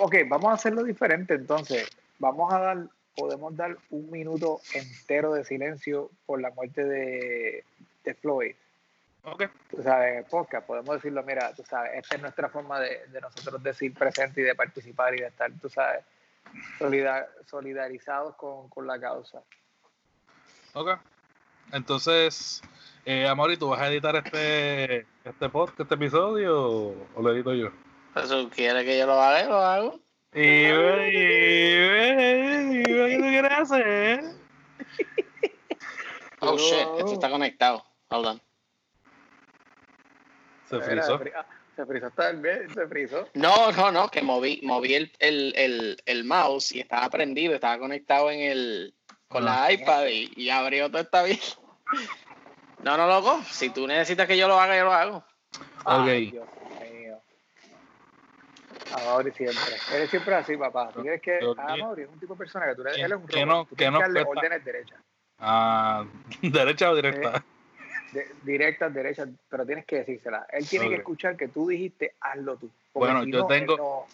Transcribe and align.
ok, 0.00 0.14
vamos 0.28 0.50
a 0.50 0.54
hacerlo 0.54 0.82
diferente 0.84 1.34
entonces. 1.34 1.88
Vamos 2.18 2.52
a 2.52 2.58
dar, 2.58 2.88
podemos 3.16 3.56
dar 3.56 3.76
un 3.90 4.10
minuto 4.10 4.60
entero 4.74 5.32
de 5.34 5.44
silencio 5.44 6.10
por 6.26 6.40
la 6.40 6.50
muerte 6.50 6.84
de, 6.84 7.64
de 8.04 8.14
Floyd. 8.14 8.54
Ok. 9.24 9.44
Tú 9.70 9.82
sabes, 9.82 10.26
podcast, 10.28 10.66
podemos 10.66 10.96
decirlo, 10.96 11.22
mira, 11.22 11.52
tú 11.54 11.62
sabes, 11.64 11.92
esta 11.94 12.16
es 12.16 12.22
nuestra 12.22 12.48
forma 12.48 12.80
de, 12.80 13.06
de 13.08 13.20
nosotros 13.20 13.62
decir 13.62 13.94
presente 13.94 14.40
y 14.40 14.44
de 14.44 14.54
participar 14.54 15.14
y 15.14 15.20
de 15.20 15.28
estar, 15.28 15.50
tú 15.60 15.68
sabes, 15.68 16.04
solidar, 16.78 17.28
solidarizados 17.46 18.34
con, 18.36 18.68
con 18.68 18.86
la 18.86 18.98
causa. 19.00 19.42
Ok. 20.74 20.98
Entonces, 21.72 22.62
eh, 23.04 23.26
Amori, 23.28 23.56
¿tú 23.56 23.68
vas 23.68 23.80
a 23.80 23.88
editar 23.88 24.16
este, 24.16 25.06
este 25.24 25.48
podcast, 25.48 25.80
este 25.80 25.94
episodio 25.94 26.88
o 27.14 27.22
lo 27.22 27.32
edito 27.32 27.54
yo? 27.54 27.70
Pues 28.12 28.28
tú 28.28 28.50
quieres 28.54 28.84
que 28.84 28.98
yo 28.98 29.06
lo 29.06 29.20
haga, 29.20 29.44
lo 29.44 29.60
hago. 29.60 30.00
Y, 30.34 30.40
y, 30.40 30.44
y, 31.14 32.80
y, 32.80 32.82
¿qué 32.84 33.16
tú 33.18 33.22
quieres 33.24 33.52
hacer? 33.52 34.22
Oh 36.44 36.56
shit, 36.58 36.88
esto 36.98 37.12
está 37.12 37.30
conectado. 37.30 37.84
Hold 38.08 38.26
on. 38.26 38.40
Se 40.68 40.80
frizó. 40.80 41.16
fri- 41.20 41.32
Se 41.76 41.86
frizó 41.86 42.06
hasta 42.08 42.32
bien, 42.32 42.68
se 42.74 42.86
frizó. 42.88 43.28
No, 43.34 43.70
no, 43.70 43.92
no, 43.92 44.08
que 44.08 44.22
moví, 44.22 44.58
moví 44.64 44.94
el, 44.94 45.12
el, 45.20 45.52
el, 45.56 46.02
el 46.04 46.24
mouse 46.24 46.72
y 46.72 46.80
estaba 46.80 47.08
prendido, 47.10 47.54
estaba 47.54 47.78
conectado 47.78 48.28
en 48.32 48.40
el 48.40 48.94
con 49.28 49.46
Ah. 49.46 49.66
la 49.68 49.72
iPad 49.72 50.06
y, 50.08 50.32
y 50.34 50.50
abrió 50.50 50.90
todo 50.90 51.00
esta 51.02 51.22
bien. 51.22 51.38
No, 52.82 52.96
no, 52.96 53.06
loco. 53.06 53.40
Si 53.48 53.70
tú 53.70 53.86
necesitas 53.86 54.26
que 54.26 54.36
yo 54.36 54.48
lo 54.48 54.58
haga, 54.58 54.76
yo 54.76 54.82
lo 54.84 54.92
hago. 54.92 55.24
Ok. 55.84 56.34
Amaury 58.94 59.30
siempre. 59.32 59.62
Él 59.94 60.02
es 60.02 60.10
siempre 60.10 60.34
así, 60.34 60.56
papá. 60.56 60.90
¿Tú 60.92 61.02
quieres 61.02 61.20
que 61.22 61.38
a 61.58 61.72
Amaury 61.72 62.02
es 62.02 62.08
un 62.08 62.18
tipo 62.20 62.34
de 62.34 62.38
persona 62.38 62.66
que 62.66 62.74
tú 62.74 62.82
eres, 62.82 62.94
Que- 62.96 63.02
él 63.02 63.12
es 63.12 63.18
un 63.18 63.26
que 63.26 63.46
no- 63.46 63.64
tú 63.64 63.70
que 63.70 63.76
tienes 63.76 63.92
no 63.92 63.98
que 63.98 64.02
darle 64.04 64.24
cuesta. 64.24 64.40
órdenes 64.46 64.64
derechas. 64.64 65.00
Ah, 65.38 66.04
¿Derecha 66.42 66.90
o 66.90 66.94
directa? 66.96 67.44
De- 68.12 68.30
directas, 68.42 68.92
derechas, 68.92 69.28
pero 69.48 69.64
tienes 69.66 69.86
que 69.86 69.96
decírsela. 69.96 70.46
Él 70.52 70.68
tiene 70.68 70.88
que 70.88 70.94
Ok. 70.96 70.98
escuchar 71.00 71.36
que 71.36 71.48
tú 71.48 71.68
dijiste, 71.68 72.14
hazlo 72.20 72.56
tú. 72.56 72.70
Bueno, 72.94 73.24
si 73.24 73.32
yo 73.32 73.38
no, 73.40 73.46
tengo- 73.46 73.76
no- 73.76 74.06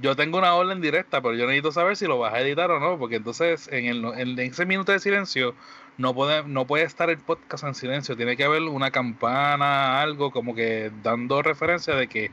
Yo 0.00 0.16
tengo 0.16 0.38
una 0.38 0.56
orden 0.56 0.80
directa, 0.80 1.22
pero 1.22 1.34
yo 1.34 1.44
necesito 1.46 1.70
saber 1.70 1.96
si 1.96 2.06
lo 2.08 2.18
vas 2.18 2.34
a 2.34 2.40
editar 2.40 2.68
o 2.72 2.80
no, 2.80 2.98
porque 2.98 3.14
entonces 3.14 3.68
en, 3.70 3.84
el, 3.86 4.04
en 4.18 4.36
ese 4.40 4.66
minuto 4.66 4.90
de 4.90 4.98
silencio 4.98 5.54
no 5.98 6.12
puede, 6.12 6.42
no 6.42 6.66
puede 6.66 6.82
estar 6.82 7.10
el 7.10 7.18
podcast 7.18 7.62
en 7.62 7.76
silencio, 7.76 8.16
tiene 8.16 8.36
que 8.36 8.42
haber 8.42 8.62
una 8.62 8.90
campana, 8.90 10.00
algo 10.02 10.32
como 10.32 10.52
que 10.52 10.90
dando 11.04 11.40
referencia 11.42 11.94
de 11.94 12.08
que 12.08 12.32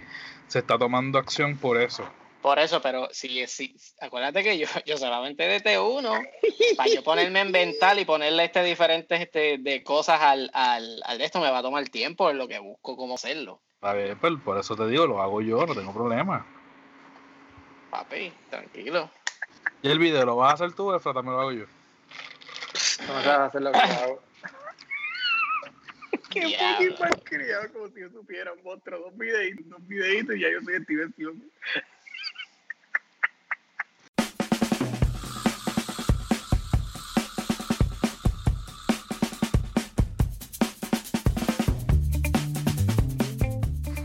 se 0.52 0.60
está 0.60 0.78
tomando 0.78 1.18
acción 1.18 1.56
por 1.56 1.80
eso. 1.80 2.04
Por 2.42 2.60
eso, 2.60 2.82
pero 2.82 3.08
si, 3.12 3.48
si 3.48 3.74
acuérdate 4.02 4.44
que 4.44 4.58
yo, 4.58 4.68
yo 4.86 4.98
solamente 4.98 5.46
edité 5.46 5.80
uno 5.80 6.12
para 6.76 6.90
yo 6.90 7.04
ponerme 7.04 7.40
en 7.40 7.52
mental 7.52 8.00
y 8.00 8.06
ponerle 8.06 8.44
este 8.44 8.62
diferentes 8.62 9.22
este, 9.22 9.60
de 9.60 9.82
cosas 9.82 10.20
al, 10.20 10.52
al, 10.54 11.02
al 11.06 11.18
de 11.18 11.24
esto 11.24 11.40
me 11.40 11.50
va 11.50 11.60
a 11.60 11.62
tomar 11.62 11.88
tiempo 11.88 12.30
en 12.30 12.38
lo 12.38 12.50
que 12.50 12.60
busco 12.60 12.98
cómo 12.98 13.16
hacerlo. 13.16 13.62
A 13.80 13.94
ver, 13.94 14.18
pues, 14.18 14.34
por 14.44 14.58
eso 14.58 14.76
te 14.76 14.88
digo, 14.88 15.08
lo 15.08 15.22
hago 15.22 15.42
yo, 15.42 15.66
no 15.66 15.74
tengo 15.74 15.94
problema. 15.94 16.46
Papi, 17.90 18.34
tranquilo. 18.50 19.10
Y 19.82 19.90
el 19.90 20.00
video, 20.00 20.26
¿lo 20.26 20.36
vas 20.36 20.52
a 20.52 20.54
hacer 20.56 20.74
tú, 20.74 20.94
Efra? 20.94 21.14
También 21.14 21.36
lo 21.36 21.42
hago 21.42 21.52
yo. 21.54 21.66
no 23.08 23.24
sabes 23.24 23.48
hacer 23.48 23.62
lo 23.62 23.72
que 23.72 23.80
hago. 23.80 24.20
Qué 26.32 26.46
Diablo. 26.46 26.96
fucking 26.96 27.10
malcriado, 27.10 27.74
como 27.74 27.90
si 27.90 28.00
yo 28.00 28.10
supiera 28.10 28.54
un 28.54 28.64
monstruo, 28.64 29.00
dos 29.00 29.18
videitos, 29.18 29.68
dos 29.68 29.86
videitos 29.86 30.36
y 30.38 30.40
ya 30.40 30.50
yo 30.50 30.62
soy 30.62 30.82
Steven 30.82 31.10
Spielberg. 31.10 31.52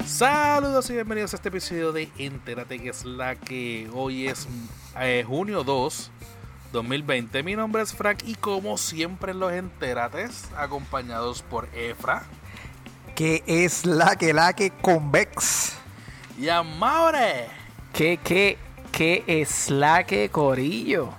Saludos 0.05 0.91
y 0.91 0.95
bienvenidos 0.95 1.33
a 1.35 1.37
este 1.37 1.51
episodio 1.51 1.93
de 1.93 2.09
Entérate 2.19 2.81
que 2.81 2.89
es 2.89 3.05
la 3.05 3.37
que 3.37 3.89
hoy 3.93 4.27
es 4.27 4.49
eh, 4.99 5.23
junio 5.25 5.63
2, 5.63 6.11
2020. 6.77 7.43
Mi 7.43 7.57
nombre 7.57 7.81
es 7.83 7.95
Frank 7.95 8.19
y 8.27 8.35
como 8.35 8.77
siempre 8.77 9.33
en 9.33 9.41
los 9.41 9.51
Enterates, 9.51 10.45
acompañados 10.57 11.41
por 11.43 11.69
Efra 11.75 12.25
que 13.15 13.43
es 13.47 13.87
la 13.87 14.15
que 14.17 14.35
la 14.35 14.53
que 14.53 14.71
convex. 14.71 15.73
y 16.39 16.51
Amaure. 16.51 17.47
¿Qué, 17.95 18.21
qué, 18.23 18.59
qué 18.93 19.25
es 19.27 19.71
la 19.71 20.05
que 20.05 20.29
corillo? 20.29 21.15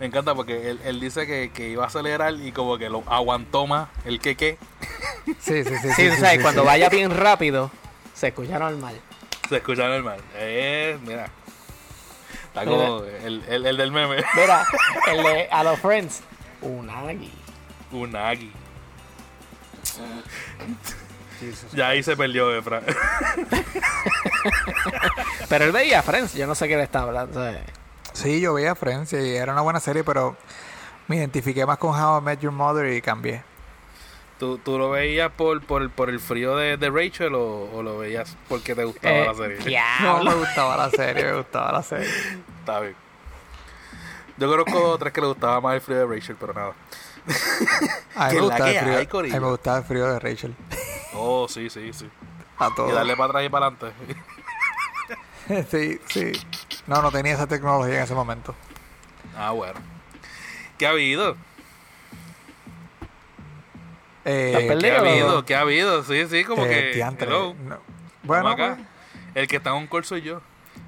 Me 0.00 0.06
encanta 0.06 0.34
porque 0.34 0.70
él, 0.70 0.80
él 0.84 0.98
dice 0.98 1.28
que, 1.28 1.52
que 1.54 1.68
iba 1.68 1.84
a 1.84 1.86
acelerar 1.86 2.34
y 2.34 2.50
como 2.50 2.76
que 2.76 2.88
lo 2.88 3.04
aguantó 3.06 3.68
más 3.68 3.88
el 4.04 4.18
que 4.18 4.34
que 4.34 4.58
Sí, 5.38 5.62
sí, 5.62 5.74
sí. 5.80 5.92
Sí, 5.94 6.08
o 6.08 6.16
sea, 6.16 6.42
cuando 6.42 6.62
sí. 6.62 6.66
vaya 6.66 6.88
bien 6.88 7.16
rápido, 7.16 7.70
se 8.14 8.28
escucha 8.28 8.58
normal. 8.58 9.00
se 9.48 9.58
escucha 9.58 9.86
normal. 9.86 10.20
Eh, 10.34 10.98
mira. 11.06 11.30
Está 12.52 12.66
como 12.66 13.02
el, 13.24 13.42
el, 13.48 13.64
el 13.64 13.76
del 13.78 13.90
meme. 13.90 14.16
Mira, 14.36 14.66
el 15.10 15.22
de 15.22 15.48
a 15.50 15.64
los 15.64 15.80
friends, 15.80 16.20
Unagi. 16.60 17.32
Unagi. 17.90 18.52
Ya 21.72 21.88
ahí 21.88 22.02
se 22.02 22.14
perdió 22.14 22.54
Efra. 22.54 22.82
Pero 25.48 25.64
él 25.64 25.72
veía 25.72 26.02
Friends, 26.02 26.34
yo 26.34 26.46
no 26.46 26.54
sé 26.54 26.68
qué 26.68 26.76
le 26.76 26.82
está 26.82 27.00
hablando. 27.00 27.42
Sí, 28.12 28.38
yo 28.40 28.52
veía 28.52 28.74
Friends 28.74 29.14
y 29.14 29.34
era 29.34 29.52
una 29.52 29.62
buena 29.62 29.80
serie, 29.80 30.04
pero 30.04 30.36
me 31.08 31.16
identifiqué 31.16 31.66
más 31.66 31.78
con 31.78 31.98
How 31.98 32.20
I 32.20 32.22
Met 32.22 32.40
Your 32.40 32.52
Mother 32.52 32.92
y 32.92 33.02
cambié. 33.02 33.42
¿Tú, 34.42 34.58
tú 34.58 34.76
lo 34.76 34.90
veías 34.90 35.30
por, 35.30 35.64
por, 35.64 35.88
por 35.90 36.10
el 36.10 36.18
frío 36.18 36.56
de, 36.56 36.76
de 36.76 36.90
Rachel 36.90 37.32
o, 37.36 37.70
o 37.72 37.80
lo 37.80 37.98
veías 37.98 38.36
porque 38.48 38.74
te 38.74 38.82
gustaba 38.82 39.14
eh, 39.14 39.24
la 39.24 39.34
serie? 39.34 39.56
No, 39.62 39.64
diablo. 39.68 40.30
me 40.32 40.34
gustaba 40.34 40.76
la 40.76 40.90
serie, 40.90 41.24
me 41.26 41.36
gustaba 41.36 41.70
la 41.70 41.82
serie. 41.84 42.08
Está 42.58 42.80
bien. 42.80 42.96
Yo 44.38 44.48
conozco 44.48 44.98
tres 44.98 45.12
que 45.12 45.20
le 45.20 45.28
gustaba 45.28 45.60
más 45.60 45.76
el 45.76 45.80
frío 45.80 45.98
de 45.98 46.06
Rachel, 46.16 46.36
pero 46.40 46.54
nada. 46.54 46.72
A 48.16 48.30
mí 48.30 48.34
me 48.34 48.40
la 48.40 48.46
gustaba 48.48 48.64
que 48.64 48.78
el 48.78 48.84
frío, 48.84 48.98
hay, 48.98 49.30
a 49.30 49.34
mí 49.34 49.40
me 49.44 49.50
gustaba 49.50 49.78
el 49.78 49.84
frío 49.84 50.06
de 50.12 50.18
Rachel. 50.18 50.56
Oh, 51.14 51.46
sí, 51.48 51.70
sí, 51.70 51.92
sí. 51.92 52.10
A 52.58 52.66
Y 52.66 52.74
todo. 52.74 52.92
darle 52.92 53.16
para 53.16 53.28
atrás 53.28 53.44
y 53.44 53.48
para 53.48 53.66
adelante. 53.68 53.92
Sí, 55.70 56.00
sí. 56.08 56.32
No, 56.88 57.00
no 57.00 57.12
tenía 57.12 57.34
esa 57.34 57.46
tecnología 57.46 57.98
en 57.98 58.02
ese 58.02 58.14
momento. 58.14 58.56
Ah, 59.36 59.52
bueno. 59.52 59.78
¿Qué 60.78 60.86
ha 60.88 60.90
habido? 60.90 61.36
Eh, 64.24 64.54
¿Estás 64.56 64.78
¿Qué 64.80 64.90
ha 64.92 64.98
habido? 64.98 65.44
¿Qué 65.44 65.54
ha 65.56 65.60
habido? 65.60 66.02
Sí, 66.04 66.26
sí, 66.28 66.44
como 66.44 66.64
eh, 66.64 66.68
que. 66.68 66.92
diantre, 66.94 67.26
hello, 67.26 67.54
no. 67.54 67.78
Bueno, 68.22 68.48
acá. 68.50 68.76
pues, 68.76 68.86
El 69.34 69.48
que 69.48 69.56
está 69.56 69.70
en 69.70 69.76
un 69.76 69.86
call 69.88 70.04
soy 70.04 70.22
yo. 70.22 70.40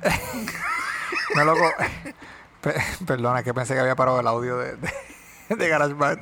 no, 1.34 1.44
loco. 1.44 1.72
Pe- 2.60 2.74
Perdona, 3.06 3.42
que 3.42 3.52
pensé 3.52 3.74
que 3.74 3.80
había 3.80 3.96
parado 3.96 4.20
el 4.20 4.26
audio 4.26 4.56
de, 4.58 4.76
de, 4.76 4.90
de 5.56 5.68
GarageBand. 5.68 6.20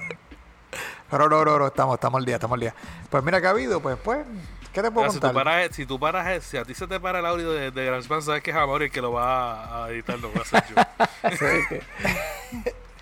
Pero 1.10 1.28
no, 1.28 1.44
no, 1.44 1.58
no, 1.58 1.66
estamos, 1.66 1.94
estamos 1.94 2.18
al 2.18 2.24
día, 2.24 2.36
estamos 2.36 2.54
al 2.56 2.60
día. 2.60 2.74
Pues 3.10 3.22
mira, 3.22 3.40
¿qué 3.40 3.46
ha 3.46 3.50
habido? 3.50 3.80
Pues, 3.80 3.98
pues, 4.02 4.26
¿qué 4.72 4.80
te 4.82 4.90
puedo 4.90 5.06
Mira, 5.06 5.10
si, 5.12 5.18
tú 5.18 5.26
contar? 5.26 5.44
paras, 5.44 5.68
si 5.76 5.84
tú 5.86 6.00
paras, 6.00 6.42
si 6.44 6.56
a 6.56 6.64
ti 6.64 6.74
se 6.74 6.86
te 6.86 6.98
para 6.98 7.18
el 7.18 7.26
audio 7.26 7.52
de, 7.52 7.70
de 7.70 7.84
GarageBand, 7.84 8.22
sabes 8.22 8.42
que 8.42 8.50
es 8.52 8.56
Amor 8.56 8.82
el 8.82 8.90
que 8.90 9.02
lo 9.02 9.12
va 9.12 9.84
a 9.84 9.90
editar, 9.90 10.18
lo 10.18 10.32
va 10.32 10.38
a 10.40 10.42
hacer 10.42 10.64
yo. 10.74 11.80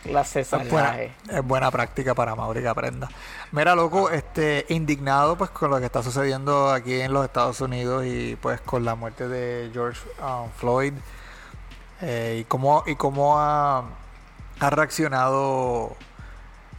Clase 0.02 0.40
Es 0.40 0.50
buena, 0.50 0.96
es 1.02 1.44
buena 1.44 1.70
práctica 1.70 2.14
para 2.14 2.34
Mauri 2.34 2.62
que 2.62 2.68
aprenda. 2.68 3.08
Mira, 3.52 3.74
loco, 3.74 4.08
este, 4.10 4.64
indignado 4.70 5.36
pues 5.36 5.50
con 5.50 5.70
lo 5.70 5.78
que 5.78 5.86
está 5.86 6.02
sucediendo 6.02 6.70
aquí 6.72 7.00
en 7.00 7.12
los 7.12 7.24
Estados 7.24 7.60
Unidos 7.60 8.04
y 8.06 8.36
pues 8.40 8.60
con 8.62 8.84
la 8.84 8.94
muerte 8.94 9.28
de 9.28 9.70
George 9.72 10.00
um, 10.22 10.50
Floyd 10.56 10.94
eh, 12.00 12.38
y 12.40 12.44
cómo 12.44 12.82
y 12.86 12.96
cómo 12.96 13.38
ha, 13.38 13.84
ha 14.58 14.70
reaccionado 14.70 15.94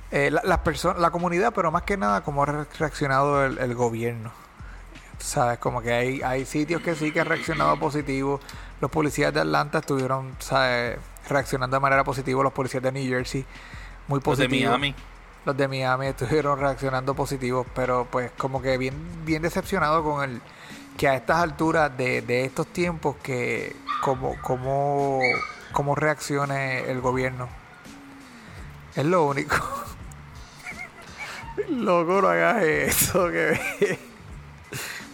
eh, 0.10 0.32
la, 0.32 0.42
las 0.44 0.58
personas, 0.60 1.00
la 1.00 1.12
comunidad, 1.12 1.54
pero 1.54 1.72
más 1.72 1.84
que 1.84 1.98
nada 1.98 2.22
cómo 2.22 2.42
ha 2.42 2.48
re- 2.48 2.66
reaccionado 2.80 3.46
el, 3.46 3.60
el 3.60 3.76
gobierno. 3.76 4.32
Sabes, 5.20 5.60
como 5.60 5.84
que 5.84 5.94
hay, 5.94 6.22
hay 6.24 6.46
sitios 6.46 6.82
que 6.82 6.96
sí 6.96 7.12
que 7.12 7.22
han 7.22 7.28
reaccionado 7.28 7.78
positivo. 7.78 8.40
Los 8.80 8.90
policías 8.90 9.32
de 9.32 9.42
Atlanta 9.42 9.78
estuvieron, 9.78 10.36
¿sabes? 10.40 10.98
Reaccionando 11.28 11.76
de 11.76 11.82
manera 11.82 12.04
positiva. 12.04 12.44
Los 12.44 12.54
policías 12.54 12.84
de 12.84 12.92
New 12.92 13.08
Jersey, 13.08 13.46
muy 14.08 14.18
Los 14.18 14.38
de 14.38 14.46
positivos. 14.46 14.80
Miami. 14.80 14.96
Los 15.46 15.58
de 15.58 15.68
Miami 15.68 16.08
estuvieron 16.08 16.60
reaccionando 16.60 17.16
positivos, 17.16 17.66
pero 17.74 18.08
pues 18.12 18.32
como 18.38 18.62
que 18.62 18.78
bien, 18.78 18.94
bien 19.26 19.42
decepcionado 19.42 20.04
con 20.04 20.30
el 20.30 20.42
que 20.98 21.08
a 21.08 21.16
estas 21.16 21.38
alturas 21.38 21.96
de, 21.98 22.22
de 22.22 22.46
estos 22.46 22.68
tiempos 22.68 23.16
que 23.24 23.76
como, 24.02 24.40
como, 24.42 25.20
como 25.72 25.96
reaccione 25.96 26.92
el 26.92 27.02
gobierno. 27.02 27.50
Es 28.96 29.06
lo 29.06 29.26
único. 29.26 29.56
Loco, 31.70 32.22
no 32.22 32.30
hagas 32.30 32.64
eso, 32.64 33.30
que 33.30 34.00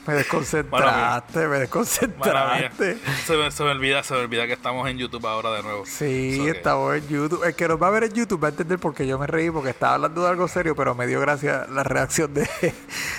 Me 0.07 0.13
desconcentraste, 0.13 1.48
me 1.48 1.59
desconcentraste. 1.59 2.98
Se 3.25 3.36
me, 3.38 3.51
se 3.51 3.63
me 3.63 3.71
olvida, 3.71 4.04
se 4.04 4.13
me 4.13 4.21
olvida 4.21 4.48
que 4.48 4.54
estamos 4.54 4.88
en 4.89 4.98
YouTube 4.98 5.25
ahora 5.27 5.51
de 5.51 5.63
nuevo. 5.63 5.86
Sí, 5.86 6.38
So 6.38 6.44
que- 6.45 6.50
estamos 6.51 6.95
en 6.95 7.07
YouTube. 7.07 7.44
El 7.44 7.56
que 7.56 7.68
nos 7.68 7.81
va 7.81 7.88
a 7.88 7.92
ver 7.92 8.06
en 8.06 8.13
YouTube 8.13 8.42
va 8.44 8.48
a 8.48 8.51
entender 8.51 8.80
por 8.80 8.94
qué 8.95 9.06
yo 9.06 9.19
me 9.19 9.27
reí, 9.27 9.51
porque 9.51 9.71
estaba 9.71 9.95
hablando 9.95 10.24
de 10.24 10.30
algo 10.30 10.48
serio, 10.48 10.75
pero 10.75 10.95
me 10.95 11.06
dio 11.07 11.19
gracia 11.19 11.68
la 11.69 11.83
reacción 11.83 12.33
de 12.33 12.48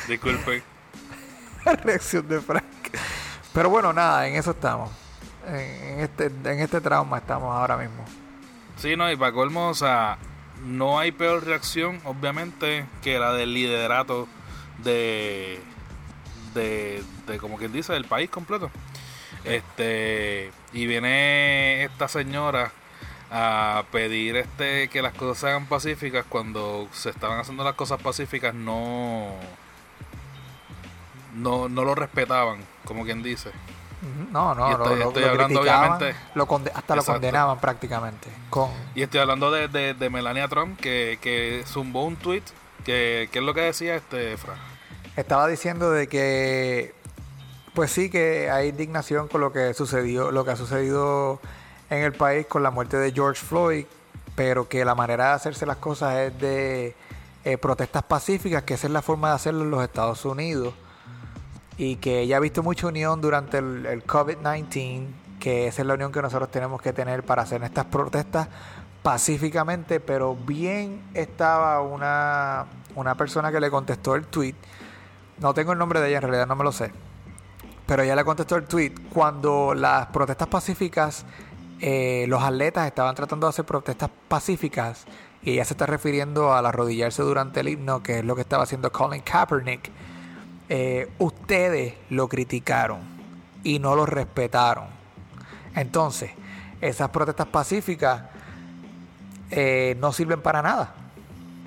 Disculpe. 0.09 0.63
la 1.65 1.75
reacción 1.75 2.27
de 2.27 2.41
Frank. 2.41 2.65
Pero 3.53 3.69
bueno, 3.71 3.93
nada, 3.93 4.27
en 4.27 4.37
eso 4.37 4.53
estamos. 4.53 4.91
En, 5.47 5.55
en 5.57 6.01
este, 6.01 6.27
en 6.27 6.61
este 6.61 6.81
trauma 6.81 7.19
estamos 7.19 7.55
ahora 7.55 7.77
mismo. 7.77 8.05
Sí, 8.77 8.97
no, 8.97 9.11
y 9.11 9.17
para 9.17 9.33
colmo, 9.33 9.69
o 9.69 9.75
sea, 9.75 10.17
no 10.65 10.99
hay 10.99 11.13
peor 11.13 11.45
reacción, 11.45 12.01
obviamente, 12.05 12.87
que 13.03 13.19
la 13.19 13.33
del 13.33 13.53
liderato 13.53 14.29
de, 14.85 15.61
de, 16.55 17.03
de 17.27 17.39
como 17.39 17.57
quien 17.57 17.73
dice, 17.73 17.93
del 17.93 18.05
país 18.05 18.31
completo. 18.31 18.71
Este, 19.45 20.51
y 20.73 20.87
viene 20.87 21.85
esta 21.85 22.09
señora 22.09 22.73
a 23.31 23.85
pedir 23.93 24.37
este 24.37 24.89
que 24.89 25.03
las 25.03 25.13
cosas 25.15 25.39
se 25.39 25.49
hagan 25.49 25.67
pacíficas 25.67 26.25
cuando 26.29 26.89
se 26.93 27.11
estaban 27.11 27.39
haciendo 27.39 27.63
las 27.63 27.75
cosas 27.75 28.01
pacíficas 28.01 28.55
no 28.55 29.29
no, 31.35 31.69
no 31.69 31.85
lo 31.85 31.95
respetaban, 31.95 32.59
como 32.85 33.05
quien 33.05 33.23
dice. 33.23 33.51
No, 34.31 34.55
no, 34.55 34.71
estoy- 34.71 34.99
lo, 34.99 35.09
estoy 35.09 35.23
lo 35.25 35.29
hablando, 35.31 35.61
obviamente- 35.61 36.15
lo 36.35 36.47
conde- 36.47 36.71
hasta 36.75 36.95
lo 36.97 37.05
condenaban 37.05 37.59
prácticamente. 37.59 38.29
Con, 38.49 38.71
Y 38.95 39.03
estoy 39.03 39.21
hablando 39.21 39.51
de, 39.51 39.69
de, 39.69 39.95
de 39.95 40.11
Melania 40.11 40.47
Trump, 40.49 40.79
que, 40.81 41.19
que 41.21 41.65
zumbó 41.67 42.05
un 42.05 42.17
tweet, 42.17 42.43
que, 42.85 43.29
que 43.33 43.39
es 43.41 43.45
lo 43.45 43.55
que 43.55 43.61
decía 43.63 43.97
este 43.97 44.37
Fran. 44.37 44.57
Estaba 45.19 45.49
diciendo 45.49 45.91
de 45.91 46.07
que 46.07 46.95
pues 47.75 47.91
sí 47.91 48.09
que 48.09 48.51
hay 48.51 48.69
indignación 48.69 49.29
con 49.29 49.41
lo 49.41 49.53
que 49.53 49.75
sucedió 49.75 50.31
lo 50.31 50.45
que 50.45 50.53
ha 50.53 50.57
sucedido 50.57 51.41
en 51.91 52.03
el 52.03 52.13
país 52.13 52.47
con 52.47 52.63
la 52.63 52.71
muerte 52.71 52.97
de 52.97 53.13
George 53.13 53.45
Floyd 53.45 53.85
pero 54.37 54.69
que 54.69 54.85
la 54.85 54.95
manera 54.95 55.29
de 55.29 55.33
hacerse 55.33 55.67
las 55.67 55.79
cosas 55.79 56.15
es 56.19 56.41
de 56.41 56.95
eh, 57.45 57.59
protestas 57.59 58.05
pacíficas 58.05 58.63
que 58.63 58.75
esa 58.75 58.87
es 58.87 58.93
la 58.93 59.03
forma 59.03 59.31
de 59.31 59.35
hacerlo 59.35 59.65
en 59.65 59.71
los 59.73 59.83
Estados 59.83 60.25
Unidos 60.25 60.73
y 61.77 61.97
que 61.97 62.21
ella 62.21 62.37
ha 62.37 62.41
visto 62.41 62.63
mucha 62.63 62.87
unión 62.87 63.21
durante 63.21 63.59
el, 63.59 63.87
el 63.87 64.07
COVID-19 64.07 65.07
que 65.41 65.67
esa 65.67 65.83
es 65.83 65.89
la 65.89 65.95
unión 65.95 66.13
que 66.13 66.23
nosotros 66.23 66.51
tenemos 66.51 66.81
que 66.81 66.93
tener 66.93 67.25
para 67.25 67.43
hacer 67.43 67.63
estas 67.63 67.87
protestas 67.87 68.49
pacíficamente, 69.03 70.01
pero 70.01 70.35
bien 70.35 71.01
estaba 71.15 71.81
una, 71.81 72.67
una 72.95 73.15
persona 73.15 73.53
que 73.53 73.61
le 73.61 73.71
contestó 73.71 74.15
el 74.15 74.27
tweet. 74.27 74.55
No 75.41 75.55
tengo 75.55 75.73
el 75.73 75.79
nombre 75.79 76.01
de 76.01 76.09
ella, 76.09 76.17
en 76.19 76.23
realidad 76.23 76.47
no 76.47 76.57
me 76.57 76.65
lo 76.65 76.73
sé. 76.73 76.91
Pero 77.87 78.03
ella 78.03 78.17
le 78.17 78.25
contestó 78.25 78.57
el 78.57 78.65
tweet 78.65 78.93
cuando 79.13 79.75
las 79.75 80.07
protestas 80.09 80.49
pacíficas, 80.49 81.25
eh, 81.81 82.27
los 82.29 82.43
atletas 82.43 82.87
estaban 82.87 83.15
tratando 83.15 83.47
de 83.47 83.51
hacer 83.51 83.65
protestas 83.65 84.11
pacíficas 84.29 85.07
y 85.43 85.53
ella 85.53 85.65
se 85.65 85.75
está 85.75 85.87
refiriendo 85.87 86.53
al 86.53 86.67
arrodillarse 86.67 87.23
durante 87.23 87.61
el 87.61 87.69
himno, 87.69 88.03
que 88.03 88.19
es 88.19 88.25
lo 88.25 88.35
que 88.35 88.43
estaba 88.43 88.65
haciendo 88.65 88.91
Colin 88.93 89.23
Kaepernick. 89.23 89.91
Eh, 90.69 91.11
ustedes 91.19 91.95
lo 92.11 92.29
criticaron 92.29 93.01
y 93.63 93.79
no 93.79 93.95
lo 93.95 94.05
respetaron. 94.05 94.87
Entonces, 95.75 96.33
esas 96.81 97.11
protestas 97.11 97.47
pacíficas 97.47 98.23
eh, 99.51 99.97
no 100.01 100.13
sirven 100.13 100.43
para 100.43 100.61
nada. 100.61 100.95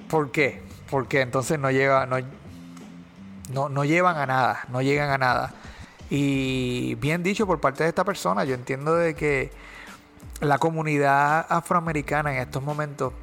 ¿Por 0.09 0.31
qué? 0.31 0.61
Porque 0.89 1.21
entonces 1.21 1.57
no 1.57 1.71
llega, 1.71 2.05
no, 2.05 2.17
no, 3.53 3.69
no 3.69 3.85
llevan 3.85 4.17
a 4.17 4.25
nada, 4.25 4.65
no 4.69 4.81
llegan 4.81 5.09
a 5.09 5.17
nada. 5.17 5.53
Y 6.09 6.95
bien 6.95 7.23
dicho 7.23 7.47
por 7.47 7.59
parte 7.59 7.83
de 7.83 7.89
esta 7.89 8.03
persona, 8.03 8.43
yo 8.43 8.53
entiendo 8.53 8.95
de 8.95 9.15
que 9.15 9.51
la 10.41 10.57
comunidad 10.57 11.45
afroamericana 11.49 12.33
en 12.33 12.41
estos 12.41 12.63
momentos 12.63 13.13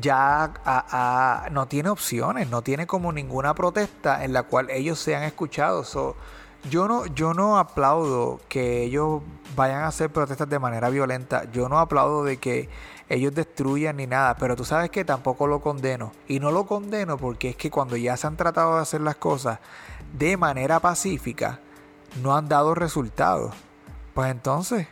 ya 0.00 1.48
no 1.50 1.66
tiene 1.66 1.90
opciones, 1.90 2.48
no 2.48 2.62
tiene 2.62 2.86
como 2.86 3.12
ninguna 3.12 3.54
protesta 3.54 4.24
en 4.24 4.32
la 4.32 4.44
cual 4.44 4.70
ellos 4.70 4.98
sean 4.98 5.22
escuchados. 5.24 5.88
So, 5.88 6.16
yo 6.70 6.86
no, 6.86 7.06
yo 7.06 7.34
no 7.34 7.58
aplaudo 7.58 8.40
que 8.48 8.84
ellos 8.84 9.22
vayan 9.56 9.82
a 9.82 9.88
hacer 9.88 10.10
protestas 10.10 10.48
de 10.48 10.58
manera 10.58 10.90
violenta. 10.90 11.50
Yo 11.50 11.68
no 11.68 11.78
aplaudo 11.78 12.24
de 12.24 12.36
que 12.36 12.68
ellos 13.10 13.34
destruyan 13.34 13.96
ni 13.96 14.06
nada. 14.06 14.36
Pero 14.36 14.56
tú 14.56 14.64
sabes 14.64 14.88
que 14.90 15.04
tampoco 15.04 15.46
lo 15.46 15.60
condeno. 15.60 16.12
Y 16.28 16.40
no 16.40 16.50
lo 16.50 16.64
condeno 16.64 17.18
porque 17.18 17.50
es 17.50 17.56
que 17.56 17.70
cuando 17.70 17.96
ya 17.98 18.16
se 18.16 18.26
han 18.26 18.36
tratado 18.38 18.76
de 18.76 18.80
hacer 18.82 19.02
las 19.02 19.16
cosas 19.16 19.58
de 20.16 20.38
manera 20.38 20.80
pacífica, 20.80 21.60
no 22.22 22.34
han 22.34 22.48
dado 22.48 22.74
resultados. 22.74 23.54
Pues 24.14 24.30
entonces, 24.30 24.86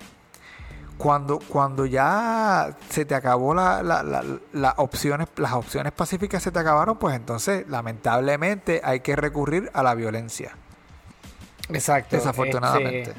cuando, 0.97 1.39
cuando 1.49 1.87
ya 1.87 2.77
se 2.91 3.05
te 3.05 3.15
acabó 3.15 3.55
la, 3.55 3.83
la- 3.83 4.03
la- 4.03 4.25
la 4.53 4.75
opciones, 4.79 5.29
las 5.37 5.53
opciones 5.53 5.93
pacíficas 5.93 6.43
se 6.43 6.51
te 6.51 6.59
acabaron, 6.59 6.99
pues 6.99 7.15
entonces 7.17 7.67
lamentablemente 7.69 8.81
hay 8.85 9.01
que 9.01 9.15
recurrir 9.17 9.71
a 9.75 9.83
la 9.83 9.95
violencia. 9.95 10.53
Exacto. 11.71 12.17
Desafortunadamente. 12.17 13.11
Este, 13.11 13.15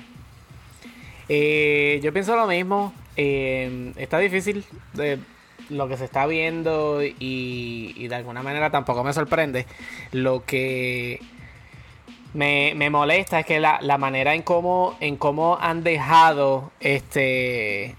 eh, 1.30 2.00
yo 2.02 2.12
pienso 2.12 2.36
lo 2.36 2.48
mismo. 2.48 2.94
Eh, 3.22 3.92
está 3.98 4.18
difícil 4.18 4.64
lo 5.68 5.90
que 5.90 5.98
se 5.98 6.06
está 6.06 6.26
viendo 6.26 7.02
y, 7.04 8.08
de 8.08 8.16
alguna 8.16 8.42
manera 8.42 8.70
tampoco 8.70 9.04
me 9.04 9.12
sorprende. 9.12 9.66
Lo 10.14 10.46
que 10.46 11.20
me, 12.34 12.72
me 12.78 12.90
molesta 12.90 13.42
es 13.42 13.46
que 13.46 13.60
la, 13.60 13.80
la 13.82 13.98
manera 13.98 14.36
en 14.36 14.42
cómo, 14.42 14.96
en 15.02 15.18
cómo 15.18 15.58
han 15.60 15.84
dejado 15.84 16.72
este 16.80 17.98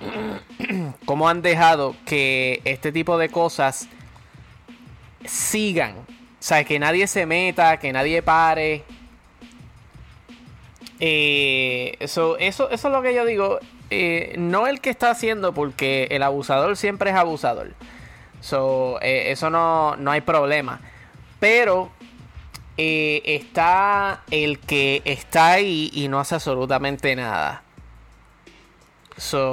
cómo 1.06 1.30
han 1.30 1.40
dejado 1.40 1.96
que 2.04 2.60
este 2.66 2.92
tipo 2.92 3.16
de 3.16 3.30
cosas 3.30 3.88
sigan. 5.24 5.96
O 5.96 6.04
sea, 6.42 6.64
que 6.64 6.78
nadie 6.78 7.06
se 7.06 7.24
meta, 7.24 7.78
que 7.78 7.94
nadie 7.94 8.20
pare. 8.20 8.84
Eh, 10.98 11.96
eso, 11.98 12.36
eso 12.36 12.68
es 12.70 12.84
lo 12.84 13.00
que 13.00 13.14
yo 13.14 13.24
digo. 13.24 13.58
Eh, 13.90 14.34
no 14.38 14.66
el 14.66 14.80
que 14.80 14.90
está 14.90 15.10
haciendo, 15.10 15.52
porque 15.52 16.08
el 16.10 16.22
abusador 16.22 16.76
siempre 16.76 17.10
es 17.10 17.16
abusador. 17.16 17.72
So, 18.40 18.98
eh, 19.02 19.30
eso 19.32 19.50
no, 19.50 19.96
no 19.96 20.10
hay 20.10 20.20
problema. 20.22 20.80
Pero 21.38 21.90
eh, 22.76 23.22
está 23.24 24.22
el 24.30 24.58
que 24.58 25.02
está 25.04 25.52
ahí 25.52 25.90
y 25.92 26.08
no 26.08 26.20
hace 26.20 26.36
absolutamente 26.36 27.14
nada. 27.16 27.62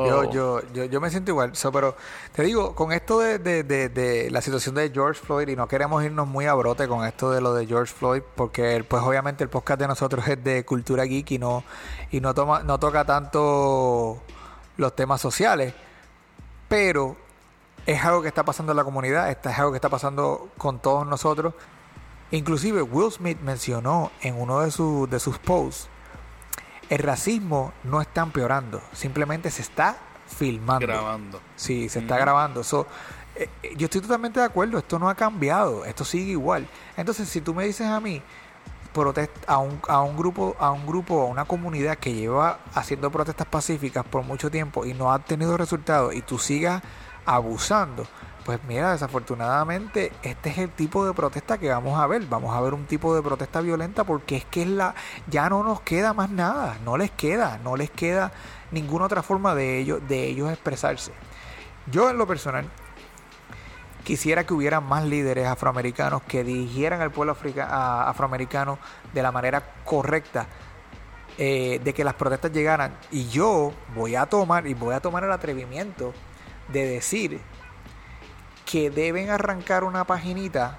Yo, 0.08 0.32
yo, 0.32 0.62
yo, 0.74 0.86
yo 0.86 1.02
me 1.02 1.10
siento 1.10 1.32
igual. 1.32 1.52
Pero 1.74 1.96
te 2.34 2.44
digo, 2.44 2.74
con 2.74 2.92
esto 2.94 3.20
de, 3.20 3.38
de- 3.40 3.64
de- 3.64 4.32
la 4.32 4.42
situación 4.42 4.76
de 4.76 4.90
George 4.90 5.22
Floyd, 5.22 5.48
y 5.50 5.56
no 5.56 5.68
queremos 5.68 6.04
irnos 6.04 6.28
muy 6.28 6.46
a 6.46 6.54
brote 6.54 6.88
con 6.88 7.06
esto 7.06 7.32
de 7.32 7.42
lo 7.42 7.54
de 7.54 7.66
George 7.68 7.94
Floyd, 7.94 8.22
porque 8.36 8.84
pues 8.88 9.04
obviamente 9.04 9.44
el 9.44 9.50
podcast 9.50 9.80
de 9.82 9.88
nosotros 9.88 10.28
es 10.28 10.44
de 10.44 10.64
cultura 10.66 11.04
geek 11.04 11.32
y 11.32 11.40
no, 11.40 11.64
y 12.12 12.22
no 12.22 12.34
toma, 12.34 12.64
no 12.64 12.80
toca 12.80 13.04
tanto 13.06 14.22
los 14.78 14.96
temas 14.96 15.20
sociales. 15.22 15.74
Pero 16.68 17.16
es 17.86 18.04
algo 18.04 18.22
que 18.22 18.28
está 18.28 18.44
pasando 18.44 18.72
en 18.74 18.78
la 18.78 18.84
comunidad, 18.84 19.30
es 19.32 19.38
algo 19.60 19.72
que 19.72 19.78
está 19.78 19.90
pasando 19.90 20.50
con 20.58 20.80
todos 20.80 21.06
nosotros. 21.08 21.54
Inclusive 22.32 22.82
Will 22.82 23.12
Smith 23.12 23.40
mencionó 23.42 24.12
en 24.22 24.40
uno 24.40 24.60
de, 24.60 24.72
sus 24.72 25.10
de 25.10 25.20
sus 25.20 25.38
posts 25.40 25.88
el 26.90 27.00
racismo 27.00 27.74
no 27.84 28.02
está 28.02 28.22
empeorando, 28.22 28.82
simplemente 28.94 29.52
se 29.52 29.62
está 29.62 29.98
filmando. 30.28 30.88
Grabando. 30.88 31.42
Sí, 31.56 31.90
se 31.90 32.00
está 32.00 32.18
grabando. 32.18 32.64
So, 32.64 32.88
eh, 33.36 33.50
eh, 33.64 33.74
yo 33.78 33.86
estoy 33.86 34.02
totalmente 34.02 34.40
de 34.40 34.46
acuerdo, 34.46 34.78
esto 34.78 35.00
no 35.00 35.10
ha 35.10 35.16
cambiado, 35.16 35.86
esto 35.86 36.06
sigue 36.06 36.32
igual. 36.32 36.68
Entonces, 36.96 37.30
si 37.30 37.42
tú 37.42 37.54
me 37.54 37.66
dices 37.66 37.88
a 37.88 38.00
mí 38.00 38.22
protest 38.94 39.32
a 39.48 39.60
un, 39.60 39.80
a 39.88 40.02
un 40.02 40.18
grupo, 40.18 40.56
a 40.60 40.72
un 40.72 40.86
grupo, 40.88 41.22
a 41.22 41.26
una 41.26 41.46
comunidad 41.46 41.98
que 41.98 42.14
lleva 42.14 42.60
haciendo 42.74 43.12
protestas 43.12 43.48
pacíficas 43.48 44.04
por 44.06 44.24
mucho 44.24 44.50
tiempo 44.50 44.86
y 44.86 44.94
no 44.94 45.12
ha 45.12 45.20
tenido 45.20 45.56
resultados 45.56 46.16
y 46.16 46.22
tú 46.22 46.40
sigas 46.40 46.82
abusando, 47.26 48.08
pues 48.48 48.64
mira, 48.66 48.94
desafortunadamente 48.94 50.14
este 50.24 50.50
es 50.52 50.58
el 50.60 50.70
tipo 50.70 51.06
de 51.06 51.12
protesta 51.14 51.58
que 51.58 51.68
vamos 51.68 52.00
a 52.00 52.08
ver. 52.08 52.26
Vamos 52.28 52.56
a 52.56 52.62
ver 52.62 52.74
un 52.74 52.86
tipo 52.86 53.14
de 53.14 53.22
protesta 53.22 53.60
violenta 53.60 54.06
porque 54.06 54.38
es 54.38 54.46
que 54.46 54.62
es 54.62 54.70
la 54.70 54.96
ya 55.30 55.50
no 55.50 55.64
nos 55.64 55.82
queda 55.82 56.14
más 56.14 56.30
nada, 56.30 56.78
no 56.86 56.96
les 56.96 57.12
queda, 57.12 57.60
no 57.62 57.76
les 57.76 57.92
queda 57.92 58.32
ninguna 58.72 59.04
otra 59.04 59.22
forma 59.22 59.54
de 59.54 59.80
ellos 59.80 60.00
de 60.08 60.28
ellos 60.28 60.50
expresarse. 60.50 61.12
Yo 61.92 62.10
en 62.10 62.18
lo 62.18 62.26
personal 62.26 62.70
quisiera 64.06 64.46
que 64.46 64.54
hubiera 64.54 64.80
más 64.80 65.04
líderes 65.04 65.46
afroamericanos 65.46 66.22
que 66.22 66.46
dirigieran 66.46 67.02
al 67.02 67.12
pueblo 67.12 67.36
afroamericano 67.58 68.80
de 69.14 69.24
la 69.24 69.34
manera 69.34 69.74
correcta 69.84 70.48
eh, 71.38 71.82
de 71.84 71.94
que 71.94 72.06
las 72.06 72.14
protestas 72.14 72.54
llegaran 72.54 72.98
y 73.12 73.28
yo 73.28 73.74
voy 73.94 74.16
a 74.16 74.26
tomar 74.26 74.68
y 74.68 74.74
voy 74.74 74.96
a 74.96 75.02
tomar 75.02 75.26
el 75.26 75.34
atrevimiento 75.34 76.14
de 76.70 76.88
decir 76.88 77.42
que 78.68 78.90
deben 78.90 79.30
arrancar 79.30 79.86
una 79.86 80.04
paginita 80.04 80.78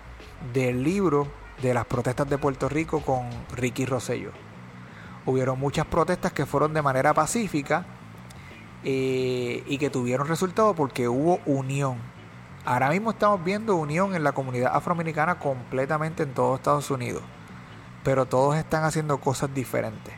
del 0.52 0.84
libro 0.84 1.26
de 1.62 1.72
las 1.72 1.86
protestas 1.86 2.28
de 2.28 2.36
Puerto 2.36 2.68
Rico 2.68 3.00
con 3.00 3.30
Ricky 3.56 3.86
Rosselló. 3.86 4.30
Hubieron 5.24 5.58
muchas 5.58 5.86
protestas 5.86 6.32
que 6.32 6.44
fueron 6.44 6.74
de 6.74 6.82
manera 6.82 7.14
pacífica 7.14 7.86
eh, 8.84 9.64
y 9.66 9.78
que 9.78 9.88
tuvieron 9.88 10.28
resultado 10.28 10.74
porque 10.74 11.08
hubo 11.08 11.40
unión. 11.46 11.96
Ahora 12.66 12.90
mismo 12.90 13.12
estamos 13.12 13.42
viendo 13.42 13.74
unión 13.76 14.14
en 14.14 14.22
la 14.22 14.32
comunidad 14.32 14.76
afroamericana 14.76 15.38
completamente 15.38 16.24
en 16.24 16.34
todos 16.34 16.58
Estados 16.58 16.90
Unidos, 16.90 17.22
pero 18.04 18.26
todos 18.26 18.56
están 18.56 18.84
haciendo 18.84 19.18
cosas 19.18 19.54
diferentes. 19.54 20.12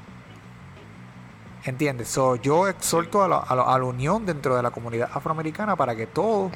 ¿Entiendes? 1.63 2.09
So, 2.09 2.35
yo 2.35 2.67
exhorto 2.67 3.23
a 3.23 3.29
la, 3.29 3.39
a 3.39 3.79
la 3.79 3.85
unión 3.85 4.27
dentro 4.27 4.57
de 4.57 4.63
la 4.63 4.73
comunidad 4.73 5.11
afroamericana 5.15 5.77
para 5.77 5.95
que 5.95 6.09
todos 6.09 6.51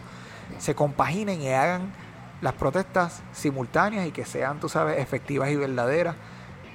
se 0.58 0.74
compaginen 0.74 1.40
y 1.40 1.48
hagan 1.48 1.92
las 2.40 2.52
protestas 2.54 3.22
simultáneas 3.32 4.06
y 4.06 4.12
que 4.12 4.24
sean, 4.24 4.60
tú 4.60 4.68
sabes, 4.68 4.98
efectivas 4.98 5.50
y 5.50 5.56
verdaderas 5.56 6.14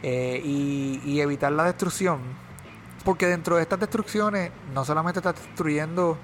eh, 0.01 0.41
y, 0.43 1.19
evitar 1.19 1.51
la 1.51 1.65
destrucción. 1.65 2.19
Porque 3.05 3.27
dentro 3.27 3.55
de 3.55 3.61
estas 3.61 3.79
destrucciones 3.79 4.51
no 4.73 4.83
solamente 4.83 5.19
estás 5.19 5.35
destruyendo 5.35 6.17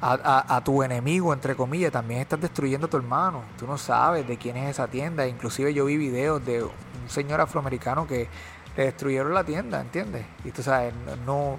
a, 0.00 0.60
tu 0.64 0.82
enemigo, 0.82 1.32
entre 1.32 1.54
comillas, 1.54 1.92
también 1.92 2.20
estás 2.20 2.40
destruyendo 2.40 2.86
a 2.86 2.90
tu 2.90 2.96
hermano. 2.96 3.42
Tú 3.58 3.66
no 3.66 3.78
sabes 3.78 4.26
de 4.26 4.36
quién 4.36 4.56
es 4.56 4.70
esa 4.70 4.88
tienda. 4.88 5.26
Inclusive 5.26 5.72
yo 5.74 5.84
vi 5.86 5.96
videos 5.96 6.44
de 6.44 6.62
un 6.62 6.72
señor 7.08 7.40
afroamericano 7.40 8.06
que 8.06 8.28
le 8.76 8.84
destruyeron 8.84 9.34
la 9.34 9.44
tienda, 9.44 9.80
¿entiendes? 9.80 10.24
Y 10.44 10.50
tú 10.52 10.62
sabes, 10.62 10.94
no, 11.24 11.58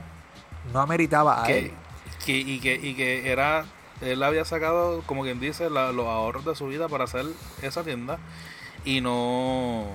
no 0.74 0.80
ameritaba 0.80 1.44
a 1.44 1.50
él. 1.50 1.72
y, 2.26 2.60
que, 2.60 2.76
y 2.76 2.96
que 2.96 3.32
era 3.32 3.66
él 4.02 4.24
había 4.24 4.46
sacado, 4.46 5.02
como 5.06 5.24
quien 5.24 5.40
dice, 5.40 5.70
los 5.70 6.08
ahorros 6.08 6.46
de 6.46 6.56
su 6.56 6.68
vida 6.68 6.88
para 6.88 7.06
hacer 7.06 7.26
esa 7.62 7.84
tienda 7.84 8.20
y 8.86 9.02
no 9.02 9.86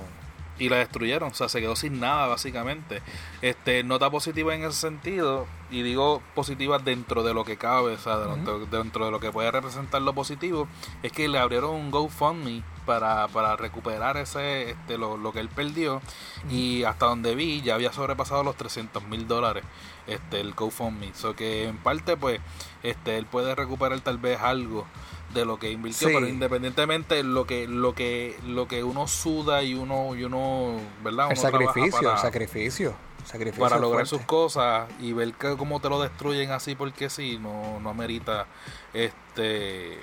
y 0.59 0.69
la 0.69 0.77
destruyeron, 0.77 1.31
o 1.31 1.33
sea, 1.33 1.49
se 1.49 1.59
quedó 1.61 1.75
sin 1.75 1.99
nada 1.99 2.27
básicamente. 2.27 3.01
Este, 3.41 3.83
nota 3.83 4.09
positiva 4.09 4.53
en 4.53 4.63
ese 4.63 4.79
sentido, 4.79 5.47
y 5.71 5.81
digo 5.81 6.21
positiva 6.35 6.77
dentro 6.79 7.23
de 7.23 7.33
lo 7.33 7.43
que 7.43 7.57
cabe, 7.57 7.93
o 7.93 7.97
sea, 7.97 8.17
dentro, 8.17 9.05
de 9.05 9.11
lo 9.11 9.19
que 9.19 9.31
puede 9.31 9.49
representar 9.51 10.01
lo 10.01 10.13
positivo, 10.13 10.67
es 11.01 11.11
que 11.11 11.27
le 11.27 11.39
abrieron 11.39 11.71
un 11.71 11.91
GoFundMe 11.91 12.63
para, 12.85 13.27
para 13.29 13.55
recuperar 13.55 14.17
ese 14.17 14.71
este, 14.71 14.97
lo, 14.97 15.17
lo 15.17 15.33
que 15.33 15.39
él 15.39 15.49
perdió, 15.49 16.01
y 16.49 16.83
hasta 16.83 17.07
donde 17.07 17.33
vi 17.33 17.61
ya 17.61 17.75
había 17.75 17.91
sobrepasado 17.91 18.43
los 18.43 18.55
300 18.55 19.03
mil 19.07 19.27
dólares 19.27 19.63
este, 20.05 20.39
el 20.39 20.53
GoFundMe. 20.53 21.13
So 21.15 21.35
que 21.35 21.67
en 21.67 21.77
parte, 21.77 22.15
pues, 22.15 22.39
este, 22.83 23.17
él 23.17 23.25
puede 23.25 23.55
recuperar 23.55 23.99
tal 24.01 24.17
vez 24.17 24.39
algo 24.41 24.85
de 25.33 25.45
lo 25.45 25.57
que 25.57 25.71
invirtió, 25.71 26.09
pero 26.09 26.27
independientemente 26.27 27.23
lo 27.23 27.45
que 27.45 27.67
lo 27.67 27.95
que 27.95 28.37
lo 28.45 28.67
que 28.67 28.83
uno 28.83 29.07
suda 29.07 29.63
y 29.63 29.73
uno 29.73 30.15
y 30.15 30.23
uno, 30.23 30.79
¿verdad? 31.03 31.31
el 31.31 31.37
sacrificio, 31.37 32.09
para, 32.09 32.17
sacrificio, 32.17 32.93
sacrificio 33.25 33.63
para 33.63 33.79
lograr 33.79 34.05
sus 34.05 34.21
cosas 34.21 34.87
y 34.99 35.13
ver 35.13 35.33
que 35.33 35.57
cómo 35.57 35.79
te 35.79 35.89
lo 35.89 36.01
destruyen 36.01 36.51
así 36.51 36.75
porque 36.75 37.09
sí, 37.09 37.39
no 37.41 37.79
no 37.79 37.89
amerita 37.89 38.45
este 38.93 39.97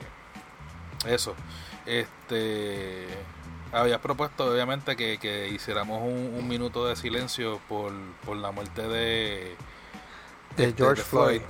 eso. 1.07 1.35
Este 1.87 3.07
habías 3.73 4.01
propuesto 4.01 4.51
obviamente 4.51 4.97
que, 4.97 5.19
que 5.19 5.49
hiciéramos 5.49 6.03
un, 6.03 6.35
un, 6.37 6.49
minuto 6.49 6.89
de 6.89 6.97
silencio 6.97 7.61
por, 7.69 7.93
por 8.25 8.37
la 8.37 8.51
muerte 8.51 8.83
de 8.83 9.57
de 10.57 10.65
este, 10.65 10.83
George 10.83 11.03
Floyd. 11.03 11.43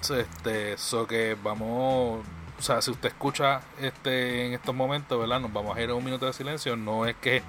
Este, 0.00 0.74
eso 0.74 1.06
que 1.06 1.36
vamos, 1.42 2.24
o 2.58 2.62
sea, 2.62 2.80
si 2.80 2.90
usted 2.90 3.08
escucha 3.08 3.60
este 3.80 4.46
en 4.46 4.52
estos 4.54 4.74
momentos, 4.74 5.18
¿verdad? 5.18 5.40
Nos 5.40 5.52
vamos 5.52 5.76
a 5.76 5.80
ir 5.82 5.90
a 5.90 5.94
un 5.94 6.04
minuto 6.04 6.26
de 6.26 6.32
silencio. 6.32 6.76
No 6.76 7.06
es 7.06 7.16
que 7.16 7.42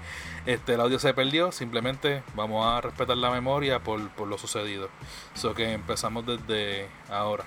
este 0.45 0.73
el 0.73 0.81
audio 0.81 0.99
se 0.99 1.13
perdió, 1.13 1.51
simplemente 1.51 2.23
vamos 2.35 2.65
a 2.65 2.81
respetar 2.81 3.17
la 3.17 3.31
memoria 3.31 3.79
por, 3.79 4.09
por 4.09 4.27
lo 4.27 4.37
sucedido. 4.37 4.89
Eso 5.35 5.53
que 5.53 5.73
empezamos 5.73 6.25
desde 6.25 6.89
ahora. 7.09 7.45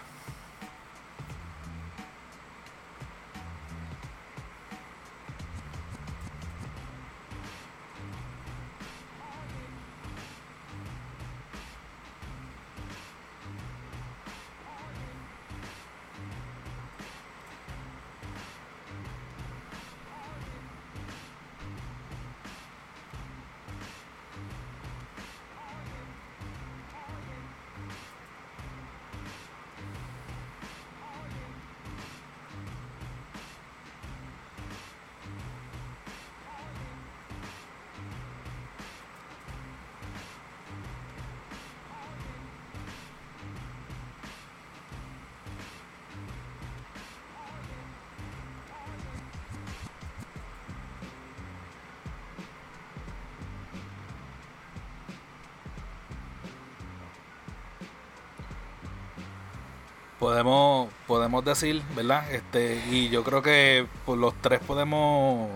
Podemos 60.20 60.90
podemos 61.08 61.44
decir, 61.44 61.82
¿verdad? 61.96 62.30
Este 62.30 62.80
y 62.90 63.08
yo 63.08 63.24
creo 63.24 63.42
que 63.42 63.86
por 64.06 64.18
los 64.18 64.34
tres 64.40 64.60
podemos 64.60 65.50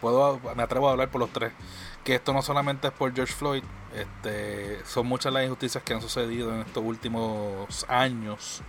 puedo 0.00 0.38
me 0.54 0.62
atrevo 0.62 0.88
a 0.88 0.92
hablar 0.92 1.08
por 1.08 1.20
los 1.20 1.30
tres 1.30 1.52
que 2.04 2.14
esto 2.16 2.32
no 2.32 2.42
solamente 2.42 2.88
es 2.88 2.92
por 2.92 3.14
George 3.14 3.32
Floyd, 3.32 3.62
este 3.94 4.84
son 4.84 5.06
muchas 5.06 5.32
las 5.32 5.44
injusticias 5.44 5.82
que 5.82 5.94
han 5.94 6.02
sucedido 6.02 6.54
en 6.54 6.60
estos 6.60 6.84
últimos 6.84 7.86
años 7.88 8.62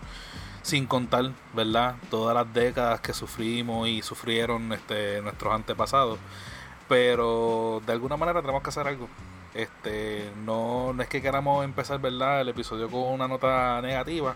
sin 0.63 0.87
contar, 0.87 1.31
¿verdad? 1.53 1.95
Todas 2.09 2.33
las 2.33 2.51
décadas 2.53 3.01
que 3.01 3.13
sufrimos 3.13 3.87
y 3.89 4.01
sufrieron 4.01 4.71
este 4.71 5.21
nuestros 5.21 5.53
antepasados, 5.53 6.19
pero 6.87 7.81
de 7.85 7.91
alguna 7.91 8.17
manera 8.17 8.41
tenemos 8.41 8.63
que 8.63 8.69
hacer 8.69 8.87
algo. 8.87 9.09
Este, 9.53 10.31
no, 10.45 10.93
no 10.93 11.03
es 11.03 11.09
que 11.09 11.21
queramos 11.21 11.63
empezar, 11.63 11.99
¿verdad? 11.99 12.41
El 12.41 12.49
episodio 12.49 12.89
con 12.89 13.01
una 13.01 13.27
nota 13.27 13.81
negativa, 13.81 14.35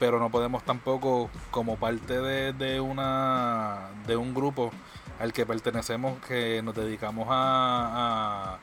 pero 0.00 0.18
no 0.18 0.30
podemos 0.30 0.64
tampoco 0.64 1.30
como 1.52 1.76
parte 1.76 2.20
de, 2.20 2.52
de 2.54 2.80
una 2.80 3.90
de 4.06 4.16
un 4.16 4.34
grupo 4.34 4.72
al 5.20 5.32
que 5.32 5.44
pertenecemos 5.44 6.18
que 6.26 6.62
nos 6.62 6.74
dedicamos 6.74 7.28
a, 7.30 8.58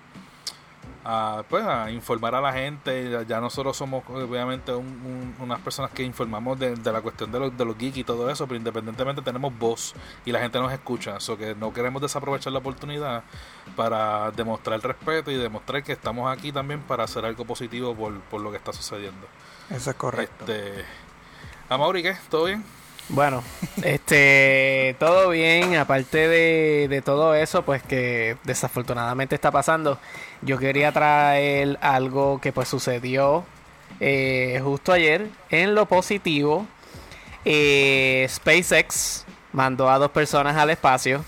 a, 1.06 1.44
pues, 1.48 1.63
a 1.63 1.91
informar 1.91 2.34
a 2.34 2.41
la 2.41 2.51
gente. 2.51 3.24
Ya 3.27 3.39
nosotros 3.39 3.77
somos 3.77 4.03
obviamente 4.10 4.74
unas 4.74 5.60
personas 5.62 5.91
que 5.91 6.03
informamos 6.03 6.60
de, 6.60 6.75
la 6.84 7.01
cuestión 7.01 7.32
de 7.32 7.39
los, 7.39 7.58
de 7.58 7.63
los 7.63 7.77
geeks 7.77 7.98
y 7.98 8.03
todo 8.03 8.29
eso 8.29 8.48
pero 8.48 8.58
independientemente 8.58 9.22
tenemos 9.22 9.58
voz 9.58 9.94
y 10.25 10.32
la 10.32 10.39
gente 10.39 10.60
nos 10.60 10.74
escucha. 10.74 11.17
Eso 11.17 11.38
que 11.38 11.53
no 11.53 11.72
queremos 11.72 12.01
desaprovechar 12.01 12.51
la 12.51 12.60
oportunidad 12.60 13.24
para 13.75 14.32
demostrar 14.32 14.82
respeto 14.82 15.29
y 15.29 15.36
demostrar 15.36 15.84
que 15.84 15.91
estamos 15.91 16.36
aquí 16.36 16.51
también 16.51 16.82
para 16.82 17.03
hacer 17.03 17.24
algo 17.24 17.46
positivo 17.46 17.96
por, 17.96 18.20
por 18.22 18.41
lo 18.41 18.50
que 18.50 18.58
está 18.58 18.74
sucediendo. 18.74 19.27
Eso 19.70 19.91
es 19.91 19.96
correcto. 19.96 20.51
Este, 20.51 20.86
¿A 21.70 21.78
Mauri 21.78 22.02
qué? 22.02 22.16
¿Todo 22.30 22.46
bien? 22.46 22.64
Bueno, 23.10 23.44
este, 23.84 24.96
todo 25.00 25.30
bien, 25.30 25.76
aparte 25.76 26.28
de, 26.28 27.02
todo 27.04 27.36
eso, 27.36 27.64
pues 27.64 27.82
que 27.84 28.38
desafortunadamente 28.44 29.36
está 29.36 29.50
pasando, 29.52 29.98
yo 30.42 30.58
quería 30.58 30.92
traer 30.92 31.78
algo 31.82 32.40
que 32.42 32.52
pues 32.52 32.68
sucedió 32.68 33.46
eh, 34.00 34.60
justo 34.64 34.92
ayer. 34.92 35.30
En 35.50 35.74
lo 35.74 35.86
positivo, 35.88 36.66
eh, 37.46 38.26
SpaceX 38.30 39.26
mandó 39.54 39.90
a 39.90 40.00
dos 40.00 40.12
personas 40.12 40.58
al 40.58 40.70
espacio 40.70 41.24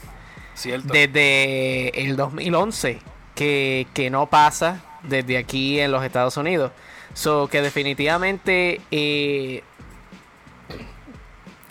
Cierto. 0.53 0.93
desde 0.93 2.01
el 2.01 2.17
2011, 2.17 2.99
que, 3.35 3.87
que 3.93 4.09
no 4.09 4.29
pasa 4.29 4.81
desde 5.03 5.37
aquí 5.37 5.79
en 5.79 5.91
los 5.91 6.03
Estados 6.03 6.35
Unidos. 6.37 6.71
So 7.13 7.47
que 7.47 7.61
definitivamente 7.61 8.81
eh, 8.91 9.63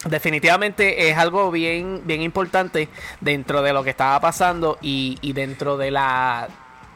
definitivamente 0.05 1.11
es 1.11 1.17
algo 1.17 1.50
bien, 1.50 2.02
bien 2.05 2.23
importante 2.23 2.88
dentro 3.21 3.62
de 3.62 3.73
lo 3.73 3.83
que 3.83 3.90
estaba 3.90 4.21
pasando 4.21 4.78
y, 4.81 5.19
y 5.21 5.33
dentro 5.33 5.76
de 5.76 5.90
la 5.90 6.49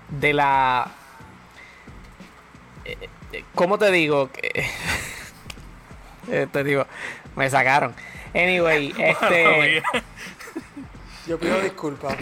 de 0.08 0.32
la 0.32 0.90
eh, 2.84 3.08
¿cómo 3.54 3.78
te 3.78 3.90
digo? 3.90 4.30
Eh, 6.30 6.46
te 6.52 6.62
digo, 6.62 6.86
me 7.34 7.50
sacaron. 7.50 7.92
Anyway, 8.32 8.94
este 8.98 9.82
yo 11.26 11.36
pido 11.36 11.60
disculpas. 11.60 12.16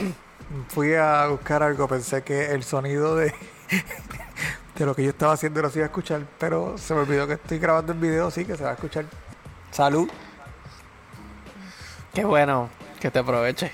fui 0.68 0.94
a 0.94 1.26
buscar 1.26 1.62
algo, 1.62 1.86
pensé 1.86 2.22
que 2.22 2.46
el 2.46 2.64
sonido 2.64 3.14
de, 3.14 3.34
de 4.74 4.86
lo 4.86 4.94
que 4.94 5.02
yo 5.04 5.10
estaba 5.10 5.34
haciendo 5.34 5.60
lo 5.60 5.68
se 5.68 5.80
iba 5.80 5.84
a 5.84 5.88
escuchar, 5.88 6.22
pero 6.38 6.78
se 6.78 6.94
me 6.94 7.00
olvidó 7.00 7.26
que 7.26 7.34
estoy 7.34 7.58
grabando 7.58 7.92
el 7.92 7.98
video, 7.98 8.30
sí 8.30 8.46
que 8.46 8.56
se 8.56 8.64
va 8.64 8.70
a 8.70 8.74
escuchar. 8.74 9.04
Salud. 9.70 10.08
Qué 12.14 12.24
bueno 12.24 12.68
que 13.00 13.10
te 13.10 13.18
aproveche. 13.20 13.70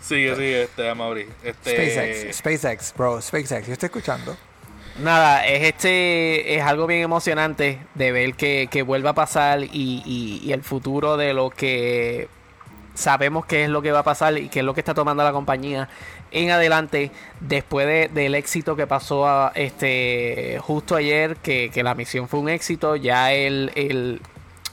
Sigue, 0.00 0.34
sigue, 0.36 0.62
este, 0.62 0.94
Mauri. 0.94 1.26
Este, 1.44 2.30
SpaceX, 2.32 2.36
SpaceX, 2.38 2.94
bro, 2.96 3.20
SpaceX, 3.20 3.66
yo 3.66 3.72
estoy 3.74 3.86
escuchando. 3.88 4.36
Nada, 5.00 5.46
es 5.46 5.62
este 5.64 6.56
es 6.56 6.62
algo 6.62 6.86
bien 6.86 7.02
emocionante 7.02 7.78
de 7.94 8.10
ver 8.12 8.34
que, 8.34 8.68
que 8.70 8.82
vuelva 8.82 9.10
a 9.10 9.14
pasar 9.14 9.62
y, 9.62 9.68
y- 10.04 10.40
y 10.42 10.52
el 10.52 10.62
futuro 10.62 11.16
de 11.18 11.34
lo 11.34 11.50
que 11.50 12.28
sabemos 12.94 13.46
que 13.46 13.64
es 13.64 13.70
lo 13.70 13.80
que 13.82 13.92
va 13.92 14.00
a 14.00 14.02
pasar 14.04 14.36
y 14.38 14.48
qué 14.48 14.60
es 14.60 14.64
lo 14.64 14.74
que 14.74 14.80
está 14.80 14.94
tomando 14.94 15.22
la 15.22 15.30
compañía 15.32 15.88
en 16.32 16.50
adelante 16.50 17.12
después 17.40 17.86
de- 17.86 18.08
del 18.08 18.34
éxito 18.34 18.74
que 18.74 18.86
pasó 18.88 19.28
a, 19.28 19.52
este 19.54 20.58
justo 20.62 20.96
ayer 20.96 21.36
que, 21.36 21.70
que 21.72 21.82
la 21.84 21.94
misión 21.94 22.26
fue 22.28 22.40
un 22.40 22.48
éxito 22.48 22.96
ya 22.96 23.32
el, 23.32 23.70
el, 23.76 24.20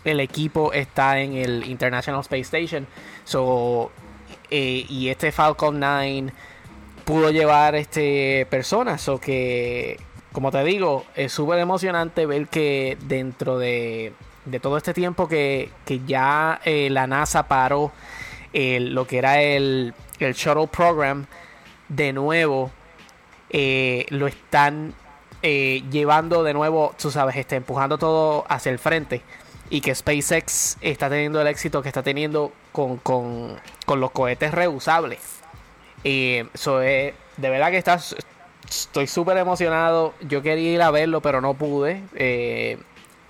el 0.05 0.19
equipo 0.19 0.71
está 0.71 1.19
en 1.19 1.33
el 1.33 1.67
International 1.67 2.21
Space 2.21 2.41
Station. 2.41 2.87
So 3.25 3.91
eh, 4.49 4.85
y 4.87 5.09
este 5.09 5.31
Falcon 5.31 5.79
9 5.79 6.31
pudo 7.03 7.31
llevar 7.31 7.75
este 7.75 8.47
personas. 8.49 9.09
O 9.09 9.19
que 9.19 9.99
como 10.31 10.51
te 10.51 10.63
digo 10.63 11.05
es 11.15 11.33
súper 11.33 11.59
emocionante 11.59 12.25
ver 12.25 12.47
que 12.47 12.97
dentro 13.01 13.57
de, 13.57 14.13
de 14.45 14.59
todo 14.59 14.77
este 14.77 14.93
tiempo 14.93 15.27
que, 15.27 15.71
que 15.85 16.01
ya 16.05 16.61
eh, 16.63 16.89
la 16.91 17.07
NASA 17.07 17.47
paró 17.47 17.91
lo 18.53 19.05
que 19.05 19.17
era 19.17 19.41
el, 19.41 19.93
el 20.19 20.33
shuttle 20.33 20.67
program 20.67 21.25
de 21.89 22.13
nuevo 22.13 22.71
eh, 23.49 24.05
lo 24.09 24.27
están 24.27 24.93
llevando 25.41 26.41
de 26.43 26.53
nuevo 26.53 26.95
tú 26.99 27.11
sabes 27.11 27.35
está 27.35 27.57
empujando 27.57 27.97
todo 27.97 28.45
hacia 28.47 28.71
el 28.71 28.79
frente 28.79 29.21
y 29.69 29.81
que 29.81 29.95
SpaceX 29.95 30.77
está 30.81 31.09
teniendo 31.09 31.41
el 31.41 31.47
éxito 31.47 31.81
que 31.81 31.89
está 31.89 32.03
teniendo 32.03 32.51
con, 32.71 32.97
con, 32.97 33.59
con 33.85 33.99
los 33.99 34.11
cohetes 34.11 34.53
reusables 34.53 35.35
y 36.05 36.43
so, 36.53 36.83
eh, 36.83 37.15
de 37.37 37.49
verdad 37.49 37.71
que 37.71 37.79
estás, 37.79 38.15
estoy 38.69 39.07
súper 39.07 39.37
emocionado. 39.37 40.13
Yo 40.21 40.43
quería 40.43 40.71
ir 40.71 40.81
a 40.83 40.91
verlo, 40.91 41.19
pero 41.19 41.41
no 41.41 41.55
pude. 41.55 42.03
Eh, 42.13 42.77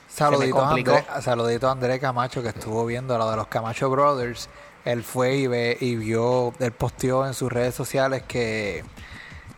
Saludito 0.10 0.62
a. 0.62 0.72
André, 0.72 1.06
saludito 1.22 1.70
a 1.70 1.72
André 1.72 2.00
Camacho 2.00 2.44
que 2.44 2.50
estuvo 2.50 2.86
viendo 2.86 3.18
lo 3.18 3.32
de 3.32 3.38
los 3.38 3.48
Camacho 3.48 3.90
Brothers. 3.90 4.50
Él 4.84 5.04
fue 5.04 5.36
y, 5.36 5.48
ve, 5.48 5.78
y 5.80 5.96
vio, 5.96 6.54
él 6.60 6.72
posteó 6.74 7.26
en 7.26 7.34
sus 7.34 7.52
redes 7.52 7.74
sociales 7.74 8.24
que, 8.28 8.84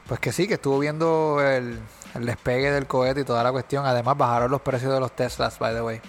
pues 0.08 0.20
que 0.20 0.32
sí, 0.32 0.48
que 0.48 0.54
estuvo 0.54 0.80
viendo 0.80 1.42
el, 1.42 1.80
el 2.16 2.26
despegue 2.26 2.72
del 2.72 2.86
cohete 2.86 3.22
y 3.22 3.24
toda 3.24 3.44
la 3.44 3.52
cuestión. 3.52 3.86
Además 3.86 4.16
bajaron 4.16 4.52
los 4.52 4.62
precios 4.62 4.94
de 4.94 5.00
los 5.00 5.12
Teslas, 5.16 5.58
by 5.58 5.74
the 5.74 5.82
way. 5.82 6.02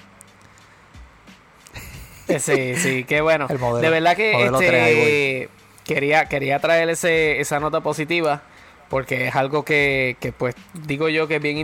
Eh, 2.28 2.38
sí, 2.40 2.76
sí, 2.76 3.04
qué 3.04 3.20
bueno. 3.20 3.47
El 3.49 3.58
modelo- 3.58 3.80
de 3.80 3.90
verdad 3.90 4.16
que 4.16 4.32
este, 4.61 4.66
3, 4.68 4.82
ahí 4.82 5.49
quería, 5.85 6.26
quería 6.26 6.58
traer 6.58 6.88
ese, 6.90 7.40
esa 7.40 7.61
nota 7.61 7.80
positiva 7.80 8.42
porque 8.88 9.28
es 9.28 9.37
algo 9.37 9.64
que, 9.64 10.16
que, 10.20 10.32
pues 10.32 10.54
digo 10.75 11.08
yo 11.08 11.28
que 11.28 11.37
es 11.37 11.42
bien 11.42 11.58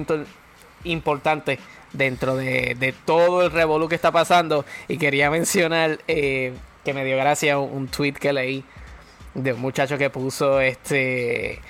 importante 0.84 1.58
dentro 1.92 2.36
de, 2.36 2.74
de 2.78 2.92
todo 2.92 3.44
el 3.44 3.50
revolú 3.50 3.88
que 3.88 3.94
está 3.94 4.12
pasando. 4.12 4.64
Y 4.88 4.98
quería 4.98 5.30
mencionar 5.30 6.00
eh, 6.08 6.52
que 6.84 6.92
me 6.92 7.04
dio 7.04 7.16
gracia 7.16 7.58
un, 7.58 7.72
un 7.76 7.88
tweet 7.88 8.12
que 8.14 8.32
leí 8.32 8.64
de 9.34 9.52
un 9.52 9.60
muchacho 9.60 9.96
que 9.98 10.10
puso 10.10 10.60
este 10.60 11.60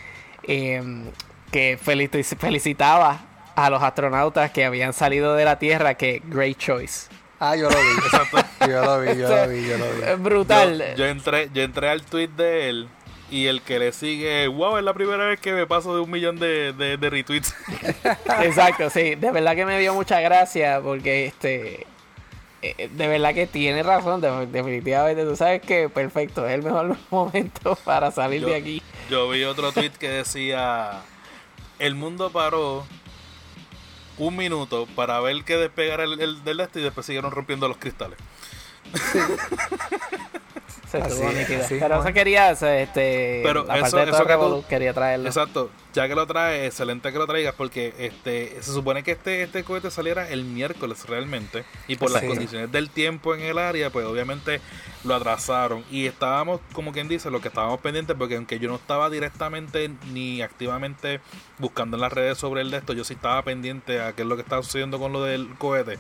em, 0.42 1.04
que 1.50 1.78
felici- 1.78 2.36
felicitaba 2.36 3.20
a 3.54 3.70
los 3.70 3.82
astronautas 3.82 4.50
que 4.50 4.64
habían 4.64 4.92
salido 4.92 5.34
de 5.34 5.44
la 5.44 5.58
Tierra 5.58 5.94
que 5.94 6.20
great 6.26 6.58
choice 6.58 7.06
Ah, 7.50 7.56
yo 7.56 7.68
lo 7.68 7.76
vi. 7.76 8.71
yo 8.71 8.84
lo 8.84 9.00
vi, 9.00 9.19
yo 9.21 9.28
lo 9.28 9.49
vi, 9.49 9.69
yo 9.69 9.78
lo 9.78 9.84
vi. 9.92 10.02
Es 10.02 10.23
brutal 10.23 10.78
Yo, 10.78 10.97
yo 10.97 11.06
entré, 11.06 11.50
yo 11.52 11.62
entré 11.62 11.88
al 11.90 12.02
tweet 12.02 12.28
de 12.28 12.69
él 12.71 12.88
y 13.30 13.47
el 13.47 13.62
que 13.62 13.78
le 13.78 13.92
sigue, 13.92 14.47
wow, 14.49 14.76
es 14.78 14.84
la 14.84 14.95
primera 14.95 15.26
vez 15.26 15.40
que 15.40 15.52
me 15.52 15.66
paso 15.66 15.95
de 15.95 16.00
un 16.02 16.10
millón 16.10 16.38
de, 16.38 16.73
de, 16.73 16.97
de 16.97 17.10
retweets. 17.10 17.54
Exacto, 18.42 18.90
sí, 18.90 19.14
de 19.14 19.30
verdad 19.30 19.54
que 19.56 19.66
me 19.66 19.78
dio 19.80 19.92
mucha 19.95 20.21
gracia 20.21 20.80
porque 20.82 21.26
este 21.26 21.86
eh, 22.62 22.88
de 22.92 23.08
verdad 23.08 23.34
que 23.34 23.47
tiene 23.47 23.82
razón, 23.82 24.21
de- 24.21 24.47
definitivamente 24.47 25.25
tú 25.25 25.36
sabes 25.36 25.60
que 25.62 25.88
perfecto, 25.88 26.47
es 26.47 26.54
el 26.54 26.62
mejor 26.62 26.97
momento 27.10 27.76
para 27.84 28.10
salir 28.10 28.40
Yo, 28.42 28.49
de 28.49 28.54
aquí. 28.56 28.82
yo 29.10 29.28
vi 29.28 29.45
otro 29.45 29.73
tweet 29.73 29.90
que 29.99 30.08
decía, 30.08 31.02
el 31.78 31.95
mundo 31.95 32.30
paró 32.30 32.86
un 34.18 34.36
minuto 34.36 34.86
para 34.94 35.20
ver 35.20 35.44
que 35.44 35.56
despegara 35.56 36.04
el, 36.04 36.20
el 36.20 36.44
del 36.44 36.60
este 36.60 36.80
y 36.80 36.82
después 36.82 37.06
siguieron 37.06 37.30
rompiendo 37.30 37.68
los 37.68 37.76
cristales. 37.76 38.18
Se 41.02 41.09
estuvo 41.09 41.33
nítido. 41.33 41.61
Pero 41.69 41.95
es. 42.00 42.04
eso 42.04 42.15
quería, 42.15 42.50
este, 42.50 43.41
Pero 43.43 43.61
aparte 43.61 43.87
eso- 43.89 43.97
de 43.97 44.02
eso 44.04 44.11
todo 44.13 44.21
el 44.23 44.26
que 44.26 44.33
tú- 44.35 44.41
revolú, 44.41 44.65
quería 44.69 44.93
traerlo. 44.95 45.26
Exacto, 45.26 45.71
ya 45.93 46.09
que 46.09 46.15
lo 46.15 46.26
traes, 46.26 46.67
excelente 46.67 47.13
que 47.13 47.19
lo 47.19 47.26
traigas 47.26 47.54
porque 47.54 47.95
este 47.99 48.57
se 48.61 48.73
supone 48.73 49.02
que 49.02 49.13
este 49.13 49.43
este 49.43 49.63
cohete 49.65 49.91
saliera 49.91 50.28
el 50.28 50.45
miércoles 50.45 51.07
realmente 51.07 51.65
y 51.89 51.97
por 51.97 52.11
las 52.11 52.23
condiciones 52.25 52.71
del 52.73 52.91
tiempo 52.91 53.35
en 53.35 53.41
el 53.43 53.59
área, 53.59 53.91
pues 53.91 54.04
obviamente 54.07 54.61
lo 55.04 55.15
atrasaron 55.15 55.85
y 55.91 56.07
estábamos 56.07 56.61
como 56.73 56.93
quien 56.93 57.09
dice, 57.09 57.30
lo 57.30 57.41
que 57.41 57.49
estábamos 57.49 57.80
pendientes 57.80 58.17
porque 58.19 58.37
aunque 58.37 58.59
yo 58.59 58.69
no 58.69 58.76
estaba 58.76 59.09
directamente 59.11 59.91
ni 60.13 60.43
activamente 60.43 61.21
buscando 61.59 61.97
en 61.97 62.00
las 62.00 62.13
redes 62.13 62.39
sobre 62.39 62.63
el 62.63 62.71
de 62.71 62.78
esto, 62.78 62.93
yo 62.93 63.04
sí 63.04 63.15
estaba 63.15 63.43
pendiente 63.43 64.00
a 64.00 64.13
qué 64.15 64.23
es 64.23 64.28
lo 64.28 64.37
que 64.37 64.43
estaba 64.43 64.63
sucediendo 64.63 64.99
con 64.99 65.13
lo 65.13 65.23
del 65.23 65.49
cohete 65.59 65.99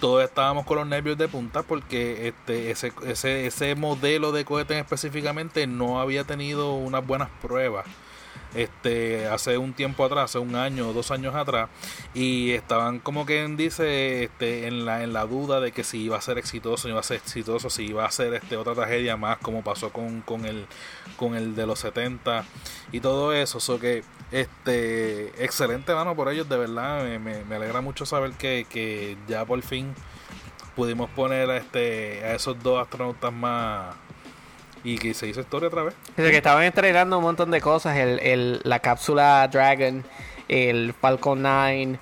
todos 0.00 0.24
estábamos 0.24 0.64
con 0.66 0.78
los 0.78 0.86
nervios 0.86 1.18
de 1.18 1.28
punta 1.28 1.62
porque 1.62 2.28
este 2.28 2.70
ese, 2.70 2.92
ese, 3.06 3.46
ese 3.46 3.74
modelo 3.74 4.32
de 4.32 4.44
cohete 4.44 4.78
específicamente 4.78 5.66
no 5.66 6.00
había 6.00 6.24
tenido 6.24 6.74
unas 6.74 7.06
buenas 7.06 7.28
pruebas 7.42 7.86
este 8.56 9.26
hace 9.26 9.58
un 9.58 9.72
tiempo 9.74 10.04
atrás, 10.04 10.30
hace 10.30 10.38
un 10.38 10.54
año 10.54 10.88
o 10.88 10.92
dos 10.92 11.10
años 11.10 11.34
atrás 11.34 11.68
y 12.14 12.52
estaban 12.52 13.00
como 13.00 13.26
quien 13.26 13.56
dice 13.56 14.24
este 14.24 14.66
en 14.66 14.86
la 14.86 15.02
en 15.02 15.12
la 15.12 15.26
duda 15.26 15.60
de 15.60 15.72
que 15.72 15.84
si 15.84 16.02
iba 16.02 16.16
a 16.16 16.20
ser 16.20 16.38
exitoso, 16.38 16.88
iba 16.88 17.00
a 17.00 17.02
ser 17.02 17.18
exitoso, 17.18 17.70
si 17.70 17.84
iba 17.86 18.04
a 18.04 18.10
ser 18.10 18.34
este 18.34 18.56
otra 18.56 18.74
tragedia 18.74 19.16
más 19.16 19.38
como 19.38 19.62
pasó 19.62 19.90
con, 19.90 20.22
con 20.22 20.46
el 20.46 20.66
con 21.16 21.34
el 21.34 21.54
de 21.54 21.66
los 21.66 21.80
70 21.80 22.44
y 22.92 23.00
todo 23.00 23.32
eso, 23.32 23.60
so 23.60 23.78
que 23.78 24.02
este 24.32 25.32
excelente 25.44 25.94
mano 25.94 26.14
por 26.14 26.30
ellos, 26.32 26.48
de 26.48 26.56
verdad 26.58 27.02
me, 27.04 27.18
me- 27.18 27.44
me 27.44 27.56
alegra 27.56 27.80
mucho 27.80 28.04
saber 28.06 28.32
que, 28.32 28.66
que 28.68 29.16
ya 29.28 29.44
por 29.44 29.62
fin 29.62 29.94
pudimos 30.74 31.08
poner 31.10 31.48
a 31.50 31.56
este 31.56 32.22
a 32.24 32.34
esos 32.34 32.62
dos 32.62 32.82
astronautas 32.82 33.32
más 33.32 33.94
y 34.84 34.98
que 34.98 35.14
se 35.14 35.26
hizo 35.26 35.40
historia 35.40 35.68
otra 35.68 35.82
vez. 35.84 35.94
Que 36.14 36.36
estaban 36.36 36.62
estrenando 36.64 37.18
un 37.18 37.24
montón 37.24 37.50
de 37.50 37.60
cosas, 37.60 37.96
el, 37.96 38.20
el- 38.20 38.60
la 38.64 38.78
cápsula 38.80 39.48
Dragon, 39.48 40.04
el 40.48 40.92
Falcon 41.00 41.42
9, 41.42 41.98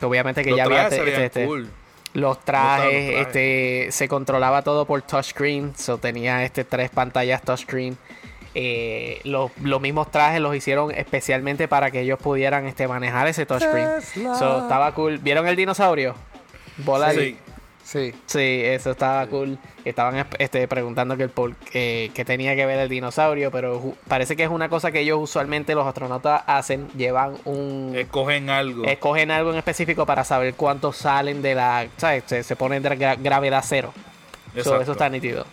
que 0.00 0.06
obviamente 0.06 0.42
que 0.44 0.50
Los 0.50 0.56
ya 0.58 0.64
había 0.64 0.88
este- 0.88 1.24
este- 1.24 1.46
cool. 1.46 1.68
los 2.14 2.44
trajes, 2.44 2.84
los 2.84 2.92
trajes. 2.92 3.26
este 3.26 3.86
se 3.92 4.08
controlaba 4.08 4.62
todo 4.62 4.84
por 4.86 5.00
touchscreen, 5.02 5.74
so 5.76 5.96
tenía 5.98 6.44
este 6.44 6.64
tres 6.64 6.90
pantallas 6.90 7.40
touchscreen. 7.42 7.96
Eh, 8.58 9.20
los, 9.24 9.50
los 9.62 9.82
mismos 9.82 10.10
trajes 10.10 10.40
los 10.40 10.56
hicieron 10.56 10.90
especialmente 10.90 11.68
para 11.68 11.90
que 11.90 12.00
ellos 12.00 12.18
pudieran 12.18 12.64
este 12.66 12.88
manejar 12.88 13.26
ese 13.26 13.44
touchscreen. 13.44 14.00
So, 14.38 14.62
estaba 14.62 14.92
cool. 14.94 15.18
¿Vieron 15.18 15.46
el 15.46 15.56
dinosaurio? 15.56 16.14
Volar. 16.78 17.14
Sí. 17.14 17.36
Sí. 17.84 18.14
Sí, 18.24 18.62
eso 18.64 18.92
estaba 18.92 19.26
cool. 19.26 19.58
Estaban 19.84 20.26
este, 20.38 20.66
preguntando 20.66 21.16
que 21.18 21.22
el 21.24 21.28
por 21.28 21.54
qué 21.54 22.10
que 22.14 22.24
tenía 22.24 22.56
que 22.56 22.64
ver 22.66 22.78
el 22.80 22.88
dinosaurio, 22.88 23.50
pero 23.50 23.94
parece 24.08 24.34
que 24.36 24.42
es 24.42 24.48
una 24.50 24.68
cosa 24.70 24.90
que 24.90 25.00
ellos 25.00 25.18
usualmente 25.20 25.74
los 25.74 25.86
astronautas 25.86 26.42
hacen, 26.46 26.88
llevan 26.96 27.34
un 27.44 27.92
Escogen 27.94 28.48
algo. 28.50 28.84
escogen 28.86 29.30
algo 29.30 29.52
en 29.52 29.58
específico 29.58 30.04
para 30.06 30.24
saber 30.24 30.54
cuántos 30.54 30.96
salen 30.96 31.42
de 31.42 31.54
la, 31.54 31.86
¿sabes? 31.98 32.24
Se, 32.26 32.42
se 32.42 32.56
ponen 32.56 32.82
de 32.82 32.90
gra- 32.98 33.22
gravedad 33.22 33.62
cero. 33.64 33.92
So, 34.64 34.80
eso 34.80 34.92
está 34.92 35.08
nítido. 35.10 35.44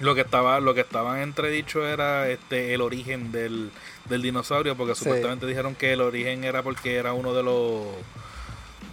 Lo 0.00 0.14
que 0.14 0.20
estaba, 0.22 0.60
lo 0.60 0.74
que 0.74 0.82
estaban 0.82 1.20
entredicho 1.20 1.86
era 1.86 2.28
este 2.28 2.74
el 2.74 2.82
origen 2.82 3.32
del, 3.32 3.70
del 4.08 4.22
dinosaurio, 4.22 4.76
porque 4.76 4.94
Sí. 4.94 5.04
supuestamente 5.04 5.46
dijeron 5.46 5.74
que 5.74 5.92
el 5.94 6.00
origen 6.02 6.44
era 6.44 6.62
porque 6.62 6.96
era 6.96 7.12
uno 7.14 7.32
de 7.32 7.42
los 7.42 7.82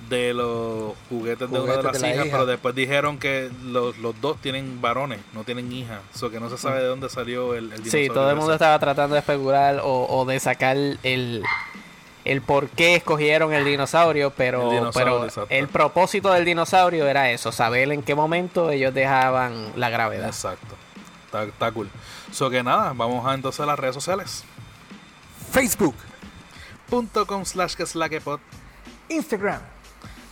de 0.10 0.34
los 0.34 0.94
juguetes, 1.10 1.50
de 1.50 1.60
una 1.60 1.78
de 1.78 1.84
las 1.84 1.94
de 1.94 2.00
la 2.00 2.14
hijas, 2.14 2.26
hija. 2.28 2.36
pero 2.38 2.46
después 2.46 2.76
dijeron 2.76 3.18
que 3.18 3.50
los, 3.66 3.98
los 3.98 4.20
dos 4.22 4.38
tienen 4.42 4.80
varones, 4.82 5.20
no 5.34 5.44
tienen 5.44 5.72
hijas, 5.72 6.02
o 6.22 6.30
que 6.30 6.40
no 6.40 6.50
se 6.50 6.58
sabe 6.58 6.82
de 6.82 6.86
dónde 6.88 7.10
salió 7.10 7.54
el, 7.56 7.66
el 7.66 7.84
dinosaurio. 7.84 8.08
Sí, 8.08 8.14
todo 8.14 8.30
el 8.30 8.36
mundo 8.36 8.54
estaba 8.54 8.78
tratando 8.80 9.16
de 9.16 9.20
especular 9.20 9.80
o, 9.84 10.06
o 10.10 10.26
de 10.26 10.40
sacar 10.40 10.76
el, 10.78 11.44
el 12.26 12.42
por 12.42 12.70
qué 12.70 12.96
escogieron 12.96 13.54
el 13.54 13.66
dinosaurio, 13.66 14.32
pero, 14.36 14.64
El 14.64 14.70
dinosaurio, 14.78 15.14
pero 15.16 15.26
exacto. 15.26 15.48
el 15.54 15.68
propósito 15.70 16.32
del 16.32 16.46
dinosaurio 16.46 17.08
era 17.08 17.32
eso, 17.32 17.52
saber 17.52 17.92
en 17.92 18.04
qué 18.04 18.14
momento 18.14 18.70
ellos 18.70 18.94
dejaban 18.94 19.72
la 19.78 19.90
gravedad. 19.90 20.28
Exacto. 20.28 20.76
Está, 21.34 21.44
está 21.44 21.72
cool. 21.72 21.90
So 22.32 22.50
que 22.50 22.64
nada, 22.64 22.94
vamos 22.94 23.26
a 23.26 23.34
entonces 23.34 23.60
a 23.62 23.66
las 23.66 23.80
redes 23.80 23.96
sociales. 23.96 24.44
Facebook.com 25.52 27.46
slash 27.46 27.76
que 27.76 27.84
es 27.84 27.96
la 27.96 28.10
que 28.10 28.22
pod. 28.22 28.40
Instagram. 29.10 29.62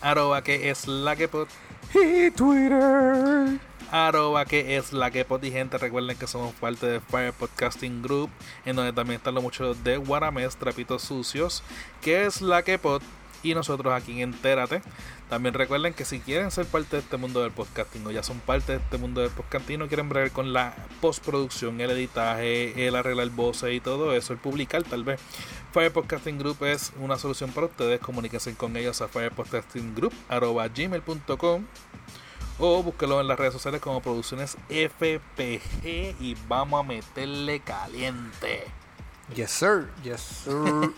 Arroba 0.02 0.44
que 0.44 0.70
es 0.70 0.88
la 0.88 1.16
que 1.16 1.28
pod. 1.28 1.48
Y 1.94 2.32
Twitter. 2.32 3.60
Arroba 3.92 4.46
que 4.46 4.78
es 4.78 4.94
la 4.94 5.12
que 5.12 5.26
pod. 5.26 5.44
Y 5.44 5.52
gente, 5.52 5.78
recuerden 5.78 6.18
que 6.18 6.28
somos 6.28 6.54
parte 6.56 6.86
de 6.86 7.00
Fire 7.00 7.34
Podcasting 7.34 8.02
Group. 8.02 8.30
En 8.66 8.76
donde 8.76 8.94
también 8.94 9.18
están 9.18 9.36
los 9.36 9.44
muchos 9.44 9.84
de 9.84 9.98
Guaramés, 9.98 10.56
Trapitos 10.56 11.04
Sucios. 11.04 11.64
Que 12.02 12.26
es 12.26 12.42
la 12.42 12.64
que 12.64 12.80
pod. 12.80 13.02
Y 13.44 13.54
nosotros 13.54 13.94
aquí 13.94 14.22
en 14.22 14.34
Entérate. 14.34 14.82
También 15.30 15.54
recuerden 15.54 15.94
que 15.94 16.06
si 16.06 16.20
quieren 16.20 16.50
ser 16.52 16.66
parte 16.66 16.98
de 16.98 17.02
este 17.02 17.18
mundo 17.18 17.42
del 17.42 17.52
podcasting 17.52 18.06
o 18.06 18.12
ya 18.12 18.22
son 18.24 18.40
parte 18.40 18.74
de 18.74 18.78
este 18.80 18.98
mundo 18.98 19.22
del 19.22 19.32
podcasting 19.32 19.80
no 19.80 19.88
quieren 19.88 20.10
ver 20.10 20.32
con 20.32 20.54
la 20.54 20.76
postproducción, 21.00 21.80
el 21.82 21.92
editaje, 21.92 22.88
el 22.88 22.96
arreglar 22.96 23.30
voces 23.30 23.74
y 23.74 23.80
todo 23.80 24.14
eso, 24.14 24.34
el 24.34 24.40
publicar 24.40 24.84
tal 24.84 25.04
vez. 25.04 25.20
Fire 25.72 25.94
Podcasting 25.94 26.38
Group 26.38 26.66
es 26.66 26.92
una 27.00 27.18
solución 27.18 27.52
para 27.52 27.68
ustedes. 27.68 28.02
Comuníquense 28.02 28.54
con 28.56 28.76
ellos 28.76 29.02
a 29.02 29.08
firepodcastinggroup.gmail.com 29.08 31.66
o 32.60 32.84
búsquelo 32.84 33.22
en 33.22 33.28
las 33.28 33.40
redes 33.40 33.54
sociales 33.54 33.82
como 33.82 34.02
Producciones 34.02 34.58
FPG 34.70 36.20
y 36.20 36.36
vamos 36.48 36.82
a 36.82 36.84
meterle 36.84 37.62
caliente. 37.62 38.66
Yes, 39.34 39.52
sir. 39.52 39.90
Yes, 40.04 40.44
sir. 40.44 40.92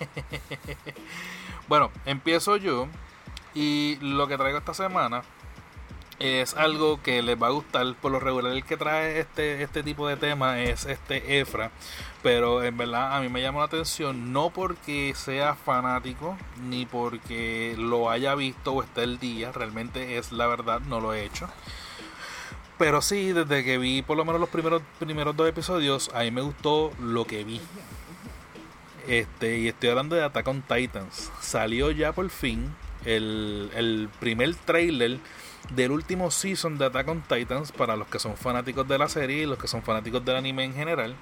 bueno, 1.67 1.91
empiezo 2.05 2.57
yo. 2.57 2.87
Y 3.55 3.97
lo 4.01 4.27
que 4.27 4.37
traigo 4.37 4.57
esta 4.57 4.73
semana 4.73 5.23
es 6.19 6.55
algo 6.55 7.01
que 7.01 7.21
les 7.21 7.41
va 7.41 7.47
a 7.47 7.51
gustar. 7.51 7.95
Por 7.95 8.11
lo 8.11 8.19
regular, 8.19 8.51
el 8.51 8.63
que 8.63 8.77
trae 8.77 9.19
este, 9.19 9.61
este 9.61 9.83
tipo 9.83 10.07
de 10.07 10.17
tema 10.17 10.61
es 10.61 10.85
este 10.85 11.39
Efra. 11.39 11.71
Pero 12.21 12.63
en 12.63 12.77
verdad 12.77 13.15
a 13.15 13.21
mí 13.21 13.29
me 13.29 13.41
llama 13.41 13.59
la 13.59 13.65
atención 13.65 14.31
no 14.31 14.49
porque 14.49 15.13
sea 15.15 15.55
fanático 15.55 16.37
ni 16.63 16.85
porque 16.85 17.75
lo 17.77 18.09
haya 18.09 18.33
visto 18.35 18.73
o 18.73 18.83
esté 18.83 19.03
el 19.03 19.19
día. 19.19 19.51
Realmente 19.51 20.17
es 20.17 20.31
la 20.31 20.47
verdad, 20.47 20.79
no 20.81 20.99
lo 20.99 21.13
he 21.13 21.25
hecho. 21.25 21.47
Pero 22.77 23.01
sí, 23.01 23.31
desde 23.33 23.63
que 23.63 23.77
vi 23.77 24.01
por 24.01 24.17
lo 24.17 24.25
menos 24.25 24.41
los 24.41 24.49
primeros, 24.49 24.81
primeros 24.99 25.35
dos 25.35 25.47
episodios, 25.47 26.09
a 26.13 26.23
me 26.31 26.41
gustó 26.41 26.91
lo 26.99 27.25
que 27.25 27.43
vi. 27.43 27.61
Este, 29.07 29.59
y 29.59 29.67
estoy 29.67 29.89
hablando 29.89 30.15
de 30.15 30.23
Attack 30.23 30.47
on 30.47 30.61
Titans. 30.61 31.31
Salió 31.41 31.91
ya 31.91 32.13
por 32.13 32.29
fin 32.29 32.73
el, 33.05 33.69
el 33.75 34.09
primer 34.19 34.55
trailer 34.55 35.19
del 35.71 35.91
último 35.91 36.31
season 36.31 36.77
de 36.77 36.85
Attack 36.85 37.07
on 37.07 37.21
Titans 37.21 37.71
para 37.71 37.95
los 37.95 38.07
que 38.07 38.19
son 38.19 38.35
fanáticos 38.35 38.87
de 38.87 38.97
la 38.97 39.07
serie 39.07 39.43
y 39.43 39.45
los 39.45 39.57
que 39.57 39.67
son 39.67 39.83
fanáticos 39.83 40.23
del 40.23 40.35
anime 40.35 40.63
en 40.63 40.73
general. 40.73 41.15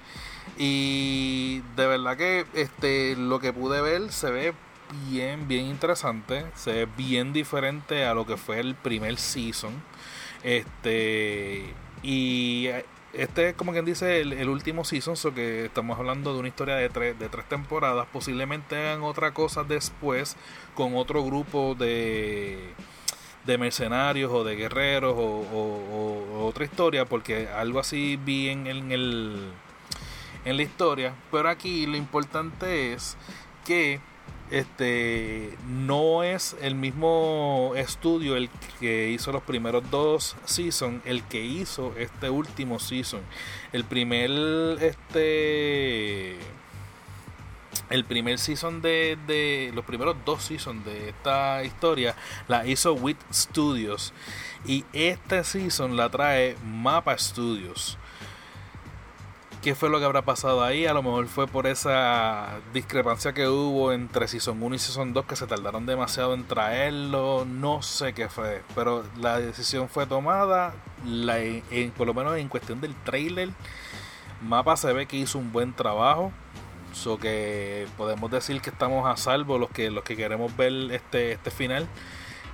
Y 0.58 1.60
de 1.76 1.86
verdad 1.86 2.16
que 2.16 2.46
este 2.54 3.16
lo 3.16 3.40
que 3.40 3.52
pude 3.52 3.80
ver 3.80 4.12
se 4.12 4.30
ve 4.30 4.54
bien, 5.10 5.48
bien 5.48 5.66
interesante, 5.66 6.44
se 6.54 6.72
ve 6.72 6.88
bien 6.96 7.32
diferente 7.32 8.04
a 8.04 8.14
lo 8.14 8.26
que 8.26 8.36
fue 8.36 8.60
el 8.60 8.74
primer 8.74 9.16
season. 9.16 9.72
Este 10.42 11.72
y 12.02 12.68
este 13.12 13.50
es 13.50 13.54
como 13.54 13.72
quien 13.72 13.84
dice 13.84 14.20
el, 14.20 14.48
último 14.48 14.84
season, 14.84 15.16
so 15.16 15.34
que 15.34 15.66
estamos 15.66 15.98
hablando 15.98 16.32
de 16.32 16.40
una 16.40 16.48
historia 16.48 16.76
de, 16.76 16.88
tres 16.88 17.18
de 17.18 17.28
tres 17.28 17.46
temporadas. 17.48 18.06
Posiblemente 18.12 18.76
hagan 18.76 19.02
otra 19.02 19.34
cosa 19.34 19.64
después 19.64 20.36
con 20.74 20.96
otro 20.96 21.22
grupo 21.24 21.74
de, 21.74 22.72
de 23.44 23.58
mercenarios 23.58 24.32
o 24.32 24.44
de 24.44 24.56
guerreros 24.56 25.14
o, 25.16 26.44
otra 26.46 26.64
historia, 26.64 27.04
porque 27.04 27.48
algo 27.48 27.80
así 27.80 28.16
vi 28.16 28.48
en, 28.48 28.66
el, 28.66 29.52
en 30.44 30.56
la 30.56 30.62
historia. 30.62 31.14
Pero 31.30 31.48
aquí 31.48 31.86
lo 31.86 31.96
importante 31.96 32.94
es 32.94 33.16
que 33.64 34.00
este 34.52 35.56
no 35.66 36.22
es 36.22 36.54
el 36.60 36.74
mismo 36.74 37.72
estudio 37.74 38.36
el 38.36 38.50
que 38.80 39.08
hizo 39.08 39.32
los 39.32 39.42
primeros 39.42 39.90
dos 39.90 40.36
seasons 40.44 41.00
el 41.06 41.22
que 41.22 41.42
hizo 41.42 41.94
este 41.96 42.28
último 42.28 42.78
season. 42.78 43.22
El 43.72 43.84
primer 43.84 44.30
este 44.82 46.36
el 47.88 48.04
primer 48.04 48.38
season 48.38 48.82
de, 48.82 49.18
de 49.26 49.72
los 49.74 49.86
primeros 49.86 50.16
dos 50.26 50.42
seasons 50.42 50.84
de 50.84 51.08
esta 51.08 51.64
historia 51.64 52.14
la 52.46 52.66
hizo 52.66 52.92
Wit 52.92 53.18
Studios. 53.32 54.12
Y 54.66 54.84
este 54.92 55.44
season 55.44 55.96
la 55.96 56.10
trae 56.10 56.56
Mapa 56.62 57.16
Studios 57.16 57.98
qué 59.62 59.74
fue 59.76 59.88
lo 59.88 59.98
que 60.00 60.04
habrá 60.04 60.22
pasado 60.22 60.62
ahí. 60.62 60.86
A 60.86 60.92
lo 60.92 61.02
mejor 61.02 61.26
fue 61.28 61.46
por 61.46 61.66
esa 61.66 62.60
discrepancia 62.74 63.32
que 63.32 63.48
hubo 63.48 63.92
entre 63.92 64.28
Season 64.28 64.60
1 64.60 64.74
y 64.74 64.78
Season 64.78 65.12
2 65.14 65.24
que 65.24 65.36
se 65.36 65.46
tardaron 65.46 65.86
demasiado 65.86 66.34
en 66.34 66.44
traerlo. 66.44 67.46
No 67.46 67.80
sé 67.80 68.12
qué 68.12 68.28
fue, 68.28 68.62
pero 68.74 69.04
la 69.18 69.38
decisión 69.38 69.88
fue 69.88 70.06
tomada. 70.06 70.74
La, 71.06 71.38
en, 71.38 71.92
por 71.96 72.06
lo 72.06 72.14
menos 72.14 72.36
en 72.36 72.48
cuestión 72.48 72.80
del 72.80 72.94
trailer, 73.04 73.50
Mapa 74.42 74.76
se 74.76 74.92
ve 74.92 75.06
que 75.06 75.16
hizo 75.16 75.38
un 75.38 75.52
buen 75.52 75.72
trabajo. 75.72 76.32
So 76.92 77.16
que 77.18 77.86
podemos 77.96 78.30
decir 78.30 78.60
que 78.60 78.68
estamos 78.68 79.08
a 79.08 79.16
salvo 79.16 79.56
los 79.56 79.70
que 79.70 79.90
los 79.90 80.04
que 80.04 80.14
queremos 80.16 80.54
ver 80.56 80.72
este 80.90 81.32
este 81.32 81.50
final. 81.50 81.88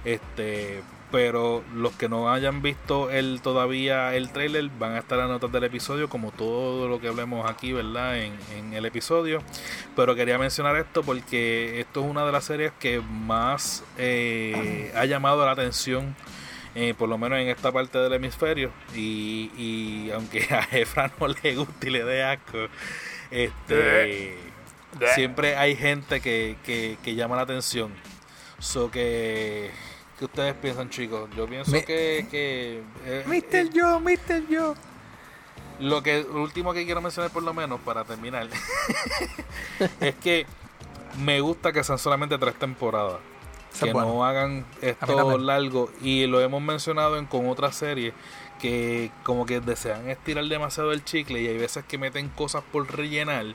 Este, 0.05 0.83
pero 1.11 1.64
los 1.75 1.92
que 1.92 2.09
no 2.09 2.31
hayan 2.31 2.61
visto 2.61 3.11
el 3.11 3.40
todavía 3.42 4.14
el 4.14 4.31
trailer 4.31 4.68
van 4.79 4.92
a 4.92 4.99
estar 4.99 5.18
a 5.21 5.27
notas 5.27 5.51
del 5.51 5.64
episodio 5.64 6.09
como 6.09 6.31
todo 6.33 6.88
lo 6.88 7.01
que 7.01 7.09
hablemos 7.09 7.49
aquí 7.51 7.73
verdad 7.73 8.18
en, 8.18 8.73
el 8.73 8.85
episodio. 8.85 9.42
Pero 9.97 10.14
quería 10.14 10.38
mencionar 10.38 10.77
esto 10.77 11.03
porque 11.03 11.81
esto 11.81 12.01
es 12.01 12.11
una 12.11 12.27
de 12.27 12.33
las 12.33 12.44
series 12.44 12.73
que 12.79 13.01
más 13.01 13.85
eh, 13.97 14.92
ha 14.94 15.05
llamado 15.07 15.44
la 15.44 15.53
atención 15.53 16.14
eh, 16.75 16.94
por 16.97 17.09
lo 17.09 17.18
menos 17.18 17.38
en 17.38 17.49
esta 17.49 17.73
parte 17.73 17.99
del 17.99 18.12
hemisferio. 18.12 18.71
Y, 18.94 20.11
aunque 20.14 20.47
a 20.51 20.68
Efra 20.77 21.11
no 21.18 21.29
le 21.29 21.57
guste 21.57 21.88
y 21.88 21.90
le 21.90 22.05
dé 22.05 22.23
asco 22.23 22.68
este 23.31 24.38
siempre 25.14 25.57
hay 25.57 25.77
gente 25.77 26.21
que, 26.21 26.57
que, 26.64 26.97
que 27.03 27.14
llama 27.14 27.37
la 27.37 27.42
atención. 27.42 27.92
So 28.59 28.90
que 28.90 29.71
¿Qué 30.18 30.24
ustedes 30.24 30.54
piensan, 30.54 30.90
chicos? 30.90 31.31
Yo 31.37 31.46
pienso 31.46 31.70
que. 31.70 32.26
que 32.31 32.83
eh, 33.07 33.24
Mr. 33.26 33.70
Joe, 33.72 34.00
Mr. 34.00 34.42
Joe. 34.50 34.74
Lo 35.78 36.02
que 36.02 36.22
último 36.22 36.72
que 36.72 36.85
quiero 36.85 37.00
mencionar, 37.00 37.31
por 37.31 37.44
lo 37.44 37.54
menos, 37.54 37.78
para 37.81 38.02
terminar, 38.02 38.48
es 40.00 40.14
que 40.16 40.44
me 41.18 41.40
gusta 41.40 41.72
que 41.72 41.85
sean 41.85 41.98
solamente 41.98 42.37
tres 42.37 42.57
temporadas. 42.57 43.20
que 43.81 43.92
no 43.92 44.24
hagan 44.24 44.66
esto 44.83 45.38
largo. 45.38 45.90
Y 46.02 46.26
lo 46.26 46.40
hemos 46.40 46.62
mencionado 46.62 47.16
en, 47.16 47.26
con 47.26 47.48
otras 47.48 47.76
series 47.76 48.12
que 48.59 49.12
como 49.22 49.46
que 49.46 49.61
desean 49.61 50.11
estirar 50.11 50.44
demasiado 50.46 50.92
el 50.92 51.04
chicle 51.04 51.40
y 51.40 51.46
hay 51.46 51.59
veces 51.59 51.85
que 51.85 51.96
meten 51.96 52.28
cosas 52.28 52.64
por 52.72 52.92
rellenar 52.92 53.46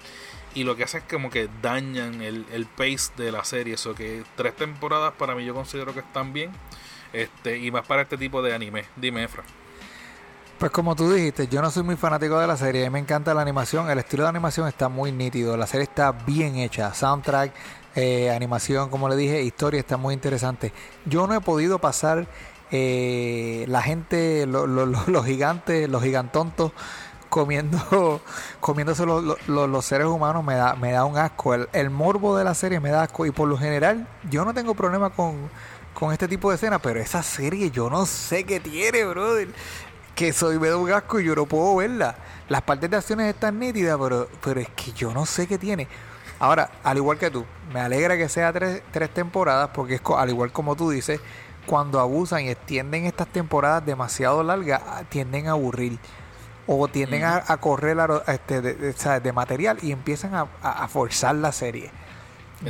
y 0.56 0.64
lo 0.64 0.76
que 0.76 0.84
hace 0.84 1.00
es 1.00 1.04
como 1.04 1.30
que 1.30 1.50
dañan 1.62 2.22
el, 2.22 2.46
el 2.52 2.66
pace 2.66 3.12
de 3.18 3.32
la 3.32 3.44
serie. 3.44 3.76
Eso 3.76 3.96
que 3.96 4.24
tres 4.36 4.56
temporadas 4.56 5.14
para 5.18 5.36
mí 5.36 5.46
yo 5.46 5.54
considero 5.54 5.94
que 5.94 6.00
están 6.00 6.34
bien. 6.34 6.52
Este, 7.14 7.60
y 7.60 7.72
más 7.72 7.86
para 7.86 8.02
este 8.02 8.18
tipo 8.18 8.42
de 8.42 8.54
anime. 8.54 8.86
Dime, 8.96 9.24
Efra. 9.24 9.44
Pues 10.58 10.72
como 10.72 10.96
tú 10.96 11.12
dijiste, 11.12 11.48
yo 11.48 11.62
no 11.62 11.70
soy 11.72 11.84
muy 11.84 11.96
fanático 11.96 12.40
de 12.40 12.48
la 12.48 12.56
serie, 12.56 12.86
a 12.86 12.90
mí 12.90 12.94
me 12.94 13.00
encanta 13.00 13.34
la 13.34 13.42
animación, 13.42 13.90
el 13.90 14.00
estilo 14.00 14.24
de 14.24 14.30
animación 14.30 14.68
está 14.68 14.88
muy 14.88 15.12
nítido, 15.12 15.58
la 15.58 15.68
serie 15.68 15.84
está 15.84 16.12
bien 16.12 16.56
hecha, 16.56 16.94
soundtrack, 16.94 17.52
eh, 17.96 18.32
animación, 18.32 18.90
como 18.90 19.10
le 19.10 19.16
dije, 19.16 19.42
historia 19.42 19.80
está 19.80 19.98
muy 19.98 20.14
interesante. 20.14 20.72
Yo 21.06 21.28
no 21.28 21.34
he 21.36 21.42
podido 21.42 21.80
pasar 21.80 22.28
eh, 22.72 23.66
la 23.68 23.82
gente, 23.82 24.46
los 24.48 25.26
gigantes, 25.26 25.90
los 25.90 26.02
gigantontos 26.02 26.72
comiendo 27.34 28.22
comiéndose 28.60 29.08
los, 29.08 29.86
seres 29.86 30.06
humanos 30.06 30.44
me 30.44 30.54
da 30.54 30.76
me 30.76 30.92
da 30.92 31.04
un 31.04 31.18
asco. 31.18 31.56
El, 31.56 31.90
morbo 31.90 32.38
de 32.38 32.44
la 32.44 32.54
serie 32.54 32.80
me 32.80 32.92
da 32.92 33.02
asco. 33.04 33.26
Y 33.26 33.32
por 33.32 33.50
lo 33.50 33.58
general 33.58 34.08
yo 34.30 34.46
no 34.46 34.54
tengo 34.54 34.76
problema 34.76 35.10
con, 35.10 35.50
con 35.96 36.14
este 36.14 36.28
tipo 36.28 36.52
de 36.52 36.58
escenas 36.58 36.80
pero 36.80 37.00
esa 37.00 37.24
serie 37.24 37.72
yo 37.72 37.90
no 37.90 38.06
sé 38.06 38.44
qué 38.44 38.60
tiene 38.60 39.04
brother. 39.06 39.48
Que 40.14 40.32
soy 40.32 40.60
me 40.60 40.70
da 40.70 40.78
un 40.78 40.92
asco 40.92 41.20
y 41.20 41.26
yo 41.26 41.36
no 41.36 41.48
puedo 41.48 41.76
verla. 41.78 42.16
Las 42.50 42.62
partes 42.62 42.88
de 42.92 42.98
acciones 42.98 43.34
están 43.34 43.58
nítidas 43.58 43.98
pero 44.00 44.30
pero 44.44 44.60
es 44.60 44.70
que 44.70 44.92
yo 44.92 45.12
no 45.12 45.26
sé 45.26 45.48
qué 45.48 45.58
tiene. 45.58 45.88
Ahora 46.38 46.70
al 46.84 46.98
igual 46.98 47.18
que 47.18 47.32
tú 47.32 47.46
me 47.74 47.80
alegra 47.80 48.16
que 48.16 48.30
sea 48.30 48.54
tres, 48.54 48.84
tres 48.92 49.12
temporadas 49.12 49.72
porque 49.74 49.96
es 49.96 50.02
al 50.16 50.30
igual 50.30 50.52
como 50.52 50.76
tú 50.76 50.92
dices 50.92 51.20
cuando 51.66 52.00
abusan 52.00 52.42
y 52.44 52.50
extienden 52.50 53.06
estas 53.06 53.28
temporadas 53.28 53.84
demasiado 53.84 54.44
largas 54.44 54.82
tienden 55.10 55.48
a 55.48 55.52
aburrir 55.52 55.98
o 56.68 56.88
tienden 56.88 57.24
a, 57.24 57.42
correr 57.58 57.98
este, 58.28 58.62
de, 58.62 59.34
material 59.34 59.78
y 59.82 59.92
empiezan 59.92 60.34
a, 60.34 60.88
forzar 60.88 61.36
la 61.36 61.52
serie. 61.52 61.92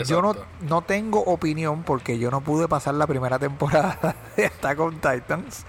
Yo 0.05 0.21
no, 0.23 0.35
no 0.61 0.81
tengo 0.81 1.19
opinión 1.19 1.83
porque 1.83 2.17
yo 2.17 2.31
no 2.31 2.41
pude 2.41 2.67
pasar 2.67 2.95
la 2.95 3.05
primera 3.05 3.37
temporada 3.37 4.15
de 4.35 4.47
Attack 4.47 4.79
on 4.79 4.95
Titans, 4.95 5.65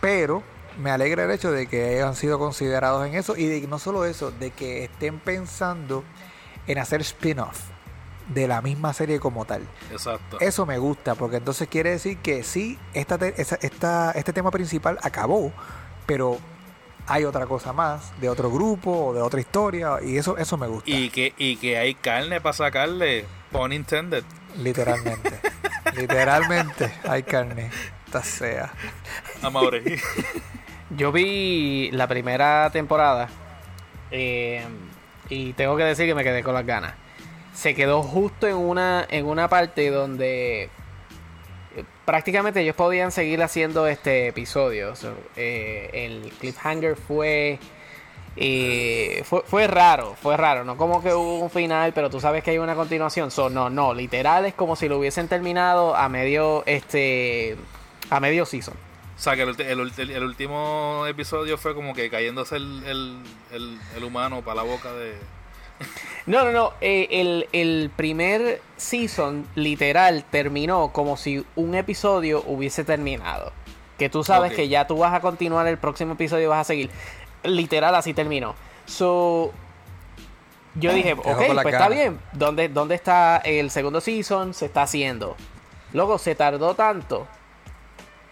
pero 0.00 0.44
me 0.78 0.90
alegra 0.90 1.24
el 1.24 1.30
hecho 1.32 1.50
de 1.50 1.66
que 1.66 1.96
hayan 1.96 2.14
sido 2.14 2.38
considerados 2.38 3.06
en 3.06 3.14
eso 3.14 3.36
y 3.36 3.46
de 3.46 3.66
no 3.66 3.78
solo 3.80 4.04
eso, 4.04 4.30
de 4.30 4.52
que 4.52 4.84
estén 4.84 5.18
pensando 5.18 6.04
en 6.68 6.78
hacer 6.78 7.00
spin-off 7.00 7.60
de 8.28 8.46
la 8.46 8.62
misma 8.62 8.92
serie 8.92 9.18
como 9.18 9.44
tal. 9.44 9.62
Exacto. 9.90 10.38
Eso 10.38 10.64
me 10.64 10.78
gusta, 10.78 11.16
porque 11.16 11.36
entonces 11.36 11.66
quiere 11.66 11.90
decir 11.90 12.18
que 12.18 12.44
sí, 12.44 12.78
esta- 12.94 14.12
este 14.14 14.32
tema 14.32 14.52
principal 14.52 14.98
acabó, 15.02 15.52
pero 16.06 16.38
hay 17.06 17.24
otra 17.24 17.46
cosa 17.46 17.72
más, 17.72 18.12
de 18.20 18.28
otro 18.28 18.50
grupo 18.50 19.06
o 19.06 19.14
de 19.14 19.20
otra 19.20 19.40
historia, 19.40 19.98
y 20.02 20.16
eso, 20.16 20.36
eso 20.38 20.56
me 20.56 20.66
gusta, 20.66 20.90
Y 20.90 21.10
que, 21.10 21.34
y 21.36 21.56
que 21.56 21.78
hay 21.78 21.94
carne 21.94 22.40
para 22.40 22.52
sacarle, 22.52 23.24
pun 23.50 23.72
intended. 23.72 24.24
literalmente. 24.58 25.40
literalmente 25.96 26.92
hay 27.08 27.22
carne. 27.22 27.70
Esta 28.06 28.22
sea. 28.22 28.72
A 29.42 29.50
Maure. 29.50 29.98
Yo 30.90 31.10
vi 31.12 31.90
la 31.92 32.06
primera 32.06 32.68
temporada 32.70 33.28
eh, 34.10 34.62
y 35.30 35.54
tengo 35.54 35.76
que 35.76 35.84
decir 35.84 36.06
que 36.06 36.14
me 36.14 36.22
quedé 36.22 36.42
con 36.42 36.54
las 36.54 36.66
ganas. 36.66 36.92
Se 37.54 37.74
quedó 37.74 38.02
justo 38.02 38.46
en 38.46 38.56
una, 38.56 39.06
en 39.08 39.24
una 39.26 39.48
parte 39.48 39.90
donde 39.90 40.68
prácticamente 42.04 42.60
ellos 42.60 42.76
podían 42.76 43.12
seguir 43.12 43.42
haciendo 43.42 43.86
este 43.86 44.28
episodio. 44.28 44.96
So, 44.96 45.14
eh, 45.36 45.90
el 45.92 46.32
cliffhanger 46.38 46.96
fue, 46.96 47.58
eh, 48.36 49.22
fue 49.24 49.42
fue 49.46 49.66
raro, 49.66 50.14
fue 50.20 50.36
raro. 50.36 50.64
No 50.64 50.76
como 50.76 51.02
que 51.02 51.14
hubo 51.14 51.38
un 51.38 51.50
final, 51.50 51.92
pero 51.92 52.10
tú 52.10 52.20
sabes 52.20 52.42
que 52.42 52.52
hay 52.52 52.58
una 52.58 52.74
continuación. 52.74 53.30
So, 53.30 53.50
no, 53.50 53.70
no, 53.70 53.94
literal 53.94 54.44
es 54.46 54.54
como 54.54 54.76
si 54.76 54.88
lo 54.88 54.98
hubiesen 54.98 55.28
terminado 55.28 55.94
a 55.96 56.08
medio 56.08 56.62
este 56.66 57.56
a 58.10 58.20
medio 58.20 58.46
season. 58.46 58.74
O 59.16 59.20
sea, 59.22 59.36
que 59.36 59.42
el, 59.42 59.60
el 59.60 60.10
el 60.10 60.24
último 60.24 61.04
episodio 61.06 61.56
fue 61.56 61.74
como 61.74 61.94
que 61.94 62.10
cayéndose 62.10 62.56
el, 62.56 63.22
el 63.52 64.04
humano 64.04 64.42
para 64.42 64.56
la 64.56 64.62
boca 64.62 64.92
de... 64.94 65.14
No, 66.26 66.44
no, 66.44 66.52
no. 66.52 66.72
eh, 66.80 67.08
el, 67.10 67.48
el 67.52 67.90
primer 67.96 68.60
season 68.76 69.46
literal 69.54 70.24
terminó 70.30 70.92
como 70.92 71.16
si 71.16 71.44
un 71.56 71.74
episodio 71.74 72.42
hubiese 72.46 72.84
terminado. 72.84 73.52
Que 73.98 74.08
tú 74.08 74.24
sabes 74.24 74.52
que 74.52 74.68
ya 74.68 74.86
tú 74.86 74.98
vas 74.98 75.14
a 75.14 75.20
continuar 75.20 75.66
el 75.68 75.78
próximo 75.78 76.14
episodio 76.14 76.44
y 76.44 76.46
vas 76.46 76.60
a 76.60 76.64
seguir. 76.64 76.90
Literal 77.44 77.94
así 77.94 78.14
terminó. 78.14 78.54
So, 78.86 79.52
yo 80.74 80.92
dije, 80.92 81.10
Dejó 81.14 81.30
ok, 81.30 81.36
pues 81.62 81.74
está 81.74 81.88
bien. 81.88 82.18
¿Dónde, 82.32 82.68
¿Dónde 82.68 82.94
está 82.94 83.36
el 83.44 83.70
segundo 83.70 84.00
season? 84.00 84.54
Se 84.54 84.66
está 84.66 84.82
haciendo. 84.82 85.36
Luego 85.92 86.18
se 86.18 86.34
tardó 86.34 86.74
tanto 86.74 87.26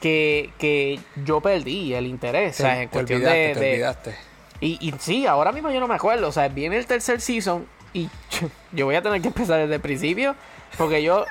que, 0.01 0.51
que 0.59 0.99
yo 1.25 1.41
perdí 1.41 1.95
el 1.95 2.07
interés. 2.07 2.55
o 2.61 2.63
sea, 2.63 2.83
en 2.83 2.89
cuestión 2.89 3.19
olvidaste, 3.19 3.39
de, 3.49 3.55
te 3.55 3.61
de- 3.61 3.73
olvidaste. 3.73 4.15
Y, 4.61 4.79
y 4.81 4.95
sí, 4.99 5.27
ahora 5.27 5.53
mismo 5.53 5.71
yo 5.71 5.81
no 5.81 5.89
me 5.89 5.95
acuerdo. 5.95 6.29
O 6.29 6.33
sea, 6.33 6.49
viene 6.49 6.77
el 6.77 6.87
tercer 6.87 7.21
season 7.21 7.67
y 7.93 8.09
yo 8.73 8.87
voy 8.87 8.95
a 8.95 9.03
tener 9.03 9.21
que 9.23 9.29
empezar 9.29 9.59
desde 9.61 9.75
el 9.77 9.81
principio. 9.81 10.35
Porque 10.79 11.03
yo, 11.03 11.25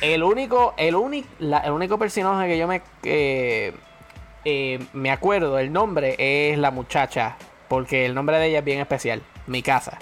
el 0.00 0.22
único, 0.22 0.74
el 0.76 0.94
único, 0.94 1.28
el 1.40 1.70
único 1.72 1.98
personaje 1.98 2.48
que 2.48 2.58
yo 2.58 2.66
me, 2.68 2.82
eh, 3.04 3.72
eh, 4.44 4.78
me 4.92 5.10
acuerdo, 5.10 5.58
el 5.58 5.72
nombre 5.72 6.16
es 6.18 6.58
la 6.58 6.70
muchacha. 6.70 7.36
Porque 7.68 8.04
el 8.04 8.14
nombre 8.14 8.38
de 8.38 8.46
ella 8.48 8.58
es 8.58 8.64
bien 8.64 8.80
especial. 8.80 9.22
Mi 9.46 9.62
casa. 9.62 9.98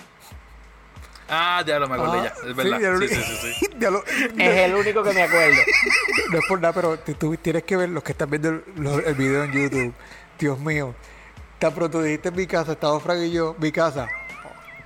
Ah, 1.28 1.62
ya 1.64 1.78
lo 1.78 1.86
me 1.88 1.94
acordé 1.94 2.18
Ah, 2.18 2.32
ya, 2.42 2.48
es 2.50 2.56
verdad. 2.56 2.98
Sí, 2.98 3.08
sí, 3.08 3.14
sí, 3.22 3.54
sí. 3.54 3.66
ya 3.78 3.90
lo- 3.90 4.04
Es 4.04 4.58
el 4.58 4.74
único 4.74 5.02
que 5.04 5.12
me 5.12 5.22
acuerdo. 5.22 5.56
No 6.32 6.38
es 6.38 6.44
por 6.48 6.60
nada, 6.60 6.72
pero 6.72 6.98
tú- 6.98 7.36
tienes 7.36 7.62
que 7.64 7.76
ver 7.76 7.88
los 7.88 8.02
que 8.04 8.12
están 8.12 8.30
viendo 8.30 8.48
el 8.50 9.14
video 9.14 9.44
en 9.44 9.52
YouTube. 9.52 9.94
Dios 10.38 10.58
mío. 10.60 10.94
Tan 11.60 11.72
pronto 11.74 12.02
dijiste 12.02 12.30
en 12.30 12.36
mi 12.36 12.46
casa, 12.46 12.72
estaba 12.72 12.98
Frank 13.00 13.20
y 13.20 13.30
yo, 13.32 13.54
mi 13.58 13.70
casa. 13.70 14.08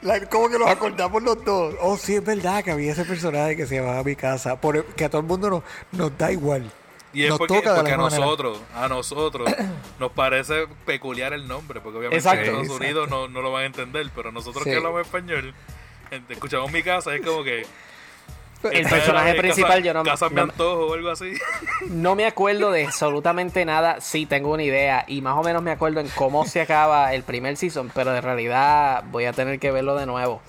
La- 0.02 0.20
¿Cómo 0.28 0.48
que 0.50 0.58
nos 0.58 0.68
acordamos 0.68 1.22
los 1.22 1.42
dos? 1.44 1.74
Oh, 1.80 1.96
sí, 1.96 2.16
es 2.16 2.24
verdad 2.24 2.62
que 2.62 2.72
había 2.72 2.92
ese 2.92 3.04
personaje 3.04 3.56
que 3.56 3.66
se 3.66 3.76
llamaba 3.76 4.02
mi 4.02 4.16
casa. 4.16 4.60
Por 4.60 4.76
el- 4.76 4.84
que 4.84 5.04
a 5.04 5.08
todo 5.08 5.20
el 5.22 5.26
mundo 5.26 5.48
nos, 5.48 5.62
nos 5.92 6.18
da 6.18 6.30
igual. 6.32 6.70
Y 7.12 7.22
es 7.22 7.28
Nos 7.30 7.38
porque, 7.38 7.54
toca 7.54 7.76
porque 7.76 7.92
a 7.92 7.96
manera. 7.96 8.24
nosotros, 8.24 8.58
a 8.74 8.88
nosotros 8.88 9.48
nos 10.00 10.10
parece 10.10 10.66
peculiar 10.84 11.32
el 11.32 11.46
nombre, 11.46 11.80
porque 11.80 11.98
obviamente 11.98 12.18
Exacto. 12.18 12.40
en 12.40 12.46
Estados 12.46 12.66
Exacto. 12.66 12.84
Unidos 12.84 13.08
no, 13.08 13.28
no 13.28 13.40
lo 13.40 13.52
van 13.52 13.62
a 13.62 13.66
entender, 13.66 14.10
pero 14.14 14.32
nosotros 14.32 14.64
Sí. 14.64 14.70
que 14.70 14.76
hablamos 14.76 15.02
español, 15.02 15.54
escuchamos 16.28 16.72
mi 16.72 16.82
casa, 16.82 17.14
es 17.14 17.24
como 17.24 17.44
que... 17.44 17.64
El 18.72 18.86
personaje 18.88 19.32
de 19.32 19.38
principal 19.40 19.70
casa, 19.72 19.80
yo 19.84 19.94
no- 19.94 20.02
Casa 20.04 20.28
mi 20.28 20.36
no- 20.36 20.42
antojo 20.42 20.86
o 20.86 20.94
algo 20.94 21.10
así. 21.10 21.32
No 21.90 22.14
me 22.14 22.26
acuerdo 22.26 22.70
de 22.72 22.86
absolutamente 22.86 23.64
nada. 23.64 24.00
Sí, 24.00 24.26
tengo 24.26 24.52
una 24.52 24.62
idea. 24.62 25.04
Y 25.08 25.20
más 25.22 25.36
o 25.36 25.42
menos 25.42 25.62
me 25.62 25.70
acuerdo 25.70 26.00
en 26.00 26.08
cómo 26.16 26.44
se 26.46 26.60
acaba 26.60 27.12
el 27.14 27.22
primer 27.22 27.56
season. 27.56 27.90
Pero 27.94 28.14
en 28.16 28.22
realidad 28.22 29.04
voy 29.10 29.24
a 29.26 29.32
tener 29.32 29.58
que 29.58 29.70
verlo 29.70 29.96
de 29.96 30.06
nuevo. 30.06 30.40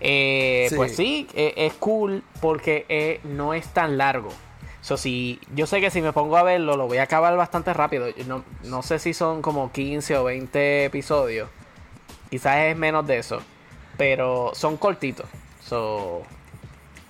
Eh, 0.00 0.66
Sí. 0.70 0.76
Pues 0.76 0.96
sí, 0.96 1.28
eh, 1.34 1.54
es 1.56 1.74
cool 1.74 2.22
porque 2.40 2.86
eh, 2.88 3.20
no 3.24 3.54
es 3.54 3.66
tan 3.68 3.98
largo. 3.98 4.30
So, 4.80 4.96
si, 4.96 5.38
yo 5.54 5.66
sé 5.66 5.80
que 5.80 5.90
si 5.92 6.02
me 6.02 6.12
pongo 6.12 6.36
a 6.36 6.42
verlo, 6.42 6.76
lo 6.76 6.88
voy 6.88 6.98
a 6.98 7.04
acabar 7.04 7.36
bastante 7.36 7.72
rápido. 7.72 8.06
No, 8.26 8.44
no 8.64 8.82
sé 8.82 8.98
si 8.98 9.14
son 9.14 9.40
como 9.40 9.70
15 9.70 10.16
o 10.16 10.24
20 10.24 10.86
episodios. 10.86 11.48
Quizás 12.30 12.56
es 12.64 12.76
menos 12.76 13.06
de 13.06 13.18
eso. 13.18 13.40
Pero 13.96 14.50
son 14.54 14.76
cortitos. 14.76 15.26
So, 15.64 16.22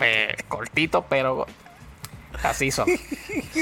pe- 0.03 0.37
cortitos, 0.49 1.05
pero 1.09 1.47
así 2.43 2.71
son. 2.71 2.87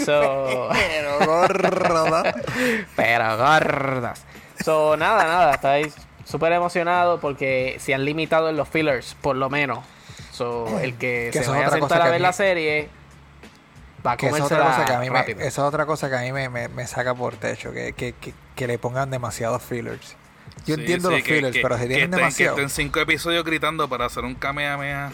So, 0.04 0.68
Pero 0.72 1.26
gorda. 1.26 2.34
pero 2.96 3.36
gordas. 3.36 4.24
So, 4.64 4.96
nada, 4.96 5.24
nada, 5.24 5.54
estáis 5.54 5.94
súper 6.24 6.52
emocionado 6.52 7.20
porque 7.20 7.76
se 7.80 7.92
han 7.94 8.04
limitado 8.04 8.48
en 8.48 8.56
los 8.56 8.68
fillers, 8.68 9.16
por 9.20 9.36
lo 9.36 9.50
menos. 9.50 9.84
So, 10.32 10.78
el 10.80 10.94
que, 10.96 11.30
Que 11.32 11.42
se 11.42 11.50
vaya 11.50 11.66
a 11.66 11.70
sentar 11.70 12.02
a 12.02 12.04
ver 12.06 12.14
mí- 12.14 12.20
la 12.20 12.32
serie 12.32 12.88
va 14.06 14.12
a 14.12 14.16
Que 14.16 14.28
esa 14.28 14.36
es 14.38 14.42
otra 14.44 14.64
cosa 14.64 14.84
que 14.86 14.92
a 14.94 14.98
mí 15.00 15.10
me, 15.10 15.20
esa 15.20 15.42
es 15.46 15.58
otra 15.58 15.86
cosa 15.86 16.08
que 16.08 16.16
a 16.16 16.20
mí 16.20 16.32
me, 16.32 16.48
me- 16.48 16.68
me 16.68 16.86
saca 16.86 17.14
por 17.14 17.34
techo, 17.36 17.72
que, 17.72 17.92
que, 17.92 18.12
que, 18.14 18.32
que 18.54 18.66
le 18.66 18.78
pongan 18.78 19.10
demasiados 19.10 19.62
fillers. 19.62 20.16
Yo 20.66 20.74
Sí, 20.76 20.80
entiendo 20.82 21.08
sí, 21.10 21.14
los 21.16 21.24
que- 21.24 21.34
fillers, 21.34 21.56
que- 21.56 21.62
pero 21.62 21.74
si 21.76 21.82
que 21.82 21.88
tienen 21.88 22.10
estén- 22.10 22.16
demasiado. 22.16 22.56
Que 22.56 22.62
estén 22.62 22.84
cinco 22.86 23.00
episodios 23.00 23.44
gritando 23.44 23.88
para 23.88 24.06
hacer 24.06 24.24
un 24.24 24.34
kamehameha. 24.36 25.10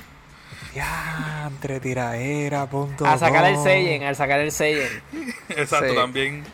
Ya, 0.77 1.45
entre 1.49 1.81
tiraera, 1.81 2.67
punto. 2.69 3.07
A 3.07 3.17
sacar 3.19 3.45
el 3.47 3.55
com. 3.55 3.65
Seiyen, 3.65 4.03
al 4.05 4.15
sacar 4.17 4.41
el 4.41 4.53
Seiyen. 4.53 4.89
Exacto, 5.49 5.89
Sí. 5.91 5.95
también, 5.97 6.45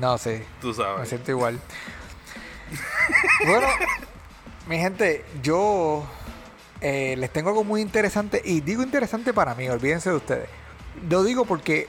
No, 0.00 0.16
sí. 0.16 0.40
tú 0.60 0.68
Me 0.68 0.74
sabes. 0.74 1.08
siento 1.08 1.30
igual. 1.32 1.58
bueno, 3.46 3.66
mi 4.68 4.78
gente, 4.78 5.24
yo 5.42 6.06
eh, 6.80 7.16
les 7.18 7.32
tengo 7.32 7.48
algo 7.50 7.64
muy 7.64 7.80
interesante. 7.80 8.40
Y 8.44 8.60
digo 8.60 8.82
interesante 8.82 9.32
para 9.34 9.54
mí, 9.54 9.68
olvídense 9.68 10.10
de 10.10 10.16
ustedes. 10.16 10.48
Lo 11.10 11.24
digo 11.24 11.44
porque 11.46 11.88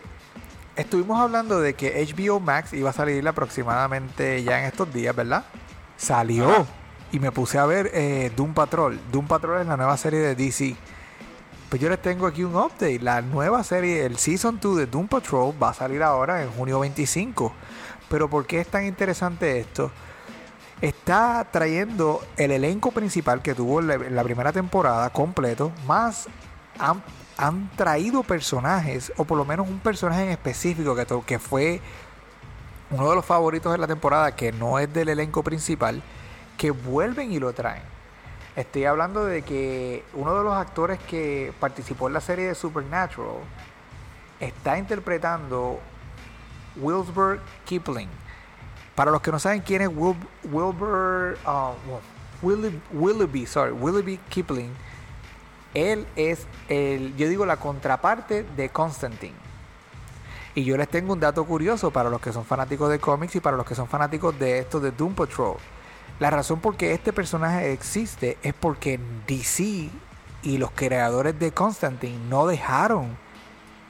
estuvimos 0.75 1.19
hablando 1.19 1.59
de 1.59 1.73
que 1.75 2.03
HBO 2.05 2.39
Max 2.39 2.73
iba 2.73 2.89
a 2.89 2.93
salir 2.93 3.27
aproximadamente 3.27 4.43
ya 4.43 4.59
en 4.59 4.65
estos 4.65 4.91
días, 4.93 5.15
¿verdad? 5.15 5.43
Salió. 5.97 6.49
Ajá. 6.49 6.65
Y 7.11 7.19
me 7.19 7.31
puse 7.31 7.57
a 7.57 7.65
ver 7.65 7.89
eh, 7.93 8.31
Doom 8.35 8.53
Patrol. 8.53 8.99
Doom 9.11 9.27
Patrol 9.27 9.61
es 9.61 9.67
la 9.67 9.77
nueva 9.77 9.97
serie 9.97 10.19
de 10.19 10.35
DC. 10.35 10.75
Pues 11.69 11.81
yo 11.81 11.89
les 11.89 12.01
tengo 12.01 12.27
aquí 12.27 12.43
un 12.43 12.55
update. 12.55 12.99
La 12.99 13.21
nueva 13.21 13.63
serie, 13.63 14.05
el 14.05 14.17
Season 14.17 14.59
2 14.59 14.77
de 14.77 14.85
Doom 14.85 15.07
Patrol, 15.07 15.53
va 15.61 15.69
a 15.69 15.73
salir 15.73 16.03
ahora 16.03 16.43
en 16.43 16.49
junio 16.51 16.79
25. 16.79 17.51
Pero 18.09 18.29
¿por 18.29 18.45
qué 18.45 18.59
es 18.59 18.67
tan 18.67 18.85
interesante 18.85 19.59
esto? 19.59 19.91
Está 20.81 21.47
trayendo 21.51 22.21
el 22.37 22.51
elenco 22.51 22.91
principal 22.91 23.41
que 23.41 23.53
tuvo 23.53 23.81
en 23.81 24.15
la, 24.15 24.23
primera 24.23 24.53
temporada 24.53 25.09
completo, 25.09 25.73
más 25.85 26.27
han, 26.79 27.03
han 27.37 27.69
traído 27.75 28.23
personajes, 28.23 29.11
o 29.17 29.25
por 29.25 29.37
lo 29.37 29.43
menos 29.43 29.67
un 29.67 29.79
personaje 29.79 30.23
en 30.23 30.29
específico 30.29 30.95
que, 30.95 31.05
que 31.25 31.37
fue 31.37 31.81
uno 32.91 33.09
de 33.09 33.15
los 33.15 33.25
favoritos 33.25 33.71
de 33.73 33.77
la 33.77 33.87
temporada, 33.87 34.35
que 34.35 34.53
no 34.53 34.79
es 34.79 34.91
del 34.93 35.09
elenco 35.09 35.43
principal, 35.43 36.01
que 36.59 36.71
vuelven 36.71 37.31
y 37.31 37.39
lo 37.39 37.53
traen. 37.53 37.81
Estoy 38.55 38.83
hablando 38.83 39.23
de 39.25 39.43
que 39.43 40.03
uno 40.13 40.35
de 40.35 40.43
los 40.43 40.53
actores 40.53 40.99
que 40.99 41.53
participó 41.59 42.07
en 42.07 42.13
la 42.13 42.21
serie 42.21 42.47
de 42.47 42.53
Supernatural 42.55 43.37
está 44.41 44.77
interpretando 44.77 45.79
Wilbur 46.75 47.39
Kipling. 47.63 48.09
Para 48.93 49.09
los 49.11 49.21
que 49.21 49.31
no 49.31 49.39
saben 49.39 49.61
quién 49.61 49.83
es 49.83 49.89
Wil- 49.89 50.17
Wilbur 50.43 51.37
Willi- 52.41 52.81
Willoughby, 52.91 53.45
sorry, 53.45 53.71
Willoughby 53.71 54.17
Kipling, 54.29 54.73
él 55.73 56.05
es 56.17 56.45
el, 56.67 57.15
yo 57.15 57.29
digo 57.29 57.45
la 57.45 57.55
contraparte 57.55 58.43
de 58.43 58.67
Constantine. 58.69 59.35
Y 60.55 60.65
yo 60.65 60.75
les 60.75 60.89
tengo 60.89 61.13
un 61.13 61.21
dato 61.21 61.45
curioso 61.45 61.91
para 61.91 62.09
los 62.09 62.19
que 62.19 62.33
son 62.33 62.43
fanáticos 62.43 62.89
de 62.89 62.99
cómics 62.99 63.37
y 63.37 63.39
para 63.39 63.55
los 63.55 63.65
que 63.65 63.75
son 63.75 63.87
fanáticos 63.87 64.37
de 64.37 64.59
esto 64.59 64.81
de 64.81 64.91
Doom 64.91 65.13
Patrol. 65.13 65.55
La 66.19 66.29
razón 66.29 66.59
por 66.59 66.75
qué 66.75 66.93
este 66.93 67.13
personaje 67.13 67.71
existe 67.71 68.37
es 68.43 68.53
porque 68.53 68.99
DC 69.27 69.89
y 70.43 70.57
los 70.57 70.71
creadores 70.71 71.37
de 71.39 71.51
Constantine 71.51 72.17
no 72.29 72.47
dejaron 72.47 73.17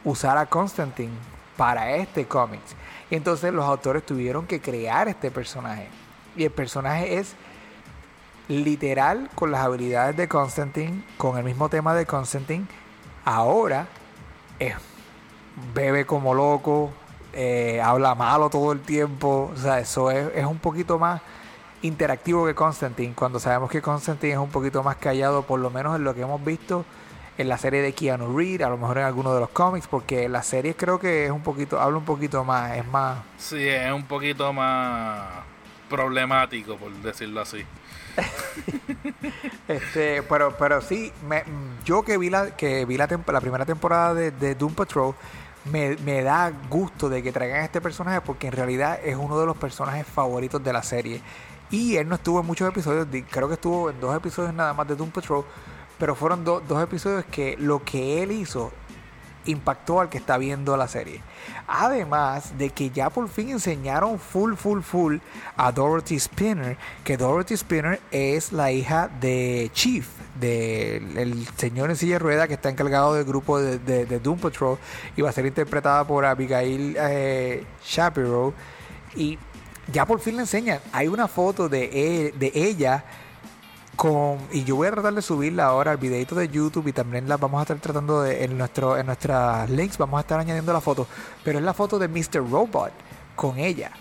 usar 0.03 0.37
a 0.37 0.45
Constantine 0.45 1.13
para 1.57 1.95
este 1.95 2.25
cómics. 2.25 2.75
Y 3.09 3.15
entonces 3.15 3.53
los 3.53 3.65
autores 3.65 4.05
tuvieron 4.05 4.45
que 4.47 4.61
crear 4.61 5.07
este 5.07 5.31
personaje. 5.31 5.87
Y 6.35 6.43
el 6.43 6.51
personaje 6.51 7.17
es 7.17 7.35
literal 8.47 9.29
con 9.35 9.51
las 9.51 9.61
habilidades 9.61 10.15
de 10.15 10.27
Constantine, 10.27 11.03
con 11.17 11.37
el 11.37 11.43
mismo 11.43 11.69
tema 11.69 11.93
de 11.93 12.05
Constantine. 12.05 12.65
Ahora 13.25 13.87
es 14.57 14.75
bebe 15.73 16.05
como 16.05 16.33
loco, 16.33 16.91
eh, 17.33 17.81
habla 17.83 18.15
malo 18.15 18.49
todo 18.49 18.71
el 18.71 18.81
tiempo. 18.81 19.51
O 19.53 19.57
sea, 19.57 19.79
eso 19.79 20.11
es, 20.11 20.31
es 20.35 20.45
un 20.45 20.59
poquito 20.59 20.97
más 20.97 21.21
interactivo 21.81 22.45
que 22.45 22.55
Constantine, 22.55 23.13
cuando 23.13 23.39
sabemos 23.39 23.69
que 23.69 23.81
Constantine 23.81 24.33
es 24.33 24.39
un 24.39 24.49
poquito 24.49 24.83
más 24.83 24.97
callado, 24.97 25.43
por 25.43 25.59
lo 25.59 25.69
menos 25.69 25.95
en 25.95 26.03
lo 26.03 26.13
que 26.13 26.21
hemos 26.21 26.43
visto 26.43 26.85
en 27.37 27.47
la 27.47 27.57
serie 27.57 27.81
de 27.81 27.93
Keanu 27.93 28.37
Reed, 28.37 28.61
a 28.63 28.69
lo 28.69 28.77
mejor 28.77 28.97
en 28.97 29.05
alguno 29.05 29.33
de 29.33 29.39
los 29.39 29.49
cómics, 29.49 29.87
porque 29.87 30.27
la 30.27 30.43
serie 30.43 30.75
creo 30.75 30.99
que 30.99 31.25
es 31.25 31.31
un 31.31 31.41
poquito, 31.41 31.79
habla 31.79 31.97
un 31.97 32.03
poquito 32.03 32.43
más, 32.43 32.75
es 32.75 32.85
más... 32.87 33.19
Sí, 33.37 33.65
es 33.65 33.93
un 33.93 34.03
poquito 34.03 34.51
más 34.51 35.25
problemático, 35.89 36.75
por 36.75 36.91
decirlo 36.95 37.39
así. 37.39 37.65
este, 39.69 40.21
pero, 40.23 40.57
pero 40.57 40.81
sí, 40.81 41.13
me, 41.29 41.43
yo 41.85 42.03
que 42.03 42.17
vi 42.17 42.29
la, 42.29 42.57
que 42.57 42.83
vi 42.83 42.97
la, 42.97 43.07
la 43.07 43.41
primera 43.41 43.65
temporada 43.65 44.13
de, 44.13 44.31
de 44.31 44.55
Doom 44.55 44.73
Patrol, 44.73 45.15
me, 45.71 45.95
me, 45.97 46.23
da 46.23 46.51
gusto 46.69 47.07
de 47.07 47.23
que 47.23 47.31
traigan 47.31 47.61
a 47.61 47.65
este 47.65 47.79
personaje 47.79 48.19
porque 48.19 48.47
en 48.47 48.53
realidad 48.53 48.99
es 49.03 49.15
uno 49.15 49.39
de 49.39 49.45
los 49.45 49.55
personajes 49.55 50.05
favoritos 50.05 50.61
de 50.61 50.73
la 50.73 50.83
serie. 50.83 51.21
Y 51.71 51.97
él 51.97 52.07
no 52.07 52.15
estuvo 52.15 52.39
en 52.39 52.45
muchos 52.45 52.67
episodios, 52.67 53.07
creo 53.29 53.47
que 53.47 53.53
estuvo 53.53 53.89
en 53.89 53.99
dos 53.99 54.15
episodios 54.15 54.53
nada 54.53 54.73
más 54.73 54.87
de 54.87 54.95
Doom 54.95 55.11
Patrol, 55.11 55.45
pero 55.97 56.15
fueron 56.15 56.43
dos 56.43 56.83
episodios 56.83 57.25
que 57.25 57.55
lo 57.57 57.83
que 57.83 58.23
él 58.23 58.31
hizo 58.31 58.71
impactó 59.45 59.99
al 59.99 60.09
que 60.09 60.17
está 60.17 60.37
viendo 60.37 60.75
la 60.77 60.87
serie. 60.87 61.21
Además 61.67 62.57
de 62.57 62.69
que 62.69 62.89
ya 62.89 63.09
por 63.09 63.27
fin 63.29 63.49
enseñaron 63.49 64.19
full, 64.19 64.55
full, 64.55 64.81
full 64.81 65.17
a 65.55 65.71
Dorothy 65.71 66.19
Spinner, 66.19 66.77
que 67.03 67.17
Dorothy 67.17 67.55
Spinner 67.57 67.99
es 68.11 68.51
la 68.51 68.71
hija 68.71 69.09
de 69.19 69.69
Chief, 69.73 70.07
del 70.39 71.47
señor 71.57 71.89
en 71.89 71.95
silla 71.95 72.13
de 72.13 72.19
rueda 72.19 72.47
que 72.47 72.53
está 72.53 72.69
encargado 72.69 73.13
del 73.13 73.25
grupo 73.25 73.59
de, 73.59 74.19
Doom 74.19 74.39
Patrol 74.39 74.77
y 75.17 75.21
va 75.21 75.29
a 75.29 75.33
ser 75.33 75.45
interpretada 75.45 76.05
por 76.05 76.25
Abigail 76.25 76.95
eh, 76.97 77.65
Shapiro. 77.83 78.53
Y 79.15 79.39
ya 79.91 80.05
por 80.05 80.19
fin 80.19 80.35
le 80.35 80.41
enseñan. 80.41 80.79
Hay 80.91 81.07
una 81.07 81.27
foto 81.27 81.69
de, 81.69 81.85
e, 81.85 82.31
de 82.31 82.51
ella 82.53 83.03
con. 83.99 84.37
Y 84.51 84.63
yo 84.63 84.77
voy 84.77 84.87
a 84.87 84.91
tratar 84.91 85.13
de 85.13 85.21
subirla 85.21 85.65
ahora 85.65 85.91
al 85.91 85.97
videito 85.97 86.33
de 86.33 86.47
YouTube 86.47 86.87
y 86.87 86.93
también 86.93 87.27
la 87.27 87.35
vamos 87.35 87.59
a 87.59 87.63
estar 87.63 87.77
tratando 87.79 88.21
de. 88.21 88.45
En, 88.45 88.57
nuestro, 88.57 88.97
en 88.97 89.05
nuestras 89.05 89.69
links 89.69 89.97
vamos 89.97 90.19
a 90.19 90.21
estar 90.21 90.39
añadiendo 90.39 90.71
la 90.71 90.79
foto. 90.79 91.05
Pero 91.43 91.59
es 91.59 91.65
la 91.65 91.73
foto 91.73 91.99
de 91.99 92.07
Mr. 92.07 92.49
Robot 92.49 92.91
con 93.35 93.59
ella. 93.59 93.91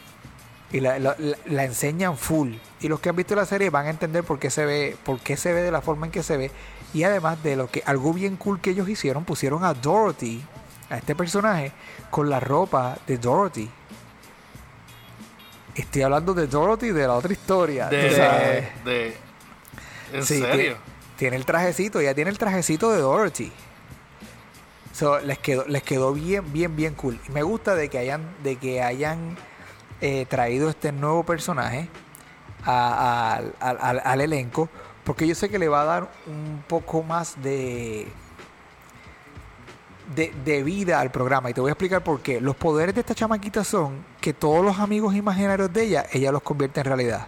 Y 0.71 0.81
la, 0.81 0.99
la, 0.99 1.65
enseñan 1.65 2.17
full. 2.17 2.53
Y 2.81 2.89
los 2.89 3.01
que 3.01 3.09
han 3.09 3.17
visto 3.17 3.35
la 3.35 3.47
serie 3.47 3.71
van 3.71 3.87
a 3.87 3.91
entender 3.91 4.23
por 4.23 4.39
qué 4.39 4.51
se 4.51 4.65
ve, 4.67 4.97
por 5.05 5.19
qué 5.19 5.37
se 5.37 5.53
ve 5.53 5.63
de 5.63 5.73
la 5.73 5.81
forma 5.81 6.07
en 6.07 6.13
que 6.13 6.23
se 6.23 6.37
ve. 6.37 6.51
Y 6.95 7.03
además 7.03 7.43
de 7.43 7.57
lo 7.57 7.69
que 7.69 7.83
algo 7.85 8.13
bien 8.13 8.37
cool 8.37 8.61
que 8.61 8.71
ellos 8.71 8.89
hicieron, 8.89 9.25
pusieron 9.25 9.65
a 9.65 9.75
Dorothy, 9.75 10.43
a 10.91 10.99
este 10.99 11.17
personaje, 11.17 11.73
con 12.11 12.31
la 12.31 12.39
ropa 12.39 12.99
de 13.07 13.19
Dorothy. 13.19 13.71
Estoy 15.79 16.03
hablando 16.03 16.35
de 16.35 16.49
Dorothy 16.49 16.91
de 16.91 17.07
la 17.07 17.15
otra 17.15 17.33
historia. 17.33 17.87
De, 17.87 18.69
de, 18.85 19.17
¿En 20.13 20.25
serio? 20.25 20.77
Tiene 21.17 21.37
el 21.37 21.47
trajecito, 21.47 22.03
ya 22.03 22.15
tiene 22.15 22.31
el 22.31 22.39
trajecito 22.39 22.91
de 22.91 22.99
Dorothy. 22.99 23.53
So, 24.93 25.21
les 25.21 25.39
quedó, 25.39 25.65
les 25.67 25.85
quedó 25.85 26.13
bien, 26.13 26.53
bien, 26.53 26.75
bien 26.75 26.95
cool. 26.95 27.21
Y 27.29 27.31
me 27.31 27.45
gusta 27.45 27.77
de 27.77 27.89
que 27.89 27.99
hayan, 27.99 28.29
de 28.43 28.57
que 28.57 28.83
hayan 28.83 29.37
eh, 30.01 30.27
traído 30.29 30.69
este 30.69 30.91
nuevo 30.91 31.23
personaje 31.23 31.89
al 32.65 34.21
elenco. 34.21 34.69
Porque 35.05 35.29
yo 35.29 35.37
sé 35.37 35.49
que 35.49 35.61
le 35.61 35.69
va 35.69 35.83
a 35.83 35.85
dar 35.85 36.11
un 36.27 36.65
poco 36.67 37.05
más 37.05 37.41
de 37.41 38.09
de, 40.15 40.63
vida 40.63 41.01
al 41.01 41.11
programa. 41.11 41.51
Y 41.51 41.55
te 41.55 41.61
voy 41.61 41.71
a 41.71 41.73
explicar 41.73 42.03
por 42.03 42.21
qué. 42.21 42.41
Los 42.41 42.57
poderes 42.57 42.95
de 42.95 43.01
esta 43.01 43.15
chamaquita 43.15 43.65
son 43.65 44.05
que 44.21 44.33
todos 44.33 44.65
los 44.65 44.79
amigos 44.79 45.15
imaginarios 45.15 45.73
de 45.73 45.83
ella, 45.85 46.07
ella 46.13 46.33
los 46.33 46.43
convierte 46.43 46.81
en 46.81 46.87
realidad. 46.87 47.27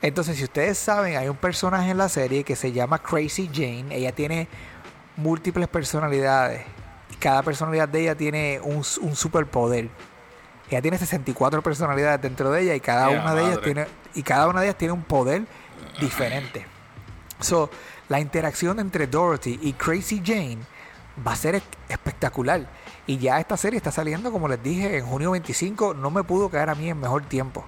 Entonces, 0.00 0.36
si 0.36 0.44
ustedes 0.44 0.78
saben, 0.78 1.16
hay 1.16 1.28
un 1.28 1.36
personaje 1.36 1.90
en 1.90 1.98
la 1.98 2.08
serie 2.08 2.44
que 2.44 2.54
se 2.54 2.70
llama 2.72 2.98
Crazy 2.98 3.50
Jane. 3.52 3.86
Ella 3.90 4.12
tiene 4.12 4.48
múltiples 5.16 5.66
personalidades. 5.68 6.62
Cada 7.18 7.42
personalidad 7.42 7.88
de 7.88 8.02
ella 8.02 8.14
tiene 8.14 8.60
un, 8.62 8.84
un 9.00 9.16
superpoder. 9.16 9.88
Ella 10.70 10.82
tiene 10.82 10.98
64 10.98 11.62
personalidades 11.62 12.20
dentro 12.20 12.50
de 12.50 12.62
ella 12.62 12.74
y 12.74 12.80
cada 12.80 13.08
una 13.08 13.34
de 13.34 13.42
ellas 13.42 13.60
tiene 13.62 13.86
y 14.14 14.22
cada 14.22 14.48
una 14.48 14.60
de 14.60 14.66
ellas 14.66 14.78
tiene 14.78 14.92
un 14.92 15.02
poder 15.02 15.46
diferente. 16.00 16.66
So, 17.40 17.70
la 18.08 18.20
interacción 18.20 18.78
entre 18.78 19.06
Dorothy 19.06 19.58
y 19.62 19.72
Crazy 19.72 20.22
Jane 20.24 20.58
va 21.26 21.32
a 21.32 21.36
ser 21.36 21.62
espectacular. 21.88 22.66
Y 23.06 23.18
ya 23.18 23.40
esta 23.40 23.56
serie 23.56 23.78
está 23.78 23.90
saliendo, 23.90 24.30
como 24.30 24.48
les 24.48 24.62
dije, 24.62 24.98
en 24.98 25.06
junio 25.06 25.30
25. 25.32 25.94
No 25.94 26.10
me 26.10 26.24
pudo 26.24 26.48
caer 26.50 26.70
a 26.70 26.74
mí 26.74 26.88
en 26.90 27.00
mejor 27.00 27.24
tiempo. 27.24 27.64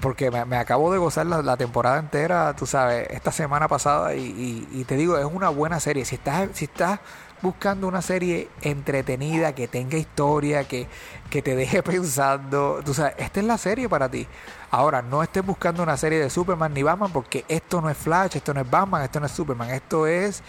Porque 0.00 0.30
me, 0.30 0.56
acabo 0.56 0.90
de 0.90 0.98
gozar 0.98 1.26
la, 1.26 1.56
temporada 1.56 1.98
entera, 1.98 2.56
tú 2.56 2.66
sabes, 2.66 3.06
esta 3.10 3.30
semana 3.30 3.68
pasada. 3.68 4.14
Y, 4.14 4.84
te 4.88 4.96
digo, 4.96 5.18
es 5.18 5.26
una 5.26 5.50
buena 5.50 5.78
serie. 5.78 6.04
Si 6.04 6.14
estás, 6.14 6.48
si 6.54 6.64
estás 6.64 7.00
buscando 7.42 7.86
una 7.86 8.02
serie 8.02 8.48
entretenida, 8.62 9.54
que 9.54 9.68
tenga 9.68 9.98
historia, 9.98 10.64
que, 10.64 10.88
que 11.28 11.42
te 11.42 11.54
deje 11.54 11.82
pensando, 11.84 12.80
tú 12.84 12.94
sabes, 12.94 13.14
esta 13.18 13.40
es 13.40 13.46
la 13.46 13.58
serie 13.58 13.88
para 13.88 14.10
ti. 14.10 14.26
Ahora, 14.70 15.02
no 15.02 15.22
estés 15.22 15.44
buscando 15.44 15.82
una 15.82 15.96
serie 15.96 16.18
de 16.18 16.30
Superman 16.30 16.72
ni 16.72 16.82
Batman, 16.82 17.12
porque 17.12 17.44
esto 17.48 17.80
no 17.80 17.90
es 17.90 17.96
Flash, 17.96 18.36
esto 18.36 18.54
no 18.54 18.60
es 18.60 18.70
Batman, 18.70 19.02
esto 19.02 19.20
no 19.20 19.26
es 19.26 19.32
Superman, 19.32 19.70
esto 19.70 20.06
es 20.06 20.42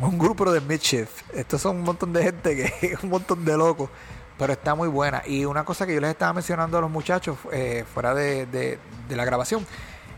un 0.00 0.18
grupo 0.18 0.50
de 0.50 0.60
Mischief. 0.60 1.22
Estos 1.32 1.60
son 1.60 1.76
un 1.76 1.82
montón 1.82 2.12
de 2.12 2.22
gente 2.22 2.56
que 2.56 2.96
un 3.02 3.10
montón 3.10 3.44
de 3.44 3.56
locos. 3.56 3.90
Pero 4.38 4.52
está 4.52 4.74
muy 4.74 4.88
buena. 4.88 5.22
Y 5.26 5.44
una 5.44 5.64
cosa 5.64 5.86
que 5.86 5.94
yo 5.94 6.00
les 6.00 6.10
estaba 6.10 6.32
mencionando 6.32 6.78
a 6.78 6.80
los 6.80 6.90
muchachos 6.90 7.36
eh, 7.50 7.84
fuera 7.92 8.14
de, 8.14 8.46
de, 8.46 8.78
la 9.16 9.24
grabación 9.24 9.66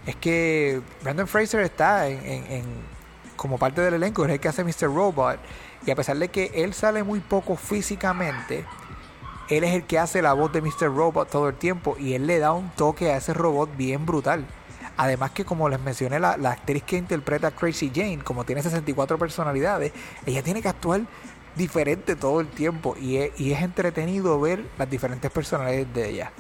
es 0.07 0.15
que 0.17 0.83
Brandon 1.03 1.27
Fraser 1.27 1.61
está 1.61 2.07
en, 2.07 2.65
como 3.37 3.57
parte 3.57 3.81
del 3.81 3.95
elenco, 3.95 4.25
es 4.27 4.33
el 4.33 4.41
que 4.41 4.49
hace 4.49 4.63
Mr. 4.63 4.95
Robot. 4.95 5.39
Y 5.87 5.91
a 5.91 5.97
pesar 5.97 6.19
de 6.19 6.29
que 6.29 6.51
él 6.55 6.75
sale 6.75 7.03
muy 7.03 7.21
poco 7.21 7.57
físicamente, 7.57 8.67
él 9.49 9.65
es 9.65 9.75
el 9.75 9.85
que 9.85 9.99
hace 9.99 10.21
la 10.21 10.35
voz 10.35 10.53
de 10.53 10.61
Mr. 10.61 10.95
Robot 10.95 11.31
todo 11.31 11.49
el 11.49 11.55
tiempo. 11.55 11.97
Y 11.99 12.13
él 12.13 12.27
le 12.27 12.39
da 12.39 12.53
un 12.53 12.69
toque 12.71 13.11
a 13.11 13.17
ese 13.17 13.33
robot 13.33 13.75
bien 13.75 14.05
brutal. 14.05 14.45
Además 15.01 15.31
que 15.31 15.47
como 15.47 15.67
les 15.71 15.81
mencioné, 15.81 16.21
la, 16.21 16.33
actriz 16.33 16.83
que 16.83 16.99
interpreta 16.99 17.47
a 17.47 17.51
Crazy 17.53 17.91
Jane, 17.95 18.19
como 18.19 18.45
tiene 18.45 18.63
64 18.63 19.17
personalidades, 19.17 19.93
ella 20.27 20.43
tiene 20.43 20.61
que 20.61 20.69
actuar 20.69 21.01
diferente 21.57 22.17
todo 22.17 22.39
el 22.41 22.49
tiempo 22.49 22.95
y 23.01 23.17
es, 23.17 23.41
y 23.41 23.51
es 23.53 23.63
entretenido 23.63 24.39
ver 24.39 24.63
las 24.77 24.91
diferentes 24.91 25.31
personalidades 25.31 25.95
de 25.95 26.11
ella. 26.11 26.33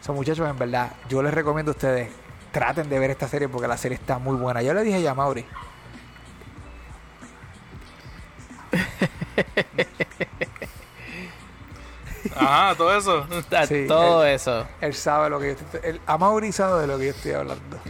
Son 0.00 0.14
muchachos, 0.14 0.48
en 0.48 0.56
verdad, 0.56 0.92
yo 1.08 1.24
les 1.24 1.34
recomiendo 1.34 1.72
a 1.72 1.74
ustedes, 1.74 2.08
traten 2.52 2.88
de 2.88 3.00
ver 3.00 3.10
esta 3.10 3.26
serie 3.26 3.48
porque 3.48 3.66
la 3.66 3.76
serie 3.76 3.96
está 3.96 4.20
muy 4.20 4.36
buena. 4.36 4.62
Yo 4.62 4.72
le 4.74 4.84
dije 4.84 5.02
ya 5.02 5.10
a 5.10 5.14
Mauri. 5.14 5.44
Ajá, 12.36 12.76
todo 12.76 12.96
eso. 12.96 13.26
todo 13.88 14.24
eso. 14.24 14.68
Él 14.80 14.94
sabe 14.94 15.30
lo 15.30 15.40
que 15.40 15.46
yo 15.46 15.52
estoy, 15.52 15.80
él, 15.82 16.00
a 16.06 16.16
Mauri 16.16 16.52
sabe 16.52 16.82
de 16.82 16.86
lo 16.86 16.96
que 16.96 17.06
yo 17.06 17.10
estoy 17.10 17.32
hablando. 17.32 17.80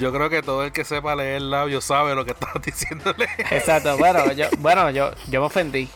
Yo 0.00 0.10
creo 0.12 0.30
que 0.30 0.42
todo 0.42 0.64
el 0.64 0.72
que 0.72 0.82
sepa 0.84 1.14
leer 1.14 1.36
el 1.36 1.50
labio 1.50 1.82
sabe 1.82 2.14
lo 2.14 2.24
que 2.24 2.30
estás 2.30 2.54
diciéndole. 2.64 3.28
Exacto, 3.50 3.98
bueno, 3.98 4.32
yo, 4.32 4.46
bueno, 4.58 4.90
yo, 4.90 5.10
yo 5.28 5.40
me 5.40 5.46
ofendí. 5.46 5.90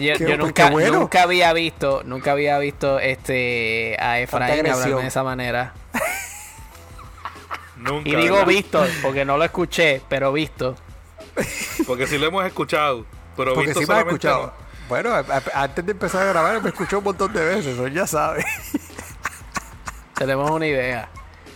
yo, 0.00 0.36
nunca, 0.38 0.70
nunca 0.70 1.22
había 1.22 1.52
visto, 1.52 2.02
nunca 2.06 2.32
había 2.32 2.58
visto 2.58 2.98
este 2.98 3.98
a 4.00 4.18
Efraín 4.20 4.66
hablar 4.66 4.96
de 4.96 5.06
esa 5.06 5.22
manera. 5.22 5.74
Nunca, 7.76 8.08
y 8.08 8.16
digo 8.16 8.46
visto, 8.46 8.82
porque 9.02 9.26
no 9.26 9.36
lo 9.36 9.44
escuché, 9.44 10.00
pero 10.08 10.32
visto. 10.32 10.74
Porque 11.86 12.06
sí 12.06 12.16
lo 12.16 12.28
hemos 12.28 12.46
escuchado, 12.46 13.04
pero 13.36 13.52
porque 13.52 13.74
visto 13.74 13.80
sí 13.82 13.86
me 13.92 14.00
escuchado. 14.00 14.54
Bueno, 14.88 15.10
antes 15.52 15.84
de 15.84 15.92
empezar 15.92 16.22
a 16.22 16.26
grabar 16.26 16.62
me 16.62 16.70
escuchó 16.70 16.98
un 16.98 17.04
montón 17.04 17.32
de 17.32 17.44
veces, 17.44 17.74
eso 17.74 17.88
ya 17.88 18.06
sabe. 18.06 18.44
Tenemos 20.16 20.50
una 20.50 20.66
idea. 20.66 21.08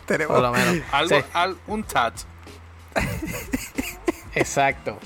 Tenemos 0.06 0.34
por 0.34 0.42
lo 0.42 0.52
menos. 0.52 0.84
Algo, 1.32 1.58
un 1.66 1.82
tat. 1.82 2.14
Exacto. 4.34 4.98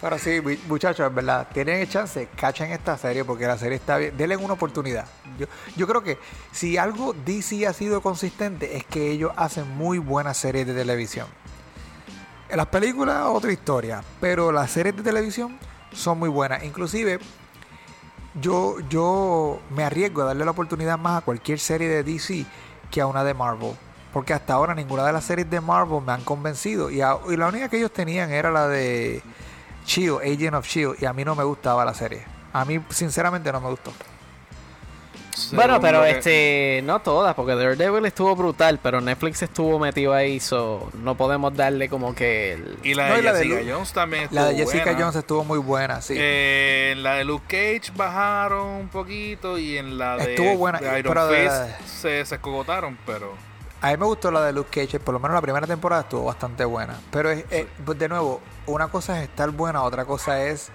Pero 0.00 0.18
sí, 0.18 0.40
muchachos, 0.68 1.06
en 1.06 1.14
verdad, 1.14 1.48
tienen 1.52 1.88
chance, 1.88 2.28
cachen 2.36 2.70
esta 2.72 2.98
serie 2.98 3.24
porque 3.24 3.46
la 3.46 3.56
serie 3.56 3.76
está 3.76 3.96
bien. 3.96 4.14
Denle 4.14 4.36
una 4.36 4.52
oportunidad. 4.52 5.06
Yo, 5.38 5.46
yo 5.76 5.86
creo 5.86 6.02
que 6.02 6.18
si 6.52 6.76
algo 6.76 7.14
DC 7.24 7.66
ha 7.66 7.72
sido 7.72 8.02
consistente 8.02 8.76
es 8.76 8.84
que 8.84 9.10
ellos 9.10 9.32
hacen 9.36 9.66
muy 9.76 9.96
buenas 9.96 10.36
series 10.36 10.66
de 10.66 10.74
televisión. 10.74 11.26
las 12.50 12.66
películas, 12.66 13.24
otra 13.28 13.50
historia. 13.50 14.04
Pero 14.20 14.52
las 14.52 14.70
series 14.70 14.94
de 14.94 15.02
televisión 15.02 15.58
son 15.92 16.18
muy 16.18 16.28
buenas. 16.28 16.64
Inclusive, 16.64 17.18
yo, 18.34 18.76
yo 18.90 19.62
me 19.70 19.84
arriesgo 19.84 20.20
a 20.20 20.26
darle 20.26 20.44
la 20.44 20.50
oportunidad 20.50 20.98
más 20.98 21.22
a 21.22 21.24
cualquier 21.24 21.58
serie 21.58 21.88
de 21.88 22.02
DC 22.02 22.44
que 22.94 23.00
a 23.00 23.06
una 23.08 23.24
de 23.24 23.34
Marvel. 23.34 23.72
Porque 24.12 24.32
hasta 24.32 24.54
ahora 24.54 24.72
ninguna 24.72 25.04
de 25.04 25.12
las 25.12 25.24
series 25.24 25.50
de 25.50 25.60
Marvel 25.60 26.00
me 26.00 26.12
han 26.12 26.22
convencido. 26.22 26.90
Y, 26.90 26.98
la 26.98 27.16
única 27.48 27.68
que 27.68 27.78
ellos 27.78 27.92
tenían 27.92 28.30
era 28.30 28.52
la 28.52 28.68
de 28.68 29.20
Shield, 29.84 30.20
Agent 30.20 30.54
of 30.54 30.64
Shield. 30.64 31.02
Y 31.02 31.04
a 31.04 31.12
mí 31.12 31.24
no 31.24 31.34
me 31.34 31.42
gustaba 31.42 31.84
la 31.84 31.92
serie. 31.92 32.24
A 32.52 32.64
mí, 32.64 32.80
sinceramente, 32.90 33.50
no 33.50 33.60
me 33.60 33.68
gustó. 33.68 33.92
Bueno, 35.52 35.80
pero 35.80 36.02
que- 36.02 36.10
este, 36.10 36.80
no 36.84 37.00
todas, 37.00 37.34
porque 37.34 37.54
Daredevil 37.54 38.04
estuvo 38.06 38.34
brutal, 38.36 38.78
pero 38.82 39.00
Netflix 39.00 39.42
estuvo 39.42 39.78
metido 39.78 40.12
ahí, 40.14 40.38
so 40.40 40.90
no 41.02 41.16
podemos 41.16 41.54
darle 41.56 41.88
como 41.88 42.14
que 42.14 42.52
el... 42.54 42.78
Y 42.82 42.94
la 42.94 43.08
No, 43.08 43.14
de 43.14 43.20
y 43.20 43.22
la 43.24 43.32
de 43.32 43.44
Jessica 43.48 43.72
Jones 43.74 43.92
también 43.92 44.22
estuvo 44.24 44.40
La 44.40 44.46
de 44.48 44.54
Jessica 44.56 44.84
buena. 44.84 44.98
Jones 45.00 45.16
estuvo 45.16 45.44
muy 45.44 45.58
buena, 45.58 46.00
sí. 46.02 46.14
Eh, 46.16 46.90
en 46.92 47.02
la 47.02 47.14
de 47.14 47.24
Luke 47.24 47.44
Cage 47.48 47.92
bajaron 47.96 48.66
un 48.68 48.88
poquito 48.88 49.58
y 49.58 49.76
en 49.76 49.98
la 49.98 50.16
de, 50.16 50.34
Estuvo 50.34 50.56
buena, 50.56 50.78
de 50.78 50.98
Iron 50.98 51.12
pero 51.12 51.26
de- 51.28 51.48
Fist 51.50 51.88
se, 52.00 52.24
se 52.24 52.34
escogotaron, 52.36 52.96
pero 53.04 53.32
A 53.82 53.90
mí 53.90 53.96
me 53.98 54.06
gustó 54.06 54.30
la 54.30 54.40
de 54.42 54.52
Luke 54.52 54.70
Cage, 54.86 54.98
por 55.00 55.12
lo 55.14 55.20
menos 55.20 55.34
la 55.34 55.42
primera 55.42 55.66
temporada 55.66 56.02
estuvo 56.02 56.24
bastante 56.24 56.64
buena. 56.64 56.94
Pero 57.10 57.30
es, 57.30 57.44
eh, 57.50 57.66
pues, 57.84 57.98
de 57.98 58.08
nuevo, 58.08 58.40
una 58.66 58.88
cosa 58.88 59.18
es 59.22 59.28
estar 59.28 59.50
buena, 59.50 59.82
otra 59.82 60.04
cosa 60.06 60.42
es 60.44 60.70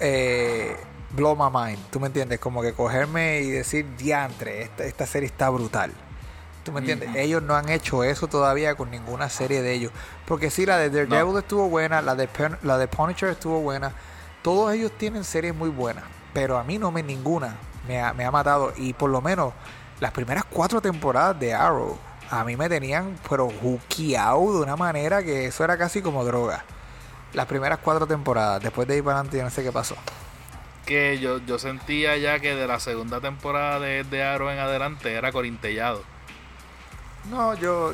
eh, 0.00 0.76
blow 1.10 1.34
my 1.36 1.50
mind. 1.52 1.78
¿Tú 1.90 2.00
me 2.00 2.06
entiendes? 2.08 2.38
Como 2.40 2.62
que 2.62 2.72
cogerme 2.72 3.40
y 3.40 3.50
decir, 3.50 3.86
diantre, 3.96 4.62
esta, 4.62 4.84
esta 4.84 5.06
serie 5.06 5.26
está 5.26 5.48
brutal. 5.50 5.92
¿Tú 6.64 6.72
me 6.72 6.80
entiendes? 6.80 7.10
Ellos 7.14 7.42
no 7.42 7.54
han 7.54 7.68
hecho 7.68 8.02
eso 8.02 8.26
todavía 8.26 8.74
con 8.74 8.90
ninguna 8.90 9.28
serie 9.30 9.62
de 9.62 9.72
ellos. 9.72 9.92
Porque 10.26 10.50
sí, 10.50 10.66
la 10.66 10.76
de 10.78 10.90
Daredevil 10.90 11.38
estuvo 11.38 11.68
buena, 11.68 12.02
la 12.02 12.14
de, 12.16 12.26
Pen- 12.26 12.58
la 12.62 12.76
de 12.76 12.88
Punisher 12.88 13.28
estuvo 13.28 13.60
buena. 13.60 13.92
Todos 14.42 14.72
ellos 14.74 14.90
tienen 14.98 15.22
series 15.22 15.54
muy 15.54 15.68
buenas. 15.68 16.02
Pero 16.32 16.58
a 16.58 16.64
mí 16.64 16.78
no 16.78 16.90
me 16.90 17.02
ninguna 17.02 17.56
me 17.86 18.00
ha, 18.00 18.12
me 18.12 18.24
ha 18.24 18.30
matado. 18.32 18.72
Y 18.76 18.92
por 18.94 19.10
lo 19.10 19.20
menos 19.22 19.52
las 20.00 20.10
primeras 20.10 20.44
cuatro 20.44 20.80
temporadas 20.82 21.38
de 21.38 21.54
Arrow 21.54 21.96
a 22.28 22.42
mí 22.42 22.56
me 22.56 22.68
tenían 22.68 23.16
pero 23.30 23.48
juqueado 23.48 24.52
de 24.56 24.60
una 24.62 24.74
manera 24.74 25.22
que 25.22 25.46
eso 25.46 25.62
era 25.62 25.78
casi 25.78 26.02
como 26.02 26.24
droga. 26.24 26.64
Las 27.32 27.46
primeras 27.46 27.78
cuatro 27.78 28.08
temporadas. 28.08 28.60
Después 28.60 28.88
de 28.88 28.94
ahí 28.94 29.02
para 29.02 29.18
adelante 29.18 29.36
yo 29.38 29.44
no 29.44 29.50
sé 29.50 29.62
qué 29.62 29.70
pasó. 29.70 29.94
Que 30.86 31.18
yo, 31.18 31.38
yo 31.44 31.58
sentía 31.58 32.16
ya 32.16 32.38
que 32.40 32.54
de 32.54 32.66
la 32.66 32.80
segunda 32.80 33.20
temporada 33.20 33.80
de, 33.80 34.04
de 34.04 34.22
Arrow 34.24 34.48
en 34.50 34.58
adelante 34.58 35.12
era 35.12 35.32
corintellado. 35.32 36.02
No, 37.30 37.54
yo. 37.54 37.92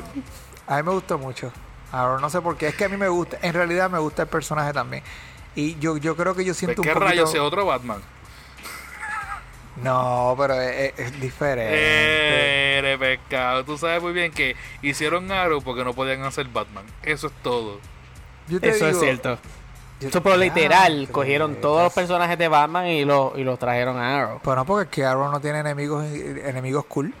A 0.67 0.77
mí 0.77 0.83
me 0.83 0.91
gustó 0.91 1.17
mucho. 1.17 1.51
Ahora 1.91 2.21
no 2.21 2.29
sé 2.29 2.39
por 2.41 2.55
qué. 2.55 2.67
Es 2.67 2.75
que 2.75 2.85
a 2.85 2.89
mí 2.89 2.97
me 2.97 3.07
gusta. 3.09 3.37
En 3.41 3.53
realidad 3.53 3.89
me 3.89 3.99
gusta 3.99 4.21
el 4.23 4.27
personaje 4.29 4.71
también. 4.73 5.03
Y 5.55 5.77
yo, 5.79 5.97
yo 5.97 6.15
creo 6.15 6.33
que 6.35 6.43
yo 6.45 6.51
Pues, 6.51 6.57
siento 6.57 6.81
¿Qué 6.81 6.89
un 6.89 6.93
poquito... 6.93 7.09
rayos 7.09 7.33
es 7.33 7.39
otro 7.39 7.65
Batman? 7.65 8.01
No, 9.75 10.35
pero 10.37 10.53
es, 10.61 10.93
es- 10.97 10.99
es 10.99 11.19
diferente. 11.19 12.77
Eres 12.77 12.97
pescado. 12.99 13.63
Tú 13.65 13.77
sabes 13.77 14.01
muy 14.01 14.13
bien 14.13 14.31
que 14.31 14.55
hicieron 14.81 15.31
Arrow 15.31 15.61
porque 15.61 15.83
no 15.83 15.93
podían 15.93 16.23
hacer 16.23 16.47
Batman. 16.47 16.85
Eso 17.01 17.27
es 17.27 17.33
todo. 17.41 17.79
Yo 18.47 18.59
te 18.59 18.69
Eso 18.69 18.85
es 18.87 18.91
digo, 18.93 19.03
cierto. 19.03 19.39
Eso 20.07 20.23
pero 20.23 20.37
literal, 20.37 21.07
cogieron 21.11 21.55
todos 21.55 21.83
los 21.83 21.93
personajes 21.93 22.37
de 22.37 22.47
Batman 22.47 22.87
y 22.87 23.05
los 23.05 23.37
y 23.37 23.43
los 23.43 23.59
trajeron 23.59 23.97
a 23.97 24.19
Arrow. 24.19 24.39
Pero 24.43 24.55
no, 24.55 24.65
porque 24.65 24.83
es 24.83 24.89
que 24.89 25.05
Arrow 25.05 25.31
no 25.31 25.39
tiene 25.39 25.59
enemigos 25.59 26.05
enemigos 26.05 26.85
cool. 26.85 27.13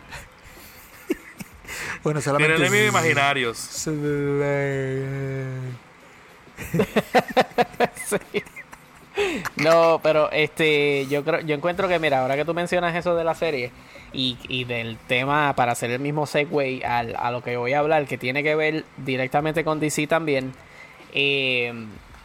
bueno, 2.03 2.21
solamente... 2.21 2.55
Enemigos 2.55 2.89
imaginarios. 2.89 3.57
Sí. 8.05 8.43
No, 9.57 9.99
pero 10.01 10.31
este, 10.31 11.07
yo 11.07 11.23
creo, 11.23 11.41
yo 11.41 11.55
encuentro 11.55 11.87
que 11.87 11.99
mira, 11.99 12.21
ahora 12.21 12.35
que 12.35 12.45
tú 12.45 12.53
mencionas 12.53 12.95
eso 12.95 13.15
de 13.15 13.23
la 13.23 13.35
serie 13.35 13.71
y, 14.11 14.37
y 14.47 14.63
del 14.63 14.97
tema 14.97 15.53
para 15.55 15.73
hacer 15.73 15.91
el 15.91 15.99
mismo 15.99 16.25
segue 16.25 16.83
al, 16.85 17.15
a 17.15 17.31
lo 17.31 17.43
que 17.43 17.57
voy 17.57 17.73
a 17.73 17.79
hablar, 17.79 18.05
que 18.05 18.17
tiene 18.17 18.43
que 18.43 18.55
ver 18.55 18.85
directamente 18.97 19.63
con 19.63 19.79
DC 19.79 20.07
también, 20.07 20.53
eh, 21.13 21.73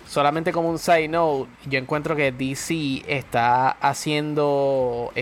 solamente 0.08 0.52
como 0.52 0.70
un 0.70 0.78
side 0.78 1.08
note, 1.08 1.48
yo 1.66 1.78
encuentro 1.78 2.16
que 2.16 2.32
DC 2.32 3.04
está 3.06 3.70
haciendo, 3.70 5.12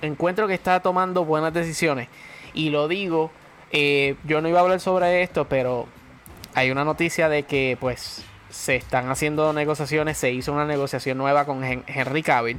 encuentro 0.00 0.46
que 0.46 0.54
está 0.54 0.80
tomando 0.80 1.24
buenas 1.24 1.52
decisiones 1.52 2.08
y 2.54 2.70
lo 2.70 2.88
digo, 2.88 3.30
eh, 3.72 4.14
yo 4.24 4.40
no 4.40 4.48
iba 4.48 4.60
a 4.60 4.62
hablar 4.62 4.80
sobre 4.80 5.22
esto, 5.22 5.48
pero 5.48 5.86
hay 6.54 6.70
una 6.70 6.84
noticia 6.84 7.28
de 7.28 7.42
que 7.44 7.76
pues 7.80 8.24
se 8.50 8.76
están 8.76 9.10
haciendo 9.10 9.52
negociaciones, 9.52 10.18
se 10.18 10.30
hizo 10.30 10.52
una 10.52 10.66
negociación 10.66 11.18
nueva 11.18 11.44
con 11.44 11.64
Hen- 11.64 11.84
Henry 11.86 12.22
Cavill. 12.22 12.58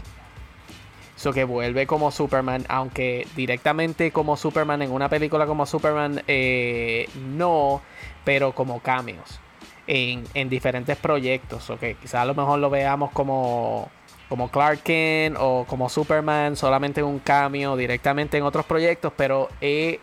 Eso 1.16 1.32
que 1.32 1.43
vuelve 1.43 1.86
como 1.86 2.11
Superman, 2.11 2.66
aunque 2.68 3.28
directamente 3.36 4.11
como 4.11 4.36
Superman 4.36 4.82
en 4.82 4.91
una 4.91 5.07
película 5.09 5.45
como 5.45 5.66
Superman 5.68 6.24
eh, 6.28 7.07
no, 7.16 7.82
pero 8.26 8.53
como 8.53 8.80
cameos 8.82 9.39
en, 9.88 10.23
en 10.34 10.49
diferentes 10.49 10.97
proyectos. 10.97 11.69
O 11.69 11.77
que 11.77 11.95
quizás 11.95 12.21
a 12.21 12.25
lo 12.25 12.36
mejor 12.36 12.59
lo 12.59 12.69
veamos 12.69 13.11
como, 13.11 13.89
como 14.29 14.49
Clark 14.49 14.84
Kent 14.84 15.38
o 15.39 15.65
como 15.67 15.89
Superman 15.89 16.55
solamente 16.55 17.01
en 17.01 17.07
un 17.07 17.19
cameo 17.19 17.75
directamente 17.75 18.38
en 18.38 18.43
otros 18.43 18.65
proyectos, 18.65 19.13
pero 19.15 19.49
eh, 19.61 19.99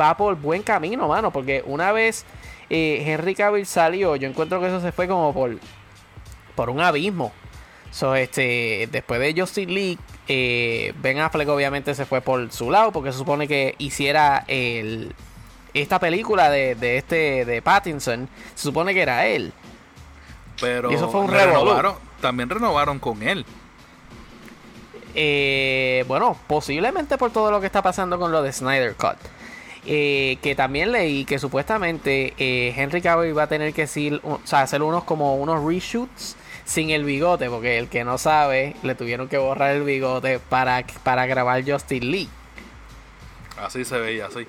va 0.00 0.16
por 0.16 0.36
buen 0.36 0.62
camino, 0.62 1.08
mano, 1.08 1.30
porque 1.30 1.62
una 1.66 1.92
vez 1.92 2.24
eh, 2.70 3.02
Henry 3.06 3.34
Cavill 3.34 3.66
salió, 3.66 4.16
yo 4.16 4.28
encuentro 4.28 4.60
que 4.60 4.68
eso 4.68 4.80
se 4.80 4.92
fue 4.92 5.06
como 5.06 5.32
por, 5.32 5.58
por 6.54 6.70
un 6.70 6.80
abismo. 6.80 7.32
So, 7.90 8.14
este, 8.14 8.88
después 8.90 9.20
de 9.20 9.40
Justin 9.40 9.72
League, 9.72 9.98
eh, 10.28 10.92
Ben 11.00 11.18
Affleck 11.18 11.48
obviamente 11.48 11.94
se 11.94 12.04
fue 12.04 12.20
por 12.20 12.52
su 12.52 12.70
lado 12.70 12.92
porque 12.92 13.12
se 13.12 13.18
supone 13.18 13.48
que 13.48 13.74
hiciera 13.78 14.44
el, 14.48 15.14
esta 15.82 15.98
película 15.98 16.50
de, 16.50 16.74
de 16.74 16.96
este 16.96 17.44
de 17.44 17.62
Pattinson, 17.62 18.28
se 18.54 18.62
supone 18.62 18.94
que 18.94 19.02
era 19.02 19.26
él. 19.26 19.52
Pero 20.60 20.90
Y 20.90 20.94
eso 20.94 21.10
fue 21.10 21.20
un 21.20 21.30
renovaron, 21.30 21.96
también 22.20 22.48
renovaron 22.48 22.98
con 22.98 23.22
él. 23.22 23.44
Eh, 25.14 26.04
bueno, 26.08 26.36
posiblemente 26.46 27.16
por 27.16 27.30
todo 27.30 27.50
lo 27.50 27.60
que 27.60 27.66
está 27.66 27.82
pasando 27.82 28.18
con 28.18 28.32
lo 28.32 28.42
de 28.42 28.52
Snyder 28.52 28.94
Cut. 28.94 29.16
Eh, 29.88 30.38
que 30.42 30.56
también 30.56 30.90
leí 30.90 31.24
que 31.24 31.38
supuestamente 31.38 32.34
eh, 32.38 32.74
Henry 32.76 33.00
Cavill 33.00 33.38
va 33.38 33.44
a 33.44 33.46
tener 33.46 33.72
que 33.72 33.82
decir, 33.82 34.20
o 34.24 34.40
sea, 34.42 34.62
hacer 34.62 34.82
unos 34.82 35.04
como 35.04 35.36
unos 35.36 35.64
reshoots 35.64 36.36
sin 36.64 36.90
el 36.90 37.04
bigote, 37.04 37.48
porque 37.48 37.78
el 37.78 37.88
que 37.88 38.02
no 38.02 38.18
sabe, 38.18 38.74
le 38.82 38.96
tuvieron 38.96 39.28
que 39.28 39.38
borrar 39.38 39.76
el 39.76 39.84
bigote 39.84 40.40
para, 40.40 40.84
para 41.04 41.26
grabar 41.26 41.62
Justin 41.64 42.10
Lee. 42.10 42.28
Así 43.56 43.84
se 43.84 43.98
veía, 43.98 44.26
así. 44.26 44.44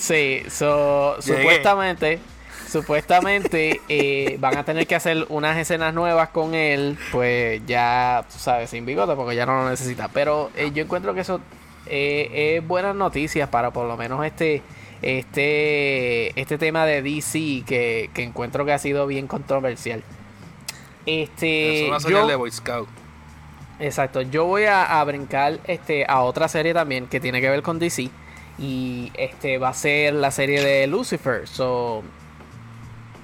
Sí, 0.00 0.42
so, 0.48 1.20
supuestamente, 1.20 2.18
supuestamente 2.66 3.82
eh, 3.90 4.38
van 4.40 4.56
a 4.56 4.64
tener 4.64 4.86
que 4.86 4.94
hacer 4.94 5.26
unas 5.28 5.58
escenas 5.58 5.92
nuevas 5.92 6.30
con 6.30 6.54
él, 6.54 6.96
pues 7.12 7.60
ya, 7.66 8.24
tú 8.32 8.38
sabes, 8.38 8.70
sin 8.70 8.86
bigote, 8.86 9.14
porque 9.14 9.36
ya 9.36 9.44
no 9.44 9.62
lo 9.62 9.68
necesita. 9.68 10.08
Pero 10.08 10.50
eh, 10.56 10.70
yo 10.72 10.82
encuentro 10.82 11.12
que 11.12 11.20
eso 11.20 11.40
eh, 11.86 12.56
es 12.56 12.66
buenas 12.66 12.94
noticias 12.96 13.50
para 13.50 13.72
por 13.72 13.86
lo 13.86 13.96
menos 13.98 14.24
este 14.24 14.62
este 15.02 16.38
este 16.40 16.56
tema 16.58 16.86
de 16.86 17.02
DC 17.02 17.62
que, 17.66 18.10
que 18.14 18.22
encuentro 18.22 18.64
que 18.64 18.72
ha 18.72 18.78
sido 18.78 19.06
bien 19.06 19.26
controversial. 19.26 20.02
Este, 21.06 21.82
es 21.84 21.88
una 21.88 22.00
señal 22.00 22.22
yo- 22.22 22.26
de 22.28 22.36
Boy 22.36 22.50
Scout. 22.50 22.88
Exacto, 23.78 24.20
yo 24.22 24.44
voy 24.44 24.64
a, 24.64 25.00
a 25.00 25.04
brincar 25.04 25.58
este, 25.66 26.04
a 26.06 26.20
otra 26.20 26.48
serie 26.48 26.74
también 26.74 27.06
que 27.06 27.18
tiene 27.20 27.40
que 27.40 27.48
ver 27.48 27.62
con 27.62 27.78
DC. 27.78 28.10
Y 28.60 29.10
este 29.14 29.58
va 29.58 29.70
a 29.70 29.74
ser 29.74 30.14
la 30.14 30.30
serie 30.30 30.62
de 30.62 30.86
Lucifer. 30.86 31.48
So, 31.48 32.02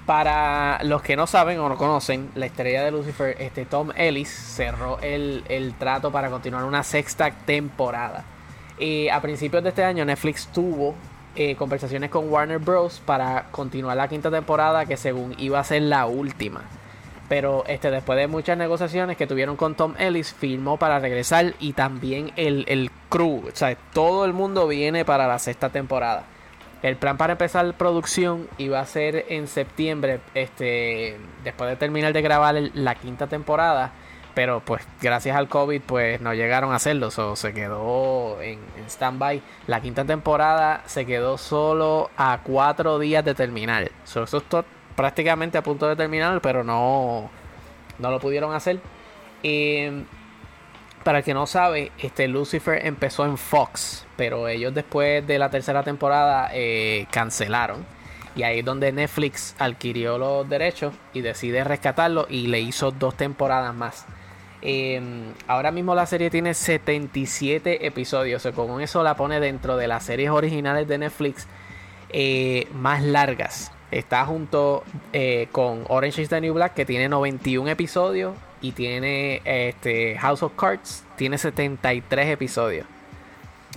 para 0.07 0.83
los 0.85 1.03
que 1.03 1.17
no 1.17 1.27
saben 1.27 1.59
o 1.59 1.69
no 1.69 1.77
conocen, 1.77 2.31
la 2.35 2.47
estrella 2.47 2.85
de 2.85 2.91
Lucifer, 2.91 3.37
este 3.41 3.67
Tom 3.67 3.91
Ellis 3.97 4.29
cerró 4.29 4.99
el, 5.01 5.45
el 5.49 5.75
trato 5.75 6.11
para 6.11 6.31
continuar 6.31 6.65
una 6.65 6.83
sexta 6.83 7.31
temporada. 7.31 8.25
Eh, 8.79 9.11
a 9.11 9.21
principios 9.21 9.63
de 9.63 9.71
este 9.71 9.85
año 9.85 10.05
Netflix 10.05 10.47
tuvo 10.49 10.95
eh, 11.35 11.57
conversaciones 11.57 12.11
con 12.11 12.31
Warner 12.31 12.59
Bros. 12.59 13.03
para 13.05 13.47
continuar 13.51 13.97
la 13.97 14.09
quinta 14.09 14.31
temporada 14.31 14.87
que 14.87 14.97
según 14.97 15.35
iba 15.39 15.59
a 15.59 15.65
ser 15.65 15.83
la 15.83 16.07
última. 16.07 16.63
Pero 17.29 17.65
este, 17.67 17.91
después 17.91 18.19
de 18.19 18.29
muchas 18.29 18.57
negociaciones 18.57 19.17
que 19.17 19.27
tuvieron 19.27 19.57
con 19.57 19.75
Tom 19.75 19.95
Ellis, 19.99 20.33
firmó 20.33 20.77
para 20.79 20.99
regresar 21.01 21.55
y 21.59 21.73
también 21.73 22.33
el, 22.37 22.65
el 22.69 22.91
crew. 23.09 23.49
O 23.49 23.57
sea, 23.57 23.77
todo 23.93 24.25
el 24.25 24.33
mundo 24.33 24.69
viene 24.69 25.05
para 25.05 25.27
la 25.27 25.39
sexta 25.39 25.71
temporada. 25.71 26.25
El 26.83 26.97
plan 26.97 27.17
para 27.17 27.33
empezar 27.33 27.75
producción 27.75 28.49
iba 28.59 28.79
a 28.79 28.87
ser 28.87 29.27
en 29.29 29.49
septiembre, 29.49 30.21
este, 30.35 31.17
después 31.43 31.71
de 31.71 31.77
terminar 31.77 32.13
de 32.13 32.23
grabar 32.23 32.55
la 32.75 32.95
quinta 32.95 33.27
temporada. 33.27 33.93
Pero 34.35 34.61
pues 34.61 34.87
gracias 35.01 35.35
al 35.35 35.49
COVID 35.49 35.81
pues 35.81 36.21
no 36.21 36.35
llegaron 36.35 36.73
a 36.73 36.77
hacerlo. 36.77 37.11
So, 37.11 37.35
se 37.37 37.55
quedó 37.55 38.41
en, 38.43 38.61
en 38.77 38.85
stand-by. 38.85 39.43
La 39.67 39.81
quinta 39.81 40.05
temporada 40.05 40.83
se 40.85 41.07
quedó 41.07 41.39
solo 41.39 42.11
a 42.19 42.41
cuatro 42.45 42.99
días 42.99 43.25
de 43.25 43.35
terminar. 43.35 43.91
So, 44.05 44.25
eso 44.25 44.37
es 44.37 44.45
prácticamente 44.97 45.59
a 45.59 45.63
punto 45.63 45.87
de 45.87 45.95
terminar, 45.95 46.41
pero 46.41 46.65
no, 46.65 47.31
no 47.99 48.11
lo 48.11 48.19
pudieron 48.19 48.55
hacer. 48.55 48.81
Para 51.07 51.19
el 51.19 51.25
que 51.25 51.35
no 51.35 51.47
sabe, 51.47 51.93
este 51.99 52.27
Lucifer 52.27 52.85
empezó 52.85 53.25
en 53.27 53.39
Fox, 53.39 54.05
pero 54.17 54.49
ellos 54.49 54.75
después 54.75 55.25
de 55.25 55.39
la 55.39 55.51
tercera 55.51 55.85
temporada 55.85 56.51
eh, 56.53 57.07
cancelaron. 57.13 57.87
Y 58.35 58.43
ahí 58.43 58.59
es 58.59 58.65
donde 58.65 58.91
Netflix 58.91 59.55
adquirió 59.61 60.19
los 60.19 60.49
derechos 60.49 60.95
y 61.13 61.21
decide 61.21 61.63
rescatarlo 61.63 62.27
y 62.29 62.49
le 62.49 62.59
hizo 62.59 62.91
dos 62.91 63.17
temporadas 63.17 63.73
más. 63.73 64.05
Eh, 64.63 65.01
ahora 65.47 65.71
mismo 65.71 65.95
la 65.95 66.07
serie 66.07 66.29
tiene 66.29 66.55
77 66.55 67.87
episodios, 67.87 68.45
o 68.45 68.53
con 68.53 68.81
eso 68.81 69.05
la 69.05 69.15
pone 69.15 69.39
dentro 69.39 69.77
de 69.77 69.87
las 69.87 70.03
series 70.03 70.31
originales 70.31 70.89
de 70.89 70.99
Netflix 70.99 71.47
eh, 72.09 72.67
más 72.75 73.01
largas. 73.01 73.71
Está 73.91 74.25
junto 74.27 74.83
con 75.53 75.85
Orange 75.89 76.23
is 76.23 76.29
the 76.29 76.41
New 76.41 76.55
Black, 76.55 76.75
que 76.75 76.85
tiene 76.85 77.09
91 77.09 77.71
episodios, 77.71 78.35
y 78.61 78.73
tiene 78.73 79.43
este 79.45 80.17
House 80.19 80.43
of 80.43 80.53
Cards, 80.57 81.05
tiene 81.17 81.39
73 81.39 82.29
episodios. 82.29 82.87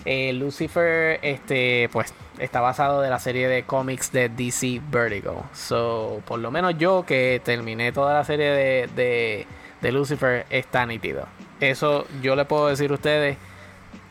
Eh, 0.05 0.32
Lucifer, 0.34 1.20
este, 1.22 1.89
pues, 1.91 2.14
está 2.39 2.62
basado 2.62 3.01
de 3.01 3.10
la 3.10 3.20
serie 3.20 3.47
de 3.47 3.64
cómics 3.64 4.12
de 4.12 4.30
DC 4.30 4.82
Vertigo. 4.89 5.43
So, 5.53 6.22
por 6.26 6.39
lo 6.39 6.51
menos 6.51 6.78
yo 6.78 7.05
que 7.05 7.41
terminé 7.43 7.91
toda 7.91 8.14
la 8.14 8.24
serie 8.24 8.51
de, 8.51 9.45
de, 9.82 9.91
Lucifer, 9.91 10.45
está 10.49 10.86
nítido. 10.86 11.26
Eso 11.60 12.05
yo 12.22 12.36
le 12.36 12.45
puedo 12.45 12.68
decir 12.68 12.91
a 12.91 12.93
ustedes. 12.93 13.38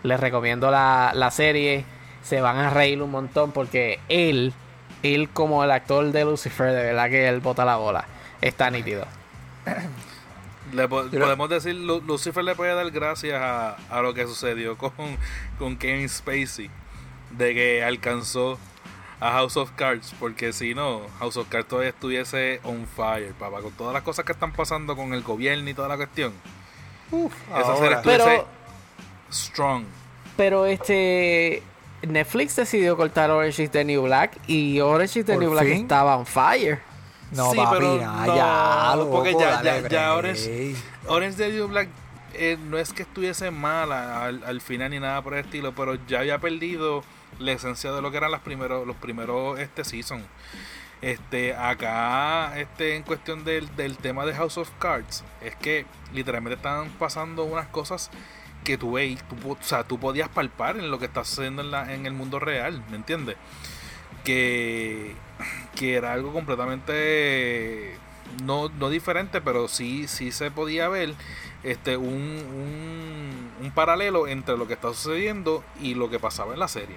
Les 0.03 0.21
recomiendo 0.21 0.71
la, 0.71 1.13
la 1.15 1.31
serie. 1.31 1.85
Se 2.23 2.41
van 2.41 2.59
a 2.59 2.71
reír 2.71 3.03
un 3.03 3.11
montón 3.11 3.53
porque 3.53 4.01
él, 4.09 4.53
él 5.03 5.29
como 5.29 5.63
el 5.65 5.71
actor 5.71 6.11
de 6.13 6.25
Lucifer, 6.25 6.73
de 6.73 6.83
verdad 6.83 7.09
que 7.09 7.29
él 7.29 7.41
bota 7.41 7.65
la 7.65 7.77
bola. 7.77 8.07
Está 8.41 8.71
nítido. 8.71 9.07
Le 10.73 10.87
podemos 10.87 11.49
decir, 11.49 11.75
Lucifer 11.75 12.45
le 12.45 12.55
puede 12.55 12.75
dar 12.75 12.91
gracias 12.91 13.41
a, 13.41 14.03
lo 14.03 14.13
que 14.13 14.27
sucedió 14.27 14.77
con, 14.77 14.93
con 15.59 15.79
Kevin 15.79 16.07
Spacey, 16.07 16.71
de 17.31 17.55
que 17.55 17.83
alcanzó 17.83 18.59
a 19.21 19.33
House 19.33 19.57
of 19.57 19.71
Cards, 19.77 20.15
porque 20.21 20.53
si 20.53 20.75
no, 20.75 21.03
House 21.19 21.39
of 21.39 21.49
Cards 21.49 21.69
todavía 21.69 21.91
estuviese 21.91 22.61
on 22.65 22.87
fire, 22.87 23.33
papá, 23.33 23.63
con 23.63 23.73
todas 23.73 23.95
las 23.95 24.03
cosas 24.03 24.25
que 24.25 24.33
están 24.33 24.53
pasando 24.53 24.95
con 24.95 25.15
el 25.15 25.23
gobierno 25.23 25.69
y 25.71 25.75
toda 25.75 25.89
la 25.89 25.97
cuestión. 25.97 26.33
Uf, 27.11 27.33
esa 27.49 27.77
serie 27.77 27.97
estuviese 27.97 28.45
strong. 29.33 29.85
Pero 30.37 30.67
este 30.67 31.63
Netflix 32.03 32.57
decidió 32.57 32.97
cortar 32.97 33.31
Orange 33.31 33.65
is 33.65 33.71
the 33.71 33.85
New 33.85 34.03
Black 34.03 34.39
y 34.47 34.81
Orange 34.81 35.21
is 35.21 35.27
the 35.27 35.37
New 35.37 35.51
Black 35.51 35.67
estaba 35.67 36.17
on 36.17 36.27
fire. 36.27 36.81
No, 37.33 37.51
sí, 37.51 37.59
pero 37.71 37.99
ya, 37.99 38.97
porque 39.11 39.33
ya, 39.33 39.63
ya, 39.63 39.89
ya 39.89 40.15
Orange, 40.15 40.75
Orange 41.07 41.37
the 41.37 41.63
Black 41.63 41.89
eh, 42.35 42.57
no 42.59 42.79
es 42.79 42.93
que 42.93 43.03
estuviese 43.03 43.51
mala 43.51 44.25
al, 44.25 44.61
final 44.61 44.91
ni 44.91 45.01
nada 45.01 45.23
por 45.23 45.35
el 45.35 45.45
estilo, 45.45 45.75
pero 45.75 45.97
ya 46.07 46.21
había 46.21 46.39
perdido 46.39 47.03
la 47.39 47.53
esencia 47.53 47.93
de 47.93 48.01
lo 48.01 48.11
que 48.11 48.19
eran 48.19 48.31
las 48.31 48.41
primeros, 48.41 48.87
los 48.87 48.97
primeros 48.97 49.59
este 49.59 49.85
season. 49.85 50.25
Este, 51.01 51.55
acá, 51.55 52.59
este, 52.59 52.97
en 52.97 53.03
cuestión 53.03 53.45
del, 53.45 53.75
del 53.77 53.97
tema 53.97 54.25
de 54.25 54.35
House 54.35 54.59
of 54.59 54.71
Cards, 54.79 55.25
es 55.41 55.55
que 55.57 55.87
literalmente 56.13 56.57
están 56.57 56.91
pasando 56.91 57.45
unas 57.45 57.67
cosas 57.69 58.11
que 58.65 58.79
tú 58.79 58.93
veis, 58.93 59.23
tú, 59.25 59.53
o 59.53 59.59
sea, 59.61 59.85
tú 59.85 59.99
podías 59.99 60.29
palpar 60.29 60.77
en 60.77 60.91
lo 60.91 60.99
que 60.99 61.07
está 61.07 61.25
sucediendo 61.25 61.63
en, 61.63 61.71
la, 61.71 61.95
en 61.95 62.07
el 62.07 62.13
mundo 62.13 62.39
real, 62.39 62.85
¿me 62.91 62.97
entiendes? 62.97 63.37
Que 64.25 65.15
que 65.79 65.95
era 65.95 66.13
algo 66.13 66.33
completamente 66.33 67.97
no, 68.43 68.69
no 68.69 68.91
diferente, 68.91 69.41
pero 69.41 69.69
sí, 69.69 70.09
sí 70.09 70.33
se 70.33 70.51
podía 70.51 70.89
ver 70.89 71.15
este 71.63 71.97
un, 71.97 73.51
un, 73.61 73.71
paralelo 73.73 74.27
entre 74.27 74.57
lo 74.57 74.67
que 74.67 74.75
está 74.75 74.89
sucediendo 74.89 75.63
y 75.81 75.95
lo 75.95 76.11
que 76.11 76.19
pasaba 76.19 76.53
en 76.53 76.59
la 76.59 76.69
serie. 76.69 76.97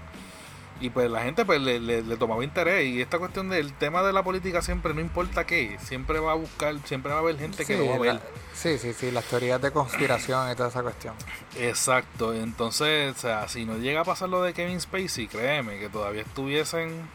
Y 0.81 0.89
pues 0.89 1.09
la 1.09 1.21
gente 1.21 1.45
pues 1.45 1.61
le, 1.61 1.79
le, 1.79 2.17
tomaba 2.17 2.43
interés. 2.43 2.85
Y 2.85 3.01
esta 3.01 3.19
cuestión 3.19 3.49
del 3.49 3.73
tema 3.73 4.03
de 4.03 4.11
la 4.11 4.23
política 4.23 4.61
siempre, 4.61 4.93
no 4.93 4.99
importa 4.99 5.45
qué, 5.45 5.77
siempre 5.83 6.19
va 6.19 6.31
a 6.31 6.35
buscar, 6.35 6.75
siempre 6.85 7.11
va 7.11 7.19
a 7.19 7.21
haber 7.21 7.37
gente 7.37 7.65
que 7.65 7.77
lo 7.77 7.87
va 7.87 7.95
a 7.95 7.99
ver. 7.99 8.19
sí, 8.53 8.77
sí, 8.77 8.93
sí, 8.93 9.11
las 9.11 9.25
teorías 9.25 9.61
de 9.61 9.71
conspiración 9.71 10.51
y 10.51 10.55
toda 10.55 10.69
esa 10.69 10.81
cuestión. 10.81 11.13
Exacto, 11.57 12.33
entonces, 12.33 13.15
o 13.15 13.19
sea, 13.19 13.47
si 13.47 13.65
no 13.65 13.77
llega 13.77 14.01
a 14.01 14.05
pasar 14.05 14.29
lo 14.29 14.41
de 14.41 14.53
Kevin 14.53 14.81
Spacey, 14.81 15.27
créeme 15.27 15.79
que 15.79 15.89
todavía 15.89 16.23
estuviesen 16.23 17.07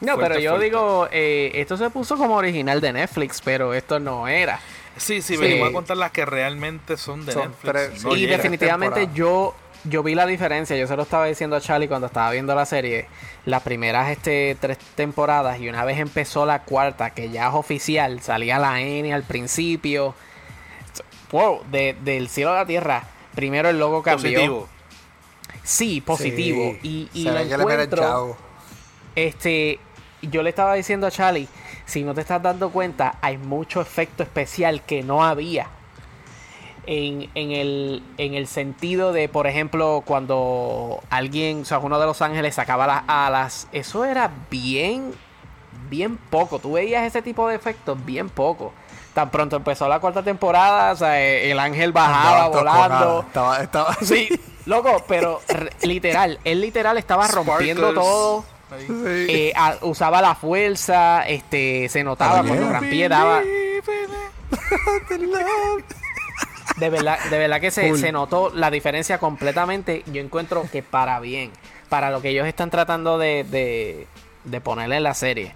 no, 0.00 0.16
pero 0.16 0.38
yo 0.38 0.58
digo, 0.58 1.08
eh, 1.10 1.52
esto 1.54 1.76
se 1.76 1.90
puso 1.90 2.16
como 2.16 2.36
original 2.36 2.80
de 2.80 2.92
Netflix, 2.92 3.40
pero 3.42 3.74
esto 3.74 4.00
no 4.00 4.28
era. 4.28 4.58
Sí, 4.96 5.22
sí, 5.22 5.36
venimos 5.36 5.68
a 5.70 5.72
contar 5.72 5.96
las 5.96 6.10
que 6.10 6.24
realmente 6.24 6.96
son 6.96 7.24
de 7.24 7.34
Netflix. 7.34 8.04
y 8.16 8.26
definitivamente 8.26 9.08
yo 9.14 9.54
yo 9.84 10.02
vi 10.02 10.14
la 10.14 10.26
diferencia, 10.26 10.76
yo 10.76 10.86
se 10.86 10.96
lo 10.96 11.02
estaba 11.02 11.26
diciendo 11.26 11.56
a 11.56 11.60
Charlie 11.60 11.88
cuando 11.88 12.06
estaba 12.06 12.30
viendo 12.30 12.54
la 12.54 12.66
serie, 12.66 13.06
las 13.46 13.62
primeras 13.62 14.10
este, 14.10 14.56
tres 14.60 14.78
temporadas 14.94 15.58
y 15.60 15.68
una 15.68 15.84
vez 15.84 15.98
empezó 15.98 16.46
la 16.46 16.62
cuarta, 16.62 17.10
que 17.10 17.30
ya 17.30 17.48
es 17.48 17.54
oficial, 17.54 18.20
salía 18.20 18.58
la 18.58 18.80
N 18.80 19.12
al 19.12 19.22
principio, 19.22 20.14
wow, 21.32 21.62
del 21.70 22.28
cielo 22.28 22.52
a 22.52 22.56
la 22.56 22.66
tierra, 22.66 23.04
primero 23.34 23.68
el 23.68 23.78
logo 23.78 24.02
cambió. 24.02 24.30
Positivo. 24.30 24.68
Sí, 25.62 26.00
positivo. 26.00 26.76
Y, 26.82 27.08
y 27.12 27.24
lo 27.24 27.38
encuentro, 27.38 28.36
este, 29.14 29.78
yo 30.22 30.42
le 30.42 30.50
estaba 30.50 30.74
diciendo 30.74 31.06
a 31.06 31.10
Charlie, 31.10 31.48
si 31.86 32.02
no 32.02 32.14
te 32.14 32.20
estás 32.20 32.42
dando 32.42 32.70
cuenta, 32.70 33.18
hay 33.20 33.38
mucho 33.38 33.80
efecto 33.80 34.22
especial 34.22 34.82
que 34.84 35.02
no 35.02 35.24
había. 35.24 35.68
En, 36.86 37.30
el, 37.34 38.02
en 38.18 38.34
el 38.34 38.46
sentido 38.46 39.12
de, 39.12 39.28
por 39.28 39.46
ejemplo, 39.46 40.02
cuando 40.04 41.00
alguien, 41.10 41.62
o 41.62 41.64
sea, 41.64 41.78
uno 41.78 42.00
de 42.00 42.06
los 42.06 42.20
ángeles 42.20 42.56
sacaba 42.56 42.86
las 42.86 43.02
alas, 43.06 43.68
eso 43.70 44.04
era 44.04 44.30
bien, 44.50 45.12
bien 45.88 46.16
poco. 46.16 46.58
Tú 46.58 46.72
veías 46.72 47.04
ese 47.04 47.22
tipo 47.22 47.48
de 47.48 47.54
efectos 47.54 48.04
bien 48.04 48.28
poco. 48.28 48.72
Tan 49.14 49.30
pronto 49.30 49.56
empezó 49.56 49.88
la 49.88 50.00
cuarta 50.00 50.22
temporada, 50.22 50.92
o 50.92 50.96
sea, 50.96 51.20
el 51.20 51.58
ángel 51.60 51.92
bajaba 51.92 52.48
volando. 52.48 53.24
Estaba, 53.26 53.58
estaba... 53.58 53.94
Sí, 54.02 54.28
loco, 54.66 55.04
pero 55.06 55.40
literal, 55.82 56.40
él 56.44 56.60
literal 56.60 56.98
estaba 56.98 57.28
rompiendo 57.28 57.92
todo 57.92 58.44
eh, 58.78 59.52
usaba 59.82 60.22
la 60.22 60.34
fuerza, 60.34 61.26
este, 61.26 61.88
se 61.88 62.04
notaba 62.04 62.42
cuando 62.42 62.70
Rampié 62.70 63.08
daba. 63.08 63.42
De 66.80 66.88
verdad, 66.88 67.18
de 67.30 67.38
verdad 67.38 67.60
que 67.60 67.70
se, 67.70 67.94
se, 67.96 68.10
notó 68.10 68.50
la 68.54 68.70
diferencia 68.70 69.18
completamente. 69.18 70.02
Yo 70.06 70.22
encuentro 70.22 70.64
que 70.72 70.82
para 70.82 71.20
bien, 71.20 71.52
para 71.90 72.10
lo 72.10 72.22
que 72.22 72.30
ellos 72.30 72.46
están 72.46 72.70
tratando 72.70 73.18
de, 73.18 73.44
de, 73.44 74.06
de 74.44 74.60
ponerle 74.60 74.96
en 74.96 75.02
la 75.02 75.14
serie. 75.14 75.54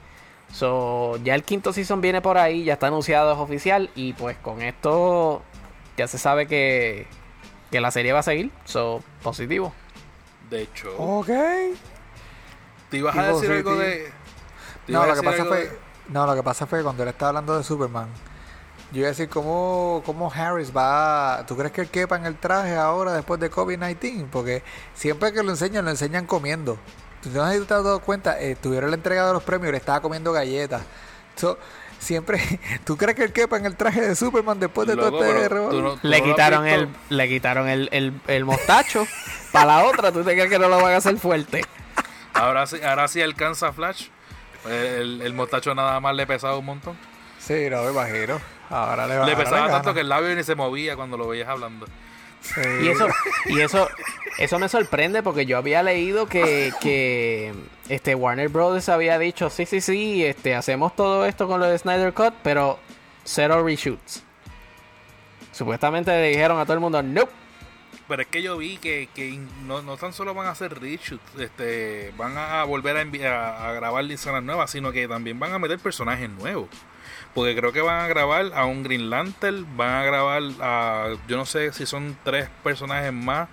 So, 0.53 1.17
ya 1.25 1.35
el 1.35 1.43
quinto 1.43 1.73
season 1.73 2.01
viene 2.01 2.21
por 2.21 2.37
ahí, 2.39 2.65
ya 2.65 2.75
está 2.75 2.89
anunciado, 2.89 3.33
es 3.33 3.39
oficial. 3.39 3.91
Y 3.95 4.13
pues 4.13 4.37
con 4.37 4.61
esto 4.61 5.43
ya 5.97 6.07
se 6.07 6.19
sabe 6.19 6.47
que, 6.47 7.07
que 7.71 7.81
la 7.81 7.91
serie 7.91 8.13
va 8.13 8.21
a 8.21 8.23
seguir. 8.23 8.51
So, 8.67 9.03
positivo. 9.23 9.73
De 10.51 10.63
hecho. 10.63 10.95
Ok. 10.99 11.29
¿Te 12.91 12.99
ibas 12.99 13.17
a 13.17 13.33
decir 13.33 13.51
algo 13.51 13.77
de.? 13.77 14.13
No 14.89 15.07
lo, 15.07 15.15
que 15.15 15.23
pasa 15.23 15.45
fue, 15.47 15.79
no, 16.09 16.27
lo 16.27 16.35
que 16.35 16.43
pasa 16.43 16.67
fue 16.67 16.81
que 16.81 16.85
cuando 16.85 17.03
él 17.03 17.09
estaba 17.09 17.31
hablando 17.31 17.57
de 17.57 17.65
Superman, 17.65 18.09
yo 18.93 19.01
iba 19.01 19.09
a 19.09 19.11
decir, 19.11 19.29
¿cómo, 19.29 20.03
cómo 20.07 20.33
Harris 20.33 20.75
va 20.75 21.45
¿Tú 21.47 21.57
crees 21.57 21.73
que 21.73 21.81
él 21.81 21.89
quepa 21.89 22.17
en 22.17 22.27
el 22.27 22.37
traje 22.37 22.77
ahora 22.77 23.13
después 23.13 23.41
de 23.41 23.51
COVID-19? 23.51 24.29
Porque 24.31 24.63
siempre 24.95 25.33
que 25.33 25.43
lo 25.43 25.51
enseñan, 25.51 25.85
lo 25.85 25.91
enseñan 25.91 26.27
comiendo. 26.27 26.79
¿Tú 27.23 27.31
no 27.31 27.43
has 27.43 27.67
dado 27.67 28.01
cuenta? 28.01 28.41
Eh, 28.41 28.55
tuvieron 28.55 28.91
la 28.91 28.97
entrega 28.97 29.27
de 29.27 29.33
los 29.33 29.43
premios 29.43 29.71
y 29.71 29.73
le 29.73 29.79
estaba 29.79 30.01
comiendo 30.01 30.33
galletas. 30.33 30.83
siempre, 31.99 32.39
¿tú 32.85 32.97
crees 32.97 33.17
que 33.17 33.25
él 33.25 33.33
quepa 33.33 33.57
en 33.57 33.67
el 33.67 33.77
traje 33.77 34.01
de 34.01 34.15
Superman 34.15 34.61
después 34.61 34.87
de 34.87 34.95
todo 34.95 35.25
este 35.25 35.99
le, 36.03 36.23
quitaron 36.23 36.67
el, 36.67 36.89
le 37.09 37.29
quitaron 37.29 37.69
el, 37.69 37.89
el, 37.93 38.21
el 38.27 38.45
mostacho 38.45 39.07
para 39.53 39.67
la 39.67 39.85
otra. 39.85 40.13
¿Tú 40.13 40.23
te 40.23 40.35
crees 40.35 40.51
que 40.51 40.59
no 40.59 40.69
lo 40.69 40.81
van 40.81 40.93
a 40.93 40.97
hacer 40.99 41.17
fuerte? 41.17 41.65
Ahora 42.35 42.67
sí, 42.67 42.77
ahora 42.83 43.09
sí 43.09 43.23
alcanza 43.23 43.73
Flash. 43.73 44.09
El, 44.69 45.23
el 45.23 45.33
mostacho 45.33 45.75
nada 45.75 45.99
más 46.01 46.15
le 46.15 46.27
pesaba 46.27 46.59
un 46.59 46.67
montón. 46.67 46.97
Sí, 47.39 47.69
no 47.71 47.83
me 47.83 47.91
imagino. 47.91 48.54
Ahora 48.71 49.07
le, 49.07 49.25
le 49.25 49.37
pesaba 49.37 49.69
tanto 49.69 49.95
que 49.95 50.01
el 50.01 50.09
labio 50.09 50.35
ni 50.35 50.43
se 50.43 50.55
movía 50.55 50.97
cuando 50.97 51.17
lo 51.17 51.29
veías 51.29 51.49
hablando. 51.49 51.87
Y 52.83 52.89
eso, 52.89 53.09
y 53.47 53.61
eso, 53.61 53.89
eso 54.39 54.59
me 54.59 54.69
sorprende 54.69 55.23
porque 55.23 55.47
yo 55.47 55.59
había 55.59 55.83
leído 55.83 56.27
que, 56.27 56.73
que 56.81 57.55
este 57.89 58.15
Warner 58.15 58.49
Brothers 58.49 58.89
había 58.89 59.19
dicho, 59.19 59.51
sí, 59.51 59.67
sí, 59.67 59.81
sí, 59.81 60.25
este, 60.25 60.55
hacemos 60.55 60.95
todo 60.95 61.27
esto 61.27 61.47
con 61.47 61.61
lo 61.61 61.67
de 61.67 61.79
Snyder 61.79 62.13
Cut, 62.13 62.35
pero 62.43 62.79
cero 63.25 63.63
reshoots. 63.65 64.23
Supuestamente 65.53 66.11
le 66.11 66.31
dijeron 66.31 66.59
a 66.59 66.65
todo 66.65 66.75
el 66.75 66.81
mundo, 66.81 67.03
nope, 67.03 67.33
pero 68.09 68.23
es 68.23 68.29
que 68.29 68.43
yo 68.43 68.57
vi 68.59 68.77
que, 68.77 69.09
que 69.15 69.39
no, 69.65 69.83
no 69.83 69.97
tan 69.97 70.13
solo 70.13 70.35
van 70.35 70.47
a 70.47 70.51
hacer 70.51 70.81
reshoots, 70.81 71.39
este, 71.39 72.13
van 72.17 72.37
a 72.37 72.63
volver 72.65 72.97
a, 72.97 73.03
envi- 73.05 73.25
a, 73.25 73.69
a 73.69 73.73
grabar 73.73 74.05
escenas 74.11 74.43
nuevas, 74.43 74.71
sino 74.71 74.93
que 74.93 75.09
también 75.09 75.39
van 75.39 75.53
a 75.53 75.59
meter 75.59 75.79
personajes 75.79 76.29
nuevos. 76.31 76.69
Porque 77.35 77.57
creo 77.57 77.73
que 77.73 77.81
van 77.81 78.01
a 78.05 78.07
grabar 78.07 78.53
a 78.55 78.65
un 78.65 78.83
Green 78.85 79.11
Lantern, 79.11 79.67
van 79.77 79.91
a 79.91 80.05
grabar 80.05 80.43
a, 80.61 81.09
yo 81.27 81.37
no 81.37 81.47
sé 81.47 81.73
si 81.73 81.85
son 81.87 82.17
tres 82.23 82.49
personajes 82.63 83.13
más. 83.13 83.49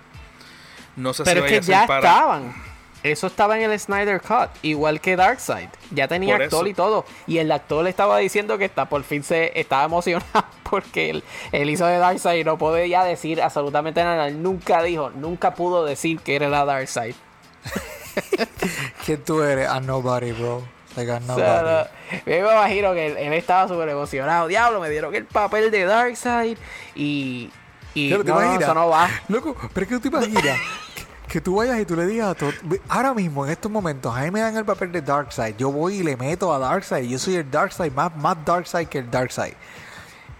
No 0.94 1.12
sé 1.14 1.24
Pero 1.24 1.46
si 1.48 1.54
es 1.54 1.66
vaya 1.66 1.66
que 1.66 1.74
a 1.74 1.80
ya 1.82 1.86
para... 1.86 2.08
estaban. 2.08 2.54
Eso 3.02 3.26
estaba 3.26 3.58
en 3.58 3.68
el 3.68 3.80
Snyder 3.80 4.20
Cut, 4.20 4.50
igual 4.62 5.00
que 5.00 5.16
Darkseid. 5.16 5.68
Ya 5.90 6.06
tenía 6.06 6.34
Por 6.36 6.42
actor 6.44 6.60
eso. 6.60 6.70
y 6.70 6.74
todo. 6.74 7.06
Y 7.26 7.38
el 7.38 7.50
actor 7.50 7.82
le 7.82 7.90
estaba 7.90 8.18
diciendo 8.18 8.56
que 8.58 8.66
está, 8.66 8.88
por 8.88 9.02
fin 9.02 9.24
se 9.24 9.58
estaba 9.58 9.82
emocionado 9.84 10.44
porque 10.72 11.10
él, 11.10 11.24
él 11.52 11.68
hizo 11.68 11.84
de 11.84 11.98
Darkseid 11.98 12.40
y 12.40 12.44
no 12.44 12.56
podía 12.56 13.04
decir 13.04 13.42
absolutamente 13.42 14.02
nada. 14.02 14.28
Él 14.28 14.42
nunca 14.42 14.82
dijo, 14.82 15.10
nunca 15.10 15.52
pudo 15.54 15.84
decir 15.84 16.18
que 16.20 16.34
era 16.34 16.48
la 16.48 16.64
Darkseid. 16.64 17.14
¿Quién 19.04 19.22
tú 19.22 19.42
eres? 19.42 19.68
A 19.68 19.80
nobody, 19.80 20.32
bro. 20.32 20.62
Like 20.96 21.12
a 21.12 21.16
O 21.16 21.20
nobody. 21.20 21.42
sea, 21.42 21.62
no, 21.62 22.16
yo 22.16 22.24
me 22.24 22.38
imagino 22.38 22.94
que 22.94 23.06
él, 23.08 23.16
él 23.18 23.32
estaba 23.34 23.68
súper 23.68 23.90
emocionado. 23.90 24.48
Diablo, 24.48 24.80
me 24.80 24.88
dieron 24.88 25.14
el 25.14 25.26
papel 25.26 25.70
de 25.70 25.84
Darkseid 25.84 26.56
y... 26.94 27.50
Y 27.92 28.08
Claro, 28.08 28.24
¿te 28.24 28.30
no, 28.30 28.58
eso 28.58 28.72
no 28.72 28.88
va. 28.88 29.10
Loco, 29.28 29.54
pero 29.74 29.84
es 29.84 29.88
que 29.90 29.94
tú 29.96 30.00
te 30.00 30.08
imaginas 30.08 30.58
que, 30.94 31.04
que 31.28 31.40
tú 31.42 31.56
vayas 31.56 31.78
y 31.80 31.84
tú 31.84 31.96
le 31.96 32.06
digas 32.06 32.30
a 32.30 32.34
todo. 32.34 32.50
Ahora 32.88 33.12
mismo, 33.12 33.44
en 33.44 33.52
estos 33.52 33.70
momentos, 33.70 34.16
a 34.16 34.22
mí 34.22 34.30
me 34.30 34.40
dan 34.40 34.56
el 34.56 34.64
papel 34.64 34.90
de 34.90 35.02
Darkseid. 35.02 35.54
Yo 35.58 35.70
voy 35.70 35.96
y 35.96 36.02
le 36.02 36.16
meto 36.16 36.54
a 36.54 36.58
Darkseid. 36.58 37.06
Yo 37.06 37.18
soy 37.18 37.34
el 37.36 37.50
Darkseid, 37.50 37.92
más, 37.92 38.16
más 38.16 38.42
Darkseid 38.42 38.88
que 38.88 39.00
el 39.00 39.10
Darkseid. 39.10 39.52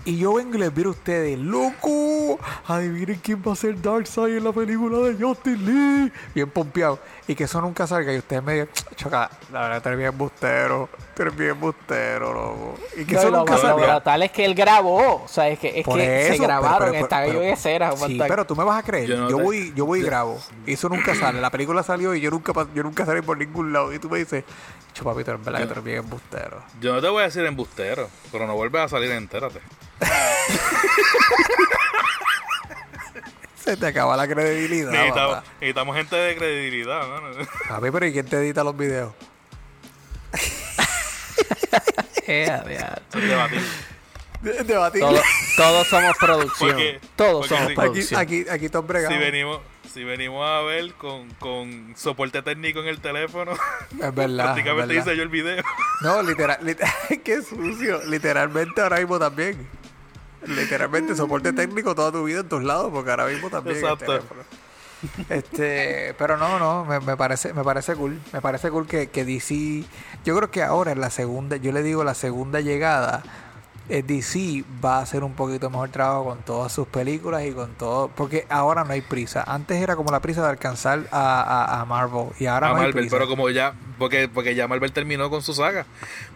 Y 0.04 0.16
yo 0.18 0.34
vengo 0.34 0.56
y 0.56 0.58
les 0.58 0.74
digo 0.74 0.88
a 0.88 0.92
ustedes, 0.92 1.38
loco, 1.38 2.38
adivinen 2.66 3.20
quién 3.22 3.40
va 3.46 3.52
a 3.52 3.56
ser 3.56 3.80
Darkseid 3.80 4.38
en 4.38 4.44
la 4.44 4.52
película 4.52 4.98
de 4.98 5.14
Justin 5.14 5.64
Lee. 5.64 6.12
Bien 6.34 6.50
pompeado. 6.50 6.98
Y 7.28 7.34
que 7.36 7.44
eso 7.44 7.60
nunca 7.60 7.86
salga. 7.86 8.12
Y 8.12 8.18
ustedes 8.18 8.42
me 8.42 8.52
digan, 8.54 8.68
choca, 8.96 9.30
la 9.52 9.60
verdad, 9.62 9.82
tú 9.82 9.88
eres 9.90 9.98
bien 10.00 10.18
bustero. 10.18 10.88
Tú 11.14 11.22
eres 11.22 11.36
bien 11.36 11.60
bustero, 11.60 12.32
loco. 12.32 12.74
Y 12.96 13.04
que 13.04 13.14
No, 13.14 13.20
eso 13.20 13.30
lo, 13.30 13.38
nunca 13.38 13.52
lo 13.54 13.60
salga. 13.60 13.92
brutal 13.94 14.22
es 14.24 14.32
que 14.32 14.44
él 14.44 14.54
grabó. 14.54 15.22
O 15.24 15.28
sea, 15.28 15.48
es 15.48 15.58
que, 15.58 15.78
es 15.80 15.84
Por 15.84 15.98
que 15.98 16.04
se 16.04 16.34
eso, 16.34 16.42
grabaron, 16.42 16.94
está 16.94 17.20
pero- 17.20 17.34
yo 17.34 17.42
en 17.42 17.48
escena. 17.50 17.92
Sí, 17.96 18.20
pero 18.26 18.44
tú 18.44 18.56
me 18.56 18.64
vas 18.64 18.78
a 18.80 18.82
creer. 18.82 19.06
Yo 19.06 19.14
Yo, 19.14 19.20
no 19.22 19.28
te- 19.28 19.34
voy, 19.42 19.72
yo 19.76 19.86
voy 19.86 20.00
y 20.00 20.02
grabo. 20.02 20.40
Y 20.66 20.72
eso 20.72 20.88
nunca 20.88 21.14
sale. 21.14 21.40
La 21.40 21.50
película 21.50 21.82
salió 21.82 22.12
y 22.14 22.20
yo 22.20 22.30
nunca, 22.30 22.52
yo 22.74 22.82
nunca 22.82 23.06
salí 23.06 23.22
por 23.22 23.38
ningún 23.38 23.72
lado. 23.72 23.92
Y 23.92 23.98
tú 24.00 24.10
me 24.10 24.18
dices, 24.18 24.44
chupapito, 24.92 25.30
en 25.32 25.44
verdad 25.44 25.60
que 25.60 25.66
tú 25.66 25.72
eres 25.72 25.84
bien 25.84 25.98
embustero. 25.98 26.62
Yo 26.80 26.92
no 26.94 27.00
te 27.00 27.08
voy 27.08 27.22
a 27.22 27.26
decir 27.26 27.44
embustero, 27.44 28.08
pero 28.32 28.46
no 28.48 28.54
vuelves 28.54 28.82
a 28.82 28.88
salir, 28.88 29.10
entérate. 29.12 29.60
Se 33.64 33.76
te 33.76 33.86
acaba 33.86 34.16
la 34.16 34.26
credibilidad. 34.26 34.90
Necesitamos, 34.90 35.34
papá. 35.36 35.44
necesitamos 35.60 35.96
gente 35.96 36.16
de 36.16 36.36
credibilidad, 36.36 37.08
mano. 37.08 37.28
Papi, 37.68 37.90
pero 37.90 38.06
¿y 38.06 38.12
quién 38.12 38.26
te 38.26 38.36
edita 38.36 38.64
los 38.64 38.76
videos? 38.76 39.12
Eh. 42.26 42.50
De- 44.42 44.64
Debatir. 44.64 45.00
Todo- 45.02 45.20
todos 45.56 45.86
somos 45.88 46.16
producción. 46.18 46.70
Porque- 46.70 47.00
todos 47.16 47.46
porque 47.46 47.48
somos. 47.48 47.62
Aquí, 47.66 47.74
producción. 47.74 48.20
aquí, 48.20 48.44
aquí 48.50 48.68
Tom 48.68 48.86
Bregado. 48.86 49.12
Si 49.14 49.18
venimos, 49.20 49.60
si 49.92 50.04
venimos 50.04 50.44
a 50.46 50.60
ver 50.62 50.92
con, 50.94 51.28
con 51.34 51.94
soporte 51.96 52.42
técnico 52.42 52.80
en 52.80 52.88
el 52.88 53.00
teléfono, 53.00 53.52
Es 53.52 54.14
verdad. 54.14 54.44
prácticamente 54.54 54.96
es 54.96 55.04
verdad. 55.04 55.12
hice 55.12 55.16
yo 55.16 55.22
el 55.22 55.28
video. 55.28 55.62
No, 56.00 56.22
literal, 56.22 56.58
literal 56.62 56.92
qué 57.24 57.42
sucio. 57.42 58.02
Literalmente 58.06 58.80
ahora 58.80 58.98
mismo 58.98 59.18
también. 59.18 59.68
Literalmente 60.46 61.14
soporte 61.14 61.52
técnico 61.52 61.94
toda 61.94 62.12
tu 62.12 62.24
vida 62.24 62.40
en 62.40 62.48
tus 62.48 62.62
lados, 62.62 62.90
porque 62.92 63.10
ahora 63.10 63.26
mismo 63.26 63.48
también. 63.50 63.76
el 63.78 63.82
Exacto. 63.84 64.06
teléfono. 64.06 64.40
Este, 65.28 66.14
pero 66.18 66.36
no, 66.36 66.58
no, 66.58 66.84
me, 66.84 67.00
me 67.00 67.16
parece, 67.16 67.52
me 67.52 67.64
parece 67.64 67.94
cool. 67.96 68.20
Me 68.32 68.40
parece 68.40 68.70
cool 68.70 68.86
que, 68.86 69.08
que 69.08 69.24
DC. 69.24 69.84
Yo 70.24 70.36
creo 70.36 70.50
que 70.50 70.62
ahora 70.62 70.92
en 70.92 71.00
la 71.00 71.10
segunda, 71.10 71.56
yo 71.56 71.72
le 71.72 71.82
digo 71.82 72.04
la 72.04 72.14
segunda 72.14 72.60
llegada, 72.60 73.22
eh, 73.88 74.02
DC 74.04 74.64
va 74.84 74.98
a 74.98 75.02
hacer 75.02 75.24
un 75.24 75.32
poquito 75.34 75.68
mejor 75.70 75.88
trabajo 75.88 76.24
con 76.26 76.38
todas 76.42 76.70
sus 76.72 76.86
películas 76.86 77.44
y 77.44 77.50
con 77.52 77.72
todo. 77.74 78.08
Porque 78.14 78.46
ahora 78.48 78.84
no 78.84 78.92
hay 78.92 79.00
prisa. 79.00 79.42
Antes 79.46 79.82
era 79.82 79.96
como 79.96 80.12
la 80.12 80.20
prisa 80.20 80.42
de 80.42 80.48
alcanzar 80.50 81.08
a, 81.10 81.42
a- 81.42 81.80
a 81.80 81.84
Marvel. 81.84 82.28
Y 82.38 82.46
ahora 82.46 82.68
a 82.68 82.70
no 82.70 82.76
hay 82.76 82.82
Marvel, 82.86 83.02
prisa. 83.02 83.16
pero 83.16 83.28
como 83.28 83.50
ya, 83.50 83.74
porque, 83.98 84.28
porque 84.28 84.54
ya 84.54 84.68
Marvel 84.68 84.92
terminó 84.92 85.30
con 85.30 85.42
su 85.42 85.52
saga. 85.52 85.84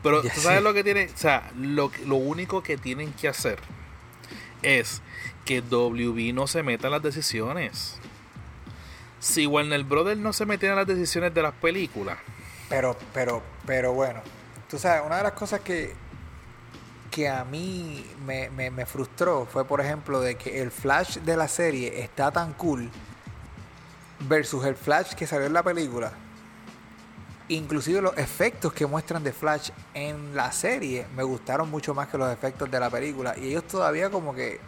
Pero 0.03 0.23
Ya 0.25 0.33
tú 0.35 0.41
sabes 0.41 0.63
lo 0.63 0.75
que 0.75 0.83
tiene, 0.83 1.05
o 1.15 1.17
sea, 1.19 1.51
lo, 1.57 1.91
lo 2.05 2.17
único 2.17 2.63
que 2.65 2.77
tienen 2.77 3.13
que 3.13 3.29
hacer 3.29 3.59
es 4.63 5.03
que 5.45 5.61
WB 5.61 6.35
no 6.35 6.47
se 6.47 6.63
meta 6.63 6.89
en 6.89 6.93
las 6.93 7.03
decisiones. 7.03 7.99
Si 9.21 9.47
Warner 9.47 9.85
Brothers 9.85 10.21
no 10.21 10.33
se 10.33 10.47
metiera 10.47 10.75
en 10.75 10.79
las 10.79 10.87
decisiones 10.87 11.33
de 11.35 11.43
las 11.43 11.55
películas, 11.55 12.19
Pero, 12.69 12.97
pero, 13.15 13.43
pero 13.65 13.93
bueno, 13.93 14.21
tú 14.69 14.79
sabes, 14.79 15.03
una 15.05 15.17
de 15.19 15.23
las 15.25 15.33
cosas 15.33 15.61
que, 15.61 15.95
que 17.11 17.29
a 17.29 17.45
mí 17.45 18.05
me, 18.25 18.51
me, 18.51 18.71
me 18.71 18.87
frustró 18.87 19.47
fue, 19.51 19.65
por 19.65 19.81
ejemplo, 19.81 20.21
de 20.21 20.37
que 20.37 20.63
el 20.63 20.71
Flash 20.71 21.19
de 21.19 21.37
la 21.37 21.49
serie 21.49 22.03
está 22.03 22.31
tan 22.31 22.53
cool 22.55 22.91
versus 24.29 24.65
el 24.65 24.77
Flash 24.77 25.15
que 25.15 25.27
salió 25.27 25.47
en 25.47 25.53
la 25.53 25.63
película. 25.63 26.13
Inclusive 27.49 28.01
los 28.03 28.17
efectos 28.19 28.73
que 28.73 28.87
muestran 28.87 29.23
de 29.23 29.33
Flash 29.33 29.71
en 29.95 30.35
la 30.35 30.51
serie 30.51 31.07
me 31.15 31.23
gustaron 31.23 31.71
mucho 31.71 31.95
más 31.95 32.09
que 32.09 32.19
los 32.19 32.33
efectos 32.33 32.69
de 32.71 32.81
la 32.81 32.91
película. 32.91 33.35
Y 33.39 33.49
ellos 33.49 33.67
todavía 33.67 34.11
como 34.11 34.35
que... 34.35 34.61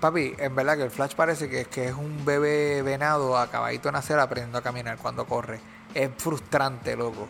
Papi, 0.00 0.34
en 0.38 0.54
verdad 0.54 0.76
que 0.76 0.82
el 0.84 0.90
Flash 0.90 1.14
parece 1.14 1.48
que, 1.48 1.64
que 1.64 1.86
es 1.88 1.94
un 1.94 2.24
bebé 2.24 2.82
venado 2.82 3.36
acabadito 3.38 3.88
de 3.88 3.92
nacer 3.92 4.18
aprendiendo 4.18 4.58
a 4.58 4.62
caminar 4.62 4.96
cuando 4.98 5.24
corre. 5.26 5.60
Es 5.94 6.10
frustrante, 6.18 6.96
loco. 6.96 7.28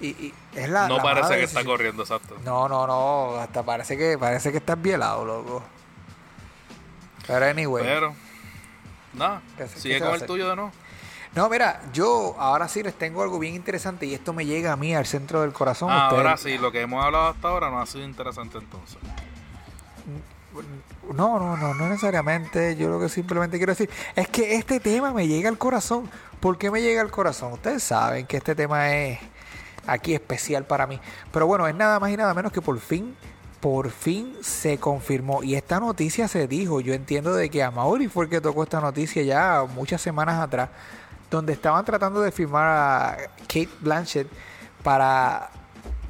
Y, 0.00 0.08
y 0.08 0.34
es 0.54 0.68
la... 0.68 0.88
no 0.88 0.98
la 0.98 1.02
parece 1.02 1.36
que 1.36 1.44
está 1.44 1.64
corriendo, 1.64 2.02
exacto. 2.02 2.36
No, 2.44 2.68
no, 2.68 2.86
no. 2.86 3.36
Hasta 3.36 3.62
parece 3.62 3.96
que 3.96 4.18
parece 4.18 4.50
que 4.52 4.58
estás 4.58 4.80
bielado, 4.80 5.24
loco. 5.24 5.62
Pero 7.26 7.46
anyway. 7.46 7.82
Pero, 7.84 8.14
nada, 9.14 9.42
¿Qué 9.56 9.66
se- 9.68 9.74
qué 9.74 9.80
sigue 9.80 10.00
con 10.00 10.14
el 10.14 10.24
tuyo 10.26 10.48
de 10.50 10.56
no. 10.56 10.72
No, 11.36 11.50
mira, 11.50 11.82
yo 11.92 12.34
ahora 12.38 12.66
sí 12.66 12.82
les 12.82 12.94
tengo 12.94 13.22
algo 13.22 13.38
bien 13.38 13.54
interesante 13.54 14.06
y 14.06 14.14
esto 14.14 14.32
me 14.32 14.46
llega 14.46 14.72
a 14.72 14.76
mí 14.76 14.94
al 14.94 15.04
centro 15.04 15.42
del 15.42 15.52
corazón. 15.52 15.90
Ah, 15.92 16.08
ahora 16.08 16.34
sí, 16.38 16.56
lo 16.56 16.72
que 16.72 16.80
hemos 16.80 17.04
hablado 17.04 17.28
hasta 17.28 17.48
ahora 17.48 17.68
no 17.68 17.78
ha 17.78 17.84
sido 17.84 18.04
interesante 18.06 18.56
entonces. 18.56 18.96
No, 21.12 21.38
no, 21.38 21.54
no, 21.58 21.74
no 21.74 21.88
necesariamente. 21.90 22.74
Yo 22.76 22.88
lo 22.88 22.98
que 22.98 23.10
simplemente 23.10 23.58
quiero 23.58 23.72
decir 23.72 23.90
es 24.14 24.28
que 24.28 24.54
este 24.54 24.80
tema 24.80 25.12
me 25.12 25.28
llega 25.28 25.50
al 25.50 25.58
corazón. 25.58 26.08
¿Por 26.40 26.56
qué 26.56 26.70
me 26.70 26.80
llega 26.80 27.02
al 27.02 27.10
corazón? 27.10 27.52
Ustedes 27.52 27.82
saben 27.82 28.26
que 28.26 28.38
este 28.38 28.54
tema 28.54 28.94
es 28.94 29.18
aquí 29.86 30.14
especial 30.14 30.64
para 30.64 30.86
mí. 30.86 30.98
Pero 31.32 31.46
bueno, 31.46 31.68
es 31.68 31.74
nada 31.74 32.00
más 32.00 32.10
y 32.10 32.16
nada 32.16 32.32
menos 32.32 32.50
que 32.50 32.62
por 32.62 32.80
fin, 32.80 33.14
por 33.60 33.90
fin 33.90 34.34
se 34.40 34.78
confirmó. 34.78 35.42
Y 35.42 35.54
esta 35.54 35.80
noticia 35.80 36.28
se 36.28 36.48
dijo. 36.48 36.80
Yo 36.80 36.94
entiendo 36.94 37.34
de 37.34 37.50
que 37.50 37.62
a 37.62 37.70
Mauri 37.70 38.08
fue 38.08 38.24
el 38.24 38.30
que 38.30 38.40
tocó 38.40 38.62
esta 38.62 38.80
noticia 38.80 39.22
ya 39.22 39.66
muchas 39.74 40.00
semanas 40.00 40.40
atrás, 40.40 40.70
donde 41.30 41.52
estaban 41.52 41.84
tratando 41.84 42.20
de 42.20 42.32
firmar 42.32 42.66
a 42.66 43.16
Kate 43.46 43.70
Blanchett 43.80 44.28
para 44.82 45.50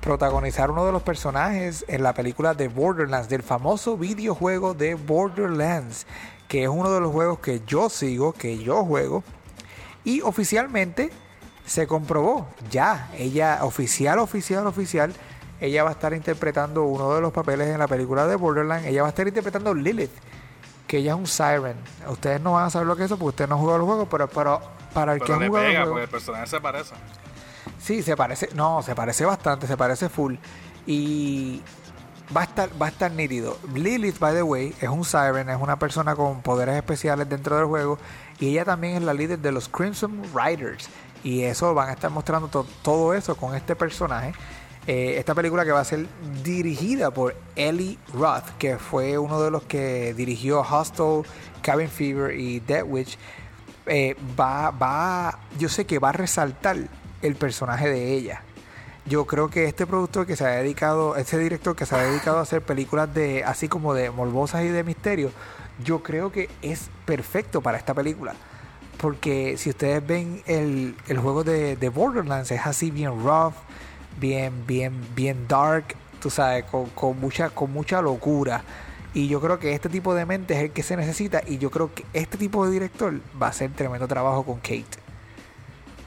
protagonizar 0.01 0.71
uno 0.71 0.87
de 0.87 0.93
los 0.93 1.03
personajes 1.03 1.85
en 1.89 2.03
la 2.03 2.15
película 2.15 2.55
de 2.55 2.69
Borderlands, 2.69 3.29
del 3.29 3.43
famoso 3.43 3.97
videojuego 3.97 4.73
de 4.73 4.95
Borderlands, 4.95 6.07
que 6.47 6.63
es 6.63 6.69
uno 6.69 6.93
de 6.93 7.01
los 7.01 7.11
juegos 7.11 7.41
que 7.41 7.63
yo 7.67 7.89
sigo, 7.89 8.33
que 8.33 8.59
yo 8.59 8.85
juego. 8.85 9.25
Y 10.05 10.21
oficialmente 10.21 11.11
se 11.65 11.89
comprobó, 11.89 12.47
ya, 12.71 13.11
ella, 13.17 13.61
oficial, 13.63 14.21
oficial, 14.21 14.67
oficial, 14.69 15.13
ella 15.61 15.83
va 15.83 15.89
a 15.89 15.93
estar 15.93 16.15
interpretando 16.15 16.85
uno 16.85 17.15
de 17.15 17.21
los 17.21 17.33
papeles 17.33 17.67
en 17.69 17.79
la 17.79 17.89
película 17.89 18.29
de 18.29 18.37
Borderlands, 18.37 18.87
ella 18.87 19.03
va 19.03 19.09
a 19.09 19.11
estar 19.11 19.27
interpretando 19.27 19.75
Lilith, 19.75 20.13
que 20.87 20.99
ella 20.99 21.15
es 21.15 21.19
un 21.19 21.27
Siren. 21.27 21.77
Ustedes 22.09 22.41
no 22.41 22.53
van 22.53 22.67
a 22.67 22.71
saber 22.71 22.87
lo 22.87 22.95
que 22.95 23.03
es 23.03 23.07
eso 23.07 23.17
porque 23.17 23.31
ustedes 23.31 23.51
no 23.51 23.59
jugado 23.59 23.79
el 23.79 23.85
juego, 23.85 24.07
pero 24.09 24.23
para 24.97 25.13
el 25.13 25.19
Pero 25.21 25.39
que 25.39 25.45
ha 25.45 25.49
jugado 25.49 25.67
el 25.67 25.73
pega, 25.73 25.83
juego... 25.85 25.99
el 26.01 26.09
personaje 26.09 26.47
se 26.47 26.61
parece. 26.61 26.95
Sí, 27.79 28.03
se 28.03 28.17
parece, 28.17 28.49
no, 28.55 28.83
se 28.83 28.95
parece 28.95 29.25
bastante, 29.25 29.67
se 29.67 29.77
parece 29.77 30.09
full. 30.09 30.35
Y 30.87 31.61
va 32.37 32.41
a 32.41 32.45
estar, 32.45 32.71
va 32.81 32.87
a 32.87 32.89
estar 32.89 33.13
nítido. 33.13 33.59
Lilith, 33.75 34.19
by 34.19 34.35
the 34.35 34.43
way, 34.43 34.75
es 34.81 34.89
un 34.89 35.05
Siren, 35.05 35.49
es 35.51 35.61
una 35.61 35.79
persona 35.79 36.17
con 36.17 36.41
poderes 36.43 36.75
especiales 36.77 37.29
dentro 37.29 37.57
del 37.57 37.67
juego. 37.67 37.99
Y 38.41 38.49
ella 38.49 38.65
también 38.65 38.97
es 38.97 39.03
la 39.03 39.13
líder 39.15 39.39
de 39.39 39.53
los 39.53 39.69
Crimson 39.69 40.23
Riders. 40.35 40.89
Y 41.23 41.43
eso 41.43 41.75
van 41.75 41.91
a 41.91 41.93
estar 41.93 42.11
mostrando 42.11 42.49
to- 42.49 42.67
todo 42.83 43.13
eso 43.15 43.37
con 43.37 43.55
este 43.55 43.77
personaje. 43.77 44.33
Eh, 44.87 45.17
esta 45.19 45.35
película 45.35 45.65
que 45.65 45.73
va 45.73 45.81
a 45.81 45.85
ser 45.85 46.07
dirigida 46.45 47.11
por 47.11 47.35
Ellie 47.57 47.99
Roth, 48.15 48.49
que 48.59 48.79
fue 48.79 49.19
uno 49.19 49.41
de 49.41 49.51
los 49.51 49.65
que 49.65 50.15
dirigió 50.15 50.61
Hostel, 50.61 51.23
Cabin 51.63 51.89
Fever 51.89 52.39
y 52.39 52.61
Dead 52.61 52.85
Witch 52.85 53.19
eh, 53.87 54.17
va, 54.39 54.71
va, 54.71 55.39
yo 55.59 55.69
sé 55.69 55.85
que 55.87 55.99
va 55.99 56.11
a 56.11 56.13
resaltar 56.13 56.77
el 57.23 57.35
personaje 57.37 57.89
de 57.89 58.13
ella. 58.15 58.43
Yo 59.07 59.25
creo 59.25 59.49
que 59.49 59.67
este 59.67 59.87
productor 59.87 60.27
que 60.27 60.35
se 60.35 60.45
ha 60.45 60.49
dedicado, 60.49 61.17
este 61.17 61.39
director 61.39 61.77
que 61.77 61.87
se 61.87 61.95
ha 61.95 61.99
dedicado 61.99 62.39
a 62.39 62.43
hacer 62.43 62.63
películas 62.63 63.13
de, 63.15 63.45
así 63.45 63.69
como 63.69 63.95
de 63.95 64.11
morbosas 64.11 64.65
y 64.65 64.69
de 64.69 64.83
misterio, 64.83 65.31
yo 65.85 66.03
creo 66.03 66.33
que 66.33 66.49
es 66.63 66.91
perfecto 67.05 67.61
para 67.61 67.79
esta 67.79 67.95
película. 67.95 68.35
Porque 68.99 69.57
si 69.59 69.71
ustedes 69.71 70.05
ven 70.05 70.43
el, 70.47 70.97
el 71.07 71.19
juego 71.19 71.45
de, 71.45 71.77
de, 71.77 71.89
Borderlands, 71.89 72.51
es 72.51 72.67
así 72.67 72.91
bien 72.91 73.23
rough, 73.23 73.55
bien, 74.19 74.67
bien, 74.67 74.95
bien 75.15 75.47
dark, 75.47 75.95
tú 76.21 76.31
sabes, 76.31 76.65
con, 76.65 76.87
con, 76.87 77.21
mucha, 77.21 77.51
con 77.51 77.73
mucha 77.73 78.01
locura. 78.01 78.65
Y 79.17 79.29
yo 79.29 79.41
creo 79.41 79.59
que 79.59 79.73
este 79.73 79.89
tipo 79.89 80.15
de 80.15 80.27
mente 80.27 80.53
es 80.53 80.61
el 80.61 80.71
que 80.73 80.83
se 80.83 80.95
necesita. 80.95 81.41
Y 81.47 81.57
yo 81.57 81.71
creo 81.71 81.95
que 81.95 82.05
este 82.13 82.37
tipo 82.37 82.67
de 82.67 82.73
director 82.73 83.15
va 83.41 83.47
a 83.47 83.51
hacer 83.51 83.71
tremendo 83.73 84.07
trabajo 84.07 84.45
con 84.45 84.57
Kate. 84.57 84.85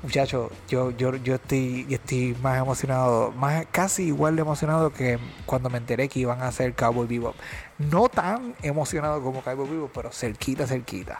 Muchachos, 0.04 0.52
yo, 0.70 0.92
yo, 0.92 1.16
yo 1.16 1.36
estoy, 1.36 1.86
yo 1.90 1.96
estoy 1.96 2.38
más 2.42 2.58
emocionado, 2.60 3.32
más 3.32 3.66
casi 3.72 4.04
igual 4.04 4.36
de 4.36 4.44
emocionado 4.44 4.94
que 4.94 5.18
cuando 5.48 5.70
me 5.72 5.78
enteré 5.80 6.08
que 6.08 6.20
iban 6.20 6.42
a 6.44 6.48
hacer 6.50 6.74
Cowboy 6.76 7.08
Bebop. 7.08 7.36
No 7.80 8.10
tan 8.10 8.54
emocionado 8.62 9.22
como 9.24 9.42
Cowboy 9.42 9.68
Bebop, 9.68 9.92
pero 9.94 10.12
cerquita, 10.12 10.68
cerquita. 10.68 11.20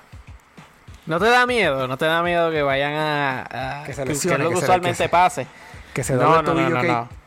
¿No 1.08 1.20
te 1.20 1.26
da 1.26 1.46
miedo? 1.48 1.88
¿No 1.88 1.98
te 1.98 2.06
da 2.06 2.22
miedo 2.22 2.52
que 2.52 2.62
vayan 2.62 2.94
a... 2.94 3.82
a 3.82 3.84
Que 3.86 3.94
se 3.94 4.06
lesione, 4.06 4.44
que 4.46 4.50
que 4.52 4.56
usualmente 4.58 4.96
se- 5.04 5.10
pase. 5.10 5.48
Que 5.94 6.04
se 6.04 6.14
No, 6.14 6.20
doble 6.22 6.34
no, 6.34 6.40
el 6.40 6.46
no, 6.46 6.52
tobillo 6.54 6.70
no, 6.70 6.76
Kate. 6.76 6.88
no. 6.88 7.19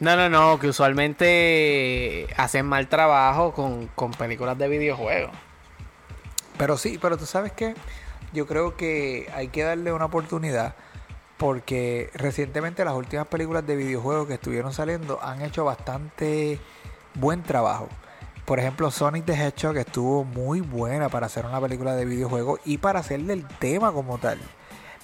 No, 0.00 0.16
no, 0.16 0.30
no, 0.30 0.58
que 0.58 0.68
usualmente 0.68 2.26
hacen 2.36 2.64
mal 2.66 2.88
trabajo 2.88 3.52
con, 3.52 3.86
con 3.88 4.12
películas 4.12 4.56
de 4.56 4.66
videojuegos. 4.68 5.30
Pero 6.56 6.78
sí, 6.78 6.98
pero 7.00 7.18
tú 7.18 7.26
sabes 7.26 7.52
que 7.52 7.74
yo 8.32 8.46
creo 8.46 8.76
que 8.76 9.30
hay 9.34 9.48
que 9.48 9.62
darle 9.62 9.92
una 9.92 10.06
oportunidad 10.06 10.74
porque 11.36 12.10
recientemente 12.14 12.84
las 12.84 12.94
últimas 12.94 13.26
películas 13.26 13.66
de 13.66 13.76
videojuegos 13.76 14.26
que 14.26 14.34
estuvieron 14.34 14.72
saliendo 14.72 15.22
han 15.22 15.42
hecho 15.42 15.64
bastante 15.64 16.58
buen 17.14 17.42
trabajo. 17.42 17.88
Por 18.44 18.58
ejemplo, 18.58 18.90
Sonic 18.90 19.24
the 19.26 19.34
Hedgehog 19.34 19.76
estuvo 19.76 20.24
muy 20.24 20.60
buena 20.60 21.08
para 21.08 21.26
hacer 21.26 21.46
una 21.46 21.60
película 21.60 21.94
de 21.94 22.04
videojuegos 22.04 22.60
y 22.64 22.78
para 22.78 23.00
hacerle 23.00 23.34
el 23.34 23.46
tema 23.46 23.92
como 23.92 24.18
tal. 24.18 24.38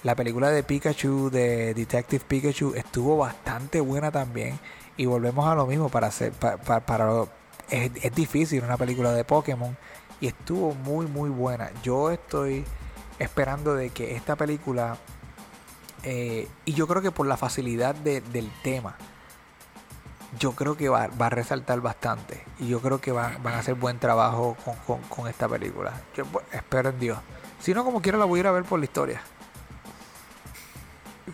La 0.02 0.14
película 0.14 0.50
de 0.50 0.62
Pikachu, 0.62 1.30
de 1.30 1.74
Detective 1.74 2.24
Pikachu, 2.26 2.74
estuvo 2.74 3.16
bastante 3.16 3.80
buena 3.80 4.10
también. 4.10 4.58
Y 4.96 5.06
volvemos 5.06 5.46
a 5.46 5.54
lo 5.54 5.66
mismo 5.66 5.88
para 5.88 6.06
hacer, 6.08 6.32
pa- 6.32 6.56
pa- 6.56 6.80
para, 6.80 7.08
es, 7.70 7.90
es 8.02 8.14
difícil 8.14 8.64
una 8.64 8.76
película 8.76 9.12
de 9.12 9.24
Pokémon 9.24 9.76
y 10.20 10.26
estuvo 10.28 10.74
muy 10.74 11.06
muy 11.06 11.28
buena. 11.30 11.70
Yo 11.82 12.10
estoy 12.10 12.64
esperando 13.18 13.74
de 13.74 13.90
que 13.90 14.16
esta 14.16 14.36
película 14.36 14.96
eh, 16.02 16.48
y 16.64 16.72
yo 16.74 16.86
creo 16.86 17.02
que 17.02 17.10
por 17.10 17.26
la 17.26 17.36
facilidad 17.36 17.94
de- 17.94 18.20
del 18.20 18.50
tema, 18.62 18.96
yo 20.38 20.52
creo 20.52 20.76
que 20.76 20.88
va, 20.88 21.08
va 21.20 21.26
a 21.26 21.30
resaltar 21.30 21.80
bastante 21.80 22.44
y 22.58 22.68
yo 22.68 22.80
creo 22.80 23.00
que 23.00 23.12
van, 23.12 23.44
a 23.46 23.58
hacer 23.58 23.74
buen 23.74 23.98
trabajo 23.98 24.56
con, 24.64 24.74
con- 24.86 25.02
con 25.08 25.28
esta 25.28 25.48
película. 25.48 25.92
Yo 26.16 26.24
pues, 26.26 26.44
espero 26.52 26.90
en 26.90 26.98
Dios. 27.00 27.18
Si 27.60 27.72
no, 27.74 27.84
como 27.84 28.00
quiera 28.02 28.18
la 28.18 28.24
voy 28.26 28.38
a 28.38 28.40
ir 28.40 28.46
a 28.46 28.52
ver 28.52 28.64
por 28.64 28.78
la 28.78 28.84
historia. 28.84 29.20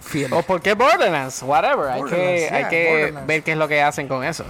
Fiel. 0.00 0.32
O 0.32 0.42
porque 0.42 0.74
Borderlands, 0.74 1.42
whatever. 1.42 1.88
Hay 1.90 2.02
que, 2.02 2.08
Borderlands, 2.10 2.52
hay 2.52 2.68
que 2.70 3.14
ver 3.26 3.42
qué 3.42 3.52
es 3.52 3.58
lo 3.58 3.68
que 3.68 3.82
hacen 3.82 4.08
con 4.08 4.24
eso. 4.24 4.44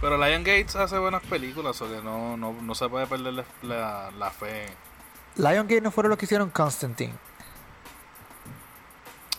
Pero 0.00 0.16
Lion 0.16 0.42
Gates 0.42 0.74
hace 0.74 0.98
buenas 0.98 1.22
películas, 1.22 1.80
o 1.80 1.88
que 1.88 2.02
no, 2.02 2.36
no, 2.36 2.52
no 2.60 2.74
se 2.74 2.88
puede 2.88 3.06
perder 3.06 3.34
la, 3.34 3.44
la, 3.62 4.10
la 4.18 4.30
fe. 4.30 4.66
Lion 5.36 5.68
no 5.82 5.90
fueron 5.90 6.10
los 6.10 6.18
que 6.18 6.24
hicieron 6.24 6.50
Constantine. 6.50 7.14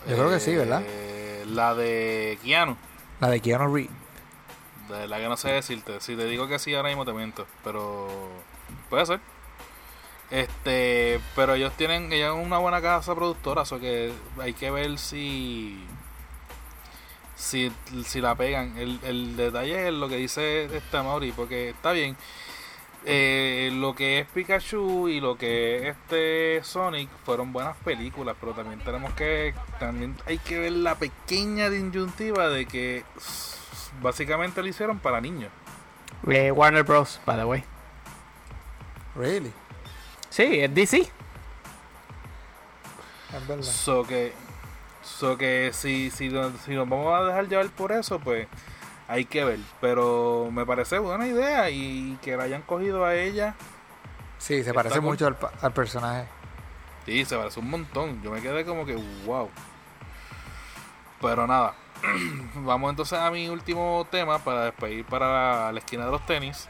Yo 0.08 0.16
creo 0.16 0.30
que 0.30 0.40
sí, 0.40 0.54
¿verdad? 0.54 0.82
Eh, 0.84 1.44
La 1.48 1.74
de 1.74 2.38
Keanu, 2.42 2.76
La 3.20 3.28
de 3.28 3.40
Keanu 3.40 3.74
Reeves. 3.74 3.92
de 4.88 5.08
la 5.08 5.18
que 5.18 5.28
no 5.28 5.36
sé 5.36 5.50
decirte. 5.50 6.00
Si 6.00 6.16
te 6.16 6.24
digo 6.26 6.46
que 6.48 6.58
sí, 6.58 6.74
ahora 6.74 6.88
mismo 6.88 7.04
te 7.04 7.12
miento. 7.12 7.46
Pero 7.62 8.08
puede 8.90 9.06
ser. 9.06 9.20
Este, 10.30 11.20
pero 11.36 11.54
ellos 11.54 11.72
tienen, 11.76 12.12
ellos 12.12 12.36
una 12.40 12.58
buena 12.58 12.80
casa 12.80 13.14
productora, 13.14 13.62
o 13.62 13.78
que 13.78 14.12
hay 14.40 14.54
que 14.54 14.70
ver 14.70 14.98
si 14.98 15.84
si, 17.36 17.72
si 18.04 18.20
la 18.20 18.34
pegan. 18.34 18.76
El, 18.78 19.00
el 19.04 19.36
detalle 19.36 19.88
es 19.88 19.94
lo 19.94 20.08
que 20.08 20.16
dice 20.16 20.64
este 20.64 21.02
Mauri, 21.02 21.32
porque 21.32 21.70
está 21.70 21.92
bien. 21.92 22.16
Eh, 23.06 23.70
lo 23.74 23.94
que 23.94 24.20
es 24.20 24.26
Pikachu 24.28 25.08
y 25.08 25.20
lo 25.20 25.36
que 25.36 25.76
es 25.76 25.96
este 25.96 26.64
Sonic 26.64 27.10
fueron 27.24 27.52
buenas 27.52 27.76
películas, 27.78 28.34
pero 28.40 28.52
también 28.52 28.80
tenemos 28.80 29.12
que 29.12 29.54
también 29.78 30.16
hay 30.26 30.38
que 30.38 30.58
ver 30.58 30.72
la 30.72 30.94
pequeña 30.94 31.68
disyuntiva 31.68 32.48
de 32.48 32.64
que 32.64 33.04
básicamente 34.00 34.62
lo 34.62 34.68
hicieron 34.68 35.00
para 35.00 35.20
niños. 35.20 35.50
Eh, 36.26 36.50
Warner 36.50 36.82
Bros, 36.82 37.20
by 37.26 37.36
the 37.36 37.44
way. 37.44 37.62
Really. 39.14 39.52
Sí, 40.34 40.58
es 40.58 40.74
DC. 40.74 40.98
Es 40.98 41.12
verdad. 43.46 43.62
So 43.62 44.02
que, 44.02 44.32
so 45.04 45.38
que 45.38 45.70
si, 45.72 46.10
si, 46.10 46.28
nos- 46.28 46.60
si 46.62 46.74
nos 46.74 46.88
vamos 46.88 47.14
a 47.14 47.22
dejar 47.22 47.46
llevar 47.46 47.68
por 47.68 47.92
eso, 47.92 48.18
pues 48.18 48.48
hay 49.06 49.26
que 49.26 49.44
ver. 49.44 49.60
Pero 49.80 50.48
me 50.50 50.66
parece 50.66 50.98
buena 50.98 51.28
idea 51.28 51.70
y 51.70 52.18
que 52.20 52.36
la 52.36 52.42
hayan 52.44 52.62
cogido 52.62 53.04
a 53.04 53.14
ella. 53.14 53.54
Sí, 54.38 54.64
se 54.64 54.74
parece 54.74 54.98
mucho 55.00 55.28
al, 55.28 55.36
al 55.62 55.72
personaje. 55.72 56.26
Sí, 57.06 57.24
se 57.24 57.36
parece 57.36 57.60
un 57.60 57.70
montón. 57.70 58.20
Yo 58.20 58.32
me 58.32 58.42
quedé 58.42 58.64
como 58.64 58.84
que 58.84 58.96
wow. 59.26 59.48
Pero 61.20 61.46
nada. 61.46 61.74
Vamos 62.56 62.90
entonces 62.90 63.20
a 63.20 63.30
mi 63.30 63.48
último 63.48 64.04
tema 64.10 64.40
para 64.40 64.64
despedir 64.64 65.04
para 65.06 65.28
la, 65.28 65.70
la 65.72 65.78
esquina 65.78 66.06
de 66.06 66.10
los 66.10 66.26
tenis. 66.26 66.68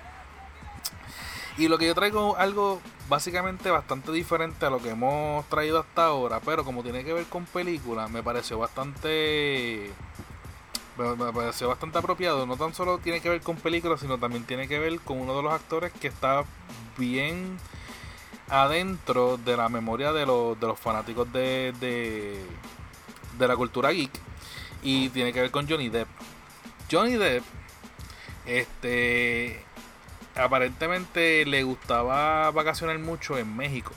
Y 1.57 1.69
lo 1.69 1.79
que 1.79 1.87
yo 1.87 1.95
traigo 1.95 2.37
algo 2.37 2.83
básicamente 3.09 3.71
bastante 3.71 4.13
diferente 4.13 4.67
a 4.67 4.71
lo 4.71 4.81
que 4.81 4.91
hemos 4.91 5.47
traído 5.49 5.81
hasta 5.81 6.07
ahora, 6.07 6.41
pero 6.41 6.65
como 6.65 6.83
tiene 6.83 7.05
que 7.05 7.13
ver 7.13 7.27
con 7.27 7.45
películas, 7.45 8.11
me 8.11 8.23
pareció 8.23 8.59
bastante 8.59 9.91
me, 10.97 11.33
pareció 11.33 11.69
bastante 11.69 11.99
apropiado. 11.99 12.47
No 12.47 12.57
tan 12.57 12.75
solo 12.75 12.99
tiene 12.99 13.21
que 13.21 13.29
ver 13.29 13.41
con 13.41 13.57
películas, 13.57 14.01
sino 14.01 14.19
también 14.19 14.45
tiene 14.45 14.69
que 14.69 14.79
ver 14.79 15.01
con 15.01 15.21
uno 15.21 15.37
de 15.37 15.43
los 15.43 15.53
actores 15.53 15.93
que 15.93 16.09
está 16.09 16.45
bien 16.97 17.59
adentro 18.49 19.39
de 19.39 19.57
la 19.57 19.69
memoria 19.69 20.13
de 20.13 20.27
los, 20.27 20.59
de 20.61 20.67
los 20.67 20.79
fanáticos 20.79 21.33
de, 21.33 21.73
de, 21.81 22.45
de 23.39 23.49
la 23.49 23.57
cultura 23.57 23.91
geek 23.91 24.11
y 24.83 25.09
tiene 25.09 25.33
que 25.33 25.41
ver 25.41 25.51
con 25.51 25.69
Johnny 25.69 25.89
Depp. 25.89 26.09
Johnny 26.91 27.15
Depp, 27.15 27.43
este, 28.47 29.65
aparentemente 30.37 31.45
le 31.47 31.63
gustaba 31.63 32.51
vacacionar 32.51 32.99
mucho 32.99 33.39
en 33.39 33.57
México. 33.57 33.93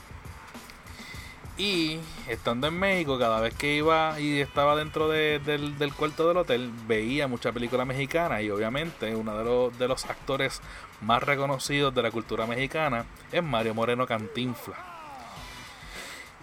Y 1.57 1.97
estando 2.27 2.67
en 2.67 2.77
México, 2.77 3.17
cada 3.17 3.41
vez 3.41 3.55
que 3.55 3.75
iba 3.75 4.19
y 4.19 4.39
estaba 4.41 4.75
dentro 4.75 5.07
de- 5.09 5.39
del, 5.39 5.77
del 5.79 5.91
cuarto 5.91 6.27
del 6.27 6.37
hotel, 6.37 6.71
veía 6.87 7.27
mucha 7.27 7.51
película 7.51 7.83
mexicana 7.83 8.43
y 8.43 8.51
obviamente 8.51 9.15
uno 9.15 9.35
de 9.35 9.43
los, 9.43 9.79
de 9.79 9.87
los 9.87 10.05
actores 10.05 10.61
más 11.01 11.23
reconocidos 11.23 11.95
de 11.95 12.03
la 12.03 12.11
cultura 12.11 12.45
mexicana 12.45 13.05
es 13.31 13.41
Mario 13.41 13.73
Moreno 13.73 14.05
Cantinfla. 14.05 14.96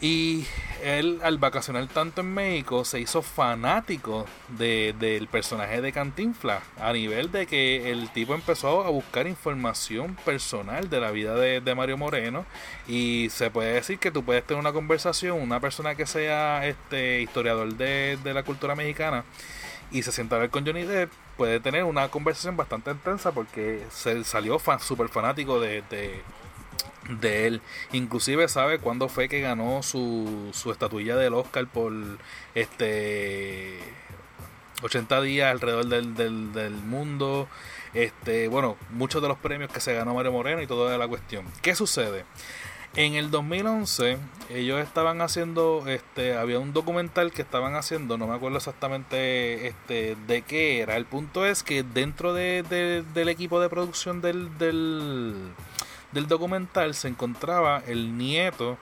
Y 0.04 0.44
él 0.82 1.18
al 1.22 1.38
vacacionar 1.38 1.86
tanto 1.86 2.20
en 2.20 2.34
México 2.34 2.84
se 2.84 3.00
hizo 3.00 3.22
fanático 3.22 4.26
de- 4.58 4.94
del 5.00 5.28
personaje 5.28 5.80
de 5.80 5.92
Cantinfla 5.92 6.60
a 6.78 6.92
nivel 6.92 7.32
de 7.32 7.46
que 7.46 7.90
el 7.90 8.10
tipo 8.10 8.34
empezó 8.34 8.84
a 8.84 8.90
buscar 8.90 9.26
información 9.26 10.14
personal 10.26 10.90
de 10.90 11.00
la 11.00 11.10
vida 11.10 11.34
de, 11.36 11.74
Mario 11.74 11.96
Moreno. 11.96 12.44
Y 12.86 13.28
se 13.30 13.50
puede 13.50 13.72
decir 13.72 13.98
que 13.98 14.10
tú 14.10 14.22
puedes 14.22 14.44
tener 14.44 14.60
una 14.60 14.74
conversación, 14.74 15.40
una 15.40 15.58
persona 15.58 15.94
que 15.94 16.04
sea 16.04 16.66
este 16.66 17.22
historiador 17.22 17.74
de, 17.74 18.18
de 18.22 18.34
la 18.34 18.42
cultura 18.42 18.74
mexicana 18.74 19.24
y 19.90 20.02
se 20.02 20.12
sienta 20.12 20.36
a 20.36 20.40
ver 20.40 20.50
con 20.50 20.66
Johnny 20.66 20.82
Depp 20.82 21.10
puede 21.38 21.60
tener 21.60 21.84
una 21.84 22.08
conversación 22.08 22.58
bastante 22.58 22.90
intensa 22.90 23.32
porque 23.32 23.82
se 23.90 24.22
salió 24.24 24.58
súper 24.80 25.08
fanático 25.08 25.60
de, 25.60 25.82
de 27.20 27.46
él. 27.46 27.62
Inclusive 27.92 28.48
sabe 28.48 28.78
cuándo 28.78 29.08
fue 29.08 29.28
que 29.28 29.40
ganó 29.40 29.82
su, 29.82 30.50
su 30.52 30.70
estatuilla 30.72 31.16
del 31.16 31.34
Oscar 31.34 31.66
por 31.66 31.92
este 32.54 33.78
80 34.82 35.20
días 35.22 35.50
alrededor 35.50 35.86
del, 35.86 36.14
del, 36.52 36.72
mundo. 36.72 37.48
Este, 37.94 38.48
bueno, 38.48 38.76
muchos 38.90 39.22
de 39.22 39.28
los 39.28 39.38
premios 39.38 39.70
que 39.70 39.80
se 39.80 39.94
ganó 39.94 40.14
Mario 40.14 40.32
Moreno 40.32 40.60
y 40.60 40.66
toda 40.66 40.96
la 40.98 41.06
cuestión. 41.08 41.44
¿Qué 41.62 41.74
sucede? 41.74 42.24
En 42.96 43.14
el 43.14 43.30
2011 43.32 44.18
ellos 44.50 44.80
estaban 44.80 45.20
haciendo, 45.20 45.84
este, 45.88 46.36
había 46.36 46.60
un 46.60 46.72
documental 46.72 47.32
que 47.32 47.42
estaban 47.42 47.74
haciendo, 47.74 48.16
no 48.18 48.28
me 48.28 48.34
acuerdo 48.36 48.58
exactamente 48.58 49.66
este, 49.66 50.16
de 50.28 50.42
qué 50.42 50.80
era. 50.80 50.96
El 50.96 51.04
punto 51.04 51.44
es 51.44 51.64
que 51.64 51.82
dentro 51.82 52.34
de, 52.34 52.62
de- 52.62 53.02
del 53.14 53.28
equipo 53.30 53.60
de 53.60 53.68
producción 53.68 54.20
del, 54.20 54.56
del, 54.58 55.34
del 56.14 56.28
documental 56.28 56.94
se 56.94 57.08
encontraba 57.08 57.82
el 57.86 58.16
nieto 58.16 58.78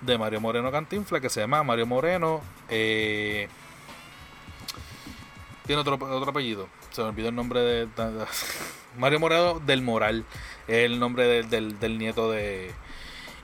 de 0.00 0.18
Mario 0.18 0.40
Moreno 0.40 0.72
Cantinfla 0.72 1.20
que 1.20 1.28
se 1.28 1.40
llama 1.40 1.62
Mario 1.62 1.86
Moreno. 1.86 2.40
eh, 2.68 3.48
tiene 5.66 5.82
otro, 5.82 5.94
otro 5.94 6.30
apellido, 6.30 6.68
se 6.90 7.00
me 7.00 7.10
olvidó 7.10 7.28
el 7.28 7.36
nombre 7.36 7.60
de, 7.60 7.88
Mario 8.98 9.20
Moreno 9.20 9.60
del 9.60 9.82
Moral. 9.82 10.24
Es 10.66 10.86
el 10.86 10.98
nombre 10.98 11.44
del, 11.46 11.78
del, 11.78 11.98
nieto 11.98 12.28
de... 12.32 12.72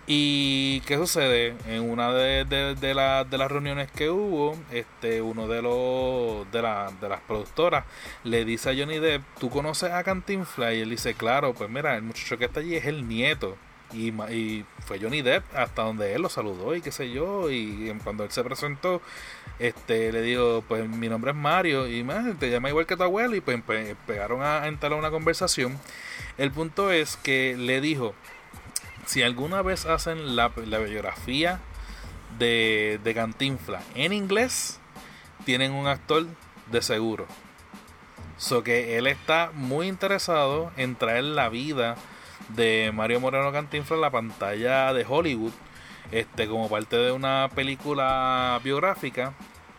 ¿Y 0.08 0.80
qué 0.80 0.96
sucede? 0.96 1.54
En 1.68 1.88
una 1.88 2.12
de, 2.12 2.44
de, 2.44 2.74
de, 2.74 3.24
de 3.30 3.38
las 3.38 3.50
reuniones 3.50 3.92
que 3.92 4.10
hubo, 4.10 4.56
este, 4.72 5.22
uno 5.22 5.46
de 5.46 5.62
los 5.62 6.25
de, 6.44 6.62
la, 6.62 6.92
de 7.00 7.08
las 7.08 7.20
productoras 7.20 7.84
le 8.24 8.44
dice 8.44 8.70
a 8.70 8.74
Johnny 8.76 8.98
Depp, 8.98 9.22
¿tú 9.38 9.50
conoces 9.50 9.92
a 9.92 10.02
Cantinflas? 10.04 10.74
Y 10.74 10.80
él 10.80 10.90
dice, 10.90 11.14
claro, 11.14 11.54
pues 11.54 11.70
mira, 11.70 11.96
el 11.96 12.02
muchacho 12.02 12.38
que 12.38 12.44
está 12.46 12.60
allí 12.60 12.76
es 12.76 12.86
el 12.86 13.08
nieto. 13.08 13.56
Y, 13.92 14.08
y, 14.32 14.64
fue 14.84 14.98
Johnny 15.00 15.22
Depp 15.22 15.44
hasta 15.54 15.82
donde 15.82 16.12
él 16.12 16.22
lo 16.22 16.28
saludó 16.28 16.74
y 16.74 16.80
qué 16.80 16.90
sé 16.90 17.10
yo 17.10 17.50
y 17.50 17.96
cuando 18.02 18.24
él 18.24 18.32
se 18.32 18.42
presentó 18.42 19.00
este 19.60 20.10
le 20.12 20.22
digo 20.22 20.64
pues 20.66 20.88
mi 20.88 21.08
nombre 21.08 21.30
es 21.30 21.36
Mario 21.36 21.86
y 21.88 22.02
man, 22.02 22.36
te 22.36 22.50
llama 22.50 22.68
igual 22.68 22.86
que 22.86 22.96
tu 22.96 23.04
abuelo 23.04 23.36
y 23.36 23.40
pues 23.40 23.62
pegaron 24.06 24.42
a 24.42 24.66
entrar 24.66 24.92
a 24.92 24.96
una 24.96 25.10
conversación 25.10 25.78
el 26.36 26.50
punto 26.50 26.90
es 26.90 27.16
que 27.16 27.56
le 27.56 27.80
dijo 27.80 28.14
si 29.06 29.22
alguna 29.22 29.62
vez 29.62 29.86
hacen 29.86 30.34
la, 30.34 30.50
la 30.66 30.78
biografía 30.78 31.60
de, 32.38 33.00
de 33.02 33.14
Cantinfla 33.14 33.82
en 33.94 34.12
inglés 34.12 34.80
tienen 35.44 35.72
un 35.72 35.86
actor 35.86 36.26
de 36.70 36.82
seguro 36.82 37.26
so 38.36 38.62
que 38.62 38.98
él 38.98 39.06
está 39.06 39.50
muy 39.54 39.88
interesado 39.88 40.70
en 40.76 40.94
traer 40.96 41.24
la 41.24 41.48
vida 41.48 41.96
de 42.50 42.92
Mario 42.94 43.20
Moreno 43.20 43.52
Cantinflas 43.52 43.96
en 43.96 44.00
la 44.02 44.10
pantalla 44.10 44.92
de 44.92 45.04
Hollywood, 45.08 45.52
este, 46.12 46.46
como 46.46 46.68
parte 46.68 46.96
de 46.96 47.12
una 47.12 47.50
película 47.54 48.60
biográfica. 48.62 49.34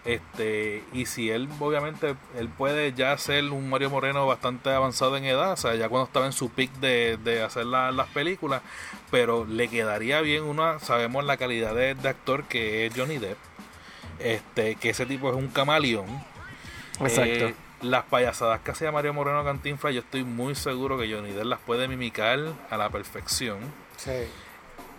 Este, 0.06 0.86
y 0.94 1.06
si 1.06 1.30
él, 1.30 1.50
obviamente, 1.60 2.16
él 2.38 2.48
puede 2.48 2.94
ya 2.94 3.18
ser 3.18 3.44
un 3.52 3.70
Mario 3.70 3.90
Moreno 3.90 4.26
bastante 4.26 4.70
avanzado 4.70 5.18
en 5.18 5.26
edad, 5.26 5.52
o 5.52 5.58
sea, 5.58 5.76
ya 5.76 5.90
cuando 5.90 6.06
estaba 6.08 6.26
en 6.26 6.32
su 6.32 6.50
pick 6.50 6.72
de, 6.76 7.18
de 7.18 7.44
hacer 7.44 7.66
las 7.66 8.08
películas, 8.10 8.62
pero 9.12 9.46
le 9.46 9.68
quedaría 9.68 10.22
bien 10.22 10.44
una, 10.44 10.80
sabemos 10.80 11.26
la 11.26 11.36
calidad 11.36 11.76
de, 11.76 11.92
actor 12.08 12.46
que 12.46 12.86
es 12.86 12.94
Johnny 12.96 13.18
Depp, 13.18 13.38
este, 14.20 14.76
que 14.76 14.90
ese 14.90 15.06
tipo 15.06 15.30
es 15.30 15.36
un 15.36 15.48
camaleón. 15.48 16.08
Exacto. 17.00 17.48
Eh, 17.48 17.56
las 17.82 18.06
payasadas 18.06 18.62
que 18.62 18.72
hacía 18.72 18.92
Mario 18.92 19.14
Moreno 19.14 19.44
Cantinflas, 19.44 19.94
yo 19.94 20.00
estoy 20.02 20.24
muy 20.24 20.56
seguro 20.56 20.98
que 20.98 21.12
Johnny 21.12 21.32
Depp 21.32 21.46
las 21.46 21.60
puede 21.60 21.88
mimicar 21.88 22.40
a 22.70 22.78
la 22.78 22.90
perfección. 22.90 23.60
Sí. 23.98 24.28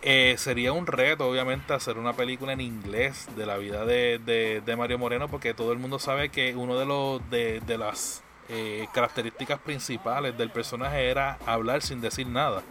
Eh, 0.02 0.36
sería 0.38 0.72
un 0.72 0.86
reto, 0.86 1.28
obviamente, 1.28 1.72
hacer 1.74 1.98
una 1.98 2.12
película 2.12 2.52
en 2.52 2.60
inglés 2.60 3.28
de 3.36 3.46
la 3.46 3.56
vida 3.56 3.84
de, 3.84 4.20
de, 4.64 4.76
Mario 4.76 4.96
Moreno, 4.98 5.28
porque 5.28 5.54
todo 5.54 5.72
el 5.72 5.78
mundo 5.78 5.98
sabe 5.98 6.28
que 6.28 6.54
uno 6.54 6.78
de 6.78 6.86
los 6.86 7.28
de, 7.30 7.60
de 7.60 7.78
las 7.78 8.22
eh, 8.48 8.86
características 8.94 9.58
principales 9.58 10.38
del 10.38 10.50
personaje 10.50 11.10
era 11.10 11.38
hablar 11.46 11.82
sin 11.82 12.00
decir 12.00 12.28
nada. 12.28 12.62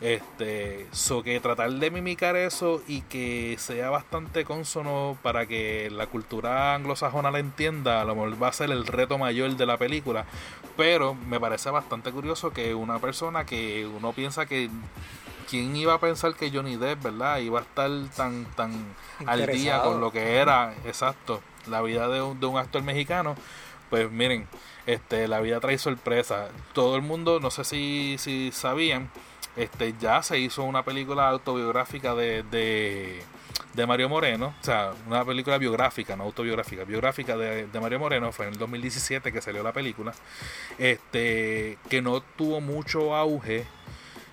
Este, 0.00 0.86
so 0.92 1.22
que 1.22 1.40
tratar 1.40 1.70
de 1.72 1.90
mimicar 1.90 2.36
eso 2.36 2.82
y 2.86 3.00
que 3.02 3.56
sea 3.58 3.88
bastante 3.88 4.44
consono 4.44 5.16
para 5.22 5.46
que 5.46 5.88
la 5.90 6.06
cultura 6.06 6.74
anglosajona 6.74 7.30
la 7.30 7.38
entienda, 7.38 8.02
a 8.02 8.04
lo 8.04 8.14
mejor 8.14 8.42
va 8.42 8.48
a 8.48 8.52
ser 8.52 8.70
el 8.70 8.86
reto 8.86 9.16
mayor 9.16 9.56
de 9.56 9.66
la 9.66 9.78
película. 9.78 10.26
Pero 10.76 11.14
me 11.14 11.40
parece 11.40 11.70
bastante 11.70 12.12
curioso 12.12 12.52
que 12.52 12.74
una 12.74 12.98
persona 12.98 13.46
que 13.46 13.86
uno 13.86 14.12
piensa 14.12 14.44
que 14.44 14.68
quién 15.48 15.74
iba 15.76 15.94
a 15.94 16.00
pensar 16.00 16.34
que 16.34 16.50
Johnny 16.50 16.76
Depp, 16.76 17.02
¿verdad? 17.04 17.38
Iba 17.38 17.60
a 17.60 17.62
estar 17.62 17.90
tan 18.14 18.44
tan 18.56 18.94
al 19.24 19.46
día 19.46 19.82
con 19.82 20.00
lo 20.00 20.12
que 20.12 20.36
era, 20.36 20.74
exacto, 20.84 21.40
la 21.66 21.80
vida 21.82 22.08
de 22.08 22.20
un, 22.20 22.38
de 22.38 22.46
un 22.46 22.58
actor 22.58 22.82
mexicano. 22.82 23.34
Pues 23.88 24.10
miren, 24.10 24.48
este 24.86 25.28
la 25.28 25.40
vida 25.40 25.60
trae 25.60 25.78
sorpresa. 25.78 26.48
Todo 26.74 26.96
el 26.96 27.02
mundo, 27.02 27.40
no 27.40 27.50
sé 27.50 27.64
si 27.64 28.16
si 28.18 28.50
sabían, 28.52 29.10
este 29.56 29.94
ya 29.98 30.22
se 30.22 30.38
hizo 30.38 30.62
una 30.64 30.84
película 30.84 31.28
autobiográfica 31.28 32.14
de, 32.14 32.42
de, 33.74 33.86
Mario 33.86 34.08
Moreno, 34.08 34.54
o 34.58 34.64
sea, 34.64 34.92
una 35.06 35.24
película 35.24 35.58
biográfica, 35.58 36.16
no 36.16 36.24
autobiográfica, 36.24 36.84
biográfica 36.84 37.36
de, 37.36 37.66
de, 37.66 37.80
Mario 37.80 37.98
Moreno, 37.98 38.32
fue 38.32 38.46
en 38.46 38.52
el 38.52 38.58
2017 38.58 39.32
que 39.32 39.40
salió 39.40 39.62
la 39.62 39.72
película, 39.72 40.12
este 40.78 41.78
que 41.88 42.02
no 42.02 42.20
tuvo 42.20 42.60
mucho 42.60 43.14
auge. 43.14 43.66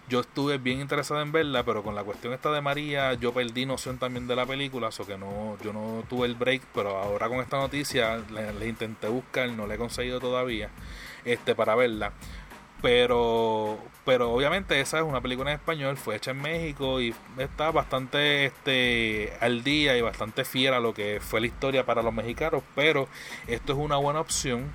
Yo 0.09 0.19
estuve 0.19 0.57
bien 0.57 0.81
interesado 0.81 1.21
en 1.21 1.31
verla, 1.31 1.63
pero 1.63 1.81
con 1.81 1.95
la 1.95 2.03
cuestión 2.03 2.33
esta 2.33 2.51
de 2.51 2.59
María, 2.59 3.13
yo 3.13 3.33
perdí 3.33 3.65
noción 3.65 3.97
también 3.97 4.27
de 4.27 4.35
la 4.35 4.45
película, 4.45 4.89
o 4.89 5.05
que 5.05 5.17
no, 5.17 5.57
yo 5.63 5.71
no 5.71 6.03
tuve 6.09 6.27
el 6.27 6.35
break, 6.35 6.61
pero 6.73 6.97
ahora 6.97 7.29
con 7.29 7.39
esta 7.39 7.57
noticia 7.57 8.21
le, 8.29 8.67
intenté 8.67 9.07
buscar, 9.07 9.49
no 9.49 9.65
le 9.65 9.75
he 9.75 9.77
conseguido 9.77 10.19
todavía, 10.19 10.69
este, 11.23 11.55
para 11.55 11.73
verla 11.75 12.11
pero 12.83 13.79
pero 14.03 14.33
obviamente 14.33 14.81
esa 14.81 14.97
es 14.97 15.05
una 15.05 15.21
película 15.21 15.51
en 15.51 15.55
español 15.55 15.95
fue 15.95 16.17
hecha 16.17 16.31
en 16.31 16.41
México 16.41 16.99
y 16.99 17.15
está 17.37 17.71
bastante 17.71 18.45
este 18.45 19.31
al 19.39 19.63
día 19.63 19.97
y 19.97 20.01
bastante 20.01 20.43
fiel 20.43 20.73
a 20.73 20.81
lo 20.81 20.93
que 20.93 21.21
fue 21.21 21.39
la 21.39 21.47
historia 21.47 21.85
para 21.85 22.03
los 22.03 22.13
mexicanos 22.13 22.61
pero 22.75 23.07
esto 23.47 23.71
es 23.73 23.79
una 23.79 23.95
buena 23.95 24.19
opción. 24.19 24.69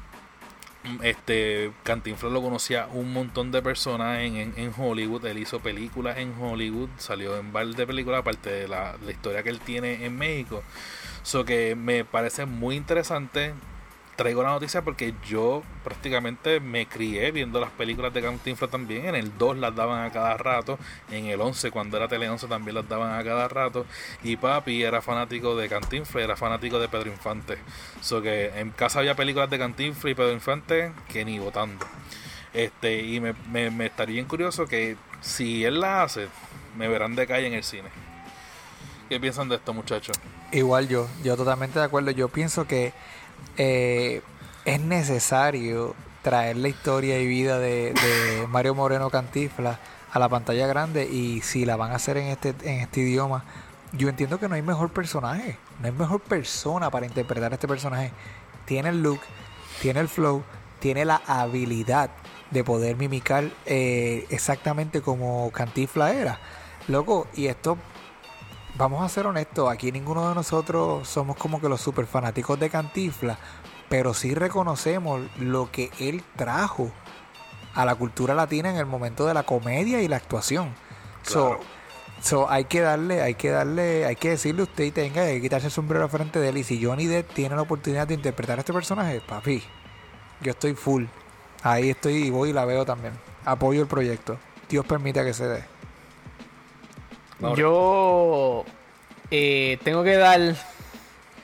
Este 1.03 1.71
Cantinflas 1.83 2.33
lo 2.33 2.41
conocía 2.41 2.89
un 2.91 3.13
montón 3.13 3.53
de 3.53 3.61
personas 3.61 4.21
en, 4.21 4.55
en, 4.57 4.73
Hollywood 4.75 5.27
él 5.27 5.39
hizo 5.39 5.61
películas 5.61 6.17
en 6.17 6.33
Hollywood 6.41 6.89
salió 6.97 7.37
en 7.37 7.53
par 7.53 7.67
de 7.67 7.87
películas 7.87 8.21
aparte 8.21 8.49
de 8.49 8.69
la, 8.69 8.97
la 9.05 9.11
historia 9.11 9.43
que 9.43 9.51
él 9.51 9.61
tiene 9.61 10.07
en 10.07 10.17
México. 10.17 10.63
So 11.25 11.45
que 11.45 11.75
me 11.75 12.07
parece 12.07 12.47
muy 12.47 12.77
interesante 12.77 13.53
traigo 14.19 14.43
la 14.43 14.51
noticia 14.51 14.83
porque 14.83 15.15
yo 15.29 15.63
prácticamente 15.85 16.59
me 16.59 16.87
crié 16.89 17.31
viendo 17.31 17.61
las 17.61 17.71
películas 17.71 18.13
de 18.13 18.21
Cantinflas 18.21 18.69
también. 18.69 19.07
En 19.07 19.15
el 19.15 19.39
2 19.39 19.59
las 19.59 19.77
daban 19.77 20.05
a 20.05 20.11
cada 20.11 20.37
rato. 20.37 20.77
En 21.09 21.27
el 21.27 21.41
11, 21.41 21.71
cuando 21.71 21.97
era 21.97 22.09
Tele 22.09 22.29
11, 22.29 22.49
también 22.49 22.75
las 22.75 22.89
daban 22.89 23.17
a 23.17 23.23
cada 23.23 23.47
rato. 23.47 23.87
Y 24.25 24.37
papi 24.37 24.83
era 24.83 25.01
fanático 25.01 25.55
de 25.57 25.69
Cantinflas, 25.69 26.25
era 26.25 26.37
fanático 26.37 26.81
de 26.81 26.89
Pedro 26.89 27.11
Infante. 27.11 27.59
So 28.01 28.21
que 28.21 28.47
en 28.59 28.71
casa 28.73 28.99
había 28.99 29.15
películas 29.15 29.51
de 29.51 29.59
Cantinflas 29.59 30.11
y 30.11 30.15
Pedro 30.17 30.33
Infante 30.33 30.93
que 31.09 31.25
ni 31.25 31.39
votando. 31.39 31.87
Este, 32.53 33.01
y 33.01 33.21
me, 33.21 33.35
me, 33.53 33.71
me 33.71 33.87
estaría 33.87 34.15
bien 34.15 34.27
curioso 34.27 34.67
que 34.67 34.97
si 35.21 35.65
él 35.65 35.79
las 35.79 36.11
hace, 36.17 36.29
me 36.77 36.89
verán 36.89 37.15
de 37.15 37.25
calle 37.29 37.47
en 37.47 37.55
el 37.55 37.63
cine. 37.63 37.89
¿Qué 39.09 39.21
piensan 39.21 39.49
de 39.49 39.55
esto, 39.55 39.73
muchachos? 39.73 40.19
Igual 40.51 40.89
yo, 40.89 41.09
yo 41.23 41.37
totalmente 41.37 41.79
de 41.79 41.85
acuerdo. 41.85 42.11
Yo 42.11 42.29
pienso 42.29 42.67
que 42.67 42.93
eh, 43.57 44.23
es 44.65 44.81
necesario 44.81 45.95
traer 46.23 46.57
la 46.57 46.69
historia 46.69 47.19
y 47.21 47.27
vida 47.27 47.59
de, 47.59 47.95
Mario 48.49 48.75
Moreno 48.75 49.11
Cantifla 49.11 49.79
a 50.11 50.19
la 50.19 50.29
pantalla 50.29 50.67
grande 50.67 51.09
y 51.09 51.41
si 51.43 51.65
la 51.65 51.77
van 51.77 51.93
a 51.93 51.97
hacer 51.97 52.17
en 52.17 52.29
este, 52.29 52.55
en 52.63 52.81
este 52.81 53.01
idioma, 53.01 53.45
yo 53.93 54.09
entiendo 54.09 54.39
que 54.39 54.49
no 54.49 54.55
hay 54.55 54.63
mejor 54.63 54.91
personaje, 54.91 55.59
no 55.81 55.87
hay 55.87 55.93
mejor 55.93 56.21
persona 56.21 56.91
para 56.91 57.07
interpretar 57.07 57.53
a 57.53 57.55
este 57.55 57.69
personaje. 57.69 58.13
Tiene 58.67 58.91
el 58.91 59.03
look, 59.03 59.21
tiene 59.81 60.01
el 60.01 60.09
flow, 60.09 60.43
tiene 60.81 61.05
la 61.05 61.23
habilidad 61.27 62.11
de 62.51 62.65
poder 62.65 62.97
mimicar 62.97 63.45
eh, 63.67 64.27
exactamente 64.31 65.01
como 65.01 65.51
Cantifla 65.51 66.13
era. 66.13 66.39
Loco, 66.89 67.27
y 67.35 67.47
esto 67.47 67.77
vamos 68.79 69.05
a 69.05 69.09
ser 69.09 69.27
honestos, 69.27 69.69
aquí 69.69 69.91
ninguno 69.91 70.29
de 70.29 70.35
nosotros 70.37 71.09
somos 71.09 71.37
como 71.37 71.61
que 71.61 71.69
los 71.69 71.81
super 71.81 72.07
fanáticos 72.07 72.59
de 72.61 72.71
Cantifla, 72.71 73.37
pero 73.89 74.15
sí 74.15 74.35
reconocemos 74.35 75.21
lo 75.39 75.71
que 75.71 75.91
él 75.99 76.23
trajo 76.37 76.93
a 77.75 77.85
la 77.85 77.97
cultura 77.97 78.35
latina 78.35 78.71
en 78.71 78.77
el 78.77 78.87
momento 78.87 79.27
de 79.27 79.35
la 79.35 79.43
comedia 79.43 80.01
y 80.01 80.09
la 80.09 80.17
actuación. 80.17 80.73
So, 82.21 82.51
hay 82.51 82.65
que 82.65 82.81
darle, 82.81 83.23
hay 83.23 83.35
que 83.35 83.51
darle, 83.51 84.07
hay 84.07 84.17
que 84.17 84.31
decirle 84.31 84.63
usted 84.63 84.85
y 84.85 84.91
tenga 84.91 85.27
que 85.27 85.41
quitarse 85.41 85.67
el 85.67 85.73
sombrero 85.73 86.09
frente 86.09 86.41
de 86.41 86.49
él. 86.49 86.59
Y 86.59 86.65
si 86.65 86.83
Johnny 86.83 87.07
Depp 87.07 87.33
tiene 87.33 87.55
la 87.55 87.63
oportunidad 87.63 88.09
de 88.09 88.15
interpretar 88.15 88.59
a 88.59 88.61
este 88.61 88.73
personaje, 88.73 89.21
papi, 89.21 89.63
yo 90.41 90.51
estoy 90.51 90.75
full. 90.75 91.05
Ahí 91.63 91.91
estoy 91.91 92.15
y 92.15 92.31
voy 92.31 92.51
y 92.51 92.53
la 92.53 92.65
veo 92.65 92.85
también. 92.85 93.15
Apoyo 93.45 93.83
el 93.83 93.89
proyecto. 93.89 94.37
Dios 94.69 94.85
permita 94.85 95.25
que 95.25 95.33
se 95.33 95.47
dé. 95.47 95.78
Yo 97.57 98.65
eh, 99.31 99.79
tengo 99.85 100.03
que 100.03 100.17
dar 100.17 100.41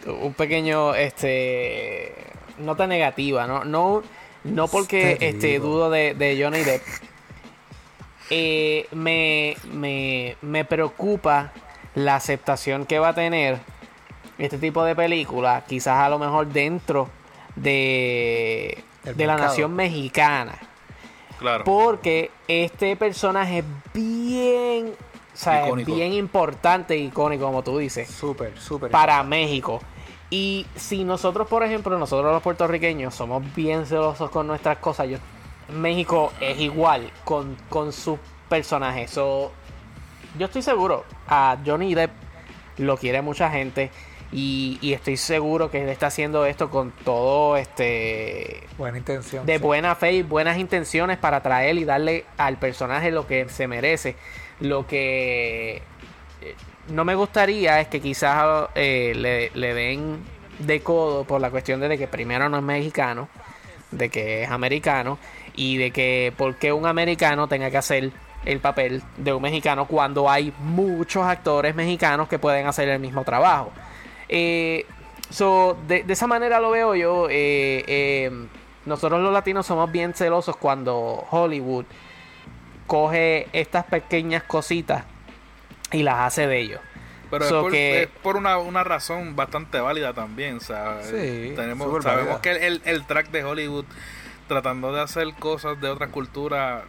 un 0.06 0.34
pequeño 0.34 0.94
este 0.94 2.14
nota 2.58 2.86
negativa, 2.86 3.46
no, 3.46 3.64
no, 3.64 4.02
no 4.44 4.68
porque 4.68 5.18
este, 5.20 5.58
dudo 5.58 5.90
de, 5.90 6.38
Johnny 6.40 6.60
Depp. 6.62 6.82
Eh, 8.30 8.86
me, 8.92 9.56
me, 10.40 10.64
preocupa 10.64 11.52
la 11.94 12.16
aceptación 12.16 12.86
que 12.86 12.98
va 12.98 13.08
a 13.08 13.14
tener 13.14 13.58
este 14.38 14.56
tipo 14.58 14.82
de 14.84 14.96
película, 14.96 15.64
quizás 15.68 15.98
a 15.98 16.08
lo 16.08 16.18
mejor 16.18 16.48
dentro 16.48 17.10
de, 17.54 18.82
de 19.04 19.26
la 19.26 19.36
nación 19.36 19.74
mexicana. 19.74 20.54
Claro. 21.38 21.64
Porque 21.64 22.30
este 22.48 22.96
personaje 22.96 23.58
es 23.58 23.64
bien 23.92 24.94
o 25.34 25.36
sea, 25.36 25.68
es 25.68 25.84
bien 25.84 26.12
importante 26.12 26.96
y 26.96 27.06
icónico, 27.06 27.44
como 27.44 27.62
tú 27.62 27.78
dices. 27.78 28.08
Súper, 28.08 28.56
súper. 28.58 28.90
Para 28.90 29.22
México. 29.24 29.80
Y 30.30 30.66
si 30.76 31.04
nosotros, 31.04 31.48
por 31.48 31.62
ejemplo, 31.64 31.98
nosotros 31.98 32.32
los 32.32 32.42
puertorriqueños 32.42 33.14
somos 33.14 33.42
bien 33.54 33.84
celosos 33.86 34.30
con 34.30 34.46
nuestras 34.46 34.78
cosas, 34.78 35.08
yo 35.08 35.18
México 35.72 36.32
es 36.40 36.58
igual 36.60 37.10
con, 37.24 37.56
con 37.68 37.92
sus 37.92 38.18
personajes. 38.48 39.10
So, 39.10 39.52
yo 40.38 40.46
estoy 40.46 40.62
seguro, 40.62 41.04
a 41.28 41.58
Johnny 41.64 41.94
Depp 41.94 42.10
lo 42.78 42.96
quiere 42.96 43.22
mucha 43.22 43.50
gente. 43.50 43.90
Y, 44.32 44.78
y 44.80 44.94
estoy 44.94 45.16
seguro 45.16 45.70
que 45.70 45.82
él 45.84 45.88
está 45.88 46.08
haciendo 46.08 46.44
esto 46.44 46.68
con 46.68 46.90
todo 46.90 47.56
este 47.56 48.64
Buena 48.76 48.98
intención. 48.98 49.46
de 49.46 49.58
sí. 49.58 49.62
buena 49.62 49.94
fe 49.94 50.12
y 50.14 50.22
buenas 50.22 50.58
intenciones 50.58 51.18
para 51.18 51.40
traer 51.40 51.76
y 51.76 51.84
darle 51.84 52.24
al 52.36 52.56
personaje 52.56 53.12
lo 53.12 53.28
que 53.28 53.48
se 53.48 53.68
merece. 53.68 54.16
Lo 54.60 54.86
que 54.86 55.82
eh, 56.40 56.54
no 56.88 57.04
me 57.04 57.14
gustaría 57.14 57.80
es 57.80 57.88
que 57.88 58.00
quizás 58.00 58.68
eh, 58.74 59.12
le, 59.16 59.50
le 59.54 59.74
den 59.74 60.22
de 60.58 60.80
codo 60.80 61.24
por 61.24 61.40
la 61.40 61.50
cuestión 61.50 61.80
de 61.80 61.98
que 61.98 62.06
primero 62.06 62.48
no 62.48 62.58
es 62.58 62.62
mexicano, 62.62 63.28
de 63.90 64.08
que 64.08 64.44
es 64.44 64.50
americano 64.50 65.18
y 65.56 65.76
de 65.76 65.90
que 65.90 66.32
por 66.36 66.56
qué 66.56 66.72
un 66.72 66.86
americano 66.86 67.48
tenga 67.48 67.70
que 67.70 67.78
hacer 67.78 68.12
el 68.44 68.60
papel 68.60 69.02
de 69.16 69.32
un 69.32 69.42
mexicano 69.42 69.86
cuando 69.86 70.30
hay 70.30 70.52
muchos 70.58 71.24
actores 71.24 71.74
mexicanos 71.74 72.28
que 72.28 72.38
pueden 72.38 72.66
hacer 72.66 72.88
el 72.88 73.00
mismo 73.00 73.24
trabajo. 73.24 73.72
Eh, 74.28 74.86
so, 75.30 75.76
de, 75.88 76.04
de 76.04 76.12
esa 76.12 76.26
manera 76.26 76.60
lo 76.60 76.70
veo 76.70 76.94
yo. 76.94 77.28
nosotros 78.84 79.20
los 79.20 79.32
latinos 79.32 79.66
somos 79.66 79.90
bien 79.90 80.12
celosos 80.14 80.56
cuando 80.56 81.24
Hollywood 81.30 81.86
coge 82.86 83.48
estas 83.52 83.84
pequeñas 83.84 84.42
cositas 84.42 85.04
y 85.92 86.02
las 86.02 86.18
hace 86.20 86.46
de 86.46 86.58
ellos. 86.60 86.80
Pero 87.30 87.48
So 87.48 87.56
es 87.58 87.62
por, 87.62 87.72
que- 87.72 88.02
es 88.02 88.08
por 88.22 88.36
una, 88.36 88.58
una 88.58 88.84
razón 88.84 89.34
bastante 89.36 89.80
válida 89.80 90.12
también. 90.12 90.58
O 90.58 90.60
sea, 90.60 90.98
Sí, 91.02 91.52
tenemos, 91.56 92.02
sabemos 92.02 92.40
válida. 92.40 92.40
que 92.42 92.66
el, 92.66 92.82
el 92.84 93.04
track 93.06 93.30
de 93.30 93.44
Hollywood 93.44 93.86
tratando 94.48 94.92
de 94.92 95.00
hacer 95.00 95.32
cosas 95.38 95.80
de 95.80 95.88
otra 95.88 96.08
cultura 96.08 96.84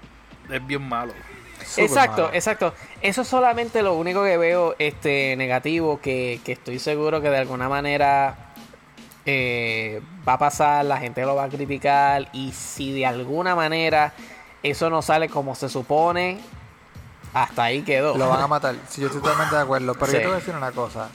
es 0.52 0.66
bien 0.68 0.82
malo. 0.88 1.14
Exacto, 1.78 2.24
malo. 2.24 2.34
exacto. 2.36 2.74
Eso 3.02 3.22
es 3.22 3.28
solamente 3.28 3.82
lo 3.82 3.93
único 3.93 4.24
que 4.24 4.38
veo 4.38 4.76
este 4.78 5.36
negativo 5.38 6.00
que, 6.02 6.39
que 6.43 6.52
estoy 6.52 6.78
seguro 6.80 7.22
que 7.22 7.30
de 7.30 7.38
alguna 7.38 7.70
manera 7.70 8.36
eh, 9.26 10.02
va 10.28 10.34
a 10.34 10.38
pasar, 10.38 10.86
la 10.86 10.98
gente 10.98 11.22
lo 11.22 11.36
va 11.36 11.46
a 11.46 11.50
criticar 11.50 12.28
y 12.34 12.52
si 12.52 12.91
de 12.91 13.06
alguna 13.06 13.56
manera 13.56 14.14
eso 14.70 14.89
no 14.89 15.01
sale 15.01 15.30
como 15.30 15.55
se 15.55 15.70
supone, 15.70 16.39
hasta 17.34 17.63
ahí 17.63 17.82
quedó. 17.84 18.18
Lo 18.18 18.30
van 18.30 18.41
a 18.41 18.47
matar. 18.47 18.76
Sí, 18.89 19.01
yo 19.01 19.07
estoy 19.07 19.22
totalmente 19.22 19.55
de 19.55 19.61
acuerdo. 19.61 19.93
Pero 19.93 20.07
Sí. 20.07 20.13
yo 20.13 20.20
te 20.20 20.26
voy 20.28 20.36
a 20.36 20.39
decir 20.39 20.55
una 20.55 20.72
cosa. 20.72 21.09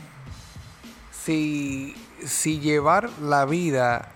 Si, 1.25 1.95
si 2.25 2.61
llevar 2.61 3.11
la 3.21 3.45
vida 3.45 4.09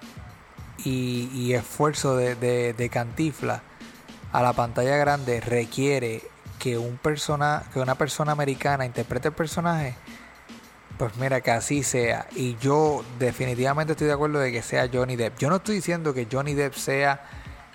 y, 0.85 1.29
y 1.35 1.55
esfuerzo 1.55 2.17
de, 2.17 2.35
de, 2.35 2.73
de 2.73 2.89
Cantifla 2.89 3.63
a 4.33 4.43
la 4.43 4.53
pantalla 4.53 4.97
grande 4.97 5.41
requiere 5.41 6.23
que 6.59 6.79
un 6.79 6.97
persona, 6.97 7.63
que 7.73 7.81
una 7.81 7.95
persona 7.95 8.33
americana 8.33 8.85
interprete 8.87 9.29
el 9.29 9.35
personaje, 9.35 9.95
pues 10.99 11.17
mira 11.17 11.41
que 11.41 11.51
así 11.51 11.83
sea. 11.83 12.27
Y 12.35 12.57
yo 12.57 13.05
definitivamente 13.19 13.93
estoy 13.93 14.07
de 14.09 14.15
acuerdo 14.15 14.39
de 14.39 14.51
que 14.51 14.63
sea 14.63 14.89
Johnny 14.93 15.17
Depp. 15.17 15.39
Yo 15.39 15.51
no 15.51 15.57
estoy 15.57 15.77
diciendo 15.77 16.15
que 16.15 16.27
Johnny 16.31 16.55
Depp 16.55 16.75
sea 16.75 17.23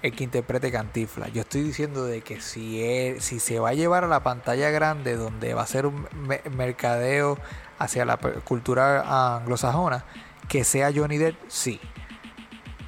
el 0.02 0.16
que 0.16 0.24
interprete 0.24 0.72
Cantifla. 0.72 1.28
Yo 1.30 1.41
estoy 1.41 1.62
diciendo 1.64 2.06
de 2.06 2.22
que 2.22 2.41
si, 2.41 3.16
si 3.20 3.39
se 3.39 3.60
va 3.60 3.70
a 3.70 3.74
llevar 3.74 4.04
a 4.04 4.08
la 4.08 4.22
pantalla 4.24 4.70
grande 4.70 5.16
donde 5.16 5.54
va 5.54 5.64
a 5.64 5.68
ser 5.68 5.86
un 5.86 6.08
me- 6.14 6.41
mercadeo 6.52 7.38
hacia 7.78 8.06
la 8.06 8.18
cultura 8.18 9.36
anglosajona, 9.36 10.06
que 10.47 10.64
sea 10.64 10.91
Johnny 10.93 11.18
Depp, 11.18 11.38
sí. 11.47 11.80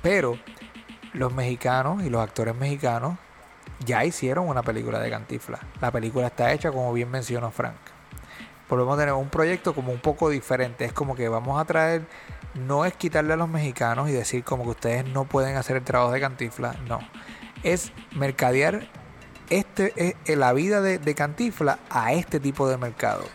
Pero 0.01 0.37
los 1.13 1.33
mexicanos 1.33 2.03
y 2.03 2.09
los 2.09 2.21
actores 2.21 2.55
mexicanos 2.55 3.17
ya 3.85 4.05
hicieron 4.05 4.47
una 4.47 4.63
película 4.63 4.99
de 4.99 5.09
Cantifla. 5.09 5.59
La 5.81 5.91
película 5.91 6.27
está 6.27 6.51
hecha 6.53 6.71
como 6.71 6.93
bien 6.93 7.09
mencionó 7.09 7.51
Frank. 7.51 7.75
Volvemos 8.69 8.95
a 8.95 9.01
tener 9.01 9.13
un 9.13 9.29
proyecto 9.29 9.75
como 9.75 9.91
un 9.91 9.99
poco 9.99 10.29
diferente. 10.29 10.85
Es 10.85 10.93
como 10.93 11.13
que 11.15 11.27
vamos 11.27 11.59
a 11.59 11.65
traer, 11.65 12.03
no 12.55 12.85
es 12.85 12.93
quitarle 12.93 13.33
a 13.33 13.37
los 13.37 13.49
mexicanos 13.49 14.09
y 14.09 14.11
decir 14.13 14.43
como 14.43 14.63
que 14.63 14.69
ustedes 14.71 15.05
no 15.05 15.25
pueden 15.25 15.55
hacer 15.57 15.77
el 15.77 15.83
trabajo 15.83 16.11
de 16.11 16.19
Cantifla. 16.19 16.75
No. 16.87 16.99
Es 17.63 17.91
mercadear 18.15 18.87
este, 19.49 19.93
eh, 19.95 20.15
eh, 20.25 20.35
la 20.35 20.53
vida 20.53 20.81
de, 20.81 20.97
de 20.99 21.15
Cantifla 21.15 21.79
a 21.89 22.13
este 22.13 22.39
tipo 22.39 22.67
de 22.67 22.77
mercado. 22.77 23.25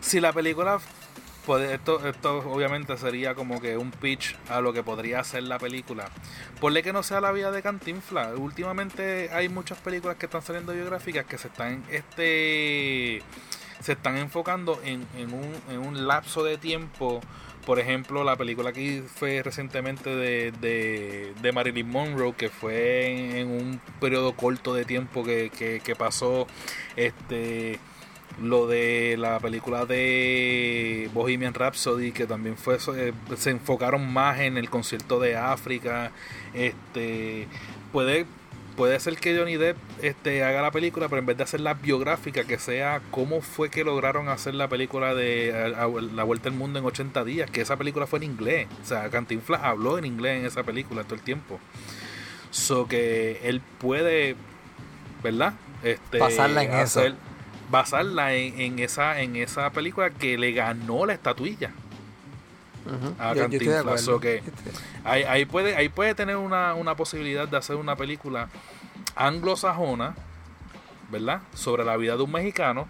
Si 0.00 0.20
la 0.20 0.32
película, 0.32 0.78
puede- 1.46 1.74
esto, 1.74 2.06
esto 2.06 2.38
obviamente 2.50 2.96
sería 2.98 3.34
como 3.34 3.60
que 3.60 3.76
un 3.76 3.90
pitch 3.90 4.36
a 4.48 4.60
lo 4.60 4.72
que 4.72 4.82
podría 4.82 5.22
ser 5.24 5.44
la 5.44 5.58
película. 5.58 6.08
Ponle 6.60 6.82
que 6.82 6.92
no 6.92 7.02
sea 7.02 7.20
la 7.20 7.32
vida 7.32 7.50
de 7.50 7.62
Cantinfla. 7.62 8.34
Últimamente 8.36 9.30
hay 9.32 9.48
muchas 9.48 9.78
películas 9.78 10.16
que 10.16 10.26
están 10.26 10.42
saliendo 10.42 10.72
biográficas 10.72 11.24
que 11.26 11.38
se 11.38 11.48
están 11.48 11.84
este 11.90 13.22
se 13.80 13.92
están 13.92 14.16
enfocando 14.16 14.80
en, 14.84 15.04
en 15.16 15.34
un, 15.34 15.52
en 15.68 15.78
un 15.78 16.06
lapso 16.06 16.44
de 16.44 16.56
tiempo. 16.58 17.20
Por 17.66 17.78
ejemplo, 17.78 18.24
la 18.24 18.36
película 18.36 18.72
que 18.72 19.02
fue 19.06 19.42
recientemente 19.42 20.10
de, 20.10 20.52
de, 20.60 21.32
de 21.40 21.52
Marilyn 21.52 21.88
Monroe, 21.88 22.34
que 22.34 22.48
fue 22.48 23.38
en, 23.38 23.48
un 23.48 23.80
periodo 24.00 24.34
corto 24.34 24.74
de 24.74 24.84
tiempo 24.84 25.22
que, 25.22 25.50
que, 25.50 25.80
que 25.80 25.94
pasó. 25.94 26.46
Este 26.96 27.78
lo 28.40 28.66
de 28.66 29.16
la 29.18 29.38
película 29.40 29.84
de 29.84 31.10
Bohemian 31.12 31.52
Rhapsody 31.52 32.12
que 32.12 32.26
también 32.26 32.56
fue 32.56 32.78
se 32.78 33.50
enfocaron 33.50 34.10
más 34.10 34.40
en 34.40 34.56
el 34.56 34.70
concierto 34.70 35.20
de 35.20 35.36
África 35.36 36.12
este 36.54 37.46
puede 37.92 38.26
puede 38.76 38.98
ser 39.00 39.16
que 39.16 39.36
Johnny 39.36 39.56
Depp 39.56 39.76
este 40.02 40.42
haga 40.44 40.62
la 40.62 40.70
película 40.70 41.08
pero 41.08 41.20
en 41.20 41.26
vez 41.26 41.36
de 41.36 41.42
hacer 41.44 41.60
la 41.60 41.74
biográfica 41.74 42.44
que 42.44 42.58
sea 42.58 43.00
cómo 43.10 43.40
fue 43.42 43.70
que 43.70 43.84
lograron 43.84 44.28
hacer 44.28 44.54
la 44.54 44.68
película 44.68 45.14
de 45.14 45.74
a- 45.76 45.84
a- 45.84 45.88
La 46.14 46.24
Vuelta 46.24 46.48
al 46.48 46.54
Mundo 46.54 46.78
en 46.78 46.84
80 46.84 47.24
días 47.24 47.50
que 47.50 47.60
esa 47.60 47.76
película 47.76 48.06
fue 48.06 48.18
en 48.18 48.24
inglés. 48.24 48.68
O 48.82 48.86
sea 48.86 49.08
Cantinflas 49.10 49.62
habló 49.62 49.98
en 49.98 50.04
inglés 50.06 50.40
en 50.40 50.46
esa 50.46 50.62
película 50.62 51.04
todo 51.04 51.14
el 51.16 51.20
tiempo. 51.22 51.60
So 52.50 52.86
que 52.88 53.40
él 53.44 53.60
puede 53.78 54.36
verdad 55.22 55.54
este 55.82 56.18
Basarla 56.18 56.64
en 56.64 56.72
eso. 56.72 57.02
basarla 57.70 58.34
en, 58.34 58.60
en 58.60 58.78
esa 58.78 59.20
en 59.20 59.36
esa 59.36 59.70
película 59.70 60.10
que 60.10 60.36
le 60.38 60.52
ganó 60.52 61.06
la 61.06 61.12
estatuilla 61.14 61.70
Ujú. 62.86 63.14
a 63.18 63.34
Yo- 63.34 63.42
yo 63.42 63.48
acuerdo. 63.80 63.98
so 63.98 64.20
que 64.20 64.42
ahí, 65.04 65.22
ahí 65.24 65.44
puede 65.44 65.76
ahí 65.76 65.88
puede 65.88 66.14
tener 66.14 66.36
una, 66.36 66.74
una 66.74 66.94
posibilidad 66.96 67.46
de 67.48 67.56
hacer 67.56 67.76
una 67.76 67.96
película 67.96 68.48
anglosajona 69.16 70.14
verdad 71.10 71.42
sobre 71.54 71.84
la 71.84 71.96
vida 71.96 72.16
de 72.16 72.22
un 72.22 72.32
mexicano 72.32 72.88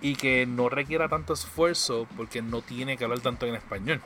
y 0.00 0.16
que 0.16 0.46
no 0.46 0.68
requiera 0.68 1.08
tanto 1.08 1.34
esfuerzo 1.34 2.06
porque 2.16 2.40
no 2.42 2.62
tiene 2.62 2.96
que 2.96 3.04
hablar 3.04 3.20
tanto 3.20 3.46
en 3.46 3.54
español. 3.54 4.00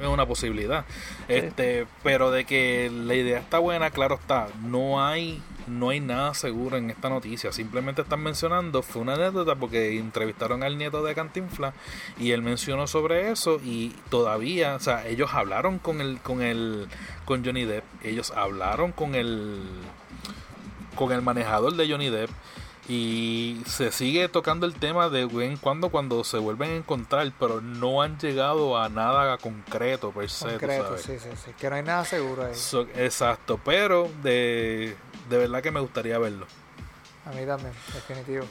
Es 0.00 0.06
una 0.06 0.24
posibilidad. 0.26 0.84
Este 1.28 1.86
pero 2.02 2.30
de 2.30 2.44
que 2.46 2.90
la 2.92 3.14
idea 3.14 3.38
está 3.38 3.58
buena 3.58 3.90
claro 3.90 4.14
está. 4.14 4.48
No 4.62 5.06
hay 5.06 5.42
no 5.70 5.90
hay 5.90 6.00
nada 6.00 6.34
seguro 6.34 6.76
en 6.76 6.90
esta 6.90 7.08
noticia 7.08 7.52
simplemente 7.52 8.02
están 8.02 8.22
mencionando 8.22 8.82
fue 8.82 9.02
una 9.02 9.14
anécdota 9.14 9.54
porque 9.54 9.98
entrevistaron 9.98 10.62
al 10.62 10.76
nieto 10.76 11.02
de 11.02 11.14
Cantinflas 11.14 11.74
y 12.18 12.32
él 12.32 12.42
mencionó 12.42 12.86
sobre 12.86 13.30
eso 13.30 13.60
y 13.64 13.94
todavía 14.10 14.74
o 14.74 14.80
sea 14.80 15.06
ellos 15.06 15.30
hablaron 15.32 15.78
con 15.78 16.00
el 16.00 16.18
con 16.20 16.42
el 16.42 16.88
con 17.24 17.44
Johnny 17.44 17.64
Depp 17.64 17.84
ellos 18.02 18.32
hablaron 18.36 18.92
con 18.92 19.14
el 19.14 19.62
con 20.94 21.12
el 21.12 21.22
manejador 21.22 21.74
de 21.76 21.88
Johnny 21.88 22.10
Depp 22.10 22.30
y 22.88 23.62
se 23.66 23.92
sigue 23.92 24.28
tocando 24.28 24.66
el 24.66 24.74
tema 24.74 25.08
de 25.10 25.24
vez 25.24 25.48
en 25.48 25.56
cuando 25.58 25.90
cuando 25.90 26.24
se 26.24 26.38
vuelven 26.38 26.70
a 26.70 26.74
encontrar, 26.74 27.30
pero 27.38 27.60
no 27.60 28.02
han 28.02 28.18
llegado 28.18 28.76
a 28.76 28.88
nada 28.88 29.38
concreto 29.38 30.10
per 30.10 30.28
se, 30.28 30.48
Concreto, 30.48 30.98
sí, 30.98 31.16
sí, 31.20 31.28
sí. 31.36 31.52
Que 31.56 31.70
no 31.70 31.76
hay 31.76 31.84
nada 31.84 32.04
seguro 32.04 32.46
ahí. 32.46 32.54
So- 32.56 32.88
exacto, 32.96 33.60
pero 33.64 34.10
de, 34.24 34.96
de 35.30 35.38
verdad 35.38 35.62
que 35.62 35.70
me 35.70 35.80
gustaría 35.80 36.18
verlo. 36.18 36.46
A 37.24 37.30
mí 37.30 37.46
también, 37.46 37.72
definitivo. 37.94 38.44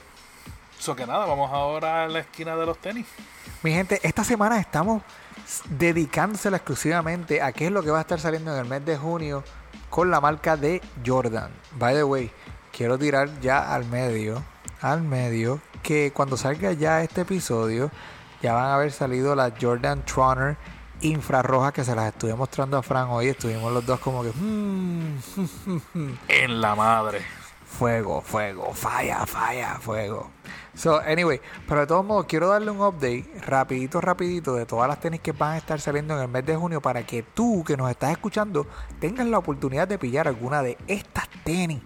So 0.80 0.96
que 0.96 1.06
nada, 1.06 1.26
vamos 1.26 1.52
ahora 1.52 2.06
a 2.06 2.08
la 2.08 2.20
esquina 2.20 2.56
de 2.56 2.66
los 2.66 2.78
tenis. 2.78 3.06
Mi 3.64 3.72
gente, 3.72 4.00
esta 4.02 4.24
semana 4.24 4.60
estamos 4.60 5.04
dedicándosela 5.70 6.58
exclusivamente 6.58 7.42
a 7.42 7.52
qué 7.52 7.66
es 7.66 7.72
lo 7.72 7.84
que 7.84 7.92
va 7.92 7.98
a 7.98 8.02
estar 8.02 8.20
saliendo 8.20 8.54
en 8.54 8.60
el 8.62 8.66
mes 8.66 8.86
de 8.86 8.98
junio 8.98 9.44
con 9.90 10.10
la 10.10 10.22
marca 10.22 10.56
de 10.56 10.82
Jordan. 11.06 11.52
By 11.74 11.96
the 11.96 12.04
way, 12.06 12.32
quiero 12.72 12.98
tirar 12.98 13.42
ya 13.42 13.76
al 13.76 13.84
medio, 13.86 14.42
al 14.82 15.02
medio, 15.02 15.60
que 15.84 16.14
cuando 16.14 16.38
salga 16.38 16.72
ya 16.72 17.04
este 17.04 17.22
episodio, 17.22 17.92
ya 18.42 18.54
van 18.54 18.66
a 18.66 18.76
haber 18.76 18.94
salido 18.94 19.36
las 19.36 19.52
Jordan 19.60 20.06
Troner 20.06 20.56
infrarrojas 21.02 21.74
que 21.74 21.84
se 21.84 21.96
las 21.96 22.08
estuve 22.14 22.36
mostrando 22.36 22.78
a 22.78 22.84
Fran 22.84 23.10
hoy. 23.10 23.28
Estuvimos 23.30 23.72
los 23.72 23.86
dos 23.86 24.00
como 24.00 24.24
que... 24.24 24.32
mm, 24.34 25.18
En 26.28 26.62
la 26.62 26.76
madre. 26.76 27.22
Fuego, 27.66 28.22
fuego, 28.22 28.74
falla, 28.74 29.26
falla, 29.28 29.76
fuego. 29.80 30.32
So, 30.74 31.00
anyway, 31.00 31.40
pero 31.68 31.82
de 31.82 31.88
todos 31.88 32.04
modos 32.04 32.26
quiero 32.26 32.48
darle 32.48 32.72
un 32.72 32.82
update 32.82 33.26
rapidito, 33.46 34.02
rapidito 34.02 34.56
de 34.56 34.66
todas 34.66 34.88
las 34.88 35.00
tenis 35.00 35.22
que 35.22 35.34
van 35.34 35.54
a 35.54 35.58
estar 35.58 35.80
saliendo 35.80 36.16
en 36.16 36.22
el 36.22 36.28
mes 36.30 36.46
de 36.46 36.56
junio 36.56 36.82
para 36.82 37.06
que 37.06 37.22
tú 37.22 37.64
que 37.66 37.78
nos 37.78 37.90
estás 37.92 38.12
escuchando 38.12 38.66
tengas 39.00 39.28
la 39.28 39.38
oportunidad 39.38 39.88
de 39.88 40.00
pillar 40.00 40.28
alguna 40.28 40.64
de 40.64 40.78
estas 40.88 41.30
tenis. 41.44 41.82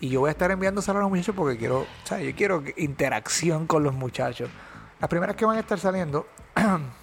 Y 0.00 0.08
yo 0.08 0.20
voy 0.20 0.28
a 0.28 0.32
estar 0.32 0.50
enviándosela 0.50 0.98
a 0.98 1.02
los 1.02 1.10
muchachos 1.10 1.34
porque 1.36 1.56
quiero, 1.56 1.80
o 1.82 1.86
sea, 2.04 2.20
yo 2.20 2.34
quiero 2.34 2.62
interacción 2.76 3.66
con 3.66 3.82
los 3.84 3.94
muchachos. 3.94 4.50
Las 5.00 5.08
primeras 5.08 5.36
que 5.36 5.44
van 5.44 5.56
a 5.56 5.60
estar 5.60 5.78
saliendo 5.78 6.26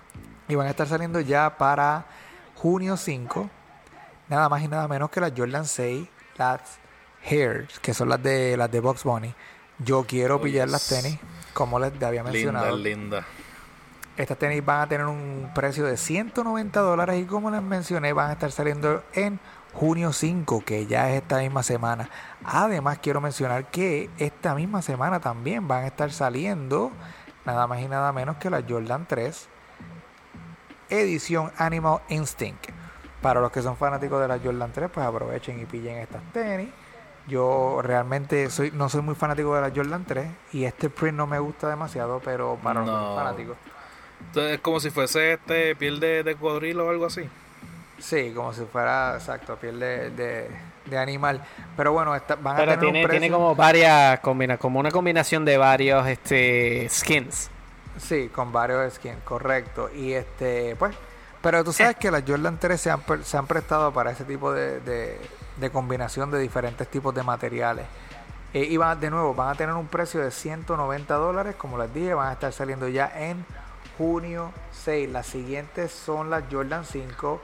y 0.47 0.55
van 0.55 0.67
a 0.67 0.69
estar 0.71 0.87
saliendo 0.87 1.19
ya 1.19 1.57
para 1.57 2.05
junio 2.55 2.97
5, 2.97 3.49
nada 4.29 4.49
más 4.49 4.61
y 4.63 4.67
nada 4.67 4.87
menos 4.87 5.09
que 5.09 5.19
las 5.21 5.33
Jordan 5.35 5.65
6, 5.65 6.07
las 6.37 6.59
Hairs, 7.29 7.79
que 7.79 7.93
son 7.93 8.09
las 8.09 8.21
de 8.21 8.55
las 8.57 8.71
de 8.71 8.79
Box 8.79 9.03
Bunny. 9.03 9.33
Yo 9.79 10.05
quiero 10.05 10.35
Oh, 10.35 10.41
pillar 10.41 10.67
yes. 10.67 10.71
las 10.71 10.87
tenis, 10.87 11.19
como 11.53 11.79
les 11.79 11.91
había 12.01 12.21
Linda, 12.23 12.31
mencionado. 12.31 12.77
linda. 12.77 13.25
Estas 14.17 14.37
tenis 14.37 14.63
van 14.63 14.81
a 14.81 14.87
tener 14.87 15.05
un 15.07 15.51
precio 15.53 15.83
de 15.85 15.97
190 15.97 16.79
dólares 16.79 17.21
y 17.21 17.25
como 17.25 17.51
les 17.51 17.61
mencioné 17.61 18.13
van 18.13 18.29
a 18.29 18.33
estar 18.33 18.49
saliendo 18.51 19.03
en 19.13 19.39
junio 19.73 20.13
5, 20.13 20.63
que 20.63 20.85
ya 20.85 21.09
es 21.09 21.21
esta 21.21 21.39
misma 21.39 21.63
semana. 21.63 22.09
Además 22.45 22.99
quiero 23.01 23.19
mencionar 23.19 23.65
que 23.71 24.09
esta 24.17 24.55
misma 24.55 24.81
semana 24.81 25.19
también 25.19 25.67
van 25.67 25.83
a 25.83 25.87
estar 25.87 26.09
saliendo 26.13 26.91
nada 27.45 27.67
más 27.67 27.81
y 27.81 27.89
nada 27.89 28.13
menos 28.13 28.37
que 28.37 28.49
la 28.49 28.63
Jordan 28.67 29.05
3 29.05 29.49
edición 30.89 31.51
Animal 31.57 31.99
Instinct. 32.09 32.69
Para 33.21 33.39
los 33.41 33.51
que 33.51 33.61
son 33.61 33.75
fanáticos 33.77 34.21
de 34.21 34.27
la 34.27 34.39
Jordan 34.39 34.71
3, 34.71 34.89
pues 34.93 35.05
aprovechen 35.05 35.59
y 35.59 35.65
pillen 35.65 35.97
estas 35.97 36.21
tenis. 36.31 36.69
Yo 37.27 37.79
realmente 37.81 38.51
soy 38.51 38.69
no 38.71 38.87
soy 38.87 39.01
muy 39.01 39.15
fanático 39.15 39.55
de 39.55 39.61
la 39.61 39.71
Jordan 39.75 40.05
3 40.05 40.27
y 40.53 40.65
este 40.65 40.91
print 40.91 41.17
no 41.17 41.25
me 41.25 41.39
gusta 41.39 41.67
demasiado, 41.69 42.21
pero 42.23 42.59
para 42.61 42.81
los 42.81 42.89
que 42.89 42.95
son 42.95 43.09
No. 43.09 43.15
fanáticos. 43.15 43.57
Entonces 44.27 44.53
es 44.53 44.59
como 44.61 44.79
si 44.79 44.91
fuese 44.91 45.33
este 45.33 45.75
piel 45.75 45.99
de, 45.99 46.23
de 46.23 46.35
cocodrilo 46.35 46.85
o 46.85 46.89
algo 46.91 47.05
así. 47.07 47.27
Sí, 47.97 48.31
como 48.35 48.53
si 48.53 48.63
fuera, 48.65 49.15
exacto, 49.15 49.55
piel 49.55 49.79
de, 49.79 50.11
de, 50.11 50.49
de 50.85 50.97
animal. 50.97 51.41
Pero 51.75 51.93
bueno, 51.93 52.13
esta- 52.15 52.35
van 52.35 52.57
a 52.57 52.59
tener 52.59 52.79
tiene, 52.79 52.99
un 52.99 53.03
precio. 53.07 53.19
tiene 53.21 53.33
como 53.33 53.55
varias 53.55 54.19
combina, 54.19 54.57
como 54.57 54.79
una 54.79 54.91
combinación 54.91 55.45
de 55.45 55.57
varios 55.57 56.05
este 56.07 56.87
skins. 56.89 57.49
Sí, 57.97 58.29
con 58.29 58.51
varios 58.51 58.93
skins, 58.93 59.23
correcto. 59.23 59.89
Y 59.93 60.13
este, 60.13 60.75
pues, 60.75 60.95
pero 61.41 61.63
tú 61.63 61.71
sabes 61.71 61.95
que 61.95 62.11
las 62.11 62.23
Jordan 62.27 62.57
3 62.59 62.79
se 62.79 62.91
han, 62.91 63.01
se 63.23 63.37
han 63.37 63.47
prestado 63.47 63.93
para 63.93 64.11
ese 64.11 64.25
tipo 64.25 64.51
de, 64.51 64.79
de, 64.81 65.19
de 65.59 65.69
combinación 65.69 66.31
de 66.31 66.39
diferentes 66.39 66.87
tipos 66.87 67.13
de 67.13 67.23
materiales. 67.23 67.85
Eh, 68.55 68.63
y 68.69 68.77
van, 68.77 68.99
de 68.99 69.09
nuevo, 69.09 69.33
van 69.33 69.49
a 69.49 69.55
tener 69.55 69.75
un 69.75 69.87
precio 69.87 70.21
de 70.21 70.31
190 70.31 71.13
dólares, 71.15 71.55
como 71.57 71.77
les 71.77 71.93
dije, 71.93 72.13
van 72.13 72.29
a 72.29 72.33
estar 72.33 72.53
saliendo 72.53 72.87
ya 72.87 73.11
en 73.13 73.45
junio 73.97 74.51
6. 74.71 75.11
Las 75.11 75.27
siguientes 75.27 75.91
son 75.91 76.29
las 76.29 76.45
Jordan 76.49 76.85
5 76.85 77.41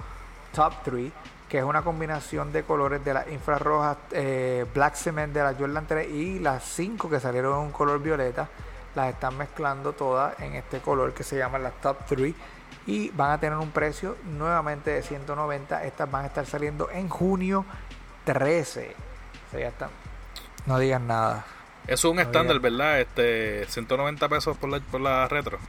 Top 0.54 0.74
3, 0.84 1.12
que 1.50 1.58
es 1.58 1.64
una 1.64 1.82
combinación 1.82 2.54
de 2.54 2.64
colores 2.64 3.04
de 3.04 3.14
las 3.14 3.28
infrarrojas 3.30 3.98
eh, 4.12 4.66
Black 4.74 4.96
Cement 4.96 5.34
de 5.34 5.44
la 5.44 5.54
Jordan 5.54 5.86
3 5.86 6.10
y 6.10 6.40
las 6.40 6.64
5 6.64 7.10
que 7.10 7.20
salieron 7.20 7.60
en 7.60 7.66
un 7.66 7.72
color 7.72 8.02
violeta. 8.02 8.48
Las 8.96 9.14
están 9.14 9.38
mezclando 9.38 9.94
todas 9.94 10.40
en 10.40 10.56
este 10.56 10.80
color 10.80 11.14
que 11.14 11.24
se 11.24 11.38
llama 11.38 11.60
las 11.60 11.74
Top 11.82 11.98
3 12.08 12.34
y 12.88 13.10
van 13.10 13.32
a 13.32 13.40
tener 13.40 13.58
un 13.58 13.72
precio 13.72 14.18
nuevamente 14.26 14.92
de 14.92 15.02
190. 15.02 15.84
Estas 15.86 16.10
van 16.10 16.24
a 16.26 16.28
estar 16.28 16.46
saliendo 16.46 16.90
en 16.92 17.10
junio 17.10 17.66
13. 18.26 18.96
O 19.48 19.52
sea, 19.52 19.60
ya 19.60 19.68
están. 19.70 19.90
No 20.66 20.80
digan 20.80 21.08
nada. 21.08 21.46
Es 21.88 22.04
un 22.06 22.18
No 22.18 22.22
estándar. 22.22 22.60
¿verdad? 22.60 23.00
Este, 23.00 23.66
190 23.68 24.30
pesos 24.30 24.58
por 24.58 24.70
la, 24.70 24.80
por 24.80 25.02
la 25.02 25.28
retro. 25.28 25.60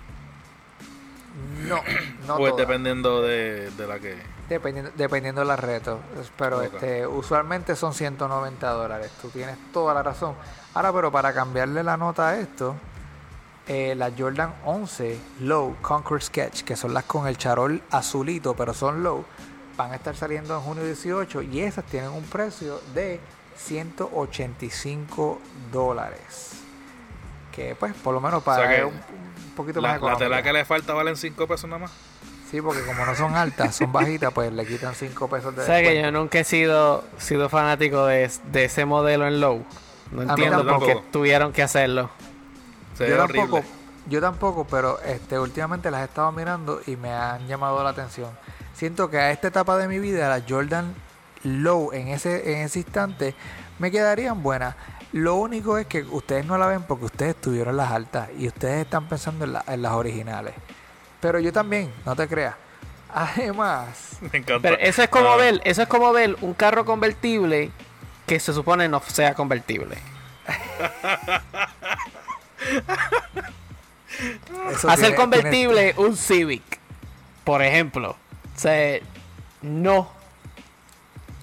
No, 1.66 1.81
no 2.27 2.37
pues 2.37 2.57
dependiendo 2.57 3.23
de, 3.23 3.70
de 3.70 3.87
la 3.87 3.99
que. 3.99 4.16
Dependiendo, 4.49 4.91
dependiendo 4.95 5.41
de 5.41 5.47
la 5.47 5.57
reto. 5.57 6.01
Pero 6.37 6.61
este, 6.62 7.07
usualmente 7.07 7.75
son 7.77 7.95
190 7.95 8.70
dólares. 8.70 9.11
Tú 9.20 9.29
tienes 9.29 9.57
toda 9.73 9.95
la 9.95 10.03
razón. 10.03 10.35
Ahora, 10.75 10.93
pero 10.93 11.11
para 11.11 11.33
cambiarle 11.33 11.83
la 11.83 11.97
nota 11.97 12.29
a 12.29 12.37
esto, 12.39 12.75
eh, 13.69 13.95
las 13.97 14.13
Jordan 14.19 14.55
11 14.65 15.19
Low 15.41 15.77
Conquer 15.83 16.23
Sketch, 16.23 16.63
que 16.63 16.77
son 16.77 16.95
las 16.95 17.05
con 17.05 17.27
el 17.27 17.37
charol 17.39 17.83
azulito, 17.91 18.55
pero 18.55 18.75
son 18.75 19.03
low, 19.03 19.25
van 19.77 19.93
a 19.93 19.97
estar 19.97 20.17
saliendo 20.17 20.55
en 20.57 20.61
junio 20.63 20.85
18 20.85 21.43
y 21.43 21.61
esas 21.61 21.85
tienen 21.85 22.11
un 22.11 22.25
precio 22.25 22.81
de 22.95 23.21
185 23.57 25.41
dólares. 25.73 26.53
Que 27.53 27.75
pues, 27.75 27.95
por 27.95 28.15
lo 28.15 28.21
menos 28.21 28.43
para 28.43 28.67
sea 28.67 28.77
que 28.77 28.85
un, 28.85 28.95
un 28.95 29.55
poquito 29.57 29.81
más 29.81 29.91
La, 29.91 29.91
la 29.93 29.97
económico. 29.97 30.19
tela 30.19 30.43
que 30.43 30.53
le 30.53 30.65
falta 30.65 30.95
valen 30.95 31.17
5 31.17 31.47
pesos 31.47 31.69
nada 31.69 31.81
más. 31.83 31.91
Sí, 32.51 32.61
porque 32.61 32.83
como 32.83 33.07
no 33.07 33.15
son 33.15 33.35
altas, 33.35 33.77
son 33.77 33.93
bajitas, 33.93 34.33
pues 34.33 34.53
le 34.53 34.67
quitan 34.67 34.95
5 34.95 35.29
pesos 35.29 35.57
de 35.57 35.63
O 35.63 35.65
sea 35.67 35.83
que 35.83 36.03
yo 36.03 36.13
nunca 36.13 36.41
he 36.41 36.45
sido, 36.45 37.05
sido 37.19 37.49
fanático 37.49 38.05
de, 38.07 38.31
de 38.51 38.65
ese 38.65 38.85
modelo 38.85 39.27
en 39.27 39.41
low. 39.41 39.65
No 40.11 40.23
entiendo 40.23 40.67
por 40.67 40.85
qué 40.87 41.03
tuvieron 41.11 41.53
que 41.53 41.63
hacerlo. 41.63 42.11
Se 43.07 43.11
yo 43.11 43.16
tampoco, 43.18 43.57
horrible. 43.57 43.76
yo 44.07 44.20
tampoco, 44.20 44.66
pero 44.66 45.00
este 45.03 45.38
últimamente 45.38 45.90
las 45.90 46.03
he 46.03 46.05
estado 46.05 46.32
mirando 46.32 46.80
y 46.86 46.96
me 46.96 47.12
han 47.12 47.46
llamado 47.46 47.82
la 47.84 47.90
atención. 47.90 48.30
Siento 48.74 49.11
que 49.11 49.18
a 49.18 49.30
esta 49.30 49.48
etapa 49.48 49.76
de 49.76 49.88
mi 49.88 49.98
vida 49.98 50.28
las 50.28 50.42
Jordan 50.48 50.94
Low 51.44 51.92
en 51.92 52.09
ese 52.09 52.53
en 52.55 52.61
ese 52.62 52.78
instante 52.80 53.34
me 53.78 53.90
quedarían 53.90 54.42
buenas. 54.42 54.74
Lo 55.12 55.34
único 55.34 55.76
es 55.76 55.86
que 55.86 56.03
ustedes 56.03 56.46
no 56.46 56.57
la 56.57 56.66
ven 56.66 56.84
porque 56.84 57.05
ustedes 57.05 57.34
estuvieron 57.34 57.70
en 57.72 57.76
las 57.78 57.90
altas 57.92 58.30
y 58.38 58.46
ustedes 58.48 58.82
están 58.84 59.09
pensando 59.09 59.44
en, 59.44 59.53
la- 59.55 59.64
en 59.66 59.82
las 59.82 59.92
originales. 59.92 60.55
Pero 61.20 61.38
yo 61.38 61.53
también, 61.53 61.92
no 62.07 62.16
te 62.16 62.26
creas. 62.28 62.55
Además, 63.12 64.16
Me 64.22 64.38
encanta. 64.38 64.61
Pero 64.62 64.76
eso 64.80 65.03
es 65.03 65.09
como 65.11 65.28
Ah, 65.28 65.36
ver, 65.36 65.61
eso 65.64 65.82
es 65.82 65.88
como 65.88 66.11
ver 66.12 66.36
un 66.40 66.55
carro 66.55 66.84
convertible 66.86 67.70
que 68.26 68.40
se 68.40 68.53
supone 68.55 68.88
no 68.88 69.00
sea 69.07 69.34
convertible. 69.34 69.98
eso 74.73 74.89
Hacer 74.89 75.01
tiene- 75.07 75.17
convertible 75.17 75.95
un 75.97 76.17
Civic, 76.17 76.63
por 77.45 77.63
ejemplo. 77.63 78.11
O 78.55 78.59
sea, 78.59 78.99
no. 79.63 79.99
O 80.01 80.09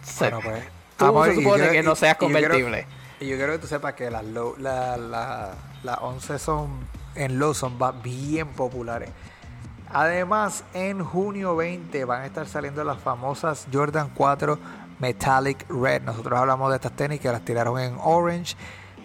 sea, 0.04 0.30
Bueno, 0.32 0.42
pues, 0.50 0.64
tú 0.98 1.06
amor, 1.06 1.28
se 1.30 1.36
supone 1.36 1.66
yo- 1.66 1.72
que 1.72 1.84
no 1.84 1.96
seas 1.96 2.16
yo 2.16 2.20
convertible. 2.20 2.86
Y 3.20 3.28
yo 3.28 3.36
quiero 3.36 3.54
que 3.54 3.60
tú 3.60 3.68
sepas 3.68 3.94
que 3.96 4.10
las 4.10 4.24
low, 4.24 4.56
la, 4.58 4.96
la, 4.98 5.54
las 5.84 5.98
11 6.02 6.40
son 6.40 6.70
en 7.16 7.38
low 7.40 7.54
son 7.54 7.78
bien 8.02 8.48
populares. 8.50 9.10
Además, 9.92 10.64
en 10.74 11.04
junio 11.04 11.56
20 11.56 12.06
van 12.06 12.22
a 12.22 12.26
estar 12.28 12.48
saliendo 12.48 12.84
las 12.84 13.00
famosas 13.02 13.66
Jordan 13.74 14.12
4 14.16 14.60
Metallic 15.00 15.66
Red. 15.70 16.04
Nosotros 16.04 16.40
hablamos 16.40 16.70
de 16.70 16.76
estas 16.76 16.92
tenis 16.96 17.20
que 17.20 17.30
las 17.30 17.44
tiraron 17.44 17.80
en 17.80 17.98
orange, 18.00 18.56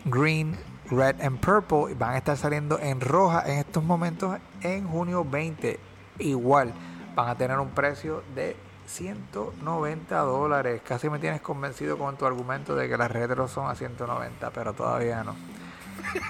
green, 0.05 0.57
red 0.91 1.21
and 1.21 1.39
purple. 1.41 1.95
Van 1.95 2.15
a 2.15 2.19
estar 2.19 2.37
saliendo 2.37 2.79
en 2.79 3.01
roja 3.01 3.43
en 3.47 3.59
estos 3.59 3.83
momentos 3.83 4.39
en 4.63 4.87
junio 4.87 5.25
20. 5.25 5.79
Igual, 6.19 6.73
van 7.15 7.29
a 7.29 7.35
tener 7.35 7.59
un 7.59 7.71
precio 7.71 8.23
de 8.35 8.57
190 8.87 10.19
dólares. 10.19 10.83
Casi 10.87 11.09
me 11.09 11.19
tienes 11.19 11.41
convencido 11.41 11.99
con 11.99 12.17
tu 12.17 12.27
argumento 12.27 12.75
de 12.75 12.89
que 12.89 12.97
las 12.97 13.11
retros 13.11 13.51
son 13.51 13.69
a 13.69 13.75
190, 13.75 14.51
pero 14.51 14.73
todavía 14.73 15.25
no. 15.25 15.35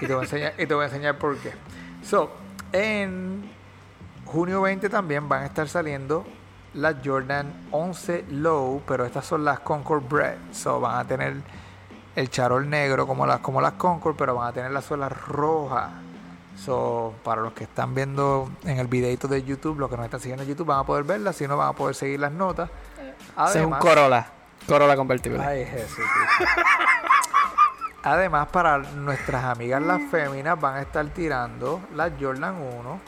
Y 0.01 0.07
te 0.07 0.13
voy 0.13 0.21
a 0.21 0.23
enseñar, 0.23 0.53
y 0.57 0.65
te 0.65 0.73
voy 0.73 0.83
a 0.83 0.87
enseñar 0.87 1.17
por 1.17 1.37
qué. 1.37 1.51
So, 2.03 2.31
en 2.71 3.49
junio 4.25 4.61
20 4.61 4.89
también 4.89 5.27
van 5.27 5.43
a 5.43 5.45
estar 5.47 5.67
saliendo 5.67 6.25
las 6.73 6.95
Jordan 7.03 7.67
11 7.71 8.25
Low, 8.31 8.81
pero 8.87 9.05
estas 9.05 9.25
son 9.25 9.45
las 9.45 9.59
Concord 9.59 10.07
Bread. 10.07 10.37
So, 10.51 10.79
van 10.79 10.99
a 10.99 11.07
tener 11.07 11.35
el 12.15 12.29
charol 12.29 12.69
negro 12.69 13.05
como 13.07 13.25
las, 13.25 13.39
como 13.39 13.61
las 13.61 13.73
Concord, 13.73 14.15
pero 14.15 14.35
van 14.35 14.47
a 14.47 14.53
tener 14.53 14.71
las 14.71 14.85
suelas 14.85 15.11
rojas. 15.27 15.89
So, 16.63 17.13
para 17.23 17.41
los 17.41 17.51
que 17.53 17.65
están 17.65 17.93
viendo 17.93 18.49
en 18.63 18.79
el 18.79 18.87
videito 18.87 19.27
de 19.27 19.43
YouTube, 19.43 19.77
los 19.77 19.89
que 19.89 19.97
nos 19.97 20.05
están 20.05 20.21
siguiendo 20.21 20.43
en 20.43 20.49
YouTube, 20.49 20.67
van 20.67 20.79
a 20.79 20.83
poder 20.85 21.03
verlas, 21.03 21.35
si 21.35 21.47
no 21.47 21.57
van 21.57 21.67
a 21.69 21.73
poder 21.73 21.95
seguir 21.95 22.19
las 22.19 22.31
notas. 22.31 22.69
Es 23.49 23.55
un 23.57 23.71
Corolla. 23.71 24.25
Corolla 24.65 24.95
convertible. 24.95 25.43
Ay, 25.43 25.65
Jesús. 25.65 26.05
Además, 28.03 28.47
para 28.49 28.77
nuestras 28.77 29.43
amigas 29.45 29.81
las 29.81 30.01
féminas 30.11 30.59
van 30.59 30.75
a 30.75 30.81
estar 30.81 31.05
tirando 31.07 31.81
las 31.95 32.11
Jordan 32.19 32.55
1 32.55 32.99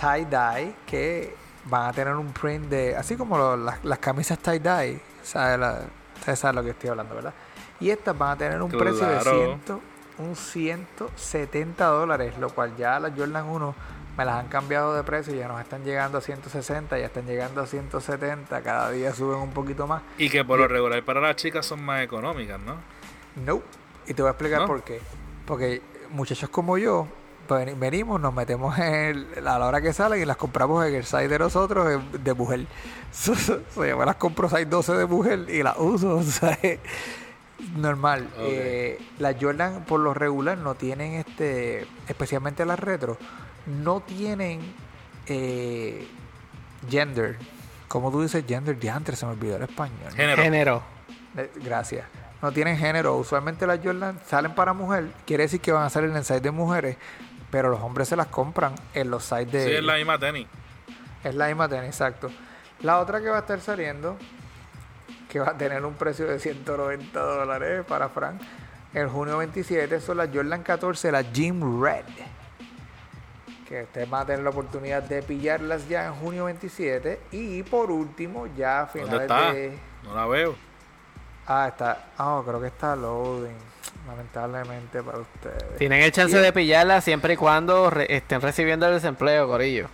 tie-dye 0.00 0.74
que 0.86 1.36
van 1.66 1.86
a 1.88 1.92
tener 1.92 2.14
un 2.16 2.32
print 2.32 2.66
de, 2.68 2.96
así 2.96 3.16
como 3.16 3.38
lo- 3.38 3.56
las, 3.56 3.84
las 3.84 3.98
camisas 4.00 4.38
tie-dye, 4.40 5.00
¿sabe 5.22 5.58
la- 5.58 5.80
saben 6.34 6.56
lo 6.56 6.62
que 6.64 6.70
estoy 6.70 6.90
hablando, 6.90 7.14
¿verdad? 7.14 7.32
Y 7.80 7.90
estas 7.90 8.16
van 8.16 8.30
a 8.32 8.36
tener 8.36 8.62
un 8.62 8.70
precio 8.70 9.06
de 9.06 9.18
Claro. 9.18 9.58
100, 9.66 9.80
un 10.18 10.36
170 10.36 11.84
dólares, 11.86 12.34
lo 12.38 12.50
cual 12.50 12.76
ya 12.76 13.00
las 13.00 13.12
Jordan 13.16 13.46
1 13.48 13.74
me 14.18 14.24
las 14.24 14.34
han 14.36 14.48
cambiado 14.48 14.94
de 14.94 15.02
precio, 15.02 15.34
ya 15.34 15.48
nos 15.48 15.60
están 15.60 15.82
llegando 15.84 16.18
a 16.18 16.20
160, 16.20 16.98
ya 16.98 17.06
están 17.06 17.26
llegando 17.26 17.62
a 17.62 17.66
170, 17.66 18.60
cada 18.62 18.90
día 18.90 19.14
suben 19.14 19.38
un 19.38 19.50
poquito 19.50 19.86
más. 19.86 20.02
Y 20.18 20.28
que 20.28 20.44
por 20.44 20.58
lo 20.58 20.68
regular 20.68 21.02
para 21.04 21.20
las 21.20 21.36
chicas 21.36 21.64
son 21.64 21.82
más 21.82 22.02
económicas, 22.02 22.60
¿no? 22.60 22.74
No. 23.46 23.62
Y 24.06 24.12
te 24.14 24.20
voy 24.22 24.28
a 24.28 24.32
explicar 24.32 24.60
¿No? 24.62 24.66
por 24.66 24.82
qué. 24.82 25.00
Porque 25.46 25.80
muchachos 26.10 26.50
como 26.50 26.76
yo, 26.76 27.06
ven- 27.48 27.78
venimos, 27.80 28.20
nos 28.20 28.34
metemos 28.34 28.76
en 28.78 29.26
el- 29.36 29.48
a 29.48 29.58
la 29.58 29.66
hora 29.66 29.80
que 29.80 29.92
salen 29.94 30.20
y 30.20 30.24
las 30.26 30.36
compramos 30.36 30.84
en 30.86 30.94
el 30.96 31.04
site 31.04 31.28
de 31.28 31.38
nosotros 31.38 32.02
de 32.12 32.34
mujer. 32.34 32.66
So, 33.12 33.34
so- 33.34 33.60
so, 33.74 33.84
yo 33.84 33.96
me 33.98 34.04
las 34.06 34.14
compro 34.16 34.48
size 34.48 34.66
12 34.66 34.92
de 34.92 35.06
mujer 35.06 35.46
y 35.48 35.62
las 35.64 35.76
uso, 35.78 36.16
o 36.18 36.22
sea, 36.22 36.50
es 36.62 36.78
normal. 37.76 38.28
Eh, 38.38 38.98
las 39.18 39.36
Jordan 39.40 39.84
por 39.84 40.00
lo 40.00 40.14
regular 40.14 40.58
no 40.58 40.74
tienen 40.74 41.14
este, 41.14 41.86
especialmente 42.08 42.64
las 42.64 42.78
retro, 42.78 43.16
no 43.66 44.00
tienen 44.00 44.60
eh, 45.26 46.06
gender. 46.88 47.38
Como 47.88 48.10
tú 48.10 48.22
dices 48.22 48.44
gender, 48.46 48.78
diantre, 48.78 49.16
se 49.16 49.26
me 49.26 49.32
olvidó 49.32 49.56
el 49.56 49.62
español. 49.62 50.12
Género. 50.14 50.42
Género. 50.42 50.82
Eh, 51.36 51.50
Gracias. 51.56 52.06
No 52.42 52.52
tienen 52.52 52.78
género. 52.78 53.16
Usualmente 53.16 53.66
las 53.66 53.80
Jordan 53.84 54.18
salen 54.26 54.54
para 54.54 54.72
mujer. 54.72 55.08
Quiere 55.26 55.42
decir 55.42 55.60
que 55.60 55.72
van 55.72 55.84
a 55.84 55.90
salir 55.90 56.10
en 56.10 56.16
el 56.16 56.24
site 56.24 56.40
de 56.40 56.50
mujeres. 56.50 56.96
Pero 57.50 57.68
los 57.68 57.80
hombres 57.80 58.08
se 58.08 58.16
las 58.16 58.28
compran 58.28 58.74
en 58.94 59.10
los 59.10 59.24
sites 59.24 59.52
de. 59.52 59.64
Sí, 59.66 59.72
es 59.72 59.82
la 59.84 59.96
misma 59.96 60.18
tenis. 60.18 60.46
es 61.24 61.34
la 61.34 61.48
misma 61.48 61.68
tenis, 61.68 61.88
exacto. 61.88 62.30
La 62.80 63.00
otra 63.00 63.20
que 63.20 63.28
va 63.28 63.38
a 63.38 63.40
estar 63.40 63.60
saliendo, 63.60 64.16
que 65.30 65.38
va 65.40 65.50
a 65.50 65.56
tener 65.56 65.82
un 65.86 65.94
precio 65.94 66.26
de 66.26 66.38
190 66.38 67.18
dólares 67.18 67.84
para 67.88 68.08
Frank, 68.10 68.42
en 68.92 69.08
junio 69.08 69.38
27, 69.38 70.00
son 70.00 70.16
las 70.18 70.28
Jordan 70.34 70.62
14, 70.62 71.12
las 71.12 71.24
Jim 71.32 71.80
Red. 71.82 72.04
Que 73.68 73.84
ustedes 73.84 74.10
van 74.10 74.22
a 74.22 74.26
tener 74.26 74.42
la 74.42 74.50
oportunidad 74.50 75.02
de 75.04 75.22
pillarlas 75.22 75.88
ya 75.88 76.06
en 76.06 76.14
junio 76.14 76.46
27. 76.46 77.20
Y 77.30 77.62
por 77.62 77.90
último, 77.92 78.48
ya 78.56 78.80
a 78.80 78.86
¿Dónde 78.86 79.00
finales 79.00 79.20
está? 79.22 79.52
de. 79.52 79.78
No 80.02 80.14
la 80.16 80.26
veo. 80.26 80.56
Ah, 81.46 81.68
está. 81.68 82.06
Ah, 82.18 82.42
creo 82.44 82.60
que 82.60 82.66
está 82.66 82.96
loading. 82.96 83.54
Lamentablemente 84.08 85.00
para 85.04 85.18
ustedes. 85.18 85.76
Tienen 85.78 86.02
el 86.02 86.10
chance 86.10 86.36
Sí. 86.36 86.42
de 86.42 86.52
pillarla 86.52 87.00
siempre 87.00 87.34
y 87.34 87.36
cuando 87.36 87.90
re- 87.90 88.12
estén 88.16 88.40
recibiendo 88.40 88.88
el 88.88 88.94
desempleo, 88.94 89.46
Corillo. 89.46 89.88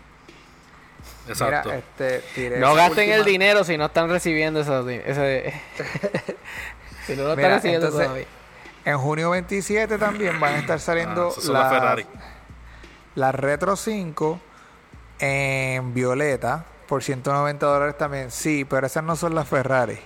Exacto. 1.28 1.68
Mira, 1.70 1.78
este, 1.78 2.20
tiré 2.34 2.58
No 2.60 2.74
gasten 2.74 3.10
el 3.10 3.24
dinero 3.24 3.64
si 3.64 3.76
no 3.76 3.86
están 3.86 4.08
recibiendo 4.08 4.60
eso, 4.60 4.88
ese... 4.88 5.52
si 7.06 7.16
no 7.16 7.22
lo 7.24 7.30
están 7.30 7.36
Mira, 7.36 7.54
recibiendo 7.56 7.86
entonces, 7.86 8.06
todavía. 8.08 8.26
En 8.84 8.98
junio 8.98 9.30
27 9.30 9.98
también 9.98 10.38
van 10.38 10.54
a 10.54 10.58
estar 10.58 10.78
saliendo 10.80 11.26
Ah, 11.26 11.30
esas 11.32 11.44
son 11.44 11.54
las 11.54 11.72
Ferrari. 11.72 12.06
las 13.16 13.34
Retro 13.34 13.74
5 13.76 14.40
en 15.18 15.92
violeta 15.94 16.64
por 16.86 17.02
190 17.02 17.66
dólares 17.66 17.98
también. 17.98 18.30
Sí, 18.30 18.64
pero 18.64 18.86
esas 18.86 19.02
no 19.02 19.16
son 19.16 19.34
las 19.34 19.48
Ferrari. 19.48 19.98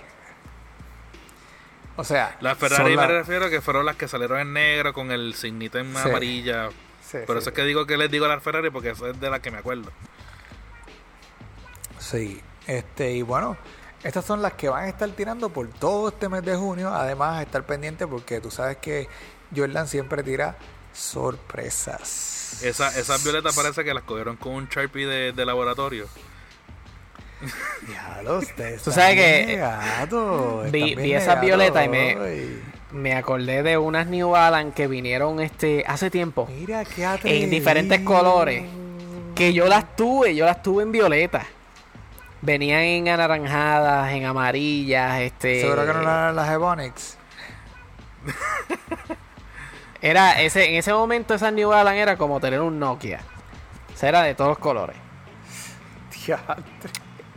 O 1.97 2.03
sea, 2.03 2.35
Las 2.39 2.57
Ferrari 2.57 2.95
me 2.95 3.05
refiero 3.05 3.49
que 3.49 3.61
fueron 3.61 3.85
las 3.85 3.95
que 3.95 4.07
salieron 4.07 4.39
en 4.39 4.53
negro 4.53 4.93
con 4.93 5.11
el 5.11 5.35
signito 5.35 5.77
en 5.77 5.93
Sí. 5.93 6.01
amarilla. 6.09 6.69
Sí, 7.05 7.17
Por 7.27 7.35
sí. 7.35 7.41
eso 7.41 7.49
es 7.49 7.55
que 7.55 7.63
digo 7.65 7.85
que 7.85 7.97
les 7.97 8.09
digo 8.09 8.27
las 8.27 8.41
Ferrari 8.41 8.69
porque 8.71 8.91
eso 8.91 9.07
es 9.07 9.19
de 9.19 9.29
las 9.29 9.41
que 9.41 9.51
me 9.51 9.57
acuerdo. 9.59 9.91
Sí, 12.11 12.41
este, 12.67 13.13
y 13.13 13.21
bueno, 13.21 13.55
estas 14.03 14.25
son 14.25 14.41
las 14.41 14.53
que 14.53 14.67
van 14.69 14.83
a 14.83 14.89
estar 14.89 15.09
tirando 15.11 15.49
por 15.49 15.67
todo 15.69 16.09
este 16.09 16.27
mes 16.29 16.43
de 16.43 16.55
junio. 16.55 16.93
Además, 16.93 17.41
estar 17.41 17.63
pendiente 17.65 18.05
porque 18.07 18.41
tú 18.41 18.51
sabes 18.51 18.77
que 18.77 19.07
Jordan 19.55 19.87
siempre 19.87 20.21
tira 20.23 20.55
sorpresas. 20.93 22.59
Esa, 22.63 22.87
esas 22.99 23.23
violetas 23.23 23.55
parece 23.55 23.83
que 23.83 23.93
las 23.93 24.03
cogieron 24.03 24.35
con 24.37 24.53
un 24.53 24.67
Sharpie 24.67 25.05
de, 25.07 25.31
de 25.31 25.45
laboratorio. 25.45 26.07
Diablo, 27.87 28.37
ustedes 28.39 28.83
Tú 28.83 28.91
sabes 28.91 29.15
que, 29.15 29.45
negados, 29.47 30.69
vi- 30.71 30.93
vi 30.95 31.13
esas 31.13 31.41
violetas 31.41 31.85
y 31.85 31.89
me-. 31.89 32.71
Me 32.91 33.13
acordé 33.15 33.63
de 33.63 33.77
unas 33.77 34.05
New 34.07 34.31
Balance 34.31 34.73
que 34.75 34.85
vinieron 34.87 35.39
este 35.39 35.85
hace 35.87 36.11
tiempo 36.11 36.45
Mira 36.53 36.83
qué 36.83 37.05
en 37.23 37.49
diferentes 37.49 38.01
colores. 38.01 38.65
Que 39.33 39.53
yo 39.53 39.67
las 39.67 39.95
tuve, 39.95 40.35
yo 40.35 40.45
las 40.45 40.61
tuve 40.61 40.83
en 40.83 40.91
violeta. 40.91 41.47
Venían 42.41 42.81
en 42.81 43.09
anaranjadas, 43.09 44.11
en 44.13 44.25
amarillas, 44.25 45.21
este. 45.21 45.61
Seguro 45.61 45.85
que 45.85 45.93
no 45.93 46.01
eran 46.01 46.35
las 46.35 46.49
Ebonics. 46.49 47.17
Era 50.01 50.41
ese, 50.41 50.69
en 50.69 50.75
ese 50.75 50.91
momento 50.93 51.35
esas 51.35 51.53
New 51.53 51.69
Balance 51.69 51.99
era 51.99 52.17
como 52.17 52.39
tener 52.39 52.59
un 52.59 52.79
Nokia. 52.79 53.19
O 53.93 53.97
sea, 53.97 54.09
era 54.09 54.23
de 54.23 54.33
todos 54.33 54.49
los 54.49 54.57
colores. 54.57 54.95
Diantre. 56.25 56.91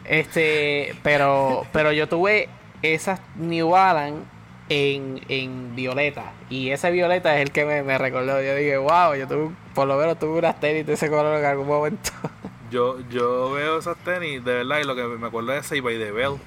Este, 0.05 0.94
pero, 1.02 1.66
pero 1.72 1.93
yo 1.93 2.09
tuve 2.09 2.48
esas 2.81 3.20
New 3.36 3.68
Balance 3.68 4.24
en, 4.70 5.20
en 5.28 5.76
violeta. 5.76 6.32
Y 6.48 6.70
ese 6.70 6.90
violeta 6.90 7.36
es 7.36 7.43
el 7.43 7.52
que 7.52 7.66
me, 7.66 7.82
me 7.82 7.98
recordó. 7.98 8.40
Yo 8.40 8.55
dije, 8.55 8.78
wow, 8.78 9.14
yo 9.14 9.28
tuve, 9.28 9.55
por 9.74 9.86
lo 9.86 9.98
menos 9.98 10.18
tuve 10.18 10.39
unas 10.39 10.59
tenis 10.59 10.86
de 10.86 10.94
ese 10.94 11.10
color 11.10 11.39
en 11.39 11.44
algún 11.44 11.66
momento. 11.66 12.12
Yo, 12.74 12.98
yo 13.09 13.52
veo 13.52 13.78
esas 13.78 13.96
tenis, 13.98 14.44
de 14.44 14.52
verdad, 14.52 14.80
y 14.80 14.82
lo 14.82 14.96
que 14.96 15.05
me 15.05 15.28
acuerdo 15.28 15.52
es 15.52 15.64
Say 15.64 15.78
by 15.78 15.96
the 15.96 16.10
Bell. 16.10 16.40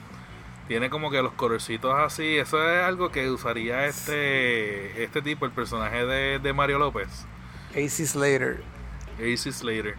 Tiene 0.68 0.90
como 0.90 1.10
que 1.10 1.22
los 1.22 1.32
colorcitos 1.32 1.98
así. 1.98 2.38
Eso 2.38 2.70
es 2.70 2.84
algo 2.84 3.14
que 3.14 3.30
usaría 3.30 3.86
este 3.86 5.02
este 5.02 5.22
tipo, 5.22 5.45
el 5.45 5.54
personaje 5.54 6.06
de, 6.06 6.40
de 6.40 6.52
Mario 6.52 6.80
López, 6.80 7.08
AC 7.74 8.06
Slater. 8.06 8.62
AC 9.18 9.54
Slater. 9.54 9.95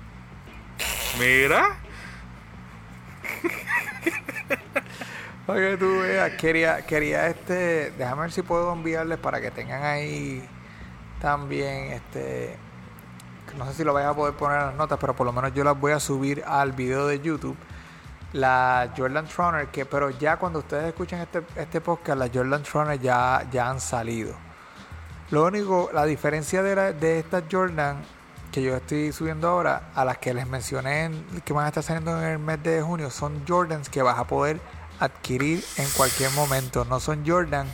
Mira, 1.18 1.78
Para 5.46 5.60
que 5.60 5.76
tú 5.78 6.00
veas, 6.00 6.32
quería, 6.32 6.84
quería 6.84 7.28
este, 7.28 7.90
déjame 7.92 8.20
ver 8.20 8.32
si 8.32 8.42
puedo 8.42 8.70
enviarles 8.70 9.16
para 9.16 9.40
que 9.40 9.50
tengan 9.50 9.82
ahí 9.82 10.46
también 11.22 11.92
este, 11.92 12.59
no 13.56 13.66
sé 13.66 13.74
si 13.74 13.84
lo 13.84 13.92
vayas 13.92 14.10
a 14.10 14.14
poder 14.14 14.34
poner 14.34 14.58
en 14.60 14.66
las 14.66 14.74
notas, 14.74 14.98
pero 15.00 15.14
por 15.14 15.26
lo 15.26 15.32
menos 15.32 15.52
yo 15.54 15.64
las 15.64 15.78
voy 15.78 15.92
a 15.92 16.00
subir 16.00 16.42
al 16.46 16.72
video 16.72 17.06
de 17.06 17.20
YouTube. 17.20 17.56
La 18.32 18.92
Jordan 18.96 19.26
Troner, 19.26 19.68
que 19.68 19.86
pero 19.86 20.10
ya 20.10 20.36
cuando 20.36 20.58
ustedes 20.58 20.84
escuchen 20.84 21.20
este, 21.20 21.42
este 21.56 21.80
podcast, 21.80 22.18
las 22.18 22.30
Jordan 22.32 22.62
Troner 22.62 23.00
ya, 23.00 23.46
ya 23.50 23.70
han 23.70 23.80
salido. 23.80 24.34
Lo 25.30 25.44
único, 25.46 25.90
la 25.94 26.04
diferencia 26.04 26.62
de, 26.62 26.76
la- 26.76 26.92
de 26.92 27.18
estas 27.20 27.44
Jordan 27.50 27.96
que 28.52 28.62
yo 28.62 28.74
estoy 28.76 29.12
subiendo 29.12 29.48
ahora, 29.48 29.90
a 29.94 30.04
las 30.04 30.18
que 30.18 30.32
les 30.34 30.46
mencioné 30.46 31.04
en- 31.04 31.24
que 31.44 31.52
van 31.52 31.64
a 31.66 31.68
estar 31.68 31.82
saliendo 31.82 32.18
en 32.22 32.28
el 32.28 32.38
mes 32.38 32.62
de 32.62 32.80
junio, 32.82 33.10
son 33.10 33.42
Jordans 33.46 33.88
que 33.90 34.00
vas 34.02 34.18
a 34.18 34.24
poder 34.26 34.58
adquirir 35.00 35.62
en 35.76 35.88
cualquier 35.90 36.30
momento. 36.32 36.84
No 36.86 36.98
son 37.00 37.24
Jordan 37.26 37.66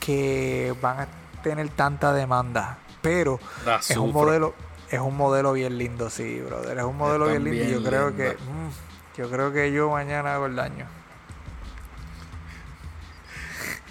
que 0.00 0.74
van 0.82 1.00
a 1.00 1.08
tener 1.42 1.68
tanta 1.70 2.12
demanda. 2.12 2.78
Pero 3.02 3.38
La 3.64 3.76
es 3.76 3.96
un 3.96 4.12
modelo, 4.12 4.54
es 4.90 5.00
un 5.00 5.16
modelo 5.16 5.52
bien 5.52 5.78
lindo, 5.78 6.10
sí, 6.10 6.40
brother. 6.40 6.78
Es 6.78 6.84
un 6.84 6.96
modelo 6.96 7.28
bien 7.28 7.44
lindo. 7.44 7.64
yo 7.64 7.82
creo 7.82 8.14
que, 8.16 8.32
mm, 8.32 8.70
yo 9.16 9.30
creo 9.30 9.52
que 9.52 9.72
yo 9.72 9.90
mañana 9.90 10.34
hago 10.34 10.46
el 10.46 10.56
daño. 10.56 10.86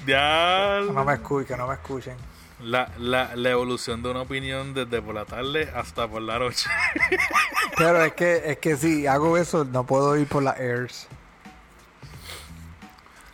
ya 0.06 0.82
Que 0.86 0.94
no 0.94 1.04
me 1.06 1.14
escuchen, 1.14 1.48
que 1.48 1.58
no 1.58 1.68
me 1.68 1.74
escuchen. 1.76 2.18
la, 2.60 2.92
la, 2.98 3.36
la 3.36 3.50
evolución 3.52 4.02
de 4.04 4.10
una 4.12 4.22
opinión 4.22 4.74
desde 4.74 5.02
por 5.02 5.16
la 5.16 5.26
tarde 5.26 5.72
hasta 5.76 6.08
por 6.08 6.22
la 6.22 6.40
noche. 6.40 6.70
Pero 7.78 8.04
es 8.04 8.14
que, 8.14 8.42
es 8.52 8.58
que 8.60 8.76
si 8.78 9.08
hago 9.08 9.38
eso, 9.38 9.66
no 9.66 9.86
puedo 9.86 10.18
ir 10.18 10.28
por 10.28 10.44
las 10.44 10.58
airs. 10.60 11.08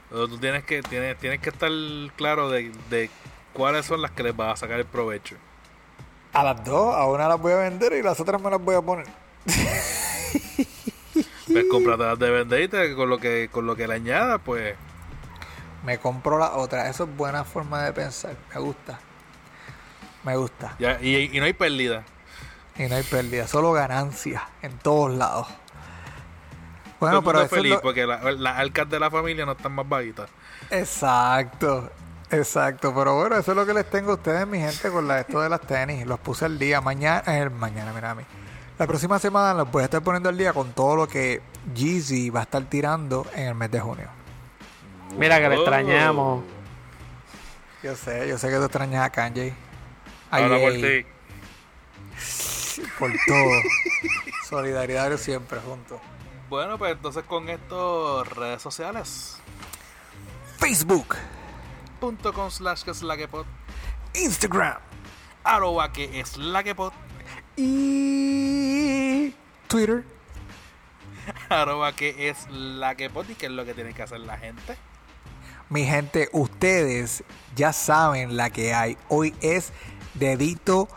Pero 0.09 0.27
tú 0.27 0.37
tienes 0.37 0.63
que, 0.63 0.81
tienes, 0.83 1.17
tienes 1.17 1.39
que 1.39 1.49
estar 1.49 1.69
claro 2.15 2.49
de, 2.49 2.71
de 2.89 3.09
cuáles 3.53 3.85
son 3.85 4.01
las 4.01 4.11
que 4.11 4.23
les 4.23 4.35
vas 4.35 4.53
a 4.53 4.57
sacar 4.57 4.79
el 4.79 4.85
provecho. 4.85 5.35
A 6.35 6.43
las 6.43 6.63
dos, 6.65 6.95
a 6.95 7.05
una 7.05 7.27
las 7.27 7.39
voy 7.39 7.53
a 7.53 7.57
vender 7.57 7.93
y 7.93 8.01
las 8.03 8.19
otras 8.19 8.41
me 8.41 8.49
las 8.49 8.61
voy 8.61 8.75
a 8.75 8.81
poner. 8.81 9.07
Pues 11.47 11.65
cómprate 11.71 12.03
las 12.03 12.19
de 12.19 12.29
vender 12.31 12.61
y 12.63 12.67
te- 12.67 12.95
con 12.95 13.09
lo 13.09 13.17
que 13.19 13.49
con 13.51 13.65
lo 13.65 13.75
que 13.75 13.87
le 13.87 13.93
añadas, 13.95 14.41
pues 14.43 14.75
Me 15.83 15.97
compro 15.99 16.37
la 16.39 16.53
otra. 16.55 16.89
Eso 16.89 17.03
es 17.05 17.15
buena 17.15 17.43
forma 17.43 17.83
de 17.83 17.93
pensar. 17.93 18.35
Me 18.53 18.59
gusta. 18.59 18.99
Me 20.23 20.35
gusta. 20.35 20.75
ya, 20.79 20.99
y, 21.01 21.15
y 21.31 21.39
no 21.39 21.45
hay 21.45 21.53
pérdida. 21.53 22.03
Y 22.75 22.83
no 22.87 22.95
hay 22.95 23.03
pérdida, 23.03 23.47
solo 23.47 23.71
ganancia 23.71 24.49
en 24.63 24.77
todos 24.79 25.13
lados. 25.15 25.47
Bueno, 26.99 27.23
pero 27.23 27.41
es 27.41 27.49
feliz 27.49 27.73
lo- 27.73 27.81
porque 27.81 28.05
la- 28.07 28.31
las 28.31 28.57
arcas 28.57 28.89
de 28.89 28.99
la 28.99 29.11
familia 29.11 29.45
no 29.45 29.51
están 29.51 29.71
más 29.73 29.87
bajitas. 29.87 30.29
Exacto, 30.71 31.91
exacto. 32.31 32.93
Pero 32.95 33.15
bueno, 33.15 33.37
eso 33.37 33.51
es 33.51 33.57
lo 33.57 33.65
que 33.65 33.73
les 33.73 33.89
tengo 33.89 34.11
a 34.11 34.15
ustedes, 34.15 34.47
mi 34.47 34.59
gente, 34.59 34.89
con 34.89 35.07
la, 35.07 35.19
esto 35.19 35.41
de 35.41 35.49
las 35.49 35.61
tenis. 35.61 36.05
Los 36.05 36.19
puse 36.19 36.45
al 36.45 36.59
día. 36.59 36.81
Mañana, 36.81 37.23
eh, 37.27 37.49
mañana, 37.49 37.91
mira 37.93 38.11
a 38.11 38.15
mí. 38.15 38.23
La 38.77 38.87
próxima 38.87 39.19
semana 39.19 39.53
los 39.53 39.71
voy 39.71 39.83
a 39.83 39.85
estar 39.85 40.01
poniendo 40.01 40.27
al 40.29 40.37
día 40.37 40.51
con 40.51 40.73
todo 40.73 40.95
lo 40.97 41.07
que 41.07 41.41
Jeezy 41.73 42.29
va 42.29 42.41
a 42.41 42.43
estar 42.43 42.63
tirando 42.63 43.25
en 43.33 43.47
el 43.47 43.55
mes 43.55 43.71
de 43.71 43.79
junio. 43.79 44.09
Mira 45.17 45.39
que 45.39 45.47
le 45.47 45.55
extrañamos. 45.55 46.43
Yo 47.81 47.95
sé, 47.95 48.27
yo 48.27 48.37
sé 48.37 48.49
que 48.49 48.57
tú 48.57 48.63
extrañas 48.63 49.05
a 49.05 49.09
Kanye. 49.11 49.53
A 50.31 50.37
Ahora 50.37 50.59
por 50.59 50.73
ti. 50.73 51.05
por 52.99 53.11
todo. 53.27 53.61
Solidaridad 54.49 55.15
siempre 55.17 55.59
juntos. 55.59 55.99
Bueno, 56.49 56.77
pues 56.77 56.93
entonces 56.93 57.23
con 57.23 57.47
esto, 57.49 58.23
redes 58.23 58.61
sociales. 58.61 59.37
Facebook, 60.57 61.15
Punto 61.99 62.33
com 62.33 62.49
slash 62.49 62.83
que 62.83 62.91
es 62.91 63.01
la 63.01 63.17
que 63.17 63.27
pod. 63.27 63.45
Instagram 64.13 64.77
Arroba 65.43 65.91
que 65.91 66.19
es 66.19 66.37
la 66.37 66.63
que 66.63 66.75
pod. 66.75 66.93
Y 67.55 69.33
Twitter. 69.67 70.05
Arroba 71.49 71.93
que 71.93 72.29
es 72.29 72.47
la 72.49 72.95
que 72.95 73.09
poti, 73.09 73.35
que 73.35 73.47
es 73.47 73.51
lo 73.51 73.65
que 73.65 73.73
tiene 73.73 73.93
que 73.93 74.03
hacer 74.03 74.21
la 74.21 74.37
gente. 74.37 74.77
Mi 75.69 75.83
gente, 75.85 76.29
ustedes 76.31 77.25
ya 77.55 77.73
saben 77.73 78.37
la 78.37 78.49
que 78.49 78.73
hay. 78.73 78.97
Hoy 79.09 79.35
es 79.41 79.73
Dedito 80.13 80.87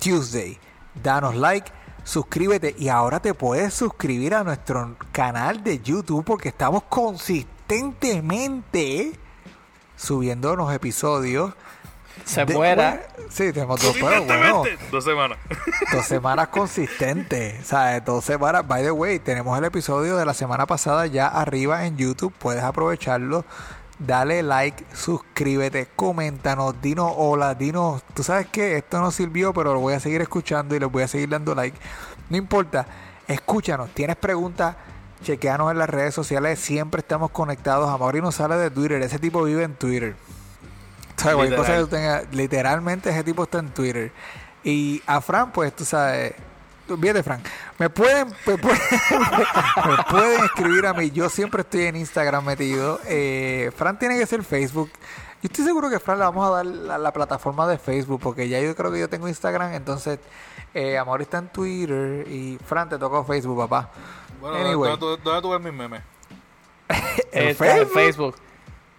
Tuesday. 0.00 0.58
Danos 0.94 1.34
like, 1.34 1.70
suscríbete 2.04 2.74
y 2.78 2.88
ahora 2.88 3.20
te 3.20 3.34
puedes 3.34 3.74
suscribir 3.74 4.34
a 4.34 4.44
nuestro 4.44 4.96
canal 5.10 5.64
de 5.64 5.80
YouTube 5.80 6.24
porque 6.24 6.50
estamos 6.50 6.84
consistentemente 6.84 9.18
subiendo 9.96 10.56
los 10.56 10.72
episodios. 10.72 11.52
Se 12.24 12.44
de- 12.44 12.54
fuera. 12.54 13.00
bueno, 13.16 13.28
Sí, 13.30 13.52
tenemos 13.52 13.80
dos, 13.80 13.94
pero 13.94 14.24
bueno, 14.24 14.64
Dos 14.90 15.04
semanas. 15.04 15.38
dos 15.92 16.04
semanas 16.04 16.48
consistentes. 16.48 17.66
¿sabes? 17.66 18.04
Dos 18.04 18.24
semanas. 18.24 18.66
By 18.68 18.82
the 18.82 18.90
way, 18.90 19.18
tenemos 19.18 19.58
el 19.58 19.64
episodio 19.64 20.16
de 20.16 20.24
la 20.26 20.34
semana 20.34 20.66
pasada 20.66 21.06
ya 21.06 21.26
arriba 21.28 21.86
en 21.86 21.96
YouTube. 21.96 22.32
Puedes 22.38 22.62
aprovecharlo. 22.62 23.44
Dale 23.98 24.42
like, 24.42 24.84
suscríbete, 24.94 25.86
coméntanos, 25.94 26.74
dinos 26.82 27.12
hola, 27.16 27.54
dinos. 27.54 28.02
Tú 28.14 28.22
sabes 28.24 28.46
que 28.48 28.76
esto 28.76 29.00
no 29.00 29.10
sirvió, 29.12 29.54
pero 29.54 29.72
lo 29.74 29.80
voy 29.80 29.94
a 29.94 30.00
seguir 30.00 30.20
escuchando 30.20 30.74
y 30.74 30.80
les 30.80 30.90
voy 30.90 31.04
a 31.04 31.08
seguir 31.08 31.28
dando 31.28 31.54
like. 31.54 31.78
No 32.28 32.36
importa, 32.36 32.84
escúchanos. 33.28 33.90
Tienes 33.90 34.16
preguntas, 34.16 34.74
chequeanos 35.22 35.70
en 35.70 35.78
las 35.78 35.88
redes 35.88 36.14
sociales. 36.14 36.58
Siempre 36.58 37.00
estamos 37.00 37.30
conectados. 37.30 37.88
Amaury 37.88 38.20
no 38.20 38.32
sale 38.32 38.56
de 38.56 38.70
Twitter. 38.70 39.00
Ese 39.02 39.18
tipo 39.18 39.42
vive 39.44 39.64
en 39.64 39.74
Twitter. 39.74 40.14
O 41.16 41.20
sea, 41.22 41.34
cosa 41.56 41.88
que 41.88 42.26
literalmente 42.36 43.10
ese 43.10 43.22
tipo 43.24 43.44
está 43.44 43.58
en 43.58 43.70
Twitter. 43.70 44.12
Y 44.64 45.02
a 45.06 45.20
Fran, 45.20 45.52
pues 45.52 45.74
tú 45.74 45.84
sabes, 45.84 46.34
Fíjate, 46.86 47.22
Frank. 47.22 47.44
Me 47.78 47.88
pueden, 47.88 48.28
me 48.46 48.58
pueden, 48.58 48.80
me 49.88 50.04
pueden 50.10 50.44
escribir 50.44 50.86
a 50.86 50.92
mí. 50.92 51.10
Yo 51.10 51.28
siempre 51.28 51.62
estoy 51.62 51.84
en 51.84 51.96
Instagram 51.96 52.44
metido. 52.44 53.00
Eh, 53.06 53.70
Fran 53.76 53.98
tiene 53.98 54.18
que 54.18 54.26
ser 54.26 54.42
Facebook. 54.42 54.90
Yo 55.42 55.48
estoy 55.48 55.64
seguro 55.64 55.88
que 55.88 55.98
Fran 55.98 56.18
le 56.18 56.24
vamos 56.24 56.46
a 56.46 56.56
dar 56.56 56.66
la, 56.66 56.98
la 56.98 57.12
plataforma 57.12 57.66
de 57.66 57.78
Facebook 57.78 58.20
porque 58.20 58.48
ya 58.48 58.60
yo 58.60 58.74
creo 58.76 58.92
que 58.92 59.00
yo 59.00 59.08
tengo 59.08 59.28
Instagram. 59.28 59.72
Entonces, 59.74 60.18
eh, 60.74 60.98
Amor 60.98 61.22
está 61.22 61.38
en 61.38 61.48
Twitter 61.48 62.26
y 62.28 62.58
Fran 62.64 62.88
te 62.88 62.98
tocó 62.98 63.24
Facebook, 63.24 63.58
papá. 63.58 63.90
Bueno, 64.42 64.56
Anyway. 64.56 64.90
¿dónde, 64.90 64.98
tú- 64.98 65.22
dónde 65.22 65.40
tú 65.42 65.50
ves 65.50 65.60
mis 65.60 65.72
memes? 65.72 66.02
¿En 67.32 67.48
Está 67.48 67.76
en 67.78 67.86
Facebook? 67.88 67.94
Facebook. 67.94 68.36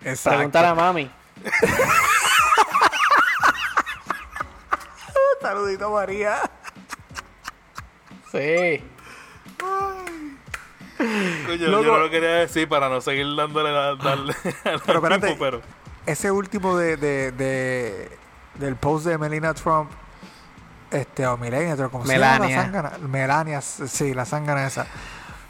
Exacto. 0.02 0.38
Preguntar 0.38 0.65
a 0.65 0.74
mami. 0.74 1.11
Saludito, 5.41 5.91
María. 5.91 6.40
Sí. 8.32 8.82
Coño, 11.45 11.56
yo 11.56 11.68
Loco. 11.68 11.84
no 11.84 11.98
lo 11.99 12.10
quería 12.10 12.30
decir 12.36 12.70
para 12.70 12.88
no 12.90 13.02
seguir 13.02 13.26
dándole 13.36 13.72
la, 13.74 13.95
darle 13.95 14.34
al 14.64 14.80
Pero 14.86 14.99
espérate. 14.99 15.28
tiempo, 15.28 15.44
pero 15.44 15.61
Ese 16.06 16.32
último 16.32 16.78
de, 16.78 16.95
de, 16.98 17.32
de- 17.34 18.18
del 18.56 18.76
post 18.78 19.06
de 19.06 19.18
Melina 19.18 19.53
Trump, 19.53 19.91
este, 20.91 21.28
o 21.28 21.36
Melania 21.38 21.76
Trump, 21.76 21.91
¿cómo 21.91 22.06
se 22.06 22.14
llama 22.14 22.26
la 22.26 22.34
Melania. 22.40 22.61
zángana? 22.64 22.98
Melania, 23.07 23.61
sí, 23.61 24.14
la 24.14 24.26
zángana 24.26 24.65
esa. 24.68 24.88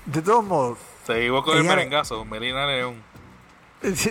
De 0.05 0.21
todos 0.21 0.43
modos, 0.43 0.79
seguimos 1.05 1.45
con 1.45 1.57
el 1.57 1.63
merengazo, 1.63 2.25
Melina 2.25 2.67
León. 2.67 3.01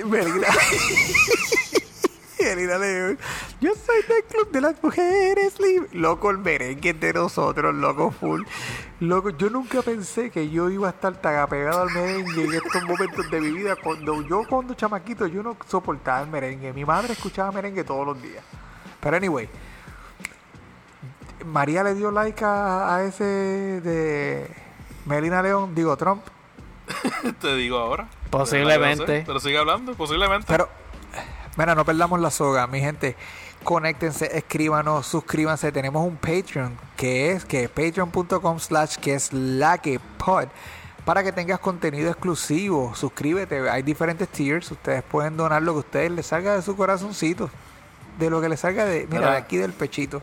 Melina. 0.07 0.49
Melina 2.41 2.79
León. 2.79 3.19
Yo 3.61 3.73
soy 3.75 4.03
del 4.09 4.25
club 4.25 4.51
de 4.51 4.61
las 4.63 4.83
mujeres 4.83 5.61
libres. 5.61 5.93
Loco, 5.95 6.31
el 6.31 6.39
merengue 6.39 6.95
de 6.95 7.13
nosotros, 7.13 7.75
loco, 7.75 8.11
full. 8.11 8.43
Loco, 9.01 9.31
yo 9.31 9.51
nunca 9.51 9.83
pensé 9.83 10.31
que 10.31 10.49
yo 10.49 10.71
iba 10.71 10.89
a 10.89 10.93
estar 10.93 11.15
tan 11.21 11.37
apegado 11.37 11.83
al 11.83 11.91
merengue 11.93 12.43
en 12.43 12.55
estos 12.55 12.83
momentos 12.85 13.31
de 13.31 13.41
mi 13.41 13.51
vida. 13.51 13.77
Cuando 13.77 14.23
yo, 14.23 14.45
cuando 14.49 14.73
chamaquito, 14.73 15.27
yo 15.27 15.43
no 15.43 15.59
soportaba 15.69 16.23
el 16.23 16.29
merengue. 16.29 16.73
Mi 16.73 16.87
madre 16.87 17.13
escuchaba 17.13 17.53
merengue 17.53 17.85
todos 17.85 18.07
los 18.07 18.21
días. 18.21 18.43
Pero 18.99 19.17
anyway, 19.17 19.47
María 21.45 21.85
le 21.85 21.95
dio 21.95 22.11
like 22.11 22.43
a, 22.43 22.97
a 22.97 23.05
ese 23.05 23.25
de 23.25 24.63
Melina 25.07 25.43
León, 25.43 25.75
digo 25.75 25.97
Trump. 25.97 26.23
Te 27.41 27.55
digo 27.57 27.79
ahora. 27.79 28.09
Posiblemente. 28.31 29.01
No 29.01 29.07
sé, 29.07 29.25
Pero 29.27 29.41
sigue 29.41 29.59
hablando, 29.59 29.95
posiblemente. 29.95 30.47
Pero, 30.49 30.69
mira, 31.57 31.75
no 31.75 31.85
perdamos 31.85 32.21
la 32.21 32.31
soga, 32.31 32.67
mi 32.67 32.81
gente. 32.81 33.17
Conéctense, 33.65 34.37
escríbanos, 34.37 35.07
suscríbanse. 35.07 35.71
Tenemos 35.71 36.07
un 36.07 36.17
Patreon 36.17 36.77
que 36.97 37.33
es 37.33 37.45
que 37.45 37.69
patreon.com 37.69 38.59
slash 38.59 38.97
que 38.97 39.15
es 39.15 39.33
la 39.33 39.79
que 39.79 40.01
pod 40.19 40.49
para 41.05 41.23
que 41.23 41.33
tengas 41.33 41.61
contenido 41.61 42.11
exclusivo. 42.11 42.95
Suscríbete, 42.95 43.69
hay 43.69 43.83
diferentes 43.83 44.29
tiers. 44.29 44.71
Ustedes 44.71 45.03
pueden 45.03 45.37
donar 45.37 45.63
lo 45.63 45.73
que 45.73 45.77
a 45.77 45.81
ustedes 45.81 46.11
les 46.13 46.27
salga 46.27 46.55
de 46.55 46.63
su 46.63 46.77
corazoncito. 46.77 47.51
De 48.19 48.31
lo 48.31 48.41
que 48.41 48.49
les 48.49 48.61
salga 48.61 48.85
de, 48.85 49.07
mira, 49.07 49.21
Mira. 49.21 49.31
de 49.33 49.37
aquí 49.39 49.57
del 49.57 49.73
pechito. 49.73 50.21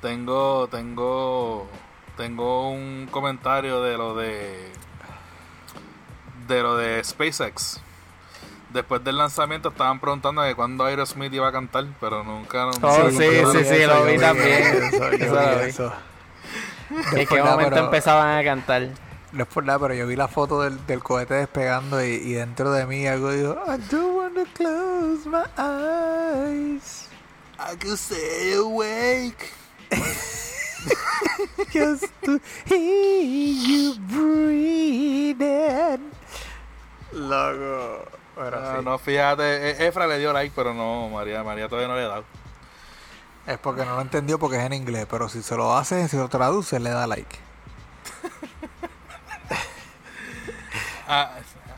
Tengo, 0.00 0.68
tengo, 0.68 1.66
tengo 2.16 2.70
un 2.70 3.08
comentario 3.10 3.82
de 3.82 3.96
lo 3.96 4.14
de, 4.14 4.72
de 6.48 6.62
lo 6.62 6.76
de 6.76 7.02
SpaceX. 7.04 7.80
Después 8.72 9.02
del 9.04 9.16
lanzamiento 9.16 9.68
estaban 9.70 10.00
preguntando 10.00 10.42
de 10.42 10.54
cuándo 10.54 10.84
Aerosmith 10.84 11.32
iba 11.32 11.48
a 11.48 11.52
cantar, 11.52 11.86
pero 12.00 12.24
nunca. 12.24 12.66
Oh, 12.66 12.72
nunca- 12.72 13.10
sí, 13.10 13.16
yo 13.40 13.52
sí, 13.52 13.58
sí, 13.64 13.74
eso, 13.76 13.94
lo 13.94 14.04
vi 14.04 14.18
también. 14.18 14.62
Eso, 14.84 15.10
yo 15.12 15.92
vi. 17.10 17.20
¿En 17.20 17.26
qué 17.26 17.36
nada, 17.36 17.50
momento 17.52 17.70
pero- 17.70 17.84
empezaban 17.86 18.38
a 18.38 18.44
cantar? 18.44 18.88
No 19.32 19.42
es 19.42 19.48
por 19.48 19.64
nada, 19.64 19.78
pero 19.80 19.94
yo 19.94 20.06
vi 20.06 20.16
la 20.16 20.28
foto 20.28 20.62
del, 20.62 20.84
del 20.86 21.02
cohete 21.02 21.34
despegando 21.34 22.02
y, 22.02 22.08
y 22.14 22.32
dentro 22.34 22.70
de 22.72 22.86
mí 22.86 23.06
algo 23.06 23.32
dijo, 23.32 23.56
I 23.66 23.76
don't 23.90 24.16
want 24.16 24.34
to 24.36 24.44
close 24.54 25.28
my 25.28 25.44
eyes. 25.58 27.08
I 27.58 27.76
could 27.76 27.96
stay 27.98 28.54
awake. 28.54 29.52
Just 31.72 32.06
to 32.24 32.40
hear 32.66 33.52
you 33.52 33.94
breathing. 34.08 36.10
Loco. 37.12 38.06
Bueno, 38.36 38.56
Ah, 38.60 38.76
sí. 38.78 38.84
No, 38.84 38.98
fíjate, 38.98 39.70
E- 39.70 39.86
Efra 39.86 40.06
le 40.06 40.18
dio 40.18 40.32
like, 40.32 40.52
pero 40.54 40.74
no, 40.74 41.08
María, 41.08 41.42
María 41.42 41.68
todavía 41.68 41.88
no 41.88 41.96
le 41.96 42.02
ha 42.04 42.08
dado. 42.08 42.24
Es 43.46 43.58
porque 43.58 43.84
no 43.84 43.94
lo 43.96 44.02
entendió 44.02 44.38
porque 44.38 44.56
es 44.58 44.64
en 44.64 44.72
inglés, 44.72 45.06
pero 45.08 45.28
si 45.28 45.42
se 45.42 45.56
lo 45.56 45.76
hace, 45.76 46.08
si 46.08 46.16
lo 46.16 46.28
traduce, 46.28 46.78
le 46.80 46.90
da 46.90 47.06
like. 47.06 47.34
Ah, 51.08 51.30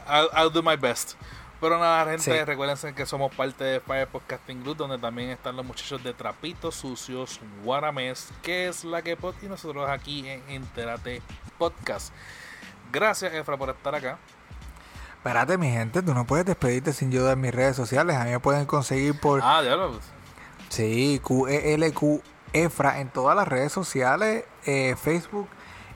I'll, 0.09 0.29
I'll 0.33 0.51
do 0.51 0.63
my 0.63 0.75
best. 0.77 1.15
Pero 1.61 1.79
nada, 1.79 2.05
gente, 2.05 2.23
Sí. 2.23 2.45
recuérdense 2.45 2.95
que 2.95 3.05
somos 3.05 3.35
parte 3.35 3.65
de 3.65 3.81
Fire 3.81 4.07
Podcasting 4.07 4.63
Group, 4.63 4.77
donde 4.77 4.97
también 4.99 5.31
están 5.31 5.57
los 5.57 5.65
muchachos 5.67 6.03
de 6.05 6.15
Trapitos 6.15 6.77
Sucios, 6.77 7.41
Guaramés, 7.65 8.29
que 8.43 8.69
es 8.69 8.85
la 8.85 9.03
que 9.03 9.17
pod, 9.17 9.35
y 9.43 9.47
nosotros 9.47 9.89
aquí 9.91 10.29
en 10.29 10.43
Enterate 10.49 11.21
Podcast. 11.59 12.13
Gracias, 12.93 13.35
Efra, 13.35 13.57
por 13.57 13.71
estar 13.71 13.93
acá. 13.95 14.19
Espérate, 15.17 15.59
mi 15.59 15.69
gente, 15.71 16.01
tú 16.01 16.15
no 16.15 16.25
puedes 16.27 16.47
despedirte 16.47 16.93
sin 16.93 17.11
yo 17.11 17.25
dar 17.25 17.37
mis 17.37 17.53
redes 17.53 17.75
sociales. 17.75 18.15
A 18.17 18.25
mí 18.25 18.31
me 18.31 18.39
pueden 18.41 18.65
conseguir 18.65 19.19
por 19.19 19.41
Ah, 19.43 19.61
diablo. 19.61 19.91
pues. 19.95 20.05
Sí, 20.69 21.21
QELQ 21.27 22.23
EFRA 22.53 23.01
en 23.01 23.09
todas 23.11 23.35
las 23.37 23.49
redes 23.49 23.73
sociales, 23.73 24.45
eh, 24.65 24.95
Facebook, 24.97 25.49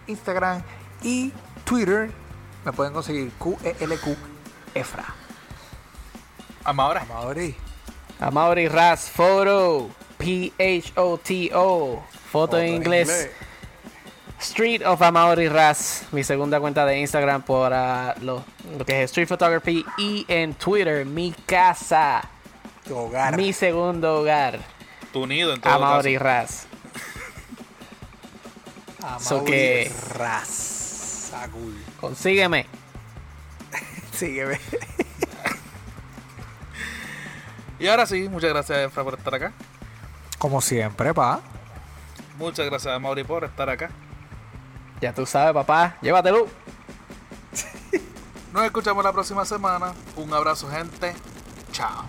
Instagram 0.09 0.63
y 1.03 1.33
Twitter. 1.65 2.11
Me 2.65 2.73
pueden 2.73 2.93
conseguir 2.93 3.31
QELQ 3.39 4.17
EFRA. 4.75 5.05
Ahora, 6.65 7.05
Mauri. 7.05 7.55
Amaury 8.21 8.69
Ras 8.69 9.11
Photo. 9.11 9.91
P-H-O-T-O. 10.19 12.03
Foto 12.31 12.59
en 12.59 12.69
inglés. 12.75 13.31
Street 14.41 14.83
of 14.85 15.03
Amaury 15.03 15.49
Ras. 15.49 16.05
Mi 16.13 16.23
segunda 16.25 16.61
cuenta 16.61 16.85
de 16.87 16.99
Instagram 17.01 17.43
por 17.43 17.73
lo, 18.23 18.45
lo 18.79 18.85
que 18.87 19.03
es 19.03 19.11
Street 19.11 19.27
Photography. 19.29 19.85
Y 19.99 20.25
en 20.29 20.55
Twitter, 20.55 21.05
mi 21.05 21.33
casa. 21.47 22.23
Tu 22.87 22.97
hogar. 22.97 23.37
Mi 23.37 23.53
segundo 23.53 24.21
hogar. 24.21 24.59
tu 25.13 25.27
nido 25.27 25.53
en 25.55 25.61
todo 25.61 25.73
Amaury 25.75 26.15
caso. 26.15 26.25
Ras. 26.25 26.67
Amaury 29.01 29.25
so 29.25 29.45
que- 29.45 29.93
Razagul. 30.15 31.77
Consígueme. 32.01 32.67
Sígueme. 34.13 34.59
Y 37.83 37.89
ahora 37.89 38.07
sí, 38.07 38.29
muchas 38.29 38.51
gracias, 38.51 38.79
Efra, 38.79 39.03
por 39.03 39.15
estar 39.15 39.35
acá. 39.35 39.53
Como 40.39 40.61
siempre, 40.61 41.13
pa. 41.13 41.41
Muchas 42.39 42.65
gracias 42.67 42.95
a 42.95 42.99
Mauri 43.01 43.25
por 43.25 43.43
estar 43.43 43.69
acá. 43.69 43.91
Ya 45.01 45.13
tú 45.13 45.27
sabes, 45.27 45.53
papá. 45.53 45.97
Llévatelo. 46.01 46.47
Nos 48.53 48.65
escuchamos 48.67 49.03
la 49.03 49.13
próxima 49.13 49.45
semana. 49.45 49.95
Un 50.15 50.33
abrazo, 50.33 50.71
gente. 50.71 51.13
Chao. 51.73 52.05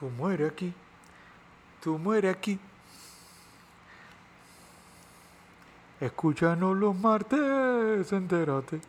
Tú 0.00 0.06
mueres 0.08 0.50
aquí. 0.50 0.72
Tú 1.82 1.98
mueres 1.98 2.34
aquí. 2.34 2.58
Escúchanos 6.00 6.76
los 6.76 6.94
martes, 6.94 8.12
entérate. 8.12 8.80